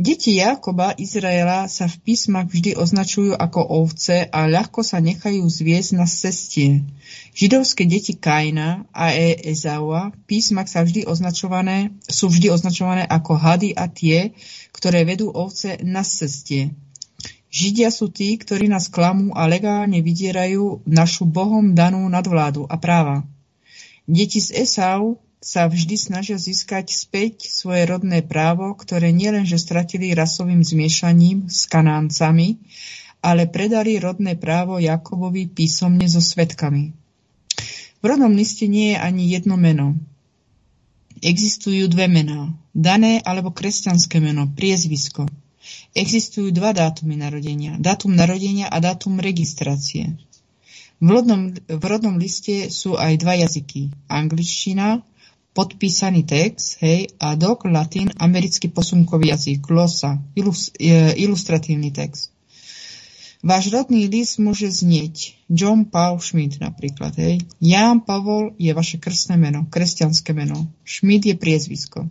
Deti 0.00 0.40
Jakoba 0.40 0.96
Izraela 0.96 1.68
sa 1.68 1.84
v 1.84 2.00
písmach 2.00 2.48
vždy 2.48 2.72
označujú 2.72 3.36
ako 3.36 3.84
ovce 3.84 4.24
a 4.32 4.48
ľahko 4.48 4.80
sa 4.80 4.96
nechajú 4.96 5.44
zviesť 5.44 5.90
na 5.92 6.08
cestie. 6.08 6.88
Židovské 7.36 7.84
deti 7.84 8.16
Kaina 8.16 8.88
a 8.96 9.12
e 9.12 9.36
Ezaua 9.36 10.08
v 10.08 10.20
písmach 10.24 10.72
sa 10.72 10.88
vždy 10.88 11.04
označované, 11.04 11.92
sú 12.08 12.32
vždy 12.32 12.48
označované 12.48 13.04
ako 13.04 13.36
hady 13.36 13.76
a 13.76 13.92
tie, 13.92 14.32
ktoré 14.72 15.04
vedú 15.04 15.28
ovce 15.36 15.76
na 15.84 16.00
cestie. 16.00 16.72
Židia 17.52 17.92
sú 17.92 18.08
tí, 18.08 18.40
ktorí 18.40 18.72
nás 18.72 18.88
klamú 18.88 19.36
a 19.36 19.44
legálne 19.44 20.00
vydierajú 20.00 20.80
našu 20.88 21.28
Bohom 21.28 21.76
danú 21.76 22.08
nadvládu 22.08 22.64
a 22.72 22.80
práva. 22.80 23.28
Deti 24.08 24.40
z 24.40 24.64
Esau 24.64 25.20
sa 25.40 25.64
vždy 25.64 25.96
snažia 25.96 26.36
získať 26.36 26.92
späť 26.92 27.48
svoje 27.48 27.88
rodné 27.88 28.20
právo, 28.20 28.76
ktoré 28.76 29.08
nielenže 29.08 29.56
stratili 29.56 30.12
rasovým 30.12 30.60
zmiešaním 30.60 31.48
s 31.48 31.64
kanáncami, 31.64 32.60
ale 33.24 33.48
predali 33.48 33.96
rodné 33.96 34.36
právo 34.36 34.76
Jakobovi 34.76 35.48
písomne 35.48 36.04
so 36.12 36.20
svetkami. 36.20 36.92
V 38.00 38.04
rodnom 38.04 38.32
liste 38.32 38.68
nie 38.68 38.96
je 38.96 38.98
ani 39.00 39.32
jedno 39.32 39.56
meno. 39.56 39.96
Existujú 41.20 41.88
dve 41.88 42.08
mená. 42.08 42.52
Dané 42.72 43.20
alebo 43.24 43.52
kresťanské 43.52 44.20
meno, 44.20 44.48
priezvisko. 44.48 45.28
Existujú 45.92 46.48
dva 46.52 46.72
dátumy 46.72 47.16
narodenia. 47.16 47.76
Dátum 47.76 48.16
narodenia 48.16 48.72
a 48.72 48.80
dátum 48.80 49.20
registrácie. 49.20 50.16
V 51.00 51.08
rodnom, 51.08 51.52
v 51.52 51.84
rodnom 51.84 52.16
liste 52.20 52.68
sú 52.72 52.96
aj 52.96 53.20
dva 53.20 53.36
jazyky. 53.36 53.92
Angličtina 54.08 55.04
podpísaný 55.52 56.22
text, 56.22 56.78
hej, 56.80 57.10
a 57.18 57.34
dok 57.34 57.66
latín, 57.66 58.08
americký 58.16 58.70
posunkový 58.70 59.28
jazyk, 59.34 59.60
glosa, 59.60 60.22
ilus, 60.38 60.70
e, 60.78 61.12
ilustratívny 61.18 61.90
text. 61.90 62.30
Váš 63.40 63.72
rodný 63.72 64.04
list 64.04 64.36
môže 64.36 64.68
znieť 64.68 65.32
John 65.48 65.88
Paul 65.88 66.20
Schmidt 66.20 66.60
napríklad. 66.60 67.16
Hej. 67.16 67.40
Jan 67.56 68.04
Pavol 68.04 68.52
je 68.60 68.68
vaše 68.76 69.00
krstné 69.00 69.40
meno, 69.40 69.64
kresťanské 69.64 70.36
meno. 70.36 70.68
Schmidt 70.84 71.24
je 71.24 71.40
priezvisko. 71.40 72.04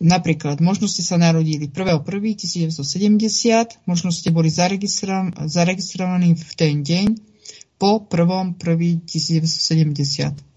Napríklad, 0.00 0.64
možno 0.64 0.88
ste 0.88 1.04
sa 1.04 1.20
narodili 1.20 1.68
1.1.1970, 1.68 3.84
možno 3.84 4.08
ste 4.08 4.32
boli 4.32 4.48
zaregistrovaní 4.48 6.32
v 6.32 6.52
ten 6.56 6.80
deň 6.80 7.20
po 7.76 8.00
1.1.1970. 8.00 10.49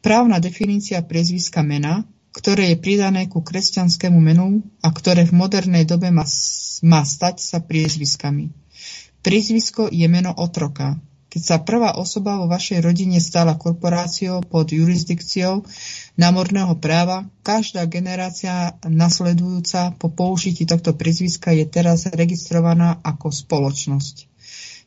Právna 0.00 0.40
definícia 0.40 1.02
priezviska 1.04 1.60
mena, 1.60 2.06
ktoré 2.30 2.74
je 2.74 2.82
pridané 2.82 3.26
ku 3.26 3.42
kresťanskému 3.42 4.18
menu 4.22 4.62
a 4.80 4.88
ktoré 4.94 5.26
v 5.26 5.34
modernej 5.34 5.82
dobe 5.82 6.14
má, 6.14 6.22
má 6.86 7.02
stať 7.02 7.42
sa 7.42 7.58
priezviskami. 7.58 8.54
Priezvisko 9.20 9.90
je 9.92 10.06
meno 10.08 10.32
otroka. 10.32 10.96
Keď 11.30 11.42
sa 11.46 11.62
prvá 11.62 11.94
osoba 11.94 12.42
vo 12.42 12.50
vašej 12.50 12.82
rodine 12.82 13.22
stala 13.22 13.54
korporáciou 13.54 14.42
pod 14.42 14.74
jurisdikciou 14.74 15.62
námorného 16.18 16.74
práva, 16.82 17.22
každá 17.46 17.86
generácia 17.86 18.74
nasledujúca 18.82 19.94
po 19.94 20.10
použití 20.10 20.66
tohto 20.66 20.90
priezviska 20.98 21.54
je 21.54 21.70
teraz 21.70 22.10
registrovaná 22.10 22.98
ako 23.06 23.30
spoločnosť. 23.30 24.26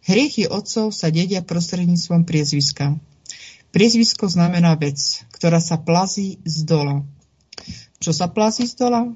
Hriechy 0.03 0.51
otcov 0.51 0.91
sa 0.91 1.07
dedia 1.07 1.39
prostredníctvom 1.39 2.27
priezviska. 2.27 2.99
Priezvisko 3.73 4.29
znamená 4.29 4.77
vec, 4.77 5.25
ktorá 5.33 5.57
sa 5.57 5.81
plazí 5.81 6.37
z 6.45 6.61
dola. 6.61 7.01
Čo 7.97 8.13
sa 8.13 8.29
plazí 8.29 8.69
z 8.69 8.77
dola? 8.77 9.09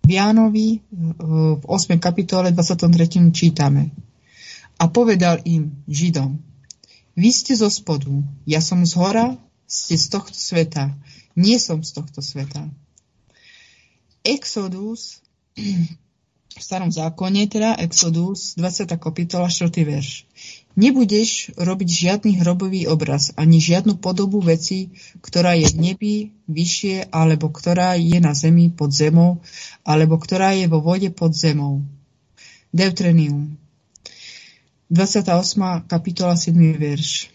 V 0.00 0.08
Jánovi 0.08 0.80
v 0.88 1.60
8. 1.60 2.00
kapitole 2.00 2.48
23. 2.48 3.28
čítame. 3.36 3.92
A 4.80 4.88
povedal 4.88 5.44
im, 5.44 5.84
Židom, 5.84 6.40
vy 7.18 7.30
ste 7.34 7.52
zo 7.52 7.68
spodu, 7.68 8.08
ja 8.48 8.64
som 8.64 8.86
z 8.86 8.96
hora, 8.96 9.36
ste 9.68 9.98
z 9.98 10.06
tohto 10.08 10.38
sveta, 10.38 10.94
nie 11.36 11.60
som 11.60 11.84
z 11.84 11.98
tohto 11.98 12.24
sveta. 12.24 12.64
Exodus 14.24 15.18
v 16.58 16.62
starom 16.62 16.88
zákone, 16.88 17.44
teda 17.50 17.76
Exodus, 17.82 18.56
20. 18.56 18.88
kapitola, 18.96 19.50
4. 19.50 19.68
verš. 19.84 20.27
Nebudeš 20.78 21.58
robiť 21.58 21.88
žiadny 21.90 22.38
hrobový 22.38 22.86
obraz, 22.86 23.34
ani 23.34 23.58
žiadnu 23.58 23.98
podobu 23.98 24.38
veci, 24.38 24.94
ktorá 25.18 25.58
je 25.58 25.74
v 25.74 25.76
nebi 25.90 26.14
vyššie, 26.46 27.10
alebo 27.10 27.50
ktorá 27.50 27.98
je 27.98 28.22
na 28.22 28.30
zemi 28.30 28.70
pod 28.70 28.94
zemou, 28.94 29.42
alebo 29.82 30.14
ktorá 30.22 30.54
je 30.54 30.70
vo 30.70 30.78
vode 30.78 31.10
pod 31.10 31.34
zemou. 31.34 31.82
Deutrenium. 32.70 33.58
28. 34.94 35.90
kapitola 35.90 36.38
7. 36.38 36.54
verš. 36.78 37.34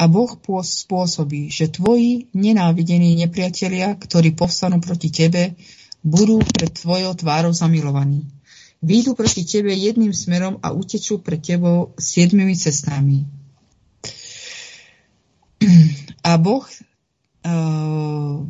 A 0.00 0.08
Boh 0.08 0.32
spôsobí, 0.64 1.52
že 1.52 1.68
tvoji 1.68 2.32
nenávidení 2.32 3.20
nepriatelia, 3.20 3.92
ktorí 4.00 4.32
povstanú 4.32 4.80
proti 4.80 5.12
tebe, 5.12 5.60
budú 6.00 6.40
pred 6.40 6.72
tvojou 6.72 7.12
tvárou 7.20 7.52
zamilovaní 7.52 8.24
výjdu 8.82 9.14
proti 9.14 9.46
tebe 9.46 9.70
jedným 9.70 10.10
smerom 10.10 10.58
a 10.58 10.74
utečú 10.74 11.22
pred 11.22 11.38
tebou 11.38 11.94
siedmimi 11.96 12.58
cestami. 12.58 13.24
A 16.26 16.38
Boh, 16.38 16.66
uh, 17.46 18.42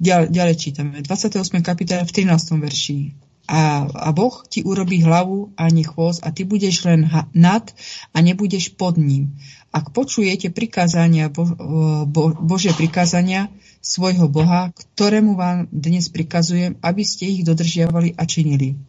ďalej, 0.00 0.28
ďalej 0.28 0.56
čítame, 0.60 1.00
28. 1.00 1.64
kapitola 1.64 2.04
v 2.04 2.12
13. 2.12 2.60
verši. 2.60 2.98
A, 3.44 3.84
a 3.84 4.08
Boh 4.16 4.40
ti 4.48 4.64
urobí 4.64 5.04
hlavu 5.04 5.52
a 5.52 5.68
nie 5.68 5.84
chvost 5.84 6.24
a 6.24 6.32
ty 6.32 6.48
budeš 6.48 6.88
len 6.88 7.04
nad 7.36 7.64
a 8.12 8.16
nebudeš 8.24 8.72
pod 8.72 8.96
ním. 8.96 9.36
Ak 9.68 9.92
počujete 9.92 10.48
prikázania, 10.48 11.28
bo, 11.28 11.44
bo, 12.08 12.32
Bože 12.32 12.72
prikázania 12.72 13.52
svojho 13.84 14.32
Boha, 14.32 14.72
ktorému 14.72 15.36
vám 15.36 15.68
dnes 15.68 16.08
prikazujem, 16.08 16.80
aby 16.80 17.04
ste 17.04 17.28
ich 17.28 17.44
dodržiavali 17.44 18.16
a 18.16 18.24
činili 18.24 18.80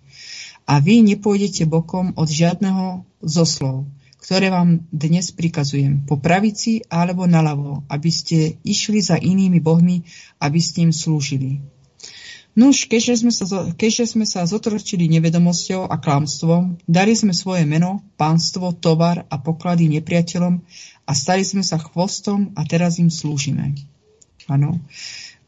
a 0.65 0.81
vy 0.81 1.05
nepôjdete 1.05 1.69
bokom 1.69 2.13
od 2.17 2.25
žiadneho 2.25 3.05
zo 3.21 3.45
slov, 3.45 3.77
ktoré 4.17 4.49
vám 4.49 4.81
dnes 4.89 5.29
prikazujem, 5.29 6.09
po 6.09 6.17
pravici 6.17 6.81
alebo 6.89 7.29
naľavo, 7.29 7.85
aby 7.85 8.09
ste 8.09 8.57
išli 8.65 8.97
za 8.97 9.21
inými 9.21 9.61
bohmi, 9.61 10.01
aby 10.41 10.59
ste 10.59 10.89
im 10.89 10.93
slúžili. 10.93 11.61
Nuž, 12.55 12.87
keďže 12.87 13.19
sme, 13.19 13.31
sa, 13.35 13.45
keďže 13.75 14.15
sme 14.15 14.23
sa 14.23 14.47
zotročili 14.47 15.11
nevedomosťou 15.11 15.91
a 15.91 15.99
klamstvom, 15.99 16.79
dali 16.87 17.11
sme 17.11 17.35
svoje 17.35 17.67
meno, 17.67 17.99
pánstvo, 18.15 18.71
tovar 18.71 19.27
a 19.27 19.35
poklady 19.35 19.91
nepriateľom 19.99 20.63
a 21.03 21.11
stali 21.11 21.43
sme 21.43 21.67
sa 21.67 21.75
chvostom 21.75 22.55
a 22.55 22.63
teraz 22.63 22.95
im 22.95 23.11
slúžime. 23.11 23.75
Áno. 24.47 24.79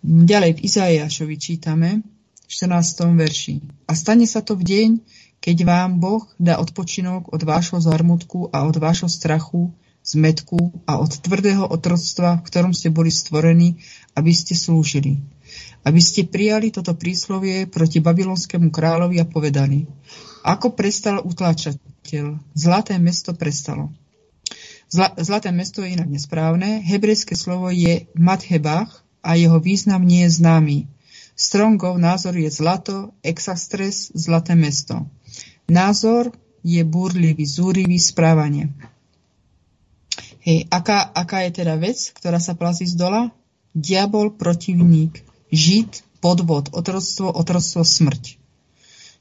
Ďalej 0.04 0.60
v 0.60 0.64
Izaiášovi 0.68 1.36
čítame, 1.40 2.04
14. 2.48 3.04
verši. 3.16 3.60
A 3.88 3.94
stane 3.94 4.24
sa 4.24 4.40
to 4.40 4.56
v 4.56 4.64
deň, 4.64 4.90
keď 5.44 5.58
vám 5.68 6.00
Boh 6.00 6.24
dá 6.40 6.58
odpočinok 6.64 7.30
od 7.36 7.42
vášho 7.44 7.78
zarmutku 7.84 8.50
a 8.56 8.64
od 8.64 8.80
vášho 8.80 9.12
strachu, 9.12 9.76
zmetku 10.08 10.88
a 10.88 11.04
od 11.04 11.12
tvrdého 11.20 11.68
otroctva, 11.68 12.40
v 12.40 12.46
ktorom 12.48 12.72
ste 12.72 12.88
boli 12.88 13.12
stvorení, 13.12 13.84
aby 14.16 14.32
ste 14.32 14.56
slúžili. 14.56 15.20
Aby 15.84 16.00
ste 16.00 16.24
prijali 16.24 16.72
toto 16.72 16.96
príslovie 16.96 17.68
proti 17.68 18.00
babylonskému 18.00 18.72
kráľovi 18.72 19.20
a 19.20 19.28
povedali, 19.28 19.84
ako 20.48 20.72
prestal 20.72 21.20
utláčateľ, 21.20 22.40
zlaté 22.56 22.96
mesto 22.96 23.36
prestalo. 23.36 23.92
Zla, 24.88 25.12
zlaté 25.20 25.52
mesto 25.52 25.84
je 25.84 26.00
inak 26.00 26.08
nesprávne, 26.08 26.80
hebrejské 26.80 27.36
slovo 27.36 27.68
je 27.68 28.08
Mathebach 28.16 29.04
a 29.20 29.36
jeho 29.36 29.60
význam 29.60 30.08
nie 30.08 30.24
je 30.24 30.40
známy. 30.40 30.88
Strongov 31.38 32.02
názor 32.02 32.34
je 32.34 32.50
zlato, 32.50 33.14
exastres, 33.22 34.10
zlaté 34.18 34.58
mesto. 34.58 35.06
Názor 35.70 36.34
je 36.66 36.82
búrlivý, 36.82 37.46
zúrivý 37.46 38.02
správanie. 38.02 38.74
Hej, 40.42 40.66
aká, 40.74 41.06
aká 41.14 41.46
je 41.46 41.62
teda 41.62 41.78
vec, 41.78 42.10
ktorá 42.18 42.42
sa 42.42 42.58
plazí 42.58 42.90
z 42.90 42.98
dola? 42.98 43.30
Diabol, 43.78 44.34
protivník, 44.34 45.22
žid, 45.54 46.02
podvod, 46.26 46.74
otroctvo, 46.74 47.30
otroctvo, 47.30 47.86
smrť. 47.86 48.42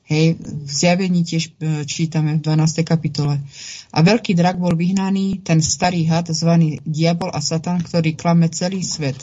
Hej, 0.06 0.38
v 0.38 0.70
zjavení 0.70 1.26
tiež 1.26 1.58
e, 1.58 1.82
čítame 1.82 2.38
v 2.38 2.46
12. 2.46 2.86
kapitole. 2.86 3.42
A 3.90 3.98
veľký 4.06 4.38
drak 4.38 4.54
bol 4.54 4.78
vyhnaný, 4.78 5.42
ten 5.42 5.58
starý 5.58 6.06
had, 6.06 6.30
zvaný 6.30 6.78
diabol 6.86 7.34
a 7.34 7.42
satan, 7.42 7.82
ktorý 7.82 8.14
klame 8.14 8.46
celý 8.46 8.86
svet. 8.86 9.18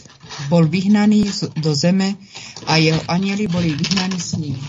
Bol 0.52 0.68
vyhnaný 0.68 1.32
do 1.56 1.72
zeme 1.72 2.20
a 2.68 2.76
jeho 2.84 3.00
anieli 3.08 3.48
boli 3.48 3.72
vyhnaní 3.72 4.20
s 4.20 4.36
ním. 4.36 4.60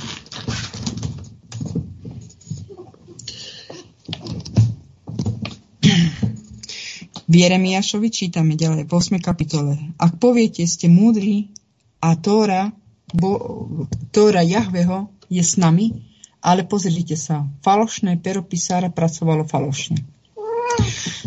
V 7.24 7.34
Jeremiášovi 7.34 8.14
čítame 8.14 8.54
ďalej 8.54 8.86
v 8.86 8.92
8. 8.94 9.18
kapitole. 9.18 9.74
Ak 9.98 10.22
poviete, 10.22 10.62
ste 10.62 10.86
múdri 10.86 11.50
a 11.98 12.14
Tóra, 12.14 12.70
bo, 13.10 13.66
Tóra 14.14 14.46
Jahveho 14.46 15.10
je 15.34 15.42
s 15.42 15.58
nami, 15.58 15.90
ale 16.38 16.62
pozrite 16.62 17.18
sa, 17.18 17.42
falošné 17.66 18.22
pero 18.22 18.46
písára 18.46 18.92
pracovalo 18.94 19.42
falošne. 19.42 19.98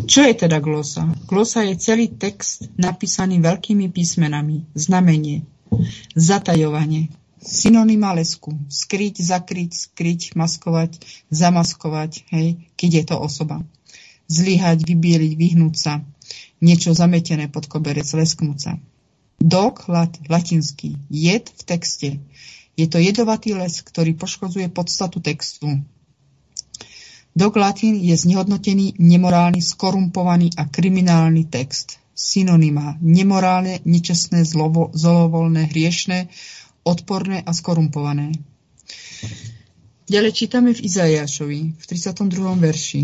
Čo 0.08 0.24
je 0.24 0.34
teda 0.34 0.60
glosa? 0.60 1.04
Glosa 1.28 1.64
je 1.64 1.76
celý 1.76 2.08
text 2.08 2.68
napísaný 2.80 3.40
veľkými 3.44 3.92
písmenami, 3.92 4.64
znamenie, 4.72 5.44
zatajovanie, 6.16 7.12
synonyma 7.42 8.16
lesku, 8.16 8.56
skryť, 8.68 9.20
zakryť, 9.20 9.70
skryť, 9.72 10.20
maskovať, 10.36 11.00
zamaskovať, 11.32 12.28
hej, 12.32 12.48
keď 12.76 12.90
je 12.92 13.04
to 13.04 13.16
osoba. 13.18 13.56
Zlyhať, 14.28 14.84
vybieliť, 14.84 15.32
vyhnúť 15.34 15.74
sa, 15.76 16.04
niečo 16.60 16.92
zametené 16.92 17.48
pod 17.48 17.70
koberec, 17.70 18.04
lesknúť 18.04 18.58
sa. 18.58 18.72
Dok, 19.38 19.88
lat, 19.88 20.12
latinský, 20.26 20.98
jed 21.08 21.46
v 21.48 21.62
texte, 21.62 22.08
je 22.78 22.86
to 22.86 23.02
jedovatý 23.02 23.58
les, 23.58 23.82
ktorý 23.82 24.14
poškodzuje 24.14 24.70
podstatu 24.70 25.18
textu. 25.18 25.82
Dog 27.34 27.58
Latin 27.58 27.98
je 27.98 28.14
znehodnotený, 28.14 28.94
nemorálny, 29.02 29.58
skorumpovaný 29.58 30.54
a 30.54 30.70
kriminálny 30.70 31.50
text. 31.50 31.98
Synonyma 32.14 32.98
nemorálne, 33.02 33.82
nečestné, 33.82 34.46
zlovo, 34.46 34.90
zolovolné, 34.94 35.70
hriešné, 35.70 36.30
odporné 36.86 37.42
a 37.42 37.50
skorumpované. 37.50 38.34
Ďalej 40.06 40.32
čítame 40.34 40.70
v 40.74 40.82
Izajašovi 40.82 41.60
v 41.78 41.84
32. 41.84 42.58
verši. 42.58 43.02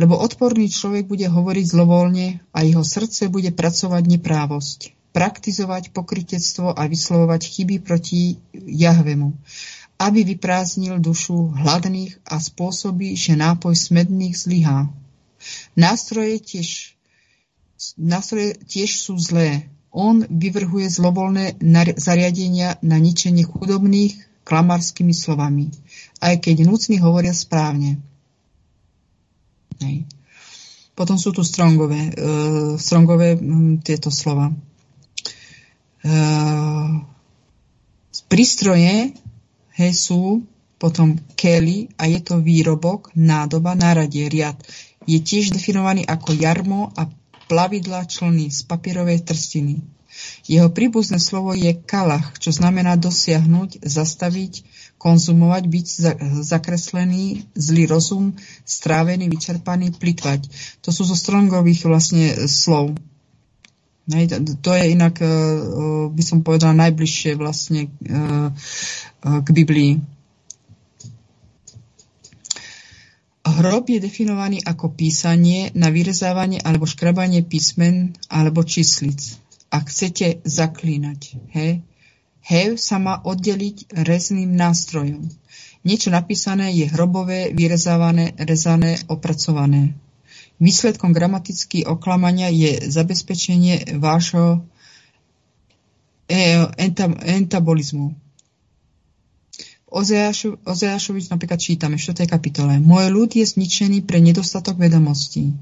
Lebo 0.00 0.20
odporný 0.20 0.68
človek 0.68 1.08
bude 1.08 1.28
hovoriť 1.28 1.64
zlovoľne 1.64 2.26
a 2.52 2.58
jeho 2.64 2.82
srdce 2.82 3.28
bude 3.28 3.52
pracovať 3.52 4.02
neprávosť 4.04 5.03
praktizovať 5.14 5.94
pokrytectvo 5.94 6.74
a 6.74 6.90
vyslovovať 6.90 7.46
chyby 7.46 7.76
proti 7.78 8.42
Jahvemu, 8.52 9.30
aby 10.02 10.26
vyprázdnil 10.26 10.98
dušu 10.98 11.54
hladných 11.54 12.18
a 12.26 12.42
spôsobí, 12.42 13.14
že 13.14 13.38
nápoj 13.38 13.78
smedných 13.78 14.34
zlyhá. 14.34 14.90
Nástroje 15.78 16.42
tiež, 16.42 16.68
nástroje 17.94 18.58
tiež 18.66 18.98
sú 18.98 19.14
zlé. 19.14 19.70
On 19.94 20.26
vyvrhuje 20.26 20.90
zlovolné 20.90 21.54
zariadenia 21.94 22.82
na 22.82 22.98
ničenie 22.98 23.46
chudobných 23.46 24.18
klamarskými 24.42 25.14
slovami, 25.14 25.70
aj 26.18 26.42
keď 26.42 26.66
núcni 26.66 26.98
hovoria 26.98 27.30
správne. 27.30 28.02
Hej. 29.78 30.10
Potom 30.98 31.18
sú 31.18 31.30
tu 31.30 31.46
strongové, 31.46 32.10
uh, 32.14 32.74
strongové 32.78 33.38
um, 33.38 33.78
tieto 33.78 34.10
slova. 34.10 34.50
Uh, 36.04 37.00
prístroje 38.28 39.16
he, 39.74 39.88
sú 39.94 40.44
potom 40.76 41.16
Kelly 41.38 41.88
a 41.96 42.10
je 42.10 42.20
to 42.20 42.44
výrobok, 42.44 43.14
nádoba, 43.16 43.72
náradie, 43.72 44.28
riad. 44.28 44.58
Je 45.08 45.16
tiež 45.16 45.54
definovaný 45.54 46.04
ako 46.04 46.36
jarmo 46.36 46.92
a 46.98 47.08
plavidla 47.48 48.04
člny 48.04 48.52
z 48.52 48.60
papierovej 48.68 49.24
trstiny. 49.24 49.80
Jeho 50.46 50.70
príbuzné 50.70 51.18
slovo 51.18 51.56
je 51.56 51.74
kalach, 51.74 52.38
čo 52.38 52.54
znamená 52.54 52.94
dosiahnuť, 52.94 53.82
zastaviť, 53.82 54.62
konzumovať, 54.98 55.62
byť 55.66 55.86
zakreslený, 56.44 57.50
zlý 57.58 57.84
rozum, 57.90 58.38
strávený, 58.62 59.26
vyčerpaný, 59.26 59.90
plitvať. 59.98 60.46
To 60.86 60.94
sú 60.94 61.02
zo 61.02 61.18
strongových 61.18 61.90
vlastne 61.90 62.46
slov. 62.46 62.94
Hej, 64.04 64.36
to, 64.60 64.70
je 64.76 64.84
inak, 64.92 65.16
uh, 65.24 66.12
by 66.12 66.22
som 66.24 66.44
povedala, 66.44 66.76
najbližšie 66.76 67.40
vlastne 67.40 67.88
uh, 68.04 68.52
k 69.24 69.48
Biblii. 69.48 69.96
Hrob 73.44 73.88
je 73.88 74.00
definovaný 74.00 74.60
ako 74.64 74.92
písanie 74.92 75.72
na 75.76 75.88
vyrezávanie 75.92 76.60
alebo 76.60 76.88
škrabanie 76.88 77.44
písmen 77.44 78.16
alebo 78.28 78.64
číslic. 78.64 79.40
Ak 79.68 79.88
chcete 79.88 80.44
zaklínať, 80.44 81.20
hej, 81.52 81.84
Hev 82.44 82.76
sa 82.76 83.00
má 83.00 83.24
oddeliť 83.24 84.04
rezným 84.04 84.52
nástrojom. 84.52 85.32
Niečo 85.80 86.12
napísané 86.12 86.76
je 86.76 86.84
hrobové, 86.92 87.56
vyrezávané, 87.56 88.36
rezané, 88.36 89.00
opracované. 89.08 89.96
Výsledkom 90.64 91.12
gramatický 91.12 91.84
oklamania 91.84 92.48
je 92.48 92.88
zabezpečenie 92.88 94.00
vášho 94.00 94.64
e, 96.24 96.64
entabolizmu. 97.20 98.16
Ozeášovi 100.64 101.20
napríklad 101.28 101.60
čítame 101.60 102.00
v 102.00 102.02
4. 102.02 102.24
kapitole. 102.26 102.80
Môj 102.80 103.12
ľud 103.12 103.36
je 103.36 103.44
zničený 103.44 104.02
pre 104.08 104.18
nedostatok 104.24 104.80
vedomostí. 104.80 105.52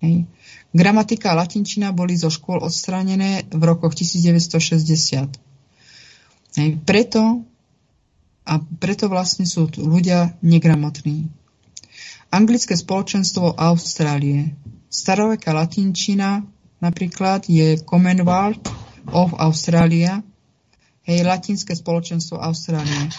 Hej. 0.00 0.30
Gramatika 0.72 1.34
a 1.34 1.44
latinčina 1.44 1.92
boli 1.92 2.16
zo 2.16 2.32
škôl 2.32 2.64
odstránené 2.64 3.44
v 3.50 3.62
rokoch 3.66 3.98
1960. 3.98 5.28
Hej. 6.56 6.70
Preto 6.86 7.44
a 8.42 8.58
preto 8.58 9.06
vlastne 9.06 9.46
sú 9.46 9.70
ľudia 9.78 10.34
negramotní. 10.42 11.41
Anglické 12.32 12.72
spoločenstvo 12.80 13.60
Austrálie. 13.60 14.56
Staroveká 14.88 15.52
latinčina 15.52 16.40
napríklad 16.80 17.44
je 17.44 17.76
Commonwealth 17.84 18.72
of 19.12 19.36
Australia, 19.36 20.24
hej, 21.04 21.28
latinské 21.28 21.76
spoločenstvo 21.76 22.40
Austrálie. 22.40 23.12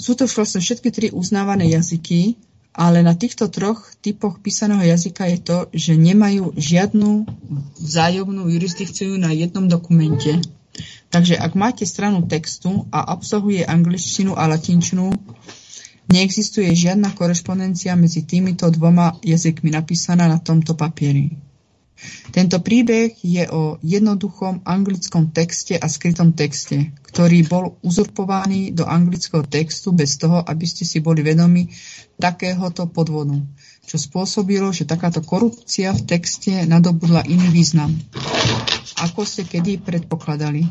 Sú 0.00 0.16
to 0.16 0.24
vlastne 0.24 0.64
všetky 0.64 0.88
tri 0.88 1.06
uznávané 1.12 1.68
jazyky, 1.76 2.40
ale 2.72 3.04
na 3.04 3.12
týchto 3.12 3.52
troch 3.52 3.84
typoch 4.00 4.40
písaného 4.40 4.80
jazyka 4.80 5.28
je 5.28 5.38
to, 5.44 5.58
že 5.76 5.92
nemajú 5.92 6.56
žiadnu 6.56 7.28
vzájomnú 7.84 8.48
jurisdikciu 8.48 9.20
na 9.20 9.28
jednom 9.36 9.68
dokumente. 9.68 10.40
Takže 11.14 11.38
ak 11.38 11.54
máte 11.54 11.86
stranu 11.86 12.26
textu 12.26 12.90
a 12.90 13.14
obsahuje 13.14 13.62
angličtinu 13.62 14.34
a 14.34 14.50
latinčinu, 14.50 15.14
neexistuje 16.10 16.74
žiadna 16.74 17.14
korešpondencia 17.14 17.94
medzi 17.94 18.26
týmito 18.26 18.66
dvoma 18.66 19.14
jazykmi 19.22 19.70
napísaná 19.70 20.26
na 20.26 20.42
tomto 20.42 20.74
papieri. 20.74 21.38
Tento 22.34 22.58
príbeh 22.58 23.14
je 23.22 23.46
o 23.46 23.78
jednoduchom 23.78 24.66
anglickom 24.66 25.30
texte 25.30 25.78
a 25.78 25.86
skrytom 25.86 26.34
texte, 26.34 26.90
ktorý 27.06 27.46
bol 27.46 27.78
uzurpovaný 27.86 28.74
do 28.74 28.82
anglického 28.82 29.46
textu 29.46 29.94
bez 29.94 30.18
toho, 30.18 30.42
aby 30.42 30.66
ste 30.66 30.82
si 30.82 30.98
boli 30.98 31.22
vedomi 31.22 31.70
takéhoto 32.18 32.90
podvodu, 32.90 33.38
čo 33.86 34.02
spôsobilo, 34.02 34.74
že 34.74 34.90
takáto 34.90 35.22
korupcia 35.22 35.94
v 35.94 36.02
texte 36.10 36.66
nadobudla 36.66 37.22
iný 37.30 37.54
význam, 37.54 37.94
ako 39.04 39.28
ste 39.28 39.44
kedy 39.44 39.84
predpokladali. 39.84 40.64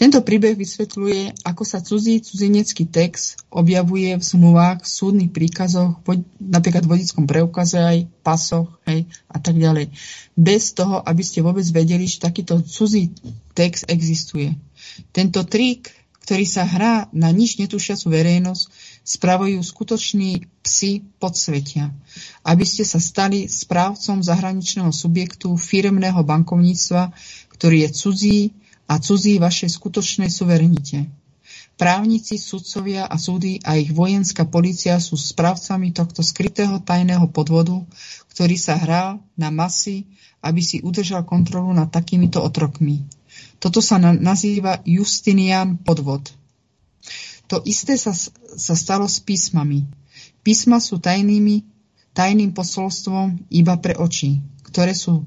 Tento 0.00 0.24
príbeh 0.24 0.56
vysvetľuje, 0.56 1.44
ako 1.44 1.60
sa 1.60 1.84
cudzí 1.84 2.24
cudzinecký 2.24 2.88
text 2.88 3.44
objavuje 3.52 4.16
v 4.16 4.24
zmluvách, 4.24 4.80
súdnych 4.88 5.28
príkazoch, 5.28 6.00
napríklad 6.40 6.88
v 6.88 6.92
vodickom 6.96 7.28
preukaze 7.28 7.76
aj, 7.76 7.98
pasoch 8.24 8.80
hej, 8.88 9.04
a 9.28 9.36
tak 9.36 9.60
ďalej. 9.60 9.92
Bez 10.32 10.72
toho, 10.72 11.04
aby 11.04 11.20
ste 11.20 11.44
vôbec 11.44 11.68
vedeli, 11.68 12.08
že 12.08 12.24
takýto 12.24 12.64
cudzí 12.64 13.12
text 13.52 13.92
existuje. 13.92 14.56
Tento 15.12 15.44
trik, 15.44 15.92
ktorý 16.24 16.48
sa 16.48 16.64
hrá 16.64 17.04
na 17.12 17.28
nič 17.28 17.60
netušiacu 17.60 18.08
verejnosť, 18.08 18.72
spravujú 19.10 19.58
skutoční 19.58 20.46
psi 20.62 21.02
podsvetia, 21.18 21.90
aby 22.46 22.62
ste 22.62 22.86
sa 22.86 23.02
stali 23.02 23.50
správcom 23.50 24.22
zahraničného 24.22 24.94
subjektu 24.94 25.58
firmného 25.58 26.22
bankovníctva, 26.22 27.10
ktorý 27.50 27.86
je 27.86 27.90
cudzí, 27.90 28.40
a 28.90 28.98
cudzí 28.98 29.38
vašej 29.38 29.70
skutočnej 29.70 30.30
suverenite. 30.30 31.06
Právnici, 31.78 32.36
sudcovia 32.36 33.06
a 33.06 33.16
súdy 33.16 33.62
a 33.62 33.78
ich 33.78 33.94
vojenská 33.94 34.44
policia 34.44 34.98
sú 34.98 35.14
správcami 35.14 35.94
tohto 35.94 36.20
skrytého 36.26 36.82
tajného 36.82 37.30
podvodu, 37.30 37.86
ktorý 38.34 38.58
sa 38.58 38.76
hral 38.76 39.22
na 39.38 39.48
masy, 39.54 40.10
aby 40.42 40.60
si 40.60 40.82
udržal 40.82 41.22
kontrolu 41.22 41.70
nad 41.72 41.88
takýmito 41.88 42.42
otrokmi. 42.42 43.06
Toto 43.62 43.78
sa 43.80 43.96
na- 43.96 44.12
nazýva 44.12 44.82
Justinian 44.84 45.78
podvod. 45.80 46.39
To 47.50 47.58
isté 47.66 47.98
sa, 47.98 48.14
sa 48.14 48.74
stalo 48.78 49.10
s 49.10 49.18
písmami. 49.18 49.84
Písma 50.46 50.78
sú 50.78 51.02
tajnými, 51.02 51.66
tajným 52.14 52.54
posolstvom 52.54 53.50
iba 53.50 53.74
pre 53.76 53.98
oči, 53.98 54.38
ktoré 54.62 54.94
sú 54.94 55.26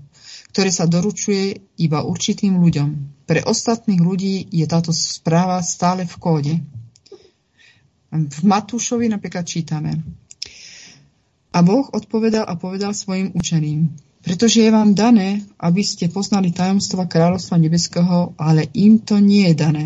ktoré 0.54 0.70
sa 0.70 0.86
doručuje 0.86 1.66
iba 1.82 2.06
určitým 2.06 2.62
ľuďom. 2.62 2.90
Pre 3.26 3.42
ostatných 3.42 3.98
ľudí 3.98 4.46
je 4.54 4.66
táto 4.70 4.94
správa 4.94 5.58
stále 5.66 6.06
v 6.06 6.16
kóde. 6.22 6.54
V 8.14 8.40
Matúšovi 8.46 9.10
napríklad 9.10 9.50
čítame. 9.50 9.98
A 11.50 11.60
Boh 11.66 11.90
odpovedal 11.90 12.46
a 12.46 12.54
povedal 12.54 12.94
svojim 12.94 13.34
učeným, 13.34 13.98
pretože 14.22 14.62
je 14.62 14.70
vám 14.70 14.94
dané, 14.94 15.42
aby 15.58 15.82
ste 15.82 16.14
poznali 16.14 16.54
tajomstva 16.54 17.10
kráľovstva 17.10 17.58
nebeského, 17.58 18.38
ale 18.38 18.70
im 18.78 19.02
to 19.02 19.18
nie 19.18 19.50
je 19.50 19.56
dané. 19.58 19.86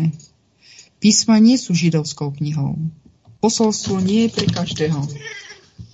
Písma 0.98 1.38
nie 1.38 1.54
sú 1.54 1.78
židovskou 1.78 2.34
knihou. 2.34 2.74
Posolstvo 3.38 4.02
nie 4.02 4.26
je 4.26 4.34
pre 4.34 4.46
každého. 4.50 4.98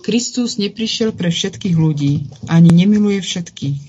Kristus 0.01 0.57
neprišiel 0.57 1.13
pre 1.13 1.29
všetkých 1.29 1.77
ľudí, 1.77 2.29
ani 2.49 2.69
nemiluje 2.73 3.21
všetkých. 3.21 3.79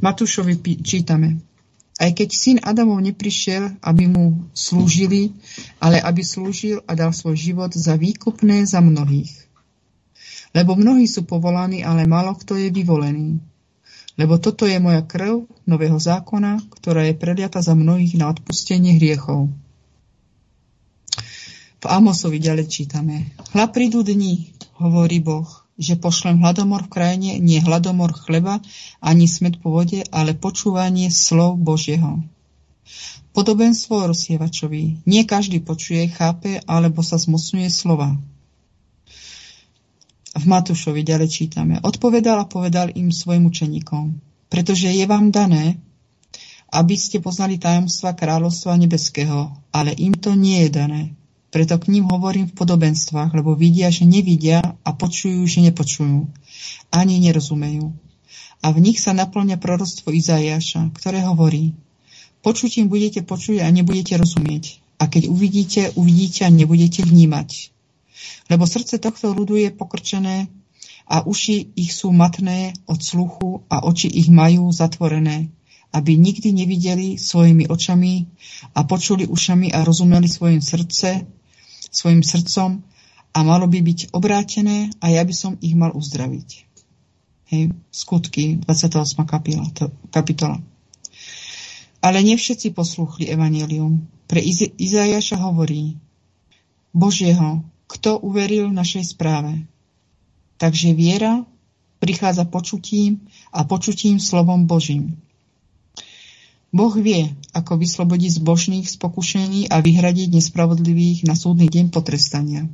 Matúšovi 0.00 0.60
čítame. 0.84 1.40
Aj 1.96 2.10
keď 2.12 2.28
syn 2.32 2.58
Adamov 2.60 3.00
neprišiel, 3.00 3.80
aby 3.80 4.04
mu 4.10 4.44
slúžili, 4.52 5.32
ale 5.80 6.02
aby 6.02 6.20
slúžil 6.26 6.82
a 6.84 6.92
dal 6.92 7.14
svoj 7.14 7.38
život 7.38 7.72
za 7.72 7.96
výkupné 7.96 8.68
za 8.68 8.84
mnohých. 8.84 9.32
Lebo 10.52 10.76
mnohí 10.76 11.08
sú 11.08 11.24
povolaní, 11.24 11.80
ale 11.80 12.04
málo 12.04 12.36
kto 12.36 12.58
je 12.58 12.68
vyvolený. 12.68 13.40
Lebo 14.20 14.38
toto 14.38 14.68
je 14.68 14.78
moja 14.78 15.02
krv 15.02 15.48
nového 15.66 15.98
zákona, 15.98 16.62
ktorá 16.78 17.08
je 17.08 17.18
preliata 17.18 17.58
za 17.58 17.74
mnohých 17.74 18.14
na 18.20 18.30
odpustenie 18.30 19.00
hriechov. 19.00 19.50
V 21.84 21.92
Amosovi 21.92 22.40
ďalej 22.40 22.72
čítame. 22.72 23.36
Hla 23.52 23.68
prídu 23.68 24.00
dni, 24.00 24.56
hovorí 24.80 25.20
Boh, 25.20 25.44
že 25.76 26.00
pošlem 26.00 26.40
hladomor 26.40 26.88
v 26.88 26.96
krajine, 26.96 27.36
nie 27.36 27.60
hladomor 27.60 28.16
chleba, 28.16 28.64
ani 29.04 29.28
smet 29.28 29.60
po 29.60 29.68
vode, 29.68 30.00
ale 30.08 30.32
počúvanie 30.32 31.12
slov 31.12 31.60
Božieho. 31.60 32.24
Podobenstvo 33.36 34.00
rozsievačovi. 34.00 35.04
Nie 35.04 35.28
každý 35.28 35.60
počuje, 35.60 36.08
chápe, 36.08 36.56
alebo 36.64 37.04
sa 37.04 37.20
zmocňuje 37.20 37.68
slova. 37.68 38.16
V 40.40 40.44
Matúšovi 40.48 41.04
ďalej 41.04 41.28
čítame. 41.28 41.84
Odpovedal 41.84 42.40
a 42.40 42.48
povedal 42.48 42.96
im 42.96 43.12
svojim 43.12 43.44
učeníkom. 43.44 44.24
Pretože 44.48 44.88
je 44.88 45.04
vám 45.04 45.28
dané, 45.28 45.76
aby 46.72 46.96
ste 46.96 47.20
poznali 47.20 47.60
tajomstva 47.60 48.16
kráľovstva 48.16 48.72
nebeského, 48.80 49.52
ale 49.68 49.92
im 49.92 50.16
to 50.16 50.32
nie 50.32 50.64
je 50.64 50.72
dané 50.72 51.02
preto 51.54 51.78
k 51.78 51.86
ním 51.94 52.10
hovorím 52.10 52.50
v 52.50 52.58
podobenstvách, 52.58 53.30
lebo 53.30 53.54
vidia, 53.54 53.86
že 53.86 54.02
nevidia 54.02 54.58
a 54.82 54.90
počujú, 54.90 55.46
že 55.46 55.62
nepočujú. 55.62 56.26
Ani 56.90 57.22
nerozumejú. 57.22 57.94
A 58.58 58.74
v 58.74 58.82
nich 58.82 58.98
sa 58.98 59.14
naplňa 59.14 59.62
proroctvo 59.62 60.10
Izajaša, 60.10 60.90
ktoré 60.98 61.22
hovorí 61.22 61.78
Počutím 62.44 62.90
budete 62.90 63.24
počuť 63.24 63.64
a 63.64 63.70
nebudete 63.70 64.18
rozumieť. 64.18 64.82
A 64.98 65.08
keď 65.08 65.32
uvidíte, 65.32 65.94
uvidíte 65.96 66.44
a 66.44 66.52
nebudete 66.52 67.06
vnímať. 67.06 67.72
Lebo 68.52 68.68
srdce 68.68 69.00
tohto 69.00 69.32
ľudu 69.32 69.56
je 69.56 69.70
pokrčené 69.72 70.52
a 71.08 71.22
uši 71.24 71.72
ich 71.78 71.94
sú 71.94 72.10
matné 72.12 72.76
od 72.84 73.00
sluchu 73.00 73.62
a 73.70 73.86
oči 73.86 74.12
ich 74.12 74.28
majú 74.28 74.68
zatvorené, 74.74 75.54
aby 75.94 76.18
nikdy 76.18 76.52
nevideli 76.52 77.16
svojimi 77.16 77.70
očami 77.70 78.28
a 78.76 78.84
počuli 78.84 79.24
ušami 79.24 79.72
a 79.72 79.80
rozumeli 79.80 80.28
svojim 80.28 80.60
srdce 80.60 81.24
svojim 81.94 82.26
srdcom 82.26 82.82
a 83.34 83.38
malo 83.42 83.70
by 83.70 83.78
byť 83.78 84.10
obrátené 84.10 84.90
a 84.98 85.14
ja 85.14 85.22
by 85.22 85.34
som 85.34 85.54
ich 85.62 85.78
mal 85.78 85.94
uzdraviť. 85.94 86.48
Hej, 87.54 87.70
skutky, 87.94 88.58
28. 88.66 89.22
kapitola. 89.24 89.70
kapitola. 90.10 90.58
Ale 92.04 92.18
nie 92.20 92.36
všetci 92.36 92.74
poslúchli 92.76 93.30
evanelium. 93.30 94.04
Pre 94.26 94.40
Iz- 94.42 94.74
Izajaša 94.76 95.40
hovorí, 95.40 95.96
Božieho, 96.92 97.64
kto 97.88 98.20
uveril 98.20 98.74
našej 98.74 99.14
správe? 99.16 99.64
Takže 100.58 100.94
viera 100.94 101.44
prichádza 102.04 102.44
počutím 102.44 103.24
a 103.48 103.64
počutím 103.64 104.20
slovom 104.20 104.68
Božím. 104.68 105.16
Boh 106.74 106.94
vie, 106.98 107.30
ako 107.54 107.78
vyslobodiť 107.78 108.42
zbožných 108.42 108.90
z 108.90 108.98
pokušení 108.98 109.70
a 109.70 109.78
vyhradiť 109.78 110.34
nespravodlivých 110.34 111.22
na 111.22 111.38
súdny 111.38 111.70
deň 111.70 111.94
potrestania. 111.94 112.66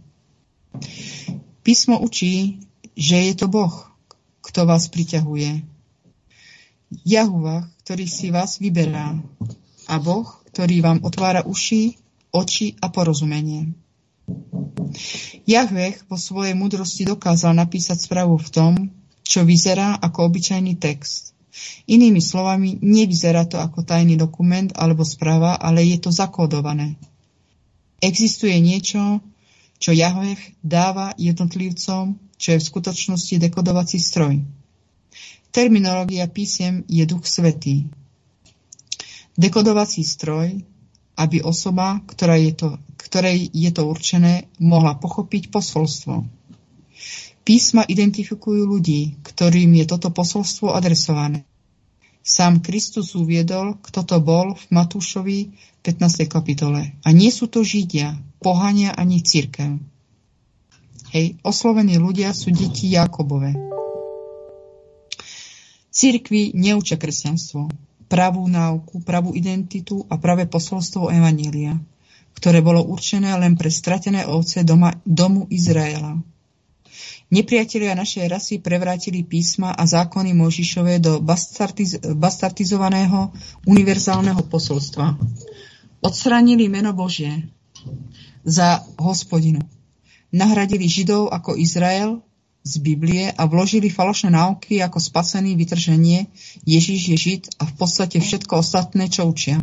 Písmo 1.61 2.01
učí, 2.01 2.65
že 2.97 3.29
je 3.29 3.35
to 3.37 3.53
Boh, 3.53 3.93
kto 4.41 4.65
vás 4.65 4.89
priťahuje. 4.89 5.69
Jahúva, 7.05 7.69
ktorý 7.85 8.09
si 8.09 8.33
vás 8.33 8.57
vyberá. 8.57 9.21
A 9.85 9.95
Boh, 10.01 10.27
ktorý 10.49 10.81
vám 10.81 11.05
otvára 11.05 11.45
uši, 11.45 12.01
oči 12.33 12.81
a 12.81 12.89
porozumenie. 12.89 13.77
Jahveh 15.45 16.01
po 16.09 16.17
svojej 16.17 16.57
múdrosti 16.57 17.05
dokázal 17.05 17.53
napísať 17.53 18.01
správu 18.01 18.41
v 18.41 18.49
tom, 18.49 18.73
čo 19.29 19.45
vyzerá 19.45 20.01
ako 20.01 20.33
obyčajný 20.33 20.81
text. 20.81 21.30
Inými 21.91 22.23
slovami, 22.23 22.79
nevyzerá 22.79 23.45
to 23.47 23.59
ako 23.59 23.83
tajný 23.83 24.15
dokument 24.15 24.71
alebo 24.79 25.03
správa, 25.03 25.59
ale 25.59 25.83
je 25.83 25.99
to 25.99 26.11
zakódované. 26.15 26.95
Existuje 28.01 28.57
niečo, 28.63 29.21
čo 29.81 29.91
Jahveh 29.93 30.39
dáva 30.65 31.13
jednotlivcom, 31.17 32.17
čo 32.41 32.49
je 32.57 32.59
v 32.61 32.69
skutočnosti 32.69 33.35
dekodovací 33.37 34.01
stroj. 34.01 34.41
Terminológia 35.51 36.31
písiem 36.31 36.87
je 36.87 37.05
duch 37.05 37.27
svetý. 37.27 37.91
Dekodovací 39.35 40.07
stroj, 40.07 40.63
aby 41.19 41.45
osoba, 41.45 42.01
ktorá 42.07 42.39
je 42.41 42.53
to, 42.55 42.69
ktorej 42.97 43.51
je 43.53 43.71
to 43.75 43.85
určené, 43.85 44.49
mohla 44.57 44.97
pochopiť 44.97 45.53
posolstvo. 45.53 46.40
Písma 47.51 47.83
identifikujú 47.83 48.63
ľudí, 48.63 49.19
ktorým 49.27 49.75
je 49.83 49.85
toto 49.91 50.15
posolstvo 50.15 50.71
adresované. 50.71 51.43
Sám 52.23 52.63
Kristus 52.63 53.19
uviedol, 53.19 53.75
kto 53.83 54.07
to 54.07 54.23
bol 54.23 54.55
v 54.55 54.65
Matúšovi 54.71 55.51
15. 55.83 56.31
kapitole. 56.31 56.95
A 57.03 57.11
nie 57.11 57.35
sú 57.35 57.51
to 57.51 57.67
Židia, 57.67 58.15
pohania 58.39 58.95
ani 58.95 59.19
církev. 59.19 59.83
Hej, 61.11 61.43
oslovení 61.43 61.99
ľudia 61.99 62.31
sú 62.39 62.55
deti 62.55 62.95
Jakobove. 62.95 63.59
Církvy 65.91 66.55
neučia 66.55 67.03
kresťanstvo, 67.03 67.67
pravú 68.07 68.47
náuku, 68.47 69.03
pravú 69.03 69.35
identitu 69.35 70.07
a 70.07 70.23
pravé 70.23 70.47
posolstvo 70.47 71.11
Evanília, 71.11 71.75
ktoré 72.39 72.63
bolo 72.63 72.87
určené 72.87 73.35
len 73.35 73.59
pre 73.59 73.75
stratené 73.75 74.23
ovce 74.23 74.63
doma, 74.63 74.95
domu 75.03 75.51
Izraela. 75.51 76.30
Nepriatelia 77.31 77.95
našej 77.95 78.27
rasy 78.27 78.55
prevrátili 78.59 79.23
písma 79.23 79.71
a 79.71 79.87
zákony 79.87 80.35
Možišové 80.35 80.99
do 80.99 81.23
bastartiz- 81.23 82.03
bastartizovaného 82.03 83.31
univerzálneho 83.71 84.43
posolstva. 84.51 85.15
Odstranili 86.03 86.67
meno 86.67 86.91
Božie 86.91 87.47
za 88.43 88.83
hospodinu. 88.99 89.63
Nahradili 90.35 90.91
Židov 90.91 91.31
ako 91.31 91.55
Izrael 91.55 92.19
z 92.67 92.83
Biblie 92.83 93.31
a 93.31 93.47
vložili 93.47 93.95
falošné 93.95 94.35
náuky 94.35 94.83
ako 94.83 94.99
spasený 94.99 95.55
vytrženie 95.55 96.27
Ježiš 96.67 97.01
je 97.15 97.17
Žid 97.17 97.43
a 97.63 97.71
v 97.71 97.75
podstate 97.79 98.19
všetko 98.19 98.59
ostatné, 98.59 99.07
čo 99.07 99.31
učia. 99.31 99.63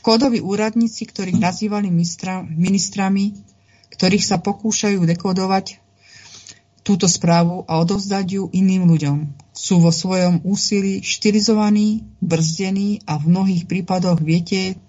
Kódoví 0.00 0.40
úradníci, 0.40 1.04
ktorých 1.04 1.36
nazývali 1.36 1.92
ministra, 1.92 2.40
ministrami, 2.46 3.49
ktorých 4.00 4.24
sa 4.24 4.40
pokúšajú 4.40 5.04
dekodovať 5.04 5.76
túto 6.80 7.04
správu 7.04 7.68
a 7.68 7.84
odovzdať 7.84 8.26
ju 8.32 8.42
iným 8.48 8.88
ľuďom. 8.88 9.36
Sú 9.52 9.84
vo 9.84 9.92
svojom 9.92 10.40
úsilí 10.48 11.04
štilizovaní, 11.04 12.08
brzdení 12.24 13.04
a 13.04 13.20
v 13.20 13.28
mnohých 13.28 13.68
prípadoch 13.68 14.24
viete, 14.24 14.80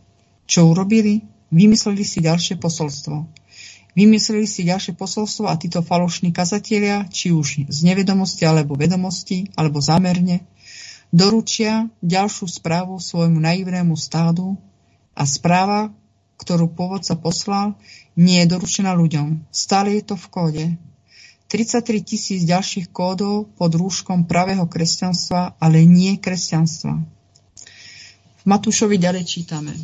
čo 0.47 0.71
urobili? 0.71 1.27
Vymysleli 1.51 2.07
si 2.07 2.23
ďalšie 2.23 2.55
posolstvo. 2.55 3.27
Vymysleli 3.99 4.47
si 4.47 4.63
ďalšie 4.63 4.95
posolstvo 4.95 5.51
a 5.51 5.59
títo 5.59 5.83
falošní 5.83 6.31
kazatelia, 6.31 7.03
či 7.11 7.35
už 7.35 7.67
z 7.67 7.79
nevedomosti 7.83 8.47
alebo 8.47 8.79
vedomosti, 8.79 9.51
alebo 9.59 9.83
zámerne, 9.83 10.47
doručia 11.11 11.91
ďalšiu 11.99 12.47
správu 12.47 12.95
svojmu 12.95 13.43
naivnému 13.43 13.91
stádu 13.99 14.55
a 15.11 15.27
správa, 15.27 15.91
ktorú 16.39 16.71
pôvodca 16.71 17.19
poslal, 17.19 17.75
nie 18.15 18.43
je 18.43 18.51
doručená 18.51 18.91
ľuďom. 18.95 19.47
Stále 19.51 19.99
je 19.99 20.03
to 20.03 20.15
v 20.19 20.27
kóde. 20.27 20.65
33 21.51 21.83
tisíc 22.07 22.47
ďalších 22.47 22.95
kódov 22.95 23.51
pod 23.59 23.75
rúškom 23.75 24.23
pravého 24.23 24.63
kresťanstva, 24.71 25.59
ale 25.59 25.83
nie 25.83 26.15
kresťanstva. 26.15 26.95
V 28.41 28.43
Matúšovi 28.47 28.95
ďalej 28.95 29.27
čítame. 29.27 29.75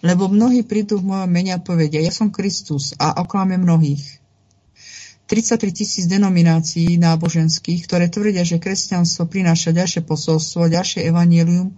Lebo 0.00 0.26
mnohí 0.26 0.64
prídu 0.64 0.98
v 0.98 1.12
mojom 1.12 1.30
mene 1.30 1.52
a 1.54 1.60
povedia, 1.60 2.02
ja 2.02 2.10
som 2.10 2.32
Kristus 2.32 2.96
a 2.96 3.20
oklame 3.20 3.60
mnohých. 3.60 4.22
33 5.30 5.72
tisíc 5.72 6.04
denominácií 6.08 6.98
náboženských, 6.98 7.86
ktoré 7.88 8.08
tvrdia, 8.08 8.42
že 8.42 8.60
kresťanstvo 8.60 9.28
prináša 9.28 9.72
ďalšie 9.72 10.02
posolstvo, 10.04 10.68
ďalšie 10.68 11.08
evanílium, 11.08 11.72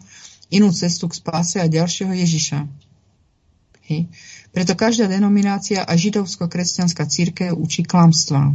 inú 0.50 0.70
cestu 0.70 1.10
k 1.10 1.18
spáse 1.18 1.58
a 1.58 1.66
ďalšieho 1.66 2.14
Ježiša. 2.14 2.58
Hej. 3.90 4.08
Preto 4.54 4.78
každá 4.78 5.10
denominácia 5.10 5.82
a 5.82 5.92
židovsko-kresťanská 5.98 7.10
církev 7.10 7.58
učí 7.58 7.82
klamstvá. 7.82 8.54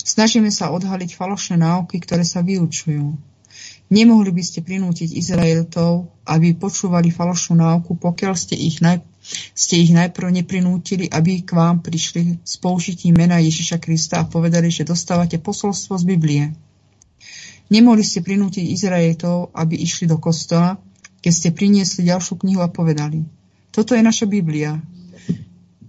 Snažíme 0.00 0.48
sa 0.48 0.72
odhaliť 0.72 1.12
falošné 1.12 1.60
náuky, 1.60 2.00
ktoré 2.00 2.24
sa 2.24 2.40
vyučujú. 2.40 3.20
Nemohli 3.90 4.30
by 4.30 4.42
ste 4.46 4.64
prinútiť 4.64 5.12
Izraelitov, 5.12 6.08
aby 6.24 6.54
počúvali 6.56 7.10
falošnú 7.10 7.58
náuku, 7.58 7.98
pokiaľ 7.98 8.34
ste 8.38 8.54
ich, 8.54 8.78
naj, 8.80 9.02
ste 9.52 9.82
ich 9.82 9.90
najprv 9.92 10.30
neprinútili, 10.40 11.10
aby 11.10 11.42
k 11.42 11.52
vám 11.52 11.82
prišli 11.82 12.40
s 12.40 12.56
použitím 12.56 13.18
mena 13.18 13.42
Ježiša 13.42 13.82
Krista 13.82 14.22
a 14.22 14.28
povedali, 14.30 14.70
že 14.72 14.86
dostávate 14.86 15.42
posolstvo 15.42 15.98
z 16.00 16.04
Biblie. 16.06 16.44
Nemohli 17.68 18.06
ste 18.06 18.22
prinútiť 18.22 18.62
Izraelitov, 18.72 19.52
aby 19.52 19.74
išli 19.74 20.06
do 20.06 20.16
kostola, 20.22 20.78
keď 21.20 21.32
ste 21.34 21.48
priniesli 21.50 22.08
ďalšiu 22.08 22.40
knihu 22.40 22.62
a 22.64 22.70
povedali, 22.70 23.26
toto 23.74 23.94
je 23.94 24.02
naša 24.02 24.26
Biblia. 24.26 24.78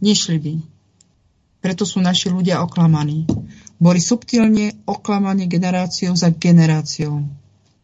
Nešli 0.02 0.42
by. 0.42 0.58
Preto 1.62 1.86
sú 1.86 2.02
naši 2.02 2.34
ľudia 2.34 2.66
oklamaní. 2.66 3.30
Boli 3.78 4.02
subtilne 4.02 4.82
oklamaní 4.90 5.46
generáciou 5.46 6.18
za 6.18 6.34
generáciou. 6.34 7.22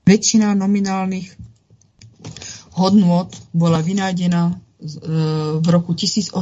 Väčšina 0.01 0.57
nominálnych 0.57 1.29
hodnôt 2.73 3.29
bola 3.53 3.85
vynájdená 3.85 4.49
e, 4.49 4.53
v 5.61 5.67
roku 5.69 5.93
1800. 5.93 6.33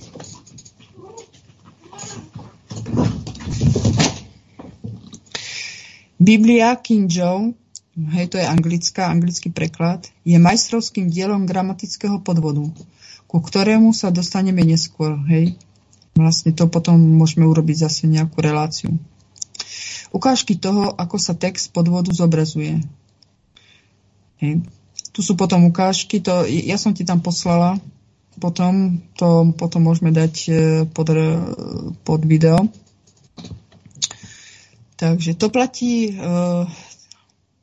Biblia 6.19 6.75
King 6.75 7.07
Joe, 7.07 7.55
hej, 7.95 8.27
to 8.27 8.35
je 8.35 8.43
anglická, 8.43 9.07
anglický 9.07 9.55
preklad, 9.55 10.03
je 10.27 10.35
majstrovským 10.35 11.07
dielom 11.07 11.47
gramatického 11.47 12.19
podvodu, 12.19 12.67
ku 13.23 13.37
ktorému 13.39 13.95
sa 13.95 14.11
dostaneme 14.11 14.61
neskôr, 14.67 15.15
hej. 15.31 15.55
Vlastne 16.19 16.51
to 16.51 16.67
potom 16.67 16.99
môžeme 16.99 17.47
urobiť 17.47 17.87
zase 17.87 18.11
nejakú 18.11 18.43
reláciu. 18.43 18.91
Ukážky 20.11 20.59
toho, 20.59 20.91
ako 20.99 21.15
sa 21.15 21.31
text 21.37 21.71
podvodu 21.71 22.11
zobrazuje. 22.11 22.83
Hej. 24.43 24.67
Tu 25.15 25.19
sú 25.23 25.39
potom 25.39 25.71
ukážky, 25.71 26.19
to, 26.19 26.43
ja 26.45 26.75
som 26.75 26.91
ti 26.91 27.07
tam 27.07 27.23
poslala, 27.23 27.79
potom 28.39 29.03
to 29.19 29.51
potom 29.55 29.87
môžeme 29.87 30.15
dať 30.15 30.33
e, 30.47 30.51
pod, 30.91 31.11
pod 32.03 32.21
video. 32.23 32.67
Takže 34.99 35.39
to 35.39 35.47
platí, 35.47 36.11
uh, 36.11 36.67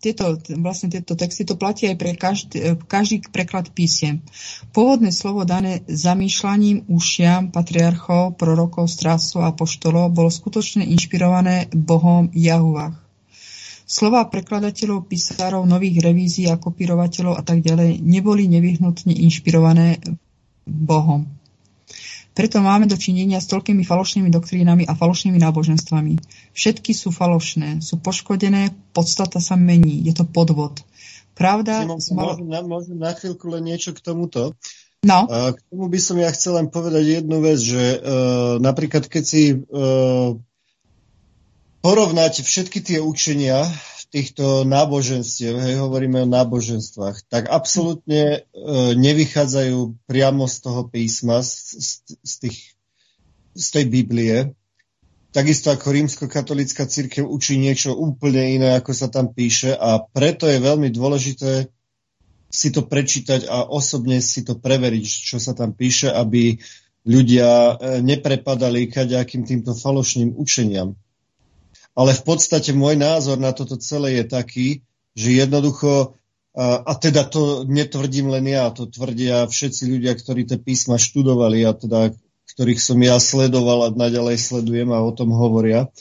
tieto, 0.01 0.41
vlastne 0.57 0.89
tieto 0.89 1.13
texty, 1.13 1.45
to 1.45 1.61
platí 1.61 1.85
aj 1.91 1.97
pre 2.01 2.13
každý, 2.15 2.57
e, 2.57 2.73
každý 2.79 3.27
preklad 3.29 3.73
písiem. 3.75 4.23
Pôvodné 4.71 5.11
slovo 5.11 5.43
dané 5.43 5.83
zamýšľaním 5.89 6.87
ušiam 6.87 7.51
patriarchov, 7.51 8.39
prorokov, 8.39 8.87
strácov 8.87 9.43
a 9.43 9.51
poštolov 9.51 10.15
bolo 10.15 10.31
skutočne 10.31 10.87
inšpirované 10.87 11.73
Bohom 11.75 12.31
Jahuvách. 12.31 12.95
Slova 13.87 14.27
prekladateľov, 14.27 15.07
písarov, 15.07 15.63
nových 15.67 16.03
revízií 16.03 16.51
a 16.51 16.59
kopírovateľov 16.59 17.39
a 17.39 17.43
tak 17.43 17.63
ďalej 17.63 18.03
neboli 18.03 18.51
nevyhnutne 18.51 19.15
inšpirované 19.15 20.03
Bohom. 20.67 21.27
Preto 22.37 22.61
máme 22.61 22.85
dočinenia 22.85 23.41
s 23.41 23.49
toľkými 23.49 23.81
falošnými 23.81 24.29
doktrínami 24.29 24.85
a 24.85 24.93
falošnými 24.93 25.41
náboženstvami. 25.41 26.21
Všetky 26.53 26.93
sú 26.93 27.09
falošné, 27.09 27.81
sú 27.81 27.97
poškodené, 27.97 28.77
podstata 28.93 29.41
sa 29.41 29.57
mení, 29.57 30.05
je 30.05 30.13
to 30.13 30.29
podvod. 30.29 30.85
Pravda... 31.33 31.89
Smalo... 31.97 32.37
môžem, 32.37 32.49
na, 32.53 32.61
môžem 32.61 32.97
na 33.01 33.17
chvíľku 33.17 33.49
len 33.49 33.65
niečo 33.65 33.97
k 33.97 34.05
tomuto? 34.05 34.53
No. 35.01 35.25
K 35.29 35.61
tomu 35.73 35.89
by 35.89 35.97
som 35.97 36.21
ja 36.21 36.29
chcel 36.29 36.61
len 36.61 36.69
povedať 36.69 37.25
jednu 37.25 37.41
vec, 37.41 37.57
že 37.57 37.97
uh, 37.97 38.61
napríklad 38.61 39.09
keď 39.09 39.25
si 39.25 39.57
uh, 39.57 40.37
porovnáte 41.81 42.45
všetky 42.45 42.85
tie 42.85 42.99
učenia 43.01 43.65
týchto 44.17 44.65
náboženstiev, 44.65 45.61
hej, 45.61 45.77
hovoríme 45.77 46.25
o 46.25 46.33
náboženstvách, 46.33 47.29
tak 47.29 47.53
absolútne 47.53 48.49
e, 48.49 48.65
nevychádzajú 48.97 50.09
priamo 50.09 50.49
z 50.49 50.57
toho 50.65 50.89
písma, 50.89 51.45
z, 51.45 51.53
z, 51.77 51.91
z, 52.25 52.35
tých, 52.41 52.59
z 53.53 53.67
tej 53.77 53.85
Biblie. 53.93 54.37
Takisto 55.37 55.69
ako 55.69 55.93
rímsko-katolická 55.93 56.89
církev 56.89 57.29
učí 57.29 57.61
niečo 57.61 57.93
úplne 57.93 58.57
iné, 58.57 58.69
ako 58.81 58.97
sa 58.97 59.13
tam 59.13 59.37
píše 59.37 59.77
a 59.77 60.01
preto 60.01 60.49
je 60.49 60.65
veľmi 60.65 60.89
dôležité 60.89 61.69
si 62.49 62.73
to 62.73 62.89
prečítať 62.89 63.45
a 63.45 63.69
osobne 63.69 64.25
si 64.25 64.41
to 64.49 64.57
preveriť, 64.57 65.05
čo 65.05 65.37
sa 65.37 65.53
tam 65.53 65.77
píše, 65.77 66.09
aby 66.09 66.57
ľudia 67.05 67.49
e, 67.53 67.75
neprepadali 68.01 68.89
kaďakým 68.89 69.45
týmto 69.45 69.77
falošným 69.77 70.33
učeniam. 70.41 70.97
Ale 71.97 72.13
v 72.13 72.23
podstate 72.23 72.77
môj 72.77 73.01
názor 73.01 73.41
na 73.41 73.57
toto 73.57 73.81
celé 73.81 74.21
je 74.21 74.25
taký, 74.29 74.69
že 75.17 75.33
jednoducho, 75.33 76.21
a, 76.53 76.93
teda 76.93 77.25
to 77.25 77.65
netvrdím 77.65 78.29
len 78.29 78.45
ja, 78.53 78.69
to 78.69 78.85
tvrdia 78.85 79.49
všetci 79.49 79.89
ľudia, 79.89 80.13
ktorí 80.13 80.45
tie 80.45 80.61
písma 80.61 81.01
študovali 81.01 81.65
a 81.65 81.73
teda 81.73 82.13
ktorých 82.57 82.81
som 82.81 83.01
ja 83.01 83.17
sledoval 83.21 83.91
a 83.91 83.95
naďalej 83.97 84.39
sledujem 84.39 84.89
a 84.93 85.03
o 85.03 85.13
tom 85.13 85.35
hovoria, 85.35 85.93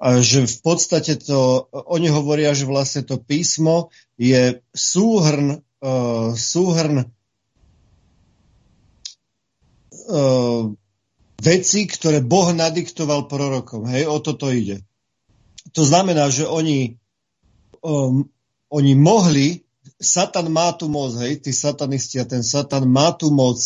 a 0.00 0.16
že 0.24 0.48
v 0.48 0.58
podstate 0.64 1.20
to, 1.20 1.68
oni 1.72 2.08
hovoria, 2.08 2.56
že 2.56 2.64
vlastne 2.64 3.04
to 3.04 3.20
písmo 3.20 3.92
je 4.16 4.64
súhrn, 4.72 5.60
uh, 5.60 6.32
súhrn 6.32 7.04
uh, 10.08 10.72
veci, 11.44 11.80
ktoré 11.84 12.24
Boh 12.24 12.48
nadiktoval 12.56 13.28
prorokom. 13.28 13.84
Hej, 13.92 14.08
o 14.08 14.16
toto 14.24 14.48
ide. 14.48 14.80
To 15.72 15.82
znamená, 15.84 16.32
že 16.32 16.48
oni, 16.48 16.96
um, 17.84 18.26
oni 18.72 18.92
mohli, 18.96 19.62
Satan 20.00 20.48
má 20.48 20.72
tu 20.72 20.88
moc, 20.88 21.12
hej, 21.20 21.40
tí 21.44 21.52
satanisti 21.52 22.16
a 22.16 22.24
ten 22.24 22.40
Satan 22.40 22.88
má 22.88 23.12
tu 23.12 23.28
moc 23.28 23.60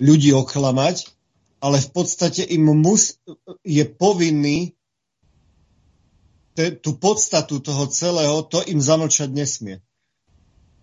ľudí 0.00 0.32
oklamať, 0.32 1.12
ale 1.60 1.80
v 1.80 1.88
podstate 1.92 2.44
im 2.44 2.72
mus, 2.76 3.16
je 3.64 3.84
povinný 3.84 4.76
te, 6.52 6.76
tú 6.76 6.96
podstatu 6.96 7.60
toho 7.60 7.88
celého, 7.88 8.44
to 8.46 8.60
im 8.64 8.80
zamlčať 8.80 9.28
nesmie. 9.32 9.80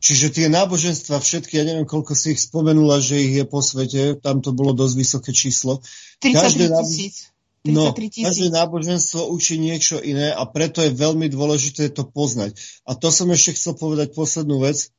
Čiže 0.02 0.34
tie 0.34 0.48
náboženstva 0.50 1.22
všetky, 1.22 1.62
ja 1.62 1.64
neviem, 1.64 1.86
koľko 1.86 2.18
si 2.18 2.34
ich 2.34 2.42
spomenula, 2.42 2.98
že 2.98 3.22
ich 3.22 3.38
je 3.38 3.46
po 3.46 3.62
svete, 3.62 4.18
tam 4.18 4.42
to 4.42 4.50
bolo 4.50 4.74
dosť 4.74 4.96
vysoké 4.98 5.30
číslo. 5.30 5.78
33 6.26 6.74
tisíc. 6.82 7.30
No, 7.62 7.94
každé 7.94 8.50
náboženstvo 8.50 9.30
učí 9.30 9.62
niečo 9.62 10.02
iné 10.02 10.34
a 10.34 10.50
preto 10.50 10.82
je 10.82 10.98
veľmi 10.98 11.30
dôležité 11.30 11.94
to 11.94 12.10
poznať. 12.10 12.58
A 12.90 12.98
to 12.98 13.14
som 13.14 13.30
ešte 13.30 13.54
chcel 13.54 13.78
povedať 13.78 14.18
poslednú 14.18 14.66
vec, 14.66 14.90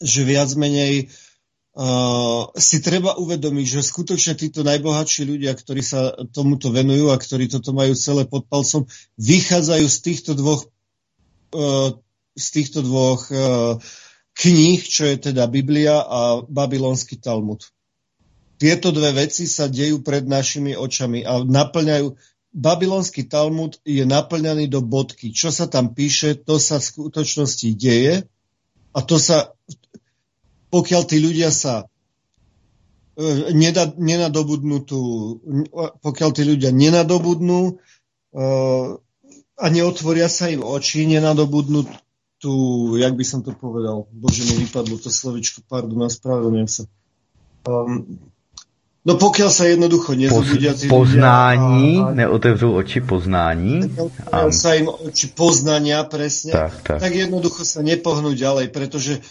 že 0.00 0.20
viac 0.24 0.48
menej 0.56 1.12
uh, 1.76 2.48
si 2.56 2.80
treba 2.80 3.20
uvedomiť, 3.20 3.66
že 3.68 3.84
skutočne 3.84 4.32
títo 4.32 4.64
najbohatší 4.64 5.28
ľudia, 5.28 5.52
ktorí 5.52 5.84
sa 5.84 6.16
tomuto 6.32 6.72
venujú 6.72 7.12
a 7.12 7.20
ktorí 7.20 7.52
toto 7.52 7.76
majú 7.76 7.92
celé 7.92 8.24
pod 8.24 8.48
palcom, 8.48 8.88
vychádzajú 9.20 9.84
z 9.84 9.98
týchto 10.00 10.32
dvoch, 10.32 10.72
uh, 11.52 11.92
z 12.32 12.46
týchto 12.48 12.80
dvoch 12.80 13.28
uh, 13.28 13.76
kníh, 14.40 14.80
čo 14.80 15.04
je 15.04 15.20
teda 15.20 15.44
Biblia 15.52 16.00
a 16.00 16.40
Babylonský 16.48 17.20
Talmud 17.20 17.60
tieto 18.60 18.92
dve 18.92 19.24
veci 19.24 19.48
sa 19.48 19.72
dejú 19.72 20.04
pred 20.04 20.28
našimi 20.28 20.76
očami 20.76 21.24
a 21.24 21.40
naplňajú. 21.40 22.12
Babylonský 22.52 23.24
Talmud 23.24 23.80
je 23.88 24.04
naplňaný 24.04 24.68
do 24.68 24.84
bodky. 24.84 25.32
Čo 25.32 25.48
sa 25.48 25.64
tam 25.64 25.96
píše, 25.96 26.36
to 26.36 26.60
sa 26.60 26.76
v 26.76 26.88
skutočnosti 26.92 27.68
deje 27.72 28.28
a 28.92 28.98
to 29.00 29.16
sa, 29.16 29.56
pokiaľ 30.68 31.02
tí 31.08 31.22
ľudia 31.24 31.48
sa 31.48 31.88
e, 33.16 33.54
nenadobudnú 33.96 34.84
tú, 34.84 35.00
pokiaľ 36.04 36.30
tí 36.34 36.42
ľudia 36.44 36.74
nenadobudnú 36.74 37.60
e, 37.64 37.72
a 39.56 39.66
neotvoria 39.72 40.28
sa 40.28 40.52
im 40.52 40.60
oči, 40.60 41.06
nenadobudnú 41.06 41.86
tú, 42.42 42.52
jak 42.98 43.14
by 43.14 43.24
som 43.24 43.40
to 43.40 43.56
povedal, 43.56 44.10
bože 44.10 44.42
mi 44.48 44.66
vypadlo 44.66 45.00
to 45.00 45.08
slovičko, 45.08 45.64
pardon, 45.70 46.08
ospravedlňujem 46.08 46.68
sa. 46.68 46.82
Um, 47.68 48.18
No 49.00 49.16
pokiaľ 49.16 49.48
sa 49.48 49.64
jednoducho 49.64 50.12
nezobudia 50.12 50.76
tí 50.76 50.84
Poznání, 50.84 51.96
ľudia, 51.96 52.04
a, 52.04 52.12
neotevřou 52.12 52.74
oči 52.74 53.00
poznání. 53.00 53.96
A 54.32 54.52
sa 54.52 54.76
im 54.76 54.92
oči 54.92 55.32
poznania 55.32 56.04
presne, 56.04 56.52
tak, 56.52 56.72
tak. 56.84 57.00
tak 57.00 57.12
jednoducho 57.14 57.64
sa 57.64 57.80
nepohnú 57.80 58.36
ďalej, 58.36 58.68
pretože 58.68 59.24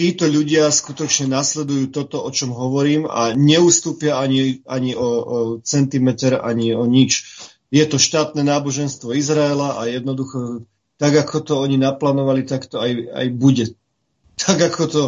títo 0.00 0.24
ľudia 0.24 0.72
skutočne 0.72 1.28
nasledujú 1.28 1.92
toto, 1.92 2.24
o 2.24 2.30
čom 2.32 2.56
hovorím 2.56 3.04
a 3.04 3.36
neustúpia 3.36 4.16
ani, 4.16 4.64
ani 4.64 4.96
o, 4.96 5.04
o 5.04 5.36
centimetr, 5.60 6.40
ani 6.40 6.72
o 6.72 6.88
nič. 6.88 7.28
Je 7.68 7.84
to 7.84 8.00
štátne 8.00 8.40
náboženstvo 8.40 9.12
Izraela 9.12 9.76
a 9.76 9.84
jednoducho 9.84 10.64
tak, 10.96 11.12
ako 11.12 11.36
to 11.44 11.54
oni 11.60 11.76
naplánovali, 11.76 12.48
tak 12.48 12.64
to 12.72 12.80
aj, 12.80 12.92
aj 13.12 13.26
bude. 13.36 13.66
Tak, 14.40 14.72
ako 14.72 14.82
to 14.88 15.02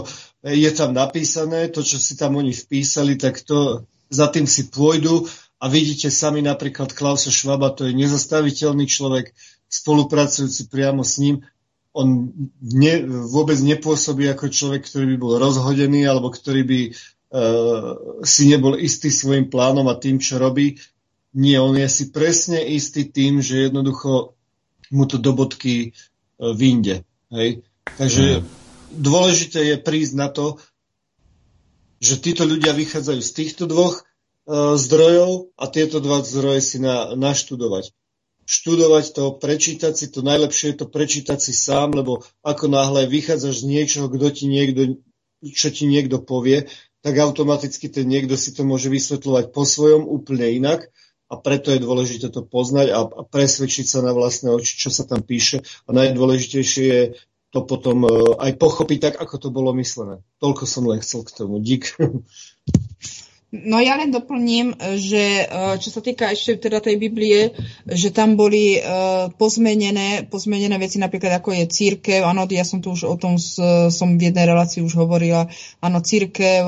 je 0.45 0.69
tam 0.77 0.93
napísané, 0.93 1.73
to, 1.73 1.81
čo 1.81 1.97
si 1.97 2.13
tam 2.21 2.37
oni 2.37 2.53
vpísali, 2.53 3.17
tak 3.17 3.41
to 3.41 3.89
za 4.13 4.29
tým 4.29 4.45
si 4.45 4.69
pôjdu 4.69 5.25
a 5.57 5.73
vidíte 5.73 6.13
sami 6.13 6.45
napríklad 6.45 6.93
Klausa 6.93 7.33
Švaba, 7.33 7.73
to 7.73 7.89
je 7.89 7.97
nezastaviteľný 7.97 8.85
človek, 8.85 9.33
spolupracujúci 9.73 10.69
priamo 10.69 11.01
s 11.01 11.17
ním. 11.17 11.41
On 11.97 12.29
ne, 12.61 12.95
vôbec 13.09 13.57
nepôsobí 13.57 14.29
ako 14.29 14.53
človek, 14.53 14.85
ktorý 14.85 15.15
by 15.15 15.17
bol 15.17 15.35
rozhodený 15.41 16.05
alebo 16.05 16.29
ktorý 16.29 16.63
by 16.65 16.81
uh, 16.89 18.25
si 18.25 18.53
nebol 18.53 18.77
istý 18.77 19.09
svojim 19.09 19.49
plánom 19.49 19.89
a 19.89 19.97
tým, 19.97 20.21
čo 20.21 20.37
robí. 20.37 20.77
Nie, 21.33 21.65
on 21.65 21.77
je 21.77 21.89
si 21.89 22.05
presne 22.13 22.61
istý 22.61 23.09
tým, 23.09 23.41
že 23.41 23.73
jednoducho 23.73 24.37
mu 24.93 25.05
to 25.09 25.17
do 25.17 25.33
bodky 25.33 25.93
uh, 25.93 26.53
vyjde. 26.53 27.05
Hej? 27.33 27.65
Takže 27.97 28.25
mm. 28.41 28.45
dôležité 29.01 29.61
je 29.73 29.77
prísť 29.81 30.15
na 30.17 30.29
to, 30.29 30.61
že 32.03 32.19
títo 32.19 32.43
ľudia 32.43 32.75
vychádzajú 32.75 33.21
z 33.23 33.31
týchto 33.31 33.71
dvoch 33.71 34.03
uh, 34.03 34.75
zdrojov 34.75 35.55
a 35.55 35.65
tieto 35.71 36.03
dva 36.03 36.19
zdroje 36.27 36.61
si 36.61 36.79
na, 36.83 37.15
naštudovať. 37.15 37.95
Študovať 38.43 39.05
to, 39.15 39.25
prečítať 39.39 39.95
si 39.95 40.11
to, 40.11 40.27
najlepšie 40.27 40.75
je 40.75 40.77
to 40.83 40.87
prečítať 40.91 41.39
si 41.39 41.55
sám, 41.55 41.95
lebo 41.95 42.27
ako 42.43 42.67
náhle 42.67 43.07
vychádzaš 43.07 43.63
z 43.63 43.71
niečoho, 43.71 44.11
kto 44.11 44.35
ti 44.35 44.51
niekto, 44.51 44.99
čo 45.47 45.71
ti 45.71 45.87
niekto 45.87 46.19
povie, 46.19 46.67
tak 47.07 47.15
automaticky 47.23 47.87
ten 47.87 48.11
niekto 48.11 48.35
si 48.35 48.51
to 48.51 48.67
môže 48.67 48.91
vysvetľovať 48.91 49.55
po 49.55 49.63
svojom 49.63 50.03
úplne 50.03 50.59
inak 50.59 50.91
a 51.31 51.39
preto 51.39 51.71
je 51.71 51.81
dôležité 51.81 52.29
to 52.29 52.43
poznať 52.45 52.93
a, 52.93 52.99
a 53.07 53.23
presvedčiť 53.25 53.87
sa 53.89 54.05
na 54.05 54.11
vlastné 54.11 54.53
oči, 54.53 54.75
čo 54.77 54.91
sa 54.91 55.09
tam 55.09 55.25
píše. 55.25 55.65
A 55.87 55.97
najdôležitejšie 55.97 56.85
je 56.85 57.03
to 57.53 57.61
potom 57.69 58.09
e, 58.09 58.11
aj 58.41 58.57
pochopiť 58.57 58.99
tak, 58.99 59.15
ako 59.21 59.35
to 59.37 59.49
bolo 59.53 59.77
myslené. 59.77 60.25
Toľko 60.41 60.65
som 60.65 60.89
len 60.89 61.05
chcel 61.05 61.21
k 61.29 61.37
tomu. 61.37 61.61
Dík. 61.61 61.93
No 63.53 63.85
ja 63.85 64.01
len 64.01 64.09
doplním, 64.09 64.73
že 64.97 65.45
e, 65.45 65.77
čo 65.77 65.93
sa 65.93 66.01
týka 66.01 66.33
ešte 66.33 66.57
teda 66.57 66.81
tej 66.81 66.97
Biblie, 66.97 67.53
že 67.85 68.09
tam 68.09 68.33
boli 68.33 68.81
e, 68.81 69.29
pozmenené, 69.37 70.25
pozmenené 70.25 70.81
veci 70.81 70.97
napríklad 70.97 71.37
ako 71.37 71.61
je 71.61 71.69
církev, 71.69 72.25
áno, 72.25 72.49
ja 72.49 72.65
som 72.65 72.81
tu 72.81 72.97
už 72.97 73.05
o 73.05 73.13
tom 73.21 73.37
som 73.37 74.17
v 74.17 74.33
jednej 74.33 74.49
relácii 74.49 74.81
už 74.81 74.97
hovorila, 74.97 75.53
áno, 75.85 76.01
církev 76.01 76.65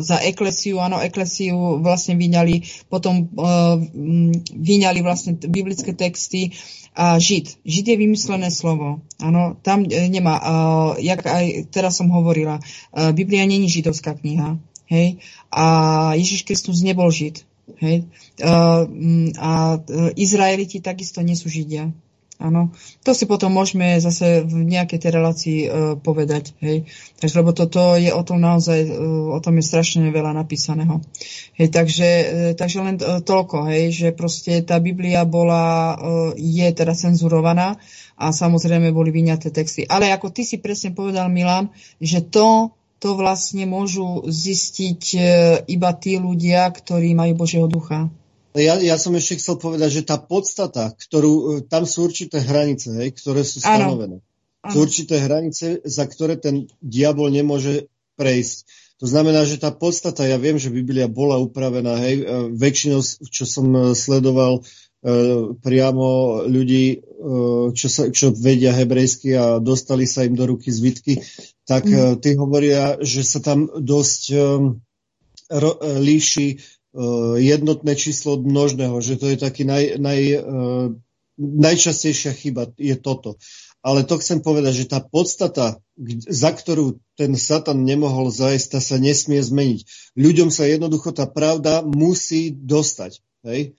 za 0.00 0.24
eklesiu, 0.24 0.80
áno, 0.80 1.04
eklesiu 1.04 1.84
vlastne 1.84 2.16
vyňali, 2.16 2.88
potom 2.88 3.28
vyňali 4.56 5.00
vlastne 5.04 5.36
biblické 5.36 5.92
texty, 5.92 6.56
a 6.94 7.18
žid. 7.18 7.58
Žid 7.66 7.90
je 7.90 7.96
vymyslené 7.98 8.54
slovo. 8.54 9.02
Áno, 9.18 9.58
tam 9.66 9.82
e, 9.84 10.06
nemá, 10.08 10.38
jak 11.02 11.26
aj 11.26 11.68
teraz 11.74 11.98
som 11.98 12.08
hovorila, 12.08 12.62
Biblia 13.12 13.44
není 13.44 13.68
židovská 13.68 14.14
kniha. 14.14 14.56
Hej? 14.90 15.22
A 15.48 15.64
Ježiš 16.16 16.44
Kristus 16.44 16.84
nebol 16.84 17.08
žid. 17.08 17.44
Hej? 17.80 18.04
Uh, 18.40 18.84
a 19.40 19.80
Izraeliti 20.14 20.84
takisto 20.84 21.24
nie 21.24 21.36
sú 21.38 21.48
židia. 21.48 21.92
Áno, 22.42 22.74
to 23.06 23.14
si 23.14 23.30
potom 23.30 23.54
môžeme 23.54 23.94
zase 24.02 24.42
v 24.42 24.66
nejakej 24.66 24.98
tej 24.98 25.10
relácii 25.14 25.58
uh, 25.64 25.70
povedať, 25.94 26.50
hej. 26.58 26.90
Takže, 27.22 27.34
lebo 27.38 27.54
toto 27.54 27.94
je 27.94 28.10
o 28.10 28.22
tom 28.26 28.42
naozaj, 28.42 28.90
uh, 28.90 29.32
o 29.32 29.38
tom 29.38 29.62
je 29.62 29.64
strašne 29.64 30.10
veľa 30.10 30.34
napísaného. 30.34 30.98
Hej, 31.54 31.70
takže, 31.70 32.08
uh, 32.10 32.26
takže 32.58 32.78
len 32.82 32.98
uh, 32.98 33.22
toľko, 33.22 33.70
hej, 33.70 33.94
že 33.94 34.08
proste 34.10 34.66
tá 34.66 34.82
Biblia 34.82 35.22
bola, 35.22 35.94
uh, 35.94 35.96
je 36.34 36.66
teda 36.74 36.98
cenzurovaná 36.98 37.78
a 38.18 38.34
samozrejme 38.34 38.90
boli 38.90 39.14
vyňaté 39.14 39.54
texty. 39.54 39.86
Ale 39.86 40.10
ako 40.10 40.34
ty 40.34 40.42
si 40.42 40.58
presne 40.58 40.90
povedal, 40.90 41.30
Milan, 41.30 41.70
že 42.02 42.18
to, 42.18 42.74
to 43.04 43.20
vlastne 43.20 43.68
môžu 43.68 44.24
zistiť 44.24 45.02
uh, 45.12 45.24
iba 45.68 45.92
tí 45.92 46.16
ľudia, 46.16 46.72
ktorí 46.72 47.12
majú 47.12 47.44
Božieho 47.44 47.68
ducha. 47.68 48.08
Ja, 48.56 48.80
ja 48.80 48.96
som 48.96 49.12
ešte 49.12 49.44
chcel 49.44 49.60
povedať, 49.60 50.00
že 50.00 50.08
tá 50.08 50.16
podstata, 50.16 50.96
ktorú, 50.96 51.66
tam 51.68 51.84
sú 51.84 52.08
určité 52.08 52.40
hranice, 52.40 52.96
hej, 52.96 53.12
ktoré 53.12 53.44
sú 53.44 53.60
stanovené. 53.60 54.24
Ano. 54.64 54.72
Sú 54.72 54.88
určité 54.88 55.20
hranice, 55.20 55.84
za 55.84 56.08
ktoré 56.08 56.40
ten 56.40 56.70
diabol 56.80 57.28
nemôže 57.28 57.92
prejsť. 58.16 58.64
To 59.02 59.10
znamená, 59.10 59.44
že 59.44 59.60
tá 59.60 59.74
podstata, 59.74 60.24
ja 60.24 60.38
viem, 60.38 60.56
že 60.56 60.72
Biblia 60.72 61.10
bola 61.10 61.36
upravená, 61.36 61.98
hej, 61.98 62.22
e, 62.22 62.24
väčšinou, 62.54 63.02
čo 63.26 63.44
som 63.44 63.66
e, 63.74 63.80
sledoval, 63.92 64.62
E, 65.04 65.12
priamo 65.60 66.40
ľudí, 66.48 66.96
e, 66.96 66.98
čo, 67.76 67.88
sa, 67.92 68.08
čo 68.08 68.32
vedia 68.32 68.72
hebrejsky 68.72 69.36
a 69.36 69.60
dostali 69.60 70.08
sa 70.08 70.24
im 70.24 70.32
do 70.32 70.48
ruky 70.48 70.72
zvitky, 70.72 71.20
tak 71.64 71.88
mm. 71.88 72.20
tí 72.20 72.36
hovoria, 72.36 73.00
že 73.00 73.24
sa 73.24 73.40
tam 73.40 73.68
dosť 73.68 74.22
ro, 75.48 75.72
líši 75.80 76.60
jednotné 77.40 77.98
číslo 77.98 78.38
od 78.38 78.46
množného, 78.46 78.94
že 79.02 79.18
to 79.18 79.26
je 79.34 79.36
taký 79.40 79.66
naj, 79.66 79.98
naj, 79.98 80.20
najčastejšia 81.38 82.32
chyba, 82.38 82.70
je 82.78 82.94
toto. 82.94 83.34
Ale 83.84 84.06
to 84.06 84.16
chcem 84.16 84.40
povedať, 84.40 84.86
že 84.86 84.90
tá 84.96 85.02
podstata, 85.02 85.82
za 86.24 86.50
ktorú 86.56 87.04
ten 87.20 87.36
Satan 87.36 87.84
nemohol 87.84 88.32
zajsť, 88.32 88.66
tá 88.72 88.80
sa 88.80 88.96
nesmie 88.96 89.44
zmeniť. 89.44 89.84
Ľuďom 90.16 90.48
sa 90.48 90.64
jednoducho 90.64 91.12
tá 91.12 91.28
pravda 91.28 91.84
musí 91.84 92.48
dostať. 92.48 93.20
Hej? 93.44 93.76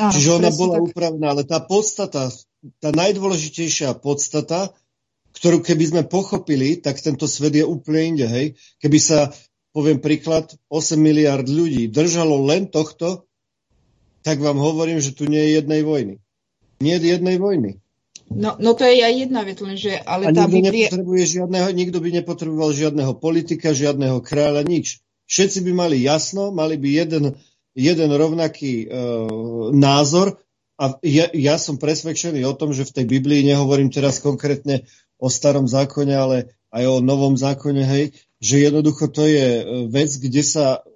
Áno, 0.00 0.14
Čiže 0.14 0.30
ona 0.32 0.48
bola 0.54 0.80
tak. 0.80 0.84
upravená, 0.88 1.26
ale 1.34 1.42
tá 1.44 1.60
podstata, 1.60 2.32
tá 2.80 2.88
najdôležitejšia 2.94 3.98
podstata, 4.00 4.72
ktorú 5.38 5.62
keby 5.62 5.84
sme 5.86 6.02
pochopili, 6.04 6.82
tak 6.82 6.98
tento 6.98 7.30
svet 7.30 7.54
je 7.54 7.64
úplne 7.64 8.14
inde. 8.14 8.26
Hej? 8.26 8.46
Keby 8.82 8.98
sa, 8.98 9.30
poviem 9.70 10.02
príklad, 10.02 10.50
8 10.68 10.98
miliard 10.98 11.46
ľudí 11.46 11.86
držalo 11.88 12.42
len 12.44 12.66
tohto, 12.66 13.30
tak 14.26 14.42
vám 14.42 14.58
hovorím, 14.58 14.98
že 14.98 15.14
tu 15.14 15.30
nie 15.30 15.40
je 15.40 15.62
jednej 15.62 15.86
vojny. 15.86 16.14
Nie 16.82 16.98
je 16.98 17.14
jednej 17.14 17.38
vojny. 17.38 17.78
No, 18.28 18.60
no 18.60 18.76
to 18.76 18.84
je 18.84 19.00
aj 19.00 19.14
jedna 19.24 19.40
vec, 19.40 19.56
lenže... 19.62 20.04
Ale 20.04 20.28
A 20.28 20.36
tá 20.36 20.44
nikto, 20.44 20.68
nepotrebuje 20.68 21.22
žiadneho, 21.40 21.68
nikto 21.72 21.98
by 22.02 22.08
nepotreboval 22.12 22.70
žiadneho 22.76 23.16
politika, 23.16 23.72
žiadneho 23.72 24.20
kráľa, 24.20 24.68
nič. 24.68 25.00
Všetci 25.32 25.64
by 25.64 25.72
mali 25.72 25.96
jasno, 26.04 26.52
mali 26.52 26.76
by 26.76 26.88
jeden 26.92 27.24
jeden 27.78 28.10
rovnaký 28.10 28.90
uh, 28.90 29.70
názor 29.70 30.42
a 30.78 30.98
ja, 31.06 31.30
ja 31.30 31.54
som 31.62 31.78
presvedčený 31.78 32.42
o 32.42 32.54
tom, 32.58 32.74
že 32.74 32.82
v 32.82 32.94
tej 33.02 33.06
Biblii 33.06 33.46
nehovorím 33.46 33.94
teraz 33.94 34.18
konkrétne 34.18 34.82
o 35.18 35.26
starom 35.26 35.66
zákone, 35.66 36.14
ale 36.14 36.36
aj 36.70 36.84
o 36.86 36.96
novom 37.02 37.34
zákone, 37.34 37.82
hej, 37.82 38.04
že 38.38 38.70
jednoducho 38.70 39.10
to 39.10 39.26
je 39.26 39.48
e, 39.60 39.64
vec, 39.90 40.10
kde, 40.14 40.42
sa, 40.46 40.86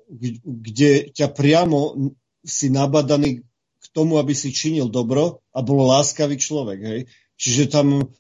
kde 0.45 1.11
ťa 1.11 1.33
priamo 1.35 2.13
si 2.47 2.71
nabadaný 2.71 3.43
k 3.83 3.87
tomu, 3.91 4.23
aby 4.23 4.31
si 4.35 4.55
činil 4.55 4.87
dobro 4.87 5.43
a 5.51 5.59
bol 5.63 5.83
láskavý 5.91 6.39
človek. 6.39 6.79
Hej. 6.81 7.01
Čiže 7.35 7.73
tam 7.75 8.15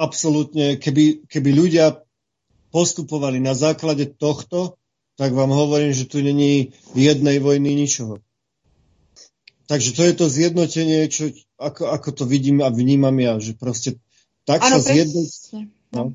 absolútne, 0.00 0.80
keby, 0.80 1.28
keby 1.28 1.50
ľudia 1.52 2.00
postupovali 2.72 3.38
na 3.38 3.54
základe 3.54 4.08
tohto, 4.16 4.80
tak 5.14 5.30
vám 5.30 5.54
hovorím, 5.54 5.94
že 5.94 6.10
tu 6.10 6.18
není 6.18 6.74
jednej 6.96 7.38
vojny 7.38 7.70
ničoho. 7.78 8.18
Takže 9.64 9.90
to 9.96 10.02
je 10.02 10.14
to 10.18 10.26
zjednotenie, 10.28 11.08
čo, 11.08 11.30
ako, 11.56 11.88
ako 11.88 12.08
to 12.12 12.24
vidím 12.26 12.60
a 12.60 12.68
vnímam 12.68 13.14
ja, 13.16 13.38
že 13.38 13.54
proste 13.56 13.96
tak 14.44 14.60
ano, 14.60 14.80
sa 14.80 14.92
zjednotí. 14.92 15.72
No. 15.92 16.12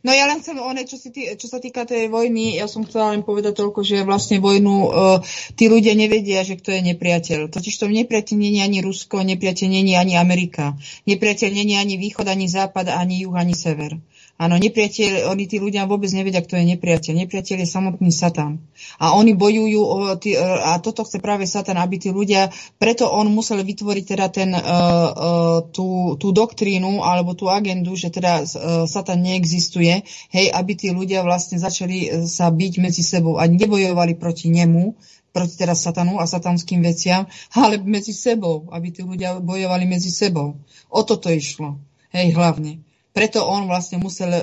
No 0.00 0.16
ja 0.16 0.24
len 0.24 0.40
chcem, 0.40 0.56
one, 0.56 0.88
čo, 0.88 0.96
si 0.96 1.12
tý, 1.12 1.36
čo 1.36 1.44
sa 1.44 1.60
týka 1.60 1.84
tej 1.84 2.08
vojny, 2.08 2.56
ja 2.56 2.64
som 2.64 2.88
chcela 2.88 3.12
len 3.12 3.20
povedať 3.20 3.60
toľko, 3.60 3.84
že 3.84 4.00
vlastne 4.08 4.40
vojnu 4.40 4.74
uh, 4.88 5.20
tí 5.60 5.68
ľudia 5.68 5.92
nevedia, 5.92 6.40
že 6.40 6.56
kto 6.56 6.72
je 6.72 6.80
nepriateľ. 6.94 7.52
Totiž 7.52 7.74
to 7.76 7.92
nepriateľ 7.92 8.36
nie 8.40 8.56
je 8.56 8.62
ani 8.64 8.78
Rusko, 8.80 9.20
nepriateľ 9.20 9.66
nie 9.68 9.84
je 9.92 9.96
ani 10.00 10.14
Amerika. 10.16 10.72
Nepriateľ 11.04 11.50
nie 11.52 11.76
je 11.76 11.82
ani 11.84 11.94
východ, 12.00 12.24
ani 12.24 12.48
západ, 12.48 12.88
ani 12.96 13.28
juh, 13.28 13.36
ani 13.36 13.52
sever. 13.52 14.00
Áno, 14.34 14.58
nepriateľ, 14.58 15.30
oni 15.30 15.46
tí 15.46 15.62
ľudia 15.62 15.86
vôbec 15.86 16.10
nevedia, 16.10 16.42
kto 16.42 16.58
je 16.58 16.66
nepriateľ. 16.74 17.22
Nepriateľ 17.22 17.56
je 17.62 17.68
samotný 17.70 18.10
Satan. 18.10 18.58
A 18.98 19.14
oni 19.14 19.30
bojujú, 19.30 20.18
tí, 20.18 20.34
a 20.34 20.74
toto 20.82 21.06
chce 21.06 21.22
práve 21.22 21.46
Satan, 21.46 21.78
aby 21.78 22.02
tí 22.02 22.10
ľudia, 22.10 22.50
preto 22.82 23.06
on 23.06 23.30
musel 23.30 23.62
vytvoriť 23.62 24.04
teda 24.04 24.26
ten, 24.34 24.50
uh, 24.50 24.58
uh, 24.58 25.58
tú, 25.70 26.18
tú 26.18 26.34
doktrínu 26.34 27.06
alebo 27.06 27.38
tú 27.38 27.46
agendu, 27.46 27.94
že 27.94 28.10
teda 28.10 28.42
Satan 28.90 29.22
neexistuje, 29.22 30.02
hej, 30.34 30.46
aby 30.50 30.72
tí 30.74 30.90
ľudia 30.90 31.22
vlastne 31.22 31.62
začali 31.62 32.26
sa 32.26 32.50
byť 32.50 32.72
medzi 32.82 33.06
sebou 33.06 33.38
a 33.38 33.46
nebojovali 33.46 34.18
proti 34.18 34.50
nemu, 34.50 34.98
proti 35.30 35.54
teda 35.54 35.78
satanu 35.78 36.18
a 36.18 36.26
satanským 36.26 36.82
veciam, 36.82 37.30
ale 37.54 37.78
medzi 37.78 38.10
sebou, 38.10 38.66
aby 38.74 38.90
tí 38.90 39.06
ľudia 39.06 39.38
bojovali 39.38 39.86
medzi 39.86 40.10
sebou. 40.10 40.58
O 40.90 41.06
toto 41.06 41.30
išlo. 41.30 41.78
Hej, 42.10 42.34
hlavne. 42.34 42.82
Preto 43.14 43.46
on 43.46 43.70
vlastne 43.70 44.02
musel 44.02 44.34
uh, 44.34 44.42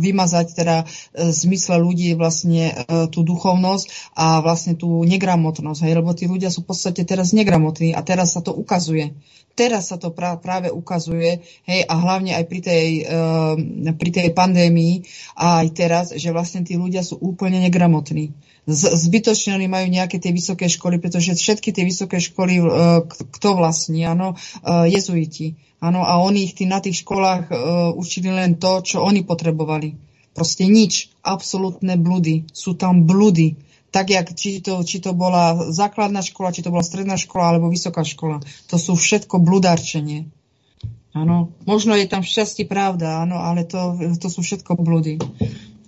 vymazať 0.00 0.46
teda 0.56 0.76
uh, 0.82 0.88
zmysle 1.28 1.76
ľudí 1.76 2.16
vlastne 2.16 2.72
uh, 2.72 3.06
tú 3.12 3.20
duchovnosť 3.28 4.16
a 4.16 4.40
vlastne 4.40 4.72
tú 4.72 5.04
negramotnosť. 5.04 5.84
Hej, 5.84 6.00
lebo 6.00 6.16
tí 6.16 6.24
ľudia 6.24 6.48
sú 6.48 6.64
v 6.64 6.72
podstate 6.72 7.04
teraz 7.04 7.36
negramotní 7.36 7.92
a 7.92 8.00
teraz 8.00 8.32
sa 8.32 8.40
to 8.40 8.56
ukazuje. 8.56 9.12
Teraz 9.54 9.94
sa 9.94 10.02
to 10.02 10.10
pra, 10.10 10.34
práve 10.34 10.66
ukazuje, 10.66 11.38
hej, 11.70 11.80
a 11.86 11.94
hlavne 11.94 12.34
aj 12.34 12.44
pri 12.50 12.60
tej, 12.60 12.86
uh, 13.06 13.54
pri 13.94 14.10
tej 14.10 14.28
pandémii 14.34 15.06
a 15.38 15.62
aj 15.62 15.68
teraz, 15.70 16.06
že 16.10 16.34
vlastne 16.34 16.66
tí 16.66 16.74
ľudia 16.74 17.06
sú 17.06 17.22
úplne 17.22 17.62
negramotní. 17.62 18.34
Z, 18.66 18.90
zbytočne 18.98 19.54
oni 19.54 19.70
majú 19.70 19.86
nejaké 19.86 20.18
tie 20.18 20.34
vysoké 20.34 20.66
školy, 20.66 20.98
pretože 20.98 21.38
všetky 21.38 21.70
tie 21.70 21.86
vysoké 21.86 22.18
školy, 22.18 22.66
uh, 22.66 23.06
kto 23.06 23.48
vlastní, 23.54 24.02
áno, 24.02 24.34
uh, 24.34 24.90
jezuiti. 24.90 25.54
Áno, 25.78 26.02
a 26.02 26.18
oni 26.18 26.50
ich 26.50 26.58
tý, 26.58 26.66
na 26.66 26.82
tých 26.82 27.06
školách 27.06 27.44
uh, 27.52 27.56
učili 27.94 28.34
len 28.34 28.58
to, 28.58 28.82
čo 28.82 29.06
oni 29.06 29.22
potrebovali. 29.22 29.94
Proste 30.34 30.66
nič. 30.66 31.14
Absolútne 31.22 31.94
bludy. 31.94 32.50
Sú 32.50 32.74
tam 32.74 33.06
bludy. 33.06 33.54
Tak, 33.94 34.10
jak, 34.10 34.26
či 34.34 34.58
to, 34.58 34.82
či 34.82 34.98
to 34.98 35.14
bola 35.14 35.70
základná 35.70 36.18
škola, 36.18 36.50
či 36.50 36.66
to 36.66 36.74
bola 36.74 36.82
stredná 36.82 37.14
škola, 37.14 37.54
alebo 37.54 37.70
vysoká 37.70 38.02
škola. 38.02 38.42
To 38.74 38.74
sú 38.74 38.98
všetko 38.98 39.38
bludárčenie. 39.38 40.26
Áno, 41.14 41.54
možno 41.62 41.94
je 41.94 42.10
tam 42.10 42.26
šťastie 42.26 42.66
pravda, 42.66 43.22
áno, 43.22 43.38
ale 43.38 43.62
to, 43.62 43.94
to 44.18 44.26
sú 44.26 44.42
všetko 44.42 44.74
bludy. 44.82 45.22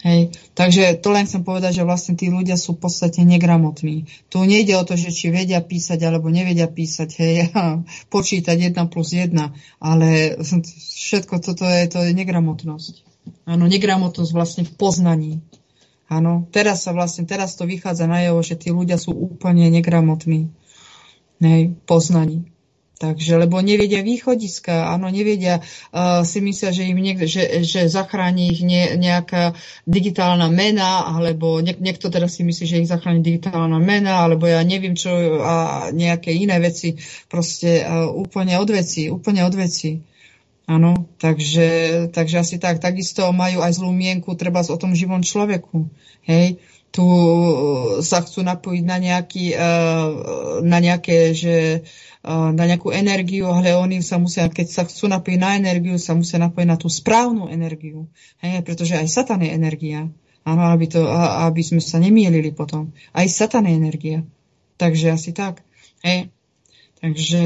Hej. 0.06 0.38
Takže 0.54 1.02
to 1.02 1.10
len 1.10 1.26
chcem 1.26 1.42
povedať, 1.42 1.82
že 1.82 1.88
vlastne 1.88 2.14
tí 2.14 2.30
ľudia 2.30 2.54
sú 2.54 2.78
v 2.78 2.86
podstate 2.86 3.26
negramotní. 3.26 4.06
Tu 4.30 4.38
nejde 4.38 4.78
o 4.78 4.86
to, 4.86 4.94
že 4.94 5.10
či 5.10 5.34
vedia 5.34 5.58
písať 5.58 5.98
alebo 6.06 6.30
nevedia 6.30 6.70
písať, 6.70 7.10
hej, 7.18 7.50
počítať 8.14 8.70
1 8.70 8.86
plus 8.86 9.18
1, 9.18 9.34
ale 9.82 10.38
všetko 11.10 11.42
toto 11.42 11.66
je, 11.66 11.90
to 11.90 12.06
je 12.06 12.14
negramotnosť. 12.14 12.94
Áno, 13.50 13.66
negramotnosť 13.66 14.30
vlastne 14.30 14.62
v 14.62 14.72
poznaní. 14.78 15.32
Áno, 16.06 16.46
teraz 16.54 16.86
sa 16.86 16.94
vlastne, 16.94 17.26
teraz 17.26 17.58
to 17.58 17.66
vychádza 17.66 18.06
na 18.06 18.22
jeho, 18.22 18.38
že 18.38 18.54
tí 18.54 18.70
ľudia 18.70 18.94
sú 18.94 19.10
úplne 19.10 19.66
negramotní. 19.66 20.54
Hej, 21.42 21.74
poznaní. 21.84 22.46
Takže, 22.96 23.36
lebo 23.36 23.60
nevedia 23.60 24.00
východiska, 24.00 24.88
áno, 24.88 25.12
nevedia, 25.12 25.60
uh, 25.92 26.24
si 26.24 26.40
myslia, 26.40 26.72
že 26.72 26.88
im 26.88 26.96
niekde, 26.96 27.28
že, 27.28 27.60
že 27.60 27.92
zachráni 27.92 28.48
ich 28.48 28.64
ne, 28.64 28.96
nejaká 28.96 29.52
digitálna 29.84 30.48
mena, 30.48 31.04
alebo 31.04 31.60
niek, 31.60 31.76
niekto 31.76 32.08
teraz 32.08 32.40
si 32.40 32.42
myslí, 32.48 32.64
že 32.64 32.80
ich 32.80 32.88
zachráni 32.88 33.20
digitálna 33.20 33.76
mena, 33.76 34.24
alebo 34.24 34.48
ja 34.48 34.64
neviem 34.64 34.96
čo, 34.96 35.12
a 35.44 35.92
nejaké 35.92 36.32
iné 36.32 36.56
veci, 36.56 36.96
proste 37.28 37.84
uh, 37.84 38.08
úplne 38.08 38.56
od 38.56 38.72
veci, 38.72 39.12
úplne 39.12 39.44
od 39.44 39.52
veci. 39.52 40.00
Áno, 40.66 41.06
takže, 41.22 42.10
takže 42.10 42.42
asi 42.42 42.58
tak. 42.58 42.82
Takisto 42.82 43.30
majú 43.30 43.62
aj 43.62 43.78
zlú 43.78 43.94
mienku, 43.94 44.34
treba 44.34 44.66
o 44.66 44.78
tom 44.78 44.98
živom 44.98 45.22
človeku. 45.22 45.86
Hej, 46.26 46.58
tu 46.90 47.06
sa 48.02 48.18
chcú 48.18 48.42
napojiť 48.42 48.82
na, 48.82 48.98
nejaký, 48.98 49.54
uh, 49.54 50.10
na 50.66 50.78
nejaké, 50.82 51.38
že 51.38 51.86
na 52.26 52.64
nejakú 52.66 52.90
energiu, 52.90 53.46
ale 53.46 53.78
oni 53.78 54.02
sa 54.02 54.18
musia, 54.18 54.50
keď 54.50 54.66
sa 54.66 54.82
chcú 54.82 55.06
napojiť 55.06 55.38
na 55.38 55.54
energiu, 55.62 55.94
sa 55.94 56.18
musia 56.18 56.42
napojiť 56.42 56.66
na 56.66 56.74
tú 56.74 56.90
správnu 56.90 57.46
energiu. 57.46 58.10
Hej, 58.42 58.66
pretože 58.66 58.98
aj 58.98 59.06
Satan 59.06 59.46
je 59.46 59.54
energia. 59.54 60.10
Áno, 60.42 60.62
aby, 60.66 60.90
to, 60.90 61.06
aby 61.46 61.62
sme 61.62 61.78
sa 61.78 62.02
nemielili 62.02 62.50
potom. 62.50 62.90
Aj 63.14 63.26
Satan 63.30 63.70
je 63.70 63.74
energia. 63.78 64.18
Takže 64.74 65.14
asi 65.14 65.30
tak. 65.30 65.62
Hej. 66.02 66.34
Takže, 66.96 67.44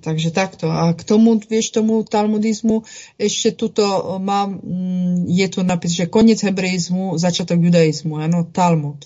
takže 0.00 0.32
takto. 0.32 0.72
A 0.72 0.96
k 0.96 1.04
tomu, 1.04 1.36
vieš, 1.36 1.76
tomu 1.76 2.00
talmudizmu, 2.00 2.88
ešte 3.20 3.52
tuto 3.52 3.84
mám, 4.16 4.56
mm, 4.56 5.28
je 5.28 5.46
tu 5.52 5.60
napis, 5.60 5.92
že 5.92 6.08
koniec 6.08 6.40
hebrejizmu, 6.40 7.20
začiatok 7.20 7.60
judaizmu, 7.60 8.16
áno, 8.16 8.48
Talmud. 8.48 9.04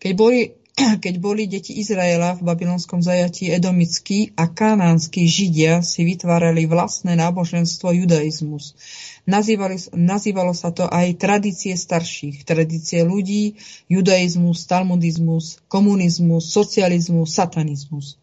Keď 0.00 0.12
boli 0.16 0.56
keď 1.04 1.14
boli 1.16 1.48
deti 1.48 1.80
Izraela 1.80 2.36
v 2.36 2.44
babylonskom 2.44 3.00
zajatí 3.00 3.48
edomickí 3.48 4.36
a 4.36 4.48
kanánsky 4.48 5.24
židia 5.24 5.80
si 5.80 6.04
vytvárali 6.04 6.68
vlastné 6.68 7.16
náboženstvo 7.16 7.96
judaizmus. 7.96 8.76
Nazývali, 9.24 9.80
nazývalo 9.96 10.52
sa 10.52 10.70
to 10.70 10.84
aj 10.84 11.16
tradície 11.16 11.74
starších, 11.74 12.44
tradície 12.44 13.02
ľudí, 13.02 13.56
judaizmus, 13.88 14.68
talmudizmus, 14.68 15.64
komunizmus, 15.66 16.52
socializmus, 16.52 17.32
satanizmus. 17.32 18.20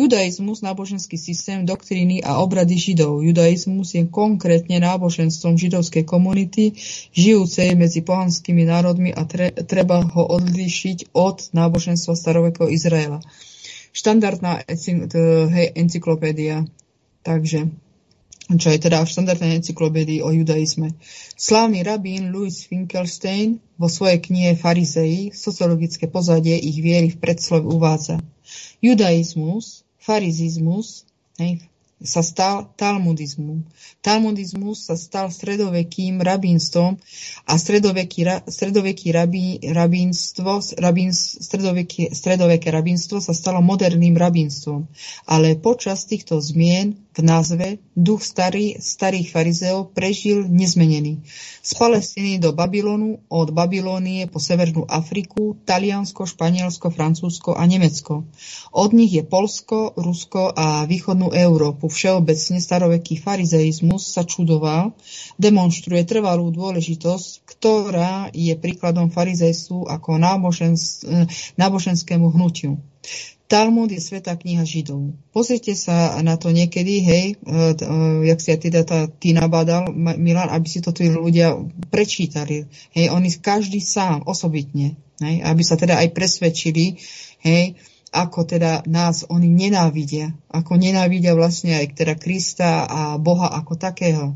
Judaizmus, 0.00 0.64
náboženský 0.64 1.20
systém, 1.20 1.68
doktríny 1.68 2.24
a 2.24 2.40
obrady 2.40 2.80
židov. 2.80 3.20
Judaizmus 3.20 3.92
je 3.92 4.08
konkrétne 4.08 4.80
náboženstvom 4.80 5.60
židovskej 5.60 6.08
komunity, 6.08 6.72
žijúcej 7.12 7.76
medzi 7.76 8.00
pohanskými 8.00 8.64
národmi 8.64 9.12
a 9.12 9.28
tre, 9.28 9.52
treba 9.52 10.00
ho 10.00 10.22
odlíšiť 10.24 11.12
od 11.12 11.52
náboženstva 11.52 12.16
starovekého 12.16 12.72
Izraela. 12.72 13.20
Štandardná 13.92 14.64
encyklopédia. 15.76 16.64
Takže 17.20 17.68
čo 18.58 18.74
je 18.74 18.82
teda 18.82 19.06
v 19.06 19.12
štandardnej 19.12 19.62
encyklopédii 19.62 20.26
o 20.26 20.34
judaizme. 20.34 20.96
Slávny 21.38 21.86
rabín 21.86 22.34
Louis 22.34 22.66
Finkelstein 22.66 23.62
vo 23.78 23.86
svojej 23.86 24.18
knihe 24.18 24.58
Farizei 24.58 25.30
sociologické 25.30 26.10
pozadie 26.10 26.58
ich 26.58 26.82
viery 26.82 27.14
v 27.14 27.20
predslov 27.20 27.62
uvádza. 27.62 28.18
Judaizmus, 28.82 29.86
farizizmus, 30.00 31.06
hej, 31.38 31.69
sa 32.00 32.24
stal 32.24 32.72
talmudizmom. 32.80 33.60
Talmudizmus 34.00 34.88
sa 34.88 34.96
stal 34.96 35.28
stredovekým 35.28 36.24
rabínstvom 36.24 36.96
a 37.44 37.52
stredoveký, 37.60 38.48
stredoveký 38.48 39.12
rabí, 39.12 39.60
rabínstvo, 39.60 40.64
rabín, 40.80 41.12
stredoveký, 41.12 42.16
stredoveké 42.16 42.72
rabínstvo 42.72 43.20
sa 43.20 43.36
stalo 43.36 43.60
moderným 43.60 44.16
rabínstvom. 44.16 44.88
Ale 45.28 45.60
počas 45.60 46.08
týchto 46.08 46.40
zmien 46.40 46.96
v 47.10 47.20
názve 47.20 47.66
duch 47.92 48.24
starý, 48.24 48.80
starých 48.80 49.28
farizeov 49.34 49.92
prežil 49.92 50.46
nezmenený. 50.48 51.20
Z 51.60 51.76
Palestíny 51.76 52.40
do 52.40 52.56
Babylonu, 52.56 53.20
od 53.28 53.52
Babylónie 53.52 54.24
po 54.30 54.40
Severnú 54.40 54.88
Afriku, 54.88 55.58
Taliansko, 55.68 56.24
Španielsko, 56.24 56.88
Francúzsko 56.88 57.58
a 57.58 57.66
Nemecko. 57.68 58.24
Od 58.72 58.90
nich 58.96 59.12
je 59.12 59.26
Polsko, 59.26 59.92
Rusko 59.98 60.54
a 60.54 60.86
východnú 60.88 61.34
Európu. 61.34 61.89
Všeobecne 61.90 62.62
staroveký 62.62 63.18
farizeizmus 63.18 64.14
sa 64.14 64.22
čudoval, 64.22 64.94
demonstruje 65.36 66.06
trvalú 66.06 66.54
dôležitosť, 66.54 67.28
ktorá 67.44 68.30
je 68.30 68.54
príkladom 68.54 69.10
farizejstvu 69.10 69.90
ako 69.90 70.16
náboženskému 71.58 72.26
hnutiu. 72.32 72.78
Talmud 73.50 73.90
je 73.90 73.98
svetá 73.98 74.38
kniha 74.38 74.62
Židov. 74.62 75.10
Pozrite 75.34 75.74
sa 75.74 76.14
na 76.22 76.38
to 76.38 76.54
niekedy, 76.54 77.02
hej, 77.02 77.26
e, 77.34 77.74
e, 77.74 77.86
jak 78.30 78.38
si 78.38 78.54
aj 78.54 78.60
teda 78.62 78.80
tá, 78.86 79.10
ty 79.10 79.34
nabádal, 79.34 79.90
Milan, 79.98 80.54
aby 80.54 80.70
si 80.70 80.78
to 80.78 80.94
tí 80.94 81.10
ľudia 81.10 81.58
prečítali. 81.90 82.70
Hej, 82.94 83.10
oni 83.10 83.26
každý 83.42 83.82
sám, 83.82 84.22
osobitne, 84.22 84.94
hej, 85.18 85.42
aby 85.42 85.62
sa 85.66 85.74
teda 85.74 85.98
aj 85.98 86.14
presvedčili, 86.14 87.02
hej, 87.42 87.74
ako 88.10 88.42
teda 88.42 88.82
nás 88.90 89.22
oni 89.30 89.46
nenávidia. 89.46 90.34
Ako 90.50 90.74
nenávidia 90.74 91.38
vlastne 91.38 91.78
aj 91.78 91.94
teda 91.94 92.14
Krista 92.18 92.86
a 92.86 93.00
Boha 93.22 93.54
ako 93.54 93.78
takého. 93.78 94.34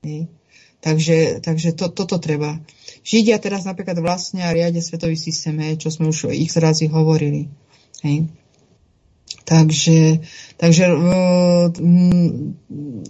Hej. 0.00 0.32
Takže, 0.80 1.44
takže 1.44 1.76
to, 1.76 1.92
toto 1.92 2.16
treba. 2.16 2.60
Židia 3.04 3.36
teraz 3.42 3.68
napríklad 3.68 4.00
vlastne 4.00 4.44
a 4.44 4.54
riadia 4.54 4.80
svetový 4.80 5.16
systém, 5.16 5.56
čo 5.76 5.92
sme 5.92 6.08
už 6.08 6.32
x 6.32 6.56
razy 6.56 6.88
hovorili. 6.88 7.52
Hej. 8.00 8.28
Takže, 9.46 10.26
takže 10.58 10.90
uh, 10.90 11.70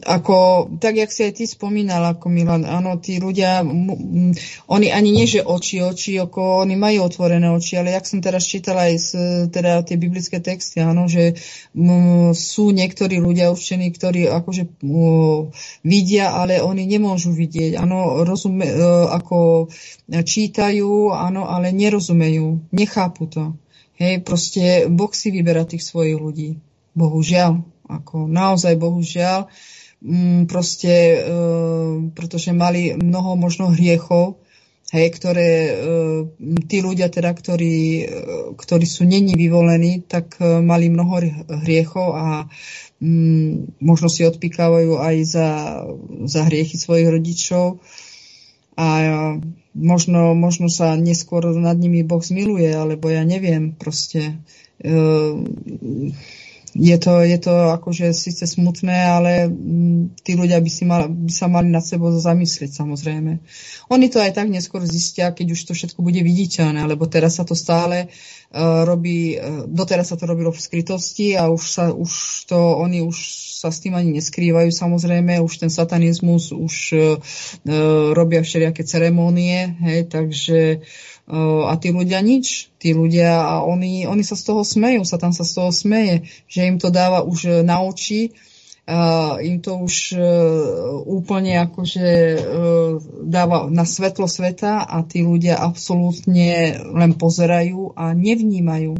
ako, 0.04 0.68
tak 0.76 1.00
jak 1.00 1.08
si 1.08 1.24
aj 1.24 1.32
ty 1.32 1.48
spomínal, 1.48 2.04
ako 2.04 2.28
Milan, 2.28 2.68
áno, 2.68 3.00
tí 3.00 3.16
ľudia, 3.16 3.64
m, 3.64 4.36
oni 4.68 4.92
ani 4.92 5.10
nie, 5.16 5.24
že 5.24 5.40
oči, 5.40 5.80
oči, 5.80 6.20
ako 6.20 6.60
oni 6.60 6.76
majú 6.76 7.08
otvorené 7.08 7.48
oči, 7.48 7.80
ale 7.80 7.96
jak 7.96 8.04
som 8.04 8.20
teraz 8.20 8.44
čítala 8.44 8.92
aj 8.92 8.94
z, 9.00 9.10
teda 9.48 9.80
tie 9.80 9.96
biblické 9.96 10.44
texty, 10.44 10.84
áno, 10.84 11.08
že 11.08 11.40
m, 11.72 12.36
sú 12.36 12.68
niektorí 12.68 13.16
ľudia 13.16 13.48
určení, 13.48 13.88
ktorí 13.88 14.28
akože 14.28 14.84
m, 14.84 15.48
vidia, 15.88 16.36
ale 16.36 16.60
oni 16.60 16.84
nemôžu 16.84 17.32
vidieť, 17.32 17.80
áno, 17.80 18.28
rozume, 18.28 18.68
uh, 18.76 19.08
ako 19.08 19.72
čítajú, 20.12 21.16
áno, 21.16 21.48
ale 21.48 21.72
nerozumejú, 21.72 22.60
nechápu 22.76 23.24
to. 23.24 23.56
Hej, 23.96 24.20
proste 24.24 24.92
Boh 24.92 25.12
si 25.16 25.32
vyberá 25.32 25.64
tých 25.64 25.80
svojich 25.80 26.20
ľudí. 26.20 26.60
Bohužiaľ. 26.92 27.64
Ako 27.86 28.28
naozaj 28.28 28.76
bohužiaľ. 28.76 29.48
Mm, 30.04 30.44
proste, 30.44 30.92
e, 30.92 31.18
pretože 32.12 32.52
mali 32.52 32.92
mnoho 32.92 33.40
možno 33.40 33.72
hriechov, 33.72 34.36
hej, 34.92 35.08
ktoré 35.16 35.50
e, 35.66 35.72
tí 36.68 36.78
ľudia 36.84 37.10
teda, 37.10 37.32
ktorí, 37.32 37.76
e, 38.00 38.06
ktorí 38.54 38.86
sú 38.86 39.08
není 39.08 39.34
vyvolení, 39.34 40.04
tak 40.04 40.36
e, 40.38 40.60
mali 40.62 40.92
mnoho 40.92 41.14
hriechov 41.64 42.08
a 42.14 42.26
mm, 43.00 43.80
možno 43.82 44.06
si 44.06 44.22
odpikávajú 44.28 45.00
aj 45.00 45.16
za, 45.24 45.48
za 46.28 46.40
hriechy 46.46 46.78
svojich 46.78 47.08
rodičov. 47.10 47.82
A 48.76 48.86
možno, 49.72 50.36
možno 50.36 50.68
sa 50.68 50.96
neskôr 50.96 51.48
nad 51.56 51.76
nimi 51.80 52.04
Boh 52.04 52.20
zmiluje, 52.20 52.76
alebo 52.76 53.08
ja 53.08 53.24
neviem, 53.24 53.72
proste. 53.72 54.40
E, 54.80 54.92
je 56.76 56.96
to, 57.00 57.24
je 57.24 57.38
to 57.40 57.54
akože 57.80 58.12
síce 58.12 58.44
smutné, 58.44 59.08
ale 59.08 59.48
mm, 59.48 60.20
tí 60.20 60.36
ľudia 60.36 60.60
by, 60.60 60.70
si 60.70 60.84
mal, 60.84 61.08
by 61.08 61.32
sa 61.32 61.48
mali 61.48 61.72
nad 61.72 61.80
sebou 61.80 62.12
zamyslieť 62.12 62.76
samozrejme. 62.76 63.40
Oni 63.88 64.06
to 64.12 64.20
aj 64.20 64.36
tak 64.36 64.52
neskôr 64.52 64.84
zistia, 64.84 65.32
keď 65.32 65.56
už 65.56 65.60
to 65.64 65.72
všetko 65.72 66.04
bude 66.04 66.20
viditeľné, 66.20 66.84
lebo 66.84 67.08
teraz 67.08 67.40
sa 67.40 67.48
to 67.48 67.56
stále 67.56 68.06
uh, 68.06 68.84
robí, 68.84 69.40
uh, 69.40 69.64
doteraz 69.64 70.12
sa 70.12 70.20
to 70.20 70.28
robilo 70.28 70.52
v 70.52 70.60
skrytosti 70.60 71.32
a 71.34 71.48
už, 71.48 71.62
sa, 71.64 71.84
už 71.90 72.12
to, 72.44 72.58
oni 72.76 73.00
už 73.00 73.16
sa 73.56 73.72
s 73.72 73.80
tým 73.80 73.96
ani 73.96 74.20
neskrývajú 74.20 74.68
samozrejme, 74.68 75.40
už 75.40 75.64
ten 75.64 75.72
satanizmus 75.72 76.52
už 76.52 76.74
uh, 76.92 77.16
robia 78.12 78.44
všelijaké 78.44 78.84
ceremónie, 78.84 79.80
hej, 79.80 80.12
takže 80.12 80.84
a 81.26 81.74
tí 81.82 81.90
ľudia 81.90 82.22
nič. 82.22 82.70
Tí 82.78 82.94
ľudia, 82.94 83.42
a 83.42 83.54
oni, 83.66 84.06
oni 84.06 84.22
sa 84.22 84.38
z 84.38 84.42
toho 84.46 84.62
smejú, 84.62 85.02
sa 85.02 85.18
tam 85.18 85.34
sa 85.34 85.42
z 85.42 85.52
toho 85.58 85.70
smeje, 85.74 86.30
že 86.46 86.70
im 86.70 86.78
to 86.78 86.94
dáva 86.94 87.26
už 87.26 87.66
na 87.66 87.82
oči, 87.82 88.30
uh, 88.86 89.42
im 89.42 89.58
to 89.58 89.74
už 89.82 90.14
uh, 90.14 90.22
úplne 91.02 91.58
akože 91.66 92.08
uh, 92.38 92.92
dáva 93.26 93.66
na 93.66 93.82
svetlo 93.82 94.30
sveta 94.30 94.86
a 94.86 95.02
tí 95.02 95.26
ľudia 95.26 95.58
absolútne 95.58 96.78
len 96.78 97.12
pozerajú 97.18 97.98
a 97.98 98.14
nevnímajú. 98.14 98.94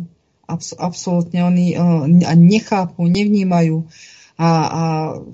Abs- 0.47 0.79
absolútne 0.79 1.47
oni 1.47 1.79
uh, 1.79 2.07
nechápu, 2.35 3.07
nevnímajú 3.07 3.87
a, 4.37 4.49
a, 4.51 4.83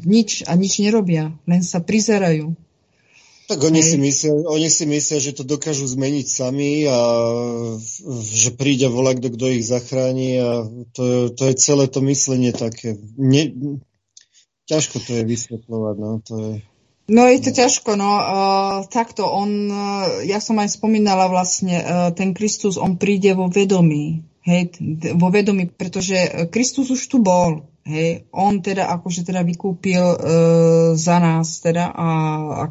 nič, 0.07 0.47
a 0.47 0.55
nič 0.55 0.79
nerobia, 0.79 1.35
len 1.49 1.63
sa 1.67 1.83
prizerajú. 1.83 2.55
Tak 3.53 3.69
oni 3.69 3.85
si, 3.85 4.01
myslia, 4.01 4.33
oni 4.49 4.69
si 4.73 4.89
myslia, 4.89 5.21
že 5.21 5.37
to 5.37 5.45
dokážu 5.45 5.85
zmeniť 5.85 6.25
sami 6.25 6.89
a 6.89 6.99
že 8.25 8.57
príde 8.57 8.89
volak, 8.89 9.21
kto, 9.21 9.53
ich 9.53 9.69
zachráni 9.69 10.41
a 10.41 10.65
to, 10.97 11.29
to 11.29 11.43
je 11.53 11.55
celé 11.61 11.85
to 11.93 12.01
myslenie 12.01 12.57
také. 12.57 12.97
Ne, 13.21 13.53
ťažko 14.73 15.05
to 15.05 15.21
je 15.21 15.23
vysvetľovať. 15.29 15.95
No, 16.01 16.11
to 16.25 16.35
je... 16.41 16.53
No 17.13 17.29
je 17.29 17.39
to 17.45 17.51
no. 17.53 17.57
ťažko, 17.61 17.91
no 17.99 18.11
uh, 18.17 18.77
takto 18.89 19.29
on, 19.29 19.69
uh, 19.69 20.25
ja 20.25 20.41
som 20.41 20.57
aj 20.57 20.81
spomínala 20.81 21.29
vlastne, 21.29 21.77
uh, 21.77 22.09
ten 22.17 22.33
Kristus, 22.33 22.81
on 22.81 22.97
príde 22.97 23.37
vo 23.37 23.53
vedomí, 23.53 24.25
hej, 24.49 24.73
vo 25.19 25.29
vedomí, 25.29 25.69
pretože 25.69 26.49
Kristus 26.49 26.89
už 26.89 27.03
tu 27.11 27.21
bol, 27.21 27.69
Hej, 27.83 28.31
on 28.31 28.63
teda 28.63 28.95
akože 28.95 29.27
teda 29.27 29.43
vykúpil 29.43 30.05
e, 30.15 30.19
za 30.95 31.19
nás 31.19 31.59
teda 31.59 31.91
a 31.91 32.09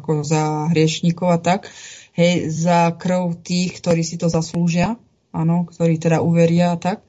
ako 0.00 0.24
za 0.24 0.72
hriešníkov 0.72 1.28
a 1.28 1.36
tak, 1.36 1.68
hej, 2.16 2.48
za 2.48 2.96
krv 2.96 3.36
tých, 3.44 3.76
ktorí 3.76 4.08
si 4.08 4.16
to 4.16 4.32
zaslúžia, 4.32 4.96
áno, 5.28 5.68
ktorí 5.68 6.00
teda 6.00 6.24
uveria 6.24 6.72
a 6.72 6.80
tak. 6.80 7.04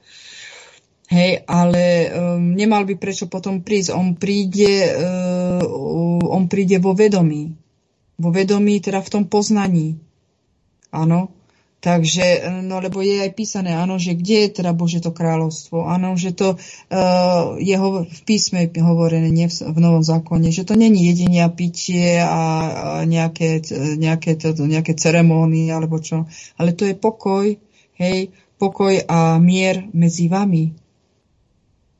Hej, 1.13 1.45
ale 1.45 2.09
um, 2.09 2.57
nemal 2.57 2.89
by 2.89 2.97
prečo 2.97 3.29
potom 3.29 3.61
prísť. 3.61 3.93
On 3.93 4.17
príde, 4.17 4.89
uh, 4.97 5.61
on 6.25 6.49
príde 6.49 6.81
vo 6.81 6.97
vedomí. 6.97 7.53
Vo 8.17 8.33
vedomí, 8.33 8.81
teda 8.81 8.97
v 9.03 9.11
tom 9.13 9.23
poznaní. 9.29 10.01
Áno. 10.89 11.29
Takže, 11.83 12.47
no 12.63 12.79
lebo 12.79 13.03
je 13.03 13.27
aj 13.27 13.35
písané, 13.35 13.75
áno, 13.75 13.99
že 13.99 14.15
kde 14.15 14.47
je 14.47 14.63
teda 14.63 14.71
Bože 14.71 15.03
to 15.03 15.11
kráľovstvo, 15.11 15.83
áno, 15.83 16.15
že 16.15 16.31
to 16.31 16.55
uh, 16.55 17.59
je 17.59 17.75
ho, 17.75 18.07
v 18.07 18.21
písme 18.23 18.71
hovorené, 18.71 19.27
nie 19.27 19.51
v, 19.51 19.55
v 19.67 19.77
Novom 19.83 19.99
zákone, 19.99 20.47
že 20.47 20.63
to 20.63 20.79
není 20.79 21.11
jedenie 21.11 21.43
a 21.43 21.51
pitie 21.51 22.23
a, 22.23 22.31
a 22.31 22.43
nejaké, 23.03 23.59
nejaké, 23.99 24.39
to, 24.39 24.55
nejaké 24.63 24.95
ceremónie 24.95 25.75
alebo 25.75 25.99
čo, 25.99 26.23
ale 26.55 26.71
to 26.71 26.87
je 26.87 26.95
pokoj, 26.95 27.51
hej, 27.99 28.31
pokoj 28.55 29.03
a 29.03 29.35
mier 29.43 29.83
medzi 29.91 30.31
vami. 30.31 30.71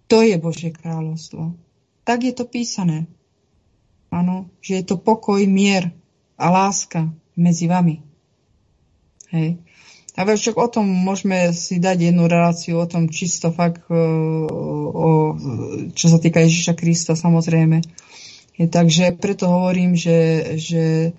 To 0.08 0.24
je 0.24 0.40
Bože 0.40 0.72
kráľovstvo. 0.72 1.60
Tak 2.08 2.24
je 2.24 2.32
to 2.32 2.48
písané. 2.48 3.04
Áno, 4.16 4.48
že 4.64 4.80
je 4.80 4.84
to 4.88 4.96
pokoj, 4.96 5.44
mier 5.44 5.92
a 6.40 6.48
láska 6.48 7.12
medzi 7.36 7.68
vami. 7.68 8.00
Hej. 9.34 9.60
Ale 10.14 10.38
však 10.38 10.56
o 10.62 10.68
tom 10.70 10.86
môžeme 10.86 11.50
si 11.58 11.82
dať 11.82 12.14
jednu 12.14 12.30
reláciu 12.30 12.78
o 12.78 12.86
tom 12.86 13.10
čisto 13.10 13.50
fakt, 13.50 13.90
o, 13.90 13.98
o, 14.94 15.10
čo 15.98 16.06
sa 16.06 16.22
týka 16.22 16.46
Ježiša 16.46 16.78
Krista 16.78 17.18
samozrejme. 17.18 17.82
Takže 18.54 19.18
preto 19.18 19.50
hovorím, 19.50 19.98
že, 19.98 20.54
že 20.62 21.18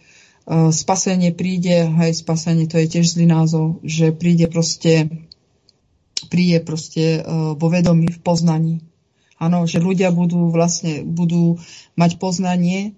spasenie 0.70 1.34
príde, 1.34 1.90
hej, 1.90 2.14
spasenie 2.14 2.70
to 2.70 2.78
je 2.78 2.86
tiež 2.86 3.18
zlý 3.18 3.26
názov, 3.26 3.82
že 3.82 4.14
príde 4.14 4.46
proste 4.46 5.10
príde 6.28 6.62
proste 6.62 7.20
vo 7.58 7.68
vedomí, 7.68 8.08
v 8.08 8.20
poznaní. 8.22 8.74
Áno, 9.36 9.66
že 9.66 9.82
ľudia 9.82 10.14
budú 10.14 10.48
vlastne, 10.48 11.02
budú 11.02 11.58
mať 11.98 12.16
poznanie. 12.22 12.94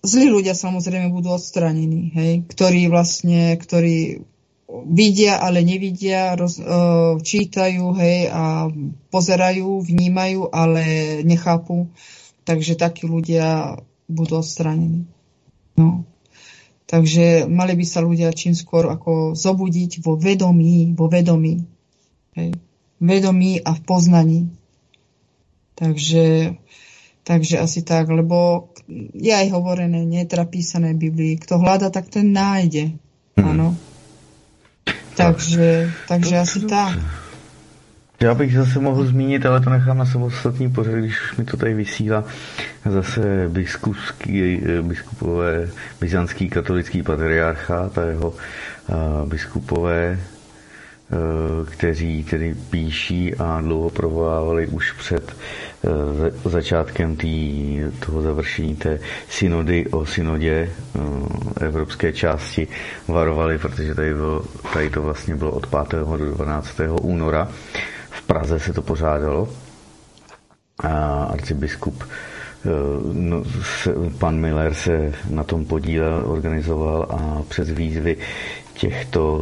Zlí 0.00 0.32
ľudia 0.32 0.56
samozrejme 0.56 1.12
budú 1.12 1.36
odstranení, 1.36 2.10
hej, 2.16 2.32
ktorí 2.48 2.88
vlastne, 2.88 3.54
ktorí 3.60 4.24
vidia, 4.86 5.42
ale 5.42 5.66
nevidia, 5.66 6.34
roz, 6.38 6.62
uh, 6.62 7.18
čítajú, 7.18 7.94
hej, 7.98 8.30
a 8.30 8.70
pozerajú, 9.10 9.82
vnímajú, 9.82 10.50
ale 10.50 10.82
nechápu. 11.26 11.90
Takže 12.46 12.78
takí 12.78 13.06
ľudia 13.06 13.78
budú 14.10 14.42
odstranení. 14.42 15.06
No. 15.78 16.06
Takže 16.90 17.46
mali 17.46 17.78
by 17.78 17.86
sa 17.86 18.02
ľudia 18.02 18.34
čím 18.34 18.58
skôr 18.58 18.90
ako 18.90 19.38
zobudiť 19.38 20.02
vo 20.02 20.18
vedomí, 20.18 20.90
vo 20.98 21.06
vedomí. 21.06 21.62
Hej. 22.34 22.58
Vedomí 22.98 23.62
a 23.62 23.70
v 23.78 23.80
poznaní. 23.86 24.40
Takže, 25.78 26.58
takže 27.22 27.62
asi 27.62 27.80
tak, 27.86 28.10
lebo 28.10 28.68
je 29.14 29.32
aj 29.32 29.48
hovorené, 29.54 30.02
nie 30.02 30.26
je 30.26 30.34
teda 30.34 30.44
písané 30.50 30.92
v 30.92 31.08
Biblii. 31.08 31.34
Kto 31.38 31.62
hľada, 31.62 31.94
tak 31.94 32.10
ten 32.10 32.34
nájde. 32.34 32.98
Mhm. 33.38 33.46
Áno. 33.46 33.68
Hmm. 33.78 33.89
Takže, 35.16 35.90
takže 36.08 36.38
asi 36.38 36.60
tak. 36.60 36.98
Já 38.22 38.34
bych 38.34 38.56
zase 38.56 38.80
mohl 38.80 39.04
zmínit, 39.04 39.46
ale 39.46 39.60
to 39.60 39.70
nechám 39.70 39.98
na 39.98 40.06
samostatný 40.06 40.70
pořad, 40.70 40.94
když 40.94 41.22
už 41.22 41.36
mi 41.36 41.44
to 41.44 41.56
tady 41.56 41.74
vysílá, 41.74 42.24
zase 42.90 43.48
biskupský, 43.48 44.62
biskupové, 44.82 45.68
byzantský 46.00 46.48
katolický 46.48 47.02
patriarchát 47.02 47.98
a 47.98 48.02
jeho 48.02 48.34
a 48.88 49.24
biskupové. 49.26 50.18
Eh, 50.20 50.39
kteří 51.70 52.24
tedy 52.24 52.54
píší 52.70 53.34
a 53.34 53.60
dlouho 53.60 53.90
provolávali 53.90 54.66
už 54.66 54.92
před 54.92 55.36
eh, 55.84 56.48
začátkem 56.50 57.16
tý, 57.16 57.80
toho 58.06 58.22
završení 58.22 58.76
té 58.76 58.98
synody 59.28 59.86
o 59.86 60.06
synodě 60.06 60.70
eh, 61.60 61.66
evropské 61.66 62.12
části 62.12 62.68
varovali, 63.08 63.58
protože 63.58 63.94
tady, 63.94 64.14
bylo, 64.14 64.42
tady 64.72 64.90
to 64.90 65.02
vlastně 65.02 65.36
bylo 65.36 65.50
od 65.50 65.66
5. 65.66 66.00
do 66.18 66.34
12. 66.34 66.80
února. 67.02 67.48
V 68.10 68.22
Praze 68.22 68.58
se 68.60 68.72
to 68.72 68.82
pořádalo 68.82 69.48
a 70.84 71.24
arcibiskup 71.24 72.04
no, 73.12 73.42
pan 74.18 74.36
Miller 74.40 74.74
se 74.74 75.12
na 75.30 75.44
tom 75.44 75.64
podílel, 75.64 76.22
organizoval 76.26 77.06
a 77.10 77.42
přes 77.48 77.70
výzvy 77.70 78.16
těchto 78.80 79.38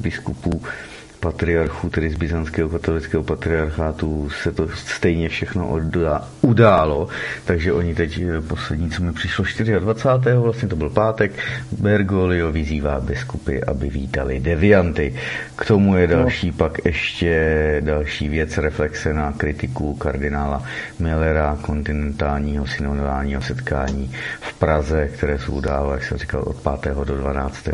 biskupů 0.00 0.62
patriarchů, 1.24 1.90
tedy 1.90 2.10
z 2.10 2.16
byzantského 2.16 2.68
katolického 2.68 3.24
patriarchátu, 3.24 4.30
se 4.42 4.52
to 4.52 4.68
stejně 4.68 5.28
všechno 5.28 5.80
událo, 6.42 7.08
takže 7.44 7.72
oni 7.72 7.94
teď 7.94 8.20
eh, 8.20 8.40
poslední, 8.40 8.90
co 8.90 9.02
mi 9.02 9.12
přišlo 9.12 9.44
24. 9.78 10.36
vlastně 10.36 10.68
to 10.68 10.76
byl 10.76 10.90
pátek, 10.90 11.32
Bergoglio 11.72 12.52
vyzývá 12.52 13.00
biskupy, 13.00 13.60
aby 13.66 13.88
vítali 13.88 14.40
devianty. 14.40 15.14
K 15.56 15.64
tomu 15.64 15.96
je 15.96 16.06
další 16.06 16.46
no. 16.46 16.56
pak 16.56 16.84
ještě 16.84 17.32
další 17.80 18.28
věc, 18.28 18.58
reflexe 18.58 19.14
na 19.14 19.32
kritiku 19.32 19.94
kardinála 19.94 20.62
Millera, 20.98 21.58
kontinentálního 21.62 22.66
synodálního 22.66 23.42
setkání 23.42 24.12
v 24.40 24.52
Praze, 24.58 25.08
které 25.08 25.38
se 25.38 25.48
událo, 25.48 25.92
jak 25.92 26.04
jsem 26.04 26.18
říkal, 26.18 26.42
od 26.46 26.56
5. 26.80 26.94
do 27.04 27.16
12. 27.16 27.68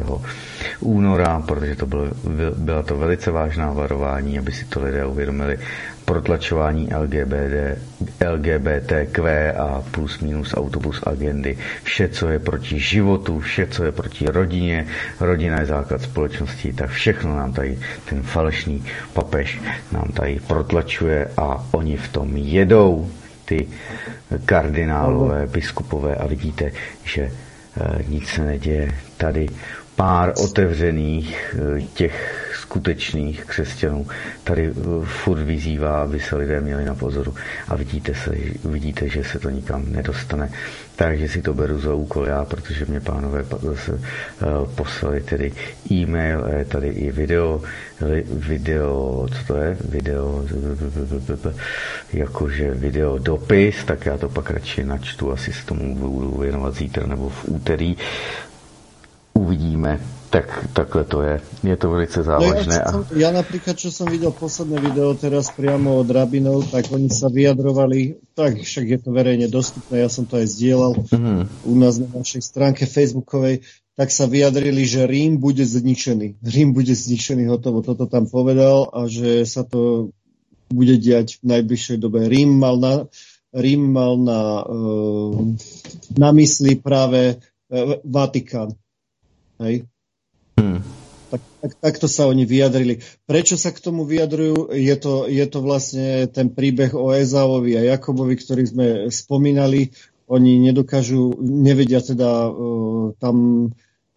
února, 0.81 1.43
protože 1.47 1.77
to 1.77 1.87
bylo, 1.87 2.05
byla 2.57 2.83
to 2.83 2.97
velice 2.97 3.31
vážná 3.41 3.73
varování, 3.73 4.39
aby 4.39 4.53
si 4.53 4.65
to 4.65 4.85
lidé 4.85 5.07
uvědomili. 5.07 5.59
Protlačování 6.05 6.89
LGBT, 6.99 7.79
LGBTQ 8.33 9.53
a 9.53 9.83
plus 9.91 10.21
minus 10.21 10.55
autobus 10.57 11.01
agendy. 11.07 11.57
Vše, 11.83 12.09
co 12.09 12.29
je 12.29 12.39
proti 12.39 12.81
životu, 12.81 13.41
vše, 13.41 13.67
co 13.67 13.85
je 13.85 13.93
proti 13.93 14.27
rodině, 14.27 14.87
rodina 15.21 15.61
je 15.61 15.67
základ 15.67 16.03
společnosti, 16.03 16.73
tak 16.73 16.91
všechno 16.91 17.37
nám 17.37 17.53
tady 17.53 17.79
ten 18.09 18.23
falešný 18.23 18.85
papež 19.13 19.61
nám 19.93 20.09
tady 20.13 20.41
protlačuje 20.47 21.29
a 21.37 21.65
oni 21.73 21.97
v 21.97 22.09
tom 22.09 22.37
jedou, 22.37 23.09
ty 23.45 23.69
kardinálové, 24.45 25.47
biskupové 25.47 26.15
a 26.15 26.27
vidíte, 26.27 26.71
že 27.05 27.23
e, 27.23 27.31
nic 28.09 28.29
se 28.29 28.45
neděje. 28.45 28.95
Tady 29.17 29.49
pár 30.01 30.33
otevřených 30.41 31.55
e, 31.79 31.83
těch 31.83 32.41
skutečných 32.71 33.45
křesťanů 33.45 34.07
tady 34.45 34.71
eh, 34.71 34.73
furt 35.05 35.43
vyzývá, 35.43 36.03
aby 36.03 36.21
se 36.21 36.37
lidé 36.37 36.61
měli 36.61 36.85
na 36.85 36.95
pozoru 36.95 37.35
a 37.69 37.77
vidíte, 37.77 38.15
se, 38.15 38.31
vidíte, 38.65 39.09
že 39.09 39.25
se 39.25 39.39
to 39.39 39.51
nikam 39.51 39.85
nedostane. 39.93 40.51
Takže 40.97 41.29
si 41.29 41.43
to 41.43 41.55
beru 41.55 41.81
za 41.81 41.95
úkol 41.95 42.27
já, 42.27 42.45
protože 42.45 42.85
mě 42.85 43.01
pánové 43.01 43.45
zase 43.61 44.01
poslali 44.75 45.21
tedy 45.21 45.53
e-mail, 45.93 46.45
je 46.59 46.65
tady 46.65 46.89
i 46.89 47.13
video, 47.13 47.63
video, 48.29 49.27
co 49.33 49.45
to 49.47 49.57
je? 49.57 49.77
Video, 49.89 50.45
jakože 52.13 52.71
video 52.75 53.19
dopis, 53.19 53.85
tak 53.85 54.07
já 54.07 54.19
to 54.19 54.29
pak 54.29 54.51
radši 54.51 54.85
načtu, 54.85 55.33
asi 55.33 55.53
se 55.53 55.67
tomu 55.67 55.97
budu 55.97 56.31
věnovat 56.41 56.75
zítra 56.75 57.07
nebo 57.07 57.29
v 57.29 57.45
úterý. 57.49 57.97
Uvidíme, 59.41 59.97
tak 60.29 60.69
takhle 60.77 61.05
to 61.09 61.25
je. 61.25 61.41
Je 61.65 61.77
to 61.77 61.89
velice 61.89 62.21
závažné. 62.23 62.77
No 62.93 63.09
ja, 63.17 63.17
ja 63.17 63.29
napríklad, 63.33 63.73
čo 63.73 63.89
som 63.89 64.05
videl 64.05 64.37
posledné 64.37 64.77
video 64.77 65.17
teraz 65.17 65.49
priamo 65.49 65.97
od 65.97 66.13
rabinov, 66.13 66.69
tak 66.69 66.93
oni 66.93 67.09
sa 67.09 67.33
vyjadrovali, 67.33 68.21
tak 68.37 68.61
však 68.61 68.85
je 68.85 68.99
to 69.01 69.11
verejne 69.17 69.49
dostupné, 69.49 70.05
ja 70.05 70.13
som 70.13 70.29
to 70.29 70.37
aj 70.37 70.45
zdieľal 70.45 70.93
mm-hmm. 71.09 71.41
u 71.65 71.73
nás 71.73 71.97
na 71.97 72.09
našej 72.21 72.43
stránke 72.45 72.85
facebookovej, 72.85 73.65
tak 73.97 74.13
sa 74.13 74.29
vyjadrili, 74.29 74.85
že 74.85 75.09
Rím 75.09 75.41
bude 75.41 75.65
zničený. 75.65 76.45
Rím 76.45 76.77
bude 76.77 76.93
zničený, 76.93 77.49
hotovo. 77.49 77.81
Toto 77.81 78.05
tam 78.05 78.29
povedal 78.29 78.93
a 78.93 79.09
že 79.09 79.49
sa 79.49 79.65
to 79.65 80.13
bude 80.69 81.01
diať 81.01 81.41
v 81.41 81.57
najbližšej 81.57 81.97
dobe. 81.97 82.29
Rím 82.29 82.61
mal 82.61 82.77
na, 82.77 83.09
Rím 83.57 83.89
mal 83.89 84.21
na, 84.21 84.69
uh, 84.69 85.57
na 86.17 86.29
mysli 86.37 86.77
práve 86.77 87.41
uh, 87.41 87.99
Vatikán. 88.05 88.77
Hej? 89.61 89.85
Hmm. 90.57 90.81
Tak, 91.31 91.43
tak, 91.63 91.73
takto 91.79 92.07
sa 92.11 92.27
oni 92.27 92.43
vyjadrili. 92.43 93.05
Prečo 93.29 93.55
sa 93.55 93.71
k 93.71 93.79
tomu 93.79 94.03
vyjadrujú? 94.03 94.75
Je 94.75 94.97
to, 94.99 95.31
je 95.31 95.47
to 95.47 95.59
vlastne 95.63 96.27
ten 96.33 96.51
príbeh 96.51 96.91
o 96.97 97.15
Ezávovi 97.15 97.79
a 97.79 97.87
Jakobovi, 97.87 98.35
ktorý 98.35 98.63
sme 98.67 98.87
spomínali. 99.15 99.95
Oni 100.27 100.59
nedokážu, 100.59 101.39
nevedia 101.39 102.03
teda 102.03 102.51
uh, 102.51 103.15
tam, 103.23 103.69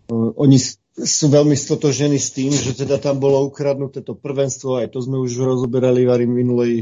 uh, 0.10 0.30
oni 0.38 0.58
sú 0.94 1.26
veľmi 1.30 1.58
stotožení 1.58 2.22
s 2.22 2.34
tým, 2.34 2.54
že 2.54 2.78
teda 2.78 3.02
tam 3.02 3.18
bolo 3.18 3.50
ukradnuté 3.50 4.06
to 4.06 4.14
prvenstvo, 4.14 4.78
aj 4.78 4.94
to 4.94 5.02
sme 5.02 5.18
už 5.18 5.42
rozoberali 5.42 6.06
v 6.06 6.30
minulej 6.30 6.74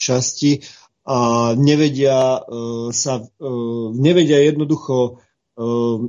časti 0.00 0.64
a 1.04 1.52
nevedia 1.56 2.40
uh, 2.40 2.88
sa, 2.88 3.20
uh, 3.20 3.86
nevedia 3.92 4.40
jednoducho 4.40 5.20
uh, 5.60 6.08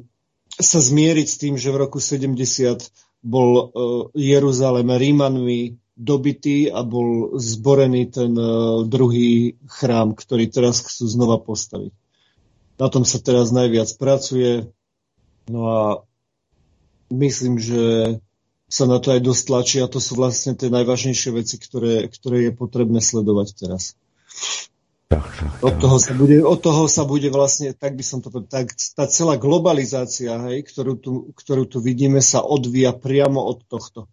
sa 0.60 0.80
zmieriť 0.84 1.28
s 1.28 1.40
tým, 1.40 1.56
že 1.56 1.72
v 1.72 1.82
roku 1.88 2.04
70 2.04 2.36
bol 3.22 3.50
uh, 3.54 3.70
Jeruzalem 4.18 4.90
Rímanmi 4.90 5.78
dobitý 5.94 6.74
a 6.74 6.82
bol 6.82 7.38
zborený 7.38 8.10
ten 8.10 8.34
uh, 8.34 8.82
druhý 8.84 9.56
chrám, 9.70 10.18
ktorý 10.18 10.50
teraz 10.50 10.82
chcú 10.82 11.06
znova 11.06 11.38
postaviť. 11.38 11.94
Na 12.82 12.90
tom 12.90 13.06
sa 13.06 13.22
teraz 13.22 13.54
najviac 13.54 13.94
pracuje. 14.02 14.74
No 15.46 15.62
a 15.70 15.82
myslím, 17.14 17.62
že 17.62 18.18
sa 18.72 18.88
na 18.88 19.04
to 19.04 19.14
aj 19.14 19.22
dosť 19.22 19.42
tlačí 19.46 19.78
a 19.84 19.92
to 19.92 20.00
sú 20.00 20.16
vlastne 20.16 20.56
tie 20.56 20.72
najvážnejšie 20.72 21.30
veci, 21.36 21.60
ktoré, 21.60 22.08
ktoré 22.08 22.50
je 22.50 22.52
potrebné 22.56 23.04
sledovať 23.04 23.48
teraz. 23.60 24.00
Tak, 25.12 25.28
tak, 25.28 25.52
tak. 25.60 25.60
Od, 25.60 25.76
toho 25.76 25.98
sa 26.00 26.14
bude, 26.16 26.38
od 26.40 26.60
toho 26.64 26.84
sa 26.88 27.04
bude 27.04 27.28
vlastne, 27.28 27.76
tak 27.76 28.00
by 28.00 28.04
som 28.08 28.24
to 28.24 28.32
povedal, 28.32 28.64
tak 28.64 28.72
tá 28.96 29.04
celá 29.12 29.36
globalizácia, 29.36 30.40
hej, 30.48 30.64
ktorú, 30.64 30.94
tu, 30.96 31.12
ktorú 31.36 31.68
tu 31.68 31.84
vidíme, 31.84 32.24
sa 32.24 32.40
odvíja 32.40 32.96
priamo 32.96 33.44
od 33.44 33.60
tohto. 33.68 34.08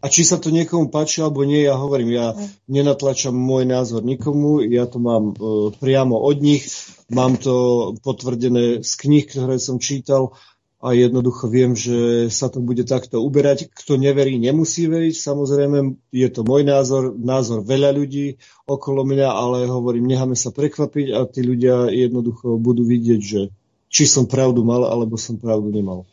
A 0.00 0.08
či 0.08 0.24
sa 0.24 0.38
to 0.38 0.48
niekomu 0.54 0.88
páči 0.88 1.20
alebo 1.20 1.44
nie, 1.44 1.66
ja 1.66 1.76
hovorím, 1.76 2.14
ja 2.14 2.32
nenatlačam 2.70 3.36
môj 3.36 3.68
názor 3.68 4.00
nikomu, 4.00 4.64
ja 4.64 4.88
to 4.88 4.96
mám 4.96 5.34
e, 5.34 5.74
priamo 5.76 6.16
od 6.16 6.40
nich, 6.40 6.70
mám 7.12 7.36
to 7.36 7.92
potvrdené 8.00 8.80
z 8.80 8.92
knih, 8.96 9.26
ktoré 9.28 9.60
som 9.60 9.76
čítal 9.76 10.38
a 10.80 10.96
jednoducho 10.96 11.44
viem, 11.52 11.76
že 11.76 12.32
sa 12.32 12.48
to 12.48 12.64
bude 12.64 12.88
takto 12.88 13.20
uberať. 13.20 13.68
Kto 13.68 14.00
neverí, 14.00 14.40
nemusí 14.40 14.88
veriť. 14.88 15.12
Samozrejme, 15.12 16.08
je 16.08 16.28
to 16.32 16.40
môj 16.40 16.64
názor, 16.64 17.12
názor 17.20 17.60
veľa 17.60 17.92
ľudí 17.92 18.40
okolo 18.64 19.04
mňa, 19.04 19.28
ale 19.28 19.68
hovorím, 19.68 20.08
necháme 20.08 20.32
sa 20.32 20.48
prekvapiť 20.48 21.12
a 21.12 21.28
tí 21.28 21.44
ľudia 21.44 21.92
jednoducho 21.92 22.56
budú 22.56 22.88
vidieť, 22.88 23.20
že 23.20 23.52
či 23.92 24.08
som 24.08 24.24
pravdu 24.24 24.64
mal, 24.64 24.88
alebo 24.88 25.20
som 25.20 25.36
pravdu 25.36 25.68
nemal. 25.68 26.08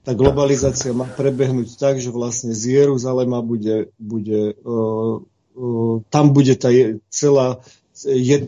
Tá 0.00 0.16
globalizácia 0.16 0.96
má 0.96 1.04
prebehnúť 1.04 1.76
tak, 1.76 2.00
že 2.00 2.08
vlastne 2.08 2.56
z 2.56 2.80
Jeruzalema 2.80 3.44
bude, 3.44 3.92
bude 4.00 4.56
uh, 4.64 5.20
uh, 5.20 5.96
tam 6.08 6.32
bude 6.32 6.56
tá 6.56 6.72
celá 7.12 7.60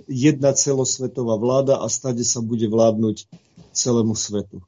jedna 0.08 0.56
celosvetová 0.56 1.36
vláda 1.36 1.76
a 1.76 1.92
stade 1.92 2.24
sa 2.24 2.40
bude 2.40 2.64
vládnuť 2.72 3.28
celému 3.76 4.16
svetu. 4.16 4.64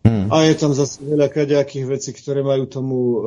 Hmm. 0.00 0.32
A 0.32 0.48
je 0.48 0.54
tam 0.56 0.72
zase 0.72 1.04
veľa 1.04 1.28
kadejakých 1.28 1.86
vecí, 1.86 2.10
ktoré 2.16 2.40
majú 2.40 2.64
tomu 2.64 2.96
uh, 2.96 3.18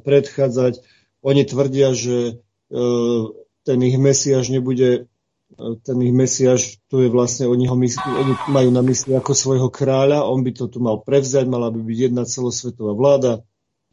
predchádzať. 0.00 0.80
Oni 1.20 1.42
tvrdia, 1.44 1.92
že 1.92 2.40
uh, 2.72 3.22
ten 3.62 3.78
ich 3.84 4.00
mesiaž 4.00 4.48
nebude 4.48 5.04
uh, 5.04 5.74
ten 5.84 5.98
ich 6.00 6.14
mesiaž, 6.14 6.80
tu 6.88 7.04
je 7.04 7.12
vlastne, 7.12 7.44
oni 7.48 7.68
ho 7.68 7.76
mysli, 7.76 8.08
oni 8.08 8.32
majú 8.48 8.70
na 8.72 8.80
mysli 8.80 9.12
ako 9.12 9.32
svojho 9.36 9.68
kráľa, 9.68 10.24
on 10.24 10.40
by 10.40 10.52
to 10.56 10.72
tu 10.72 10.80
mal 10.80 11.04
prevziať, 11.04 11.44
mala 11.44 11.68
by 11.68 11.84
byť 11.84 11.98
jedna 12.10 12.24
celosvetová 12.24 12.96
vláda, 12.96 13.44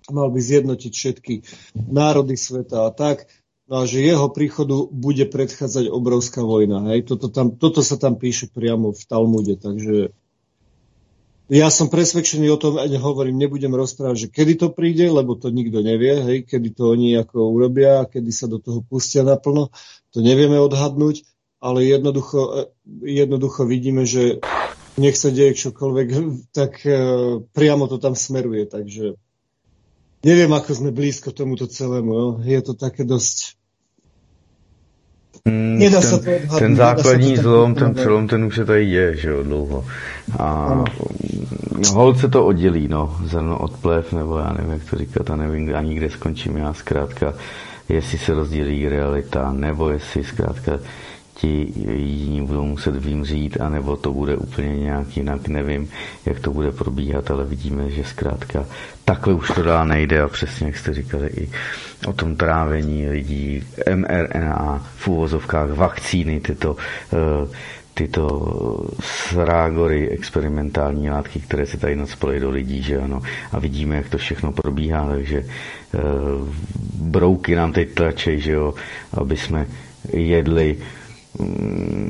mal 0.07 0.31
by 0.31 0.39
zjednotiť 0.39 0.91
všetky 0.95 1.33
národy 1.75 2.39
sveta 2.39 2.87
a 2.87 2.91
tak. 2.95 3.27
No 3.69 3.83
a 3.83 3.83
že 3.85 4.01
jeho 4.01 4.33
príchodu 4.33 4.89
bude 4.89 5.29
predchádzať 5.29 5.93
obrovská 5.93 6.41
vojna. 6.41 6.89
Hej? 6.89 7.05
Toto, 7.05 7.29
tam, 7.29 7.53
toto 7.53 7.85
sa 7.85 8.01
tam 8.01 8.17
píše 8.17 8.49
priamo 8.49 8.97
v 8.97 9.03
Talmude, 9.05 9.61
takže 9.61 10.09
ja 11.49 11.73
som 11.73 11.89
presvedčený 11.89 12.45
o 12.53 12.61
tom, 12.61 12.77
ani 12.77 13.01
hovorím, 13.01 13.41
nebudem 13.41 13.73
rozprávať, 13.73 14.29
že 14.29 14.31
kedy 14.31 14.53
to 14.61 14.67
príde, 14.69 15.09
lebo 15.09 15.33
to 15.33 15.49
nikto 15.49 15.81
nevie, 15.81 16.21
hej, 16.21 16.37
kedy 16.45 16.77
to 16.77 16.93
oni 16.93 17.17
ako 17.17 17.49
urobia, 17.49 18.05
kedy 18.05 18.29
sa 18.29 18.45
do 18.45 18.61
toho 18.61 18.85
pustia 18.85 19.25
naplno, 19.25 19.73
to 20.13 20.21
nevieme 20.21 20.61
odhadnúť, 20.61 21.25
ale 21.57 21.89
jednoducho, 21.89 22.39
e, 22.53 22.61
jednoducho 23.01 23.65
vidíme, 23.65 24.05
že 24.05 24.37
nech 25.01 25.17
sa 25.17 25.33
deje 25.33 25.57
čokoľvek, 25.57 26.07
tak 26.57 26.85
uh, 26.85 27.41
priamo 27.49 27.89
to 27.89 27.97
tam 27.97 28.13
smeruje, 28.13 28.69
takže 28.69 29.17
neviem, 30.21 30.51
ako 30.53 30.69
sme 30.69 30.93
blízko 30.93 31.33
tomuto 31.33 31.65
celému, 31.65 32.11
jo. 32.13 32.27
je 32.45 32.61
to 32.61 32.77
také 32.77 33.09
dosť 33.09 33.59
Mm, 35.47 35.79
Nedá 35.79 36.01
ten, 36.01 36.09
sa 36.09 36.17
to. 36.19 36.57
Ten 36.59 36.75
základní 36.75 37.37
zlom, 37.37 37.75
ten 37.75 37.93
přelom, 37.93 38.27
ten 38.27 38.43
už 38.43 38.55
se 38.55 38.65
tady 38.65 38.85
je, 38.85 39.15
že 39.15 39.29
jo, 39.29 39.43
dlouho. 39.43 39.85
A 40.39 40.83
se 42.15 42.27
to 42.27 42.45
oddělí, 42.45 42.87
no, 42.87 43.17
zrno 43.23 43.57
od 43.57 43.77
plev, 43.77 44.13
nebo 44.13 44.37
já 44.37 44.53
nevím, 44.53 44.71
jak 44.71 44.89
to 44.89 44.97
říkat, 44.97 45.29
a 45.29 45.35
nevím 45.35 45.75
ani 45.75 45.95
kde 45.95 46.09
skončím 46.09 46.57
já, 46.57 46.73
zkrátka, 46.73 47.33
jestli 47.89 48.17
se 48.17 48.33
rozdělí 48.33 48.89
realita, 48.89 49.51
nebo 49.51 49.89
jestli 49.89 50.23
zkrátka 50.23 50.79
ti 51.35 51.73
jiní 51.95 52.45
budou 52.45 52.65
muset 52.65 52.95
vymřít, 52.95 53.61
anebo 53.61 53.95
to 53.95 54.13
bude 54.13 54.37
úplně 54.37 54.79
nějak 54.79 55.17
jinak, 55.17 55.47
nevím, 55.47 55.89
jak 56.25 56.39
to 56.39 56.51
bude 56.51 56.71
probíhat, 56.71 57.31
ale 57.31 57.45
vidíme, 57.45 57.89
že 57.89 58.03
zkrátka 58.03 58.65
takhle 59.05 59.33
už 59.33 59.51
to 59.55 59.63
dál 59.63 59.87
nejde 59.87 60.21
a 60.21 60.27
přesně, 60.27 60.67
jak 60.67 60.77
jste 60.77 60.93
říkali, 60.93 61.27
i 61.27 61.49
o 62.07 62.13
tom 62.13 62.35
trávení 62.35 63.09
lidí, 63.09 63.63
mRNA 63.95 64.87
v 64.95 65.07
úvozovkách, 65.07 65.69
vakcíny, 65.69 66.39
tyto 66.39 66.71
uh, 66.71 67.49
tyto 67.99 68.27
srágory, 69.03 70.09
experimentální 70.09 71.09
látky, 71.09 71.39
které 71.39 71.65
se 71.65 71.77
tady 71.77 71.95
nacpaly 71.95 72.39
do 72.39 72.49
lidí, 72.49 72.81
že 72.83 72.97
ano. 72.97 73.21
A 73.51 73.59
vidíme, 73.59 73.95
jak 73.95 74.09
to 74.09 74.17
všechno 74.17 74.51
probíhá, 74.51 75.09
takže 75.09 75.37
e, 75.37 75.45
brouky 76.95 77.55
nám 77.55 77.71
teď 77.73 77.93
tlačí, 77.93 78.39
že 78.39 78.51
jo, 78.51 78.73
aby 79.13 79.37
jsme 79.37 79.67
jedli 80.13 80.77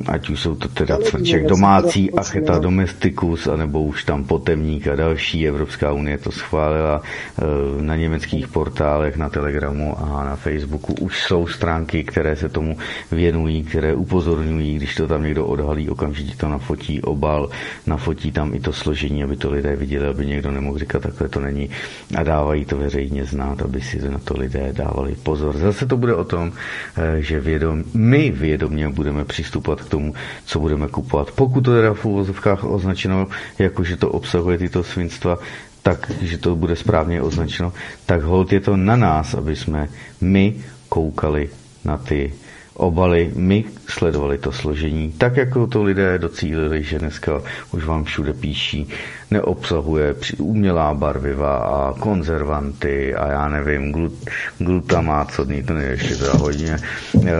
ať 0.08 0.30
už 0.30 0.40
jsou 0.42 0.56
to 0.56 0.68
teda 0.68 0.98
cvrček 0.98 1.46
domácí, 1.46 2.12
acheta 2.12 2.60
domesticus, 2.60 3.48
anebo 3.48 3.84
už 3.84 4.04
tam 4.04 4.24
potemník 4.24 4.88
a 4.88 4.96
další. 4.96 5.48
Evropská 5.48 5.92
unie 5.94 6.18
to 6.18 6.32
schválila 6.32 7.02
eh, 7.02 7.44
na 7.82 7.96
německých 7.96 8.48
portálech, 8.48 9.18
na 9.18 9.30
Telegramu 9.30 9.98
a 10.00 10.24
na 10.26 10.36
Facebooku. 10.36 10.94
Už 10.94 11.24
jsou 11.24 11.48
stránky, 11.48 12.04
které 12.04 12.36
se 12.36 12.50
tomu 12.50 12.78
věnují, 13.12 13.64
které 13.64 13.94
upozorňují, 13.96 14.76
když 14.76 14.96
to 14.96 15.08
tam 15.08 15.24
někdo 15.24 15.46
odhalí, 15.46 15.90
okamžitě 15.90 16.38
to 16.38 16.48
nafotí 16.48 17.02
obal, 17.02 17.50
nafotí 17.88 18.32
tam 18.32 18.54
i 18.54 18.60
to 18.60 18.74
složení, 18.74 19.24
aby 19.24 19.36
to 19.38 19.52
lidé 19.52 19.76
viděli, 19.76 20.08
aby 20.08 20.26
někdo 20.26 20.52
nemohl 20.52 20.78
říkat, 20.80 21.02
takhle 21.02 21.30
to 21.30 21.40
není 21.40 21.70
a 22.16 22.24
dávají 22.24 22.66
to 22.66 22.78
veřejně 22.78 23.26
znát, 23.26 23.62
aby 23.62 23.82
si 23.82 24.10
na 24.10 24.20
to 24.20 24.34
lidé 24.38 24.74
dávali 24.74 25.16
pozor. 25.24 25.58
Zase 25.58 25.86
to 25.86 25.98
bude 25.98 26.16
o 26.16 26.24
tom, 26.24 26.52
eh, 26.98 27.22
že 27.22 27.40
vědom, 27.40 27.84
my 27.94 28.32
vědomě 28.32 28.90
budeme 28.90 29.19
budeme 29.20 29.28
přistupovat 29.28 29.82
k 29.82 29.90
tomu, 29.90 30.14
co 30.46 30.60
budeme 30.60 30.88
kupovat. 30.88 31.32
Pokud 31.32 31.62
to 31.62 31.76
teda 31.76 31.94
v 31.94 32.06
úvozovkách 32.06 32.64
označeno, 32.64 33.28
jako 33.60 33.84
že 33.84 33.98
to 33.98 34.10
obsahuje 34.10 34.58
tyto 34.58 34.84
svinstva, 34.84 35.38
tak, 35.84 36.12
že 36.22 36.38
to 36.38 36.56
bude 36.56 36.76
správně 36.76 37.22
označeno, 37.22 37.74
tak 38.06 38.24
hold 38.24 38.54
je 38.54 38.60
to 38.60 38.78
na 38.78 38.96
nás, 38.96 39.34
aby 39.34 39.56
jsme 39.56 39.90
my 40.22 40.56
koukali 40.90 41.50
na 41.86 41.98
ty 41.98 42.34
obaly, 42.74 43.32
my 43.36 43.64
sledovali 43.88 44.38
to 44.38 44.52
složení, 44.52 45.12
tak 45.12 45.38
jako 45.38 45.68
to 45.68 45.84
lidé 45.84 46.18
docílili, 46.20 46.84
že 46.84 47.00
dneska 47.00 47.42
už 47.72 47.84
vám 47.86 48.04
všude 48.04 48.34
píší, 48.34 48.88
neobsahuje 49.32 50.16
umělá 50.38 50.94
barviva 50.94 51.58
a 51.58 51.94
konzervanty 52.00 53.16
a 53.16 53.32
já 53.32 53.48
nevím, 53.48 53.92
glut, 53.92 54.14
glutamát, 54.60 55.32
co 55.32 55.46
to 55.46 55.74
je 55.74 55.90
ještě 55.90 56.16
teda 56.16 56.34
hodně, 56.34 56.78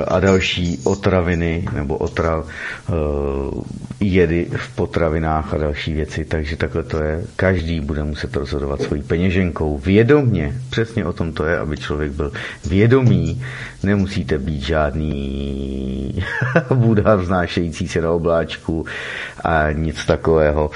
a 0.08 0.20
další 0.20 0.80
otraviny 0.84 1.66
nebo 1.74 1.98
otrav, 1.98 2.46
uh, 2.46 3.64
jedy 4.00 4.48
v 4.56 4.76
potravinách 4.76 5.54
a 5.54 5.58
další 5.58 5.94
věci, 5.94 6.26
takže 6.26 6.56
takhle 6.56 6.84
to 6.84 7.04
je. 7.04 7.24
Každý 7.36 7.80
bude 7.80 8.04
muset 8.04 8.36
rozhodovat 8.36 8.82
svojí 8.82 9.02
peněženkou 9.02 9.78
vědomně, 9.78 10.56
přesně 10.70 11.06
o 11.06 11.14
tom 11.14 11.34
to 11.34 11.46
je, 11.46 11.58
aby 11.58 11.78
člověk 11.78 12.12
byl 12.12 12.32
vědomý, 12.66 13.44
nemusíte 13.84 14.38
být 14.38 14.62
žádný 14.62 16.24
Buddha 16.74 17.16
vznášející 17.16 17.88
se 17.88 18.02
na 18.02 18.12
obláčku 18.12 18.86
a 19.44 19.72
nic 19.72 20.06
takového. 20.06 20.72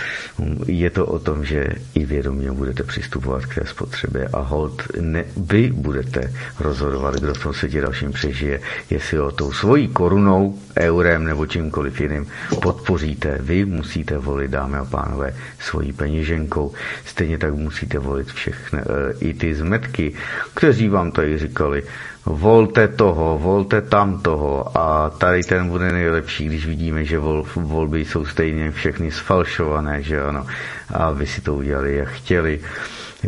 Je 0.67 0.89
to 0.89 1.02
o 1.05 1.19
tom, 1.19 1.45
že 1.45 1.67
i 1.93 2.05
vědomě 2.05 2.51
budete 2.51 2.83
přistupovat 2.83 3.45
k 3.45 3.55
té 3.55 3.65
spotřebě 3.65 4.27
a 4.33 4.39
hold 4.39 4.83
ne, 4.99 5.25
vy 5.37 5.71
budete 5.71 6.33
rozhodovat, 6.59 7.15
kdo 7.15 7.33
v 7.33 7.43
tom 7.43 7.53
světě 7.53 7.81
dalším 7.81 8.11
přežije, 8.11 8.59
jestli 8.89 9.17
ho 9.17 9.31
tou 9.31 9.51
svojí 9.51 9.87
korunou, 9.87 10.59
eurem 10.79 11.23
nebo 11.23 11.45
čímkoliv 11.45 12.01
jiným 12.01 12.27
podpoříte. 12.61 13.37
Vy 13.41 13.65
musíte 13.65 14.17
volit, 14.17 14.51
dámy 14.51 14.77
a 14.77 14.85
pánové, 14.85 15.35
svojí 15.59 15.93
peněženkou. 15.93 16.73
Stejně 17.05 17.37
tak 17.37 17.53
musíte 17.53 17.99
volit 17.99 18.27
všechny, 18.27 18.79
eh, 18.79 19.13
i 19.19 19.33
ty 19.33 19.55
zmetky, 19.55 20.13
kteří 20.53 20.89
vám 20.89 21.11
tady 21.11 21.37
říkali, 21.37 21.83
volte 22.25 22.87
toho, 22.87 23.37
volte 23.39 23.81
tam 23.81 24.19
toho 24.21 24.77
a 24.77 25.09
tady 25.09 25.43
ten 25.43 25.69
bude 25.69 25.91
nejlepší, 25.91 26.45
když 26.45 26.65
vidíme, 26.65 27.05
že 27.05 27.19
vol, 27.19 27.45
volby 27.55 28.05
jsou 28.05 28.25
stejně 28.25 28.71
všechny 28.71 29.11
sfalšované, 29.11 30.03
že 30.03 30.21
ano, 30.21 30.45
a 30.93 31.11
vy 31.11 31.27
si 31.27 31.41
to 31.41 31.55
udělali, 31.55 31.95
jak 31.95 32.09
chtěli. 32.09 32.59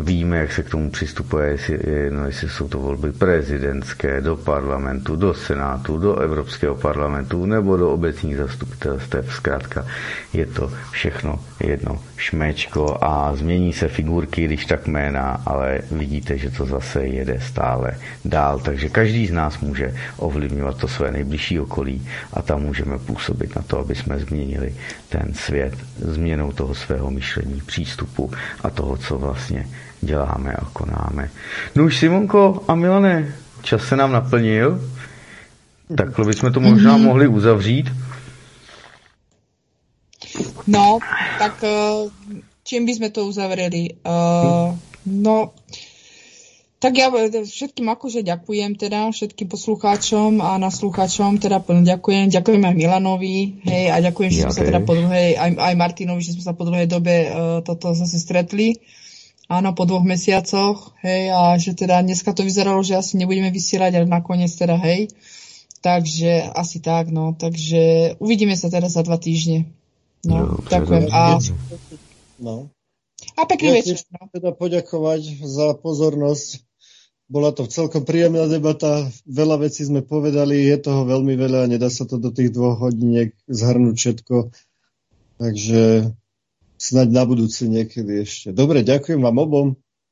Víme, 0.00 0.36
jak 0.38 0.52
se 0.52 0.62
k 0.62 0.70
tomu 0.70 0.90
přistupuje, 0.90 1.48
jestli, 1.48 1.78
no, 2.10 2.26
jestli 2.26 2.48
jsou 2.48 2.68
to 2.68 2.78
volby 2.78 3.12
prezidentské, 3.12 4.20
do 4.20 4.36
parlamentu, 4.36 5.16
do 5.16 5.34
senátu, 5.34 5.98
do 5.98 6.16
Evropského 6.18 6.74
parlamentu 6.74 7.46
nebo 7.46 7.76
do 7.76 7.90
obecních 7.92 8.36
zastupitelstv. 8.36 9.16
Zkrátka 9.28 9.86
je 10.32 10.46
to 10.46 10.72
všechno 10.90 11.40
jedno 11.60 12.00
šmečko 12.16 12.98
a 13.00 13.36
změní 13.36 13.72
se 13.72 13.88
figurky, 13.88 14.44
když 14.44 14.64
tak 14.64 14.86
jména, 14.86 15.42
ale 15.46 15.80
vidíte, 15.90 16.38
že 16.38 16.50
to 16.50 16.66
zase 16.66 17.06
jede 17.06 17.40
stále 17.40 17.94
dál. 18.24 18.58
Takže 18.58 18.88
každý 18.88 19.26
z 19.26 19.32
nás 19.32 19.60
může 19.60 19.94
ovlivňovat 20.16 20.76
to 20.76 20.88
své 20.88 21.10
nejbližší 21.10 21.60
okolí 21.60 22.06
a 22.32 22.42
tam 22.42 22.62
můžeme 22.62 22.98
působit 22.98 23.56
na 23.56 23.62
to, 23.62 23.78
aby 23.78 23.94
jsme 23.94 24.18
změnili 24.18 24.74
ten 25.08 25.34
svět 25.34 25.74
změnou 25.98 26.52
toho 26.52 26.74
svého 26.74 27.10
myšlení, 27.10 27.62
přístupu 27.66 28.30
a 28.62 28.70
toho, 28.70 28.96
co 28.96 29.18
vlastně 29.18 29.66
děláme 30.00 30.52
a 30.52 30.64
konáme. 30.72 31.30
No 31.74 31.84
už 31.84 31.98
Simonko 31.98 32.64
a 32.68 32.74
Milane, 32.74 33.32
čas 33.62 33.82
se 33.82 33.96
nám 33.96 34.12
naplnil, 34.12 34.80
takhle 35.96 36.26
bychom 36.26 36.52
to 36.52 36.60
možná 36.60 36.96
mm-hmm. 36.96 37.02
mohli 37.02 37.26
uzavřít. 37.26 37.92
No, 40.66 40.98
tak 41.38 41.62
čím 42.66 42.84
by 42.84 42.92
sme 42.96 43.08
to 43.14 43.24
uzavreli? 43.30 44.02
Uh, 44.02 44.74
no, 45.06 45.54
Tak 46.76 46.92
ja 46.92 47.08
všetkým 47.08 47.88
akože 47.88 48.20
ďakujem 48.20 48.76
teda, 48.76 49.08
všetkým 49.08 49.48
poslucháčom 49.48 50.44
a 50.44 50.60
naslúchačom 50.60 51.40
teda 51.40 51.64
plne 51.64 51.88
ďakujem. 51.88 52.28
Ďakujem 52.28 52.62
aj 52.68 52.74
Milanovi, 52.76 53.64
hej, 53.64 53.88
a 53.88 53.96
ďakujem, 54.04 54.28
že 54.28 54.40
sme 54.44 54.52
sa 54.52 54.62
teda 54.62 54.84
po 54.84 54.92
druhej, 54.92 55.40
aj, 55.40 55.50
aj 55.56 55.74
Martinovi, 55.74 56.20
že 56.20 56.36
sme 56.36 56.44
sa 56.44 56.52
po 56.52 56.68
druhej 56.68 56.84
dobe 56.84 57.14
uh, 57.26 57.64
toto 57.64 57.96
zase 57.96 58.20
stretli. 58.20 58.76
Áno, 59.48 59.72
po 59.72 59.88
dvoch 59.88 60.04
mesiacoch, 60.04 60.92
hej, 61.00 61.32
a 61.32 61.56
že 61.56 61.72
teda 61.72 62.04
dneska 62.04 62.36
to 62.36 62.44
vyzeralo, 62.44 62.84
že 62.84 63.00
asi 63.00 63.16
nebudeme 63.16 63.48
vysielať, 63.48 63.96
ale 63.96 64.06
nakoniec 64.06 64.52
teda, 64.52 64.76
hej. 64.76 65.08
Takže 65.80 66.52
asi 66.52 66.84
tak, 66.84 67.08
no, 67.08 67.32
takže 67.32 68.14
uvidíme 68.20 68.52
sa 68.52 68.68
teda 68.68 68.92
za 68.92 69.00
dva 69.00 69.16
týždne. 69.16 69.64
No, 70.24 70.56
no 70.56 70.64
ďakujem. 70.64 71.04
A... 71.12 71.36
No. 72.40 72.70
A 73.36 73.40
pekný 73.44 73.68
ja 73.68 73.76
večer. 73.80 73.96
Teda 74.32 74.52
poďakovať 74.52 75.44
za 75.44 75.76
pozornosť 75.76 76.64
bola 77.26 77.50
to 77.50 77.66
celkom 77.66 78.06
príjemná 78.06 78.46
debata, 78.46 79.10
veľa 79.26 79.66
vecí 79.66 79.82
sme 79.82 80.06
povedali, 80.06 80.70
je 80.70 80.78
toho 80.78 81.02
veľmi 81.02 81.34
veľa, 81.34 81.66
nedá 81.66 81.90
sa 81.90 82.06
to 82.06 82.22
do 82.22 82.30
tých 82.30 82.54
dvoch 82.54 82.78
hodiniek 82.78 83.34
zhrnúť 83.50 83.96
všetko. 83.98 84.36
Takže 85.42 86.14
snaď 86.78 87.08
na 87.10 87.22
budúci 87.26 87.66
niekedy 87.66 88.22
ešte. 88.22 88.54
Dobre, 88.54 88.86
ďakujem 88.86 89.20
vám 89.20 89.36
obom. 89.42 89.66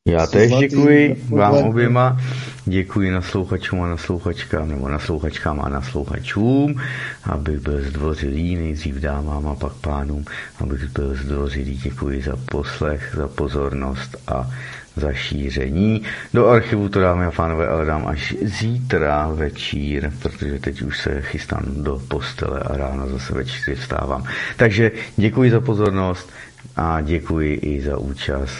Já 0.09 0.27
tež 0.27 0.53
děkuji 0.53 1.25
vám 1.31 1.55
oběma, 1.55 2.21
děkuji 2.65 3.11
naslouchačům 3.11 3.83
a 3.83 3.89
naslouchačkám, 3.89 4.69
nebo 4.69 4.89
naslouchačkám 4.89 5.61
a 5.61 5.69
naslouchačům, 5.69 6.81
abych 7.25 7.61
byl 7.61 7.83
zdvořilý, 7.83 8.57
nejdřív 8.57 8.95
dámám 8.95 9.49
a 9.49 9.55
pak 9.55 9.73
pánům, 9.73 10.25
abych 10.61 10.89
byl 10.89 11.15
zdvořilý. 11.15 11.77
Děkuji 11.85 12.23
za 12.23 12.37
poslech, 12.51 13.15
za 13.17 13.29
pozornost 13.29 14.17
a 14.29 14.51
za 14.97 15.13
šíření. 15.13 16.03
Do 16.35 16.49
archivu 16.49 16.89
to 16.89 17.01
dáme 17.01 17.27
a 17.27 17.31
pánové, 17.31 17.69
ale 17.69 17.85
dám 17.85 18.07
až 18.07 18.35
zítra 18.43 19.29
večír, 19.29 20.13
protože 20.23 20.59
teď 20.59 20.83
už 20.83 20.99
se 20.99 21.23
chystám 21.23 21.63
do 21.67 22.03
postele 22.09 22.61
a 22.61 22.77
ráno 22.77 23.09
zase 23.09 23.35
večer 23.35 23.75
vstávám. 23.75 24.25
Takže 24.57 24.93
děkuji 25.17 25.51
za 25.51 25.61
pozornost 25.61 26.31
a 26.77 27.01
děkuji 27.01 27.55
i 27.55 27.83
za 27.83 27.99
účast 27.99 28.53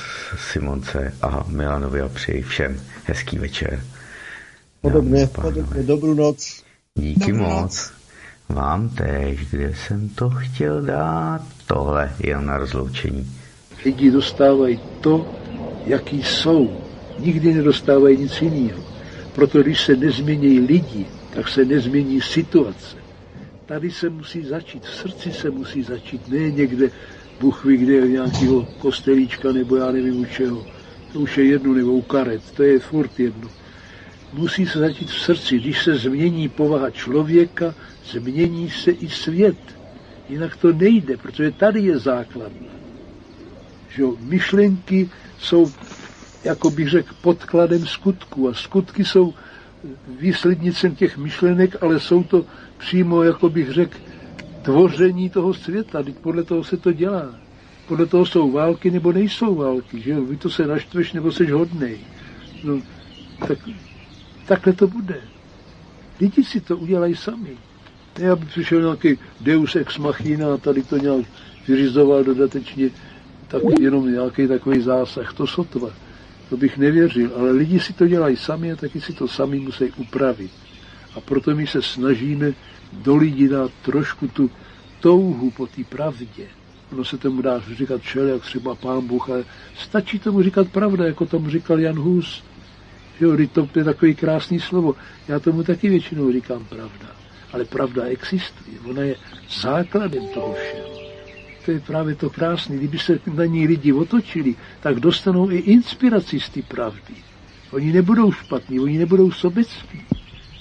Simonce 0.53 1.15
a 1.23 1.45
Milanovi 1.49 2.01
a 2.01 2.09
přeji 2.09 2.43
všem 2.43 2.81
hezký 3.05 3.39
večer. 3.39 3.81
Podobně, 4.81 5.27
podobně, 5.27 5.83
dobrou 5.83 6.15
noc. 6.15 6.63
Díky 6.99 7.33
dobrou 7.33 7.45
moc. 7.45 7.63
Noc. 7.63 7.93
Vám 8.49 8.89
též, 8.89 9.51
kde 9.51 9.75
jsem 9.75 10.09
to 10.09 10.31
chtěl 10.31 10.83
dát, 10.83 11.43
tohle 11.67 12.13
jen 12.19 12.47
na 12.47 12.59
rozloučení. 12.59 13.33
Lidi 13.85 14.11
dostávají 14.11 14.81
to, 15.01 15.35
jaký 15.87 16.23
jsou. 16.23 16.81
Nikdy 17.19 17.55
nedostávají 17.55 18.19
nic 18.19 18.43
jiného. 18.43 18.85
Proto 19.35 19.63
když 19.63 19.81
se 19.81 19.97
nezmění 19.97 20.61
lidi, 20.61 21.07
tak 21.35 21.49
se 21.49 21.65
nezmění 21.65 22.21
situace. 22.21 22.97
Tady 23.67 23.91
se 23.91 24.11
musí 24.11 24.45
začít, 24.45 24.85
v 24.85 24.95
srdci 24.95 25.33
se 25.33 25.51
musí 25.51 25.83
začít, 25.83 26.29
ne 26.29 26.51
někde, 26.51 26.91
Bůh 27.41 27.65
ví, 27.65 27.77
kde 27.77 28.09
nějakého 28.09 28.69
kostelíčka 28.79 29.53
nebo 29.53 29.77
já 29.77 29.93
nevím 29.93 30.21
u 30.21 30.25
čeho. 30.25 30.67
To 31.13 31.21
už 31.21 31.39
je 31.39 31.45
jedno, 31.45 31.75
nebo 31.75 31.93
u 31.93 32.03
karet, 32.03 32.43
to 32.57 32.63
je 32.63 32.79
furt 32.79 33.21
jedno. 33.21 33.49
Musí 34.33 34.67
se 34.67 34.79
začít 34.79 35.11
v 35.11 35.21
srdci. 35.21 35.59
Když 35.59 35.83
se 35.83 35.97
změní 35.97 36.49
povaha 36.49 36.91
člověka, 36.91 37.75
změní 38.11 38.71
se 38.71 38.91
i 38.91 39.09
svět. 39.09 39.57
Jinak 40.29 40.57
to 40.57 40.73
nejde, 40.73 41.17
protože 41.17 41.51
tady 41.51 41.81
je 41.81 41.99
základna. 41.99 42.69
Že 43.89 44.03
myšlenky 44.21 45.11
jsou, 45.39 45.73
jako 46.45 46.71
bych 46.71 46.89
řekl, 46.89 47.15
podkladem 47.23 47.87
skutku 47.87 48.49
a 48.49 48.55
skutky 48.55 49.05
jsou 49.05 49.35
výslednicem 50.21 50.95
těch 50.95 51.19
myšlenek, 51.19 51.77
ale 51.81 52.01
jsou 52.01 52.23
to 52.23 52.47
přímo, 52.79 53.23
jako 53.23 53.49
bych 53.49 53.71
řekl, 53.71 53.99
tvoření 54.65 55.31
toho 55.31 55.55
světa. 55.55 56.03
Teď 56.03 56.15
podle 56.15 56.43
toho 56.43 56.65
se 56.65 56.77
to 56.77 56.93
dělá. 56.93 57.35
Podle 57.89 58.07
toho 58.07 58.27
jsou 58.27 58.51
války 58.51 58.91
nebo 58.91 59.13
nejsou 59.13 59.55
války. 59.55 60.01
Že 60.01 60.11
jo? 60.11 60.25
Vy 60.25 60.37
to 60.37 60.51
se 60.51 60.67
naštveš 60.67 61.13
nebo 61.13 61.33
seš 61.33 61.51
hodnej. 61.51 61.99
No, 62.65 62.81
tak, 63.49 63.59
takhle 64.47 64.73
to 64.73 64.87
bude. 64.87 65.21
Lidi 66.21 66.45
si 66.45 66.61
to 66.61 66.77
udělají 66.77 67.17
sami. 67.17 67.57
Ne, 68.19 68.31
aby 68.31 68.47
přišel 68.47 68.81
nějaký 68.81 69.19
deus 69.41 69.77
ex 69.77 69.99
machina 69.99 70.55
a 70.55 70.57
tady 70.57 70.83
to 70.83 70.97
nějak 70.97 71.27
vyřizoval 71.69 72.25
dodatečně 72.25 72.91
tak 73.49 73.63
jenom 73.81 74.13
nějaký 74.13 74.49
takový 74.49 74.81
zásah, 74.81 75.35
to 75.35 75.47
sotva. 75.47 75.91
To 76.49 76.57
bych 76.57 76.79
nevěřil, 76.79 77.31
ale 77.37 77.51
lidi 77.51 77.81
si 77.81 77.93
to 77.93 78.07
dělají 78.07 78.37
sami 78.37 78.73
a 78.73 78.77
taky 78.77 79.01
si 79.01 79.13
to 79.13 79.29
sami 79.29 79.61
musí 79.61 79.85
upravit. 79.97 80.51
A 81.17 81.21
proto 81.21 81.55
my 81.55 81.67
se 81.67 81.83
snažíme 81.83 82.53
do 83.03 83.17
lidí 83.17 83.49
dát 83.49 83.71
trošku 83.83 84.29
tu 84.29 84.51
touhu 85.01 85.51
po 85.51 85.67
té 85.67 85.85
pravdě. 85.85 86.47
Ono 86.93 87.05
se 87.05 87.19
tomu 87.19 87.43
dá 87.43 87.63
říkat 87.73 88.01
jak 88.27 88.43
třeba 88.43 88.75
pán 88.75 89.07
Bůh, 89.07 89.31
ale 89.31 89.45
stačí 89.79 90.19
tomu 90.19 90.43
říkat 90.43 90.69
pravda, 90.69 91.07
jako 91.07 91.27
tomu 91.27 91.51
říkal 91.51 91.81
Jan 91.81 91.97
Hus. 91.97 92.45
Jo, 93.21 93.37
to 93.53 93.69
je 93.79 93.85
takový 93.85 94.15
krásný 94.15 94.61
slovo. 94.61 94.95
Já 95.29 95.39
tomu 95.39 95.63
taky 95.63 95.89
většinou 95.89 96.33
říkám 96.33 96.65
pravda. 96.65 97.07
Ale 97.53 97.65
pravda 97.65 98.05
existuje, 98.05 98.77
ona 98.85 99.03
je 99.03 99.17
základem 99.63 100.29
toho 100.29 100.55
všeho 100.55 100.95
to 101.65 101.71
je 101.71 101.81
právě 101.81 102.15
to 102.15 102.31
krásné. 102.31 102.77
Kdyby 102.77 102.99
se 102.99 103.19
na 103.35 103.45
ní 103.45 103.67
lidi 103.67 103.93
otočili, 103.93 104.55
tak 104.81 105.01
dostanou 105.01 105.51
i 105.51 105.57
inspiraci 105.57 106.41
z 106.41 106.49
té 106.49 106.63
pravdy. 106.63 107.15
Oni 107.71 107.93
nebudou 107.93 108.33
špatní, 108.33 108.81
oni 108.81 108.99
nebudou 108.99 109.31
sobecký. 109.31 110.03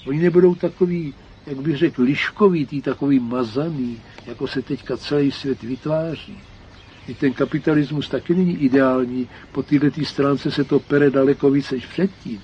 Oni 0.06 0.18
nebudou 0.18 0.54
takový, 0.54 1.14
jak 1.46 1.60
bych 1.60 1.76
řekl, 1.76 2.02
liškový, 2.02 2.66
tý 2.66 2.82
takový 2.82 3.18
mazaný, 3.18 4.00
jako 4.26 4.46
se 4.46 4.62
teďka 4.62 4.96
celý 4.96 5.30
svět 5.30 5.62
vytváří. 5.62 6.38
I 7.08 7.14
ten 7.14 7.32
kapitalismus 7.32 8.08
taky 8.08 8.34
není 8.34 8.56
ideální, 8.56 9.28
po 9.52 9.62
této 9.62 10.04
stránce 10.04 10.50
se 10.50 10.64
to 10.64 10.80
pere 10.80 11.10
daleko 11.10 11.50
více 11.50 11.74
než 11.74 11.86
předtím. 11.86 12.40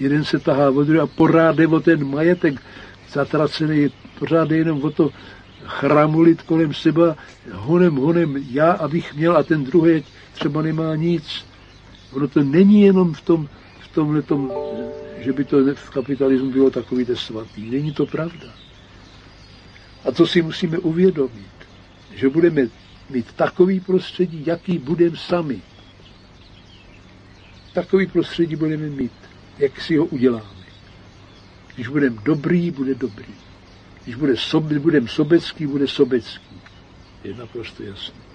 Jeden 0.00 0.24
se 0.24 0.38
tahá 0.38 0.70
o 0.70 1.02
a 1.02 1.06
pořád 1.06 1.58
o 1.58 1.80
ten 1.80 2.10
majetek 2.10 2.62
zatracený, 3.12 3.90
pořád 4.18 4.50
jenom 4.50 4.84
o 4.84 4.90
to, 4.90 5.10
chramulit 5.66 6.42
kolem 6.42 6.74
seba 6.74 7.16
honem, 7.52 7.96
honem 7.96 8.44
já, 8.50 8.72
abych 8.72 9.14
měl 9.14 9.36
a 9.36 9.42
ten 9.42 9.64
druhý 9.64 10.04
třeba 10.32 10.62
nemá 10.62 10.96
nic. 10.96 11.46
Ono 12.12 12.28
to 12.28 12.42
není 12.42 12.82
jenom 12.82 13.14
v 13.14 13.20
tom, 13.20 13.48
v 13.80 13.94
tomhle 13.94 14.22
tom, 14.22 14.52
že 15.18 15.32
by 15.32 15.44
to 15.44 15.74
v 15.74 15.90
kapitalismu 15.90 16.50
bylo 16.50 16.70
takový 16.70 17.06
svatý. 17.14 17.70
Není 17.70 17.92
to 17.92 18.06
pravda. 18.06 18.54
A 20.04 20.12
to 20.12 20.26
si 20.26 20.42
musíme 20.42 20.78
uvědomit, 20.78 21.56
že 22.14 22.28
budeme 22.28 22.68
mít 23.10 23.32
takový 23.32 23.80
prostředí, 23.80 24.42
jaký 24.46 24.78
budeme 24.78 25.16
sami. 25.16 25.62
Takový 27.72 28.06
prostředí 28.06 28.56
budeme 28.56 28.86
mít, 28.86 29.12
jak 29.58 29.80
si 29.80 29.96
ho 29.96 30.04
uděláme. 30.04 30.66
Když 31.74 31.88
budeme 31.88 32.16
dobrý, 32.24 32.70
bude 32.70 32.94
dobrý. 32.94 33.34
Když 34.04 34.16
budeme 34.78 35.08
sobecký, 35.08 35.66
bude 35.66 35.88
sobecký. 35.88 36.56
Je 37.24 37.34
naprosto 37.34 37.82
jasné. 37.82 38.25